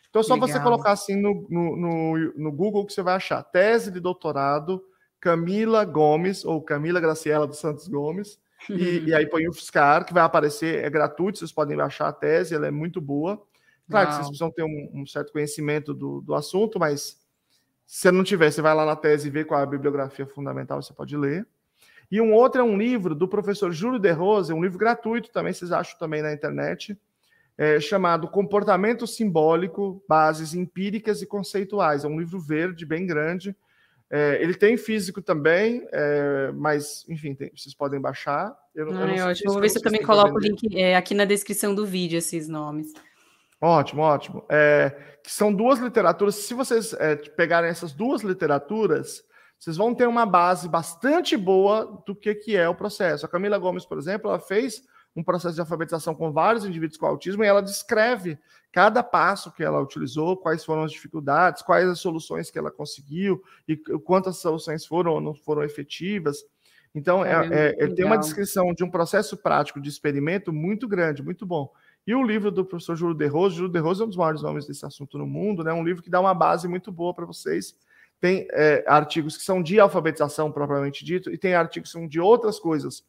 Então 0.09 0.21
é 0.21 0.23
só 0.23 0.35
Legal. 0.35 0.49
você 0.49 0.61
colocar 0.61 0.93
assim 0.93 1.17
no, 1.21 1.47
no, 1.51 1.77
no, 1.77 2.33
no, 2.35 2.53
Google 2.53 2.87
que 2.87 2.93
você 2.93 3.03
vai 3.03 3.15
achar. 3.15 3.43
Tese 3.43 3.91
de 3.91 4.01
doutorado 4.01 4.83
Camila 5.21 5.85
Gomes, 5.85 6.45
ou 6.45 6.63
Camila 6.63 7.01
Graciela 7.01 7.47
dos 7.47 7.59
Santos 7.59 7.87
Gomes. 7.89 8.39
E, 8.71 9.01
e, 9.09 9.15
aí 9.15 9.27
põe 9.27 9.47
o 9.47 9.53
Fiscar, 9.53 10.07
que 10.07 10.15
vai 10.15 10.23
aparecer, 10.23 10.85
é 10.85 10.89
gratuito, 10.89 11.39
vocês 11.39 11.53
podem 11.53 11.77
baixar 11.77 12.09
a 12.09 12.13
tese, 12.13 12.55
ela 12.55 12.67
é 12.67 12.71
muito 12.71 13.01
boa. 13.01 13.43
Claro 13.91 14.07
Uau. 14.07 14.09
que 14.09 14.15
vocês 14.15 14.29
precisam 14.29 14.51
ter 14.51 14.63
um, 14.63 14.91
um 14.95 15.07
certo 15.07 15.33
conhecimento 15.33 15.93
do, 15.93 16.21
do 16.23 16.35
assunto, 16.35 16.79
mas 16.79 17.19
se 17.87 18.11
não 18.11 18.25
tiver, 18.25 18.51
você 18.51 18.63
vai 18.63 18.75
lá 18.75 18.85
na 18.85 18.97
tese 18.97 19.29
e 19.29 19.31
vê 19.31 19.45
qual 19.45 19.61
é 19.61 19.63
a 19.63 19.67
bibliografia 19.67 20.27
fundamental, 20.27 20.81
você 20.81 20.93
pode 20.93 21.17
ler. 21.17 21.47
E 22.11 22.21
um 22.21 22.33
outro 22.33 22.61
é 22.61 22.65
um 22.65 22.77
livro 22.77 23.15
do 23.15 23.29
professor 23.29 23.71
Júlio 23.71 23.99
de 23.99 24.11
Rose, 24.11 24.53
um 24.53 24.63
livro 24.63 24.79
gratuito 24.79 25.31
também, 25.31 25.53
vocês 25.53 25.73
acham 25.73 25.99
também 25.99 26.23
na 26.23 26.33
internet, 26.33 26.99
é, 27.57 27.79
chamado 27.81 28.29
Comportamento 28.29 29.07
Simbólico, 29.07 30.03
Bases 30.09 30.55
Empíricas 30.55 31.21
e 31.21 31.27
Conceituais. 31.27 32.05
É 32.05 32.09
um 32.09 32.19
livro 32.19 32.41
verde, 32.41 32.87
bem 32.87 33.07
grande. 33.07 33.55
É, 34.11 34.39
ele 34.41 34.55
tem 34.55 34.77
físico 34.79 35.21
também, 35.21 35.87
é, 35.93 36.51
mas, 36.55 37.05
enfim, 37.09 37.35
tem, 37.35 37.51
vocês 37.55 37.75
podem 37.75 38.01
baixar. 38.01 38.57
Eu, 38.75 38.91
ah, 38.91 39.15
eu 39.15 39.27
ótimo. 39.27 39.53
Vou 39.53 39.61
ver 39.61 39.69
se 39.69 39.79
eu 39.79 39.83
também 39.83 40.03
coloco 40.03 40.35
o 40.35 40.39
link 40.39 40.75
é, 40.75 40.97
aqui 40.97 41.15
na 41.15 41.27
descrição 41.27 41.75
do 41.75 41.85
vídeo, 41.85 42.17
esses 42.17 42.49
nomes. 42.49 42.93
Ótimo, 43.61 44.03
ótimo. 44.03 44.45
É, 44.49 44.97
que 45.23 45.31
são 45.31 45.53
duas 45.53 45.79
literaturas. 45.79 46.37
Se 46.37 46.55
vocês 46.55 46.95
é, 46.95 47.17
pegarem 47.17 47.69
essas 47.69 47.93
duas 47.93 48.23
literaturas, 48.23 49.23
vocês 49.59 49.77
vão 49.77 49.95
ter 49.95 50.07
uma 50.07 50.25
base 50.25 50.69
bastante 50.69 51.37
boa 51.37 52.03
do 52.07 52.15
que, 52.15 52.35
que 52.35 52.57
é 52.57 52.69
o 52.69 52.75
processo. 52.75 53.27
A 53.27 53.29
Camila 53.29 53.59
Gomes, 53.59 53.85
por 53.85 53.99
exemplo, 53.99 54.31
ela 54.31 54.39
fez 54.39 54.83
um 55.17 55.23
processo 55.23 55.55
de 55.55 55.61
alfabetização 55.61 56.15
com 56.15 56.31
vários 56.31 56.65
indivíduos 56.65 56.97
com 56.97 57.07
autismo 57.07 57.43
e 57.43 57.47
ela 57.47 57.61
descreve 57.61 58.39
cada 58.71 59.03
passo 59.03 59.51
que 59.51 59.65
ela 59.65 59.81
utilizou, 59.81 60.37
quais 60.37 60.65
foram 60.65 60.85
as 60.85 60.93
dificuldades, 60.93 61.63
quais 61.63 61.89
as 61.89 61.99
soluções 61.99 62.51
que 62.51 62.59
ela 62.59 62.71
conseguiu 62.71 63.43
e 63.67 63.77
quantas 63.77 64.37
soluções 64.37 64.87
foram 64.87 65.13
ou 65.13 65.21
não 65.21 65.35
foram 65.35 65.65
efetivas. 65.65 66.45
Então, 66.95 67.25
é, 67.25 67.33
é, 67.49 67.85
é, 67.85 67.89
tem 67.89 68.05
uma 68.05 68.17
descrição 68.17 68.73
de 68.73 68.85
um 68.85 68.91
processo 68.91 69.37
prático 69.37 69.81
de 69.81 69.89
experimento 69.89 70.53
muito 70.53 70.87
grande, 70.87 71.23
muito 71.23 71.45
bom. 71.45 71.71
E 72.07 72.15
o 72.15 72.23
livro 72.23 72.51
do 72.51 72.65
professor 72.65 72.97
Júlio 72.97 73.17
de 73.17 73.27
Rose, 73.27 73.57
Júlio 73.57 73.73
de 73.73 73.79
Rose 73.79 74.01
é 74.01 74.05
um 74.05 74.09
dos 74.09 74.17
maiores 74.17 74.43
nomes 74.43 74.67
desse 74.67 74.87
assunto 74.87 75.19
no 75.19 75.27
mundo, 75.27 75.65
né? 75.65 75.73
um 75.73 75.85
livro 75.85 76.03
que 76.03 76.11
dá 76.11 76.21
uma 76.21 76.33
base 76.33 76.67
muito 76.69 76.91
boa 76.93 77.13
para 77.13 77.27
vocês 77.27 77.75
tem 78.21 78.49
é, 78.53 78.85
artigos 78.87 79.37
que 79.37 79.45
são 79.45 79.63
de 79.63 79.79
alfabetização 79.79 80.51
propriamente 80.51 81.05
dito, 81.05 81.31
e 81.31 81.39
tem 81.39 81.55
artigos 81.55 81.91
que 81.91 81.99
são 81.99 82.09
de 82.09 82.21
outras 82.21 82.59
coisas, 82.59 83.05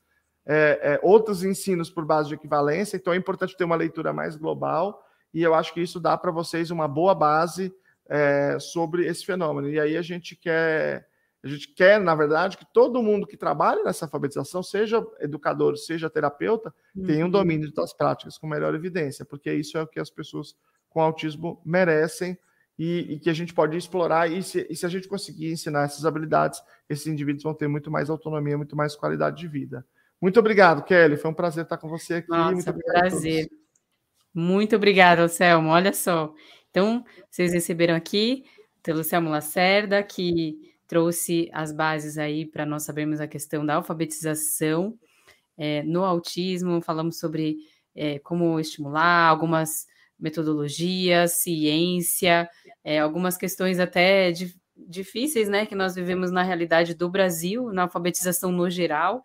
é, 0.45 0.79
é, 0.81 0.99
outros 1.01 1.43
ensinos 1.43 1.89
por 1.89 2.05
base 2.05 2.29
de 2.29 2.35
equivalência, 2.35 2.97
então 2.97 3.13
é 3.13 3.17
importante 3.17 3.57
ter 3.57 3.63
uma 3.63 3.75
leitura 3.75 4.13
mais 4.13 4.35
global, 4.35 5.03
e 5.33 5.41
eu 5.41 5.53
acho 5.53 5.73
que 5.73 5.81
isso 5.81 5.99
dá 5.99 6.17
para 6.17 6.31
vocês 6.31 6.71
uma 6.71 6.87
boa 6.87 7.13
base 7.13 7.73
é, 8.07 8.57
sobre 8.59 9.05
esse 9.05 9.25
fenômeno. 9.25 9.69
E 9.69 9.79
aí 9.79 9.95
a 9.95 10.01
gente 10.01 10.35
quer, 10.35 11.07
a 11.43 11.47
gente 11.47 11.71
quer, 11.73 11.99
na 11.99 12.15
verdade, 12.15 12.57
que 12.57 12.65
todo 12.73 13.03
mundo 13.03 13.27
que 13.27 13.37
trabalha 13.37 13.83
nessa 13.83 14.05
alfabetização, 14.05 14.63
seja 14.63 15.05
educador, 15.19 15.77
seja 15.77 16.09
terapeuta, 16.09 16.73
uhum. 16.95 17.05
tenha 17.05 17.25
um 17.25 17.29
domínio 17.29 17.71
das 17.71 17.93
práticas 17.93 18.37
com 18.37 18.47
melhor 18.47 18.73
evidência, 18.73 19.23
porque 19.23 19.53
isso 19.53 19.77
é 19.77 19.83
o 19.83 19.87
que 19.87 19.99
as 19.99 20.09
pessoas 20.09 20.55
com 20.89 21.01
autismo 21.01 21.61
merecem 21.63 22.37
e, 22.79 23.15
e 23.15 23.19
que 23.19 23.29
a 23.29 23.33
gente 23.33 23.53
pode 23.53 23.75
explorar. 23.75 24.31
E 24.31 24.41
se, 24.41 24.65
e 24.69 24.75
se 24.75 24.85
a 24.85 24.89
gente 24.89 25.09
conseguir 25.09 25.51
ensinar 25.51 25.83
essas 25.83 26.05
habilidades, 26.05 26.61
esses 26.87 27.05
indivíduos 27.07 27.43
vão 27.43 27.53
ter 27.53 27.67
muito 27.67 27.91
mais 27.91 28.09
autonomia, 28.09 28.55
muito 28.55 28.73
mais 28.73 28.95
qualidade 28.95 29.37
de 29.37 29.47
vida. 29.49 29.85
Muito 30.21 30.39
obrigado, 30.39 30.83
Kelly. 30.85 31.17
Foi 31.17 31.29
um 31.29 31.33
prazer 31.33 31.65
estar 31.65 31.77
com 31.77 31.89
você 31.89 32.15
aqui. 32.15 32.29
Nossa, 32.29 32.71
muito 32.71 32.73
prazer. 32.85 33.49
Muito 34.33 34.77
obrigada, 34.77 35.27
Selmo. 35.27 35.69
Olha 35.69 35.91
só. 35.91 36.33
Então, 36.69 37.03
vocês 37.29 37.51
receberam 37.51 37.95
aqui 37.95 38.45
pelo 38.81 39.03
Selmo 39.03 39.29
Lacerda, 39.29 40.01
que 40.01 40.57
trouxe 40.87 41.49
as 41.51 41.73
bases 41.73 42.17
aí 42.17 42.45
para 42.45 42.65
nós 42.65 42.83
sabermos 42.83 43.19
a 43.19 43.27
questão 43.27 43.65
da 43.65 43.75
alfabetização 43.75 44.97
é, 45.57 45.83
no 45.83 46.05
autismo. 46.05 46.81
Falamos 46.81 47.19
sobre 47.19 47.57
é, 47.93 48.19
como 48.19 48.57
estimular 48.57 49.27
algumas 49.27 49.85
metodologia, 50.19 51.27
ciência, 51.27 52.49
é, 52.83 52.99
algumas 52.99 53.37
questões 53.37 53.79
até 53.79 54.31
de, 54.31 54.53
difíceis, 54.75 55.49
né, 55.49 55.65
que 55.65 55.75
nós 55.75 55.95
vivemos 55.95 56.31
na 56.31 56.43
realidade 56.43 56.93
do 56.93 57.09
Brasil, 57.09 57.71
na 57.71 57.83
alfabetização 57.83 58.51
no 58.51 58.69
geral. 58.69 59.23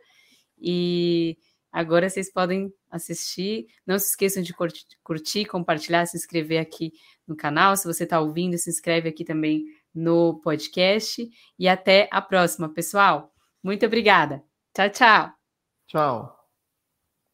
E 0.58 1.36
agora 1.72 2.08
vocês 2.08 2.32
podem 2.32 2.72
assistir. 2.90 3.66
Não 3.86 3.98
se 3.98 4.10
esqueçam 4.10 4.42
de 4.42 4.54
curtir, 4.54 4.86
curtir 5.02 5.44
compartilhar, 5.46 6.06
se 6.06 6.16
inscrever 6.16 6.60
aqui 6.60 6.92
no 7.26 7.36
canal. 7.36 7.76
Se 7.76 7.86
você 7.86 8.04
está 8.04 8.20
ouvindo, 8.20 8.56
se 8.56 8.70
inscreve 8.70 9.08
aqui 9.08 9.24
também 9.24 9.64
no 9.94 10.40
podcast. 10.40 11.28
E 11.58 11.68
até 11.68 12.08
a 12.10 12.20
próxima, 12.22 12.68
pessoal. 12.68 13.32
Muito 13.62 13.84
obrigada. 13.86 14.42
Tchau, 14.74 14.90
tchau. 14.90 15.32
Tchau. 15.86 16.33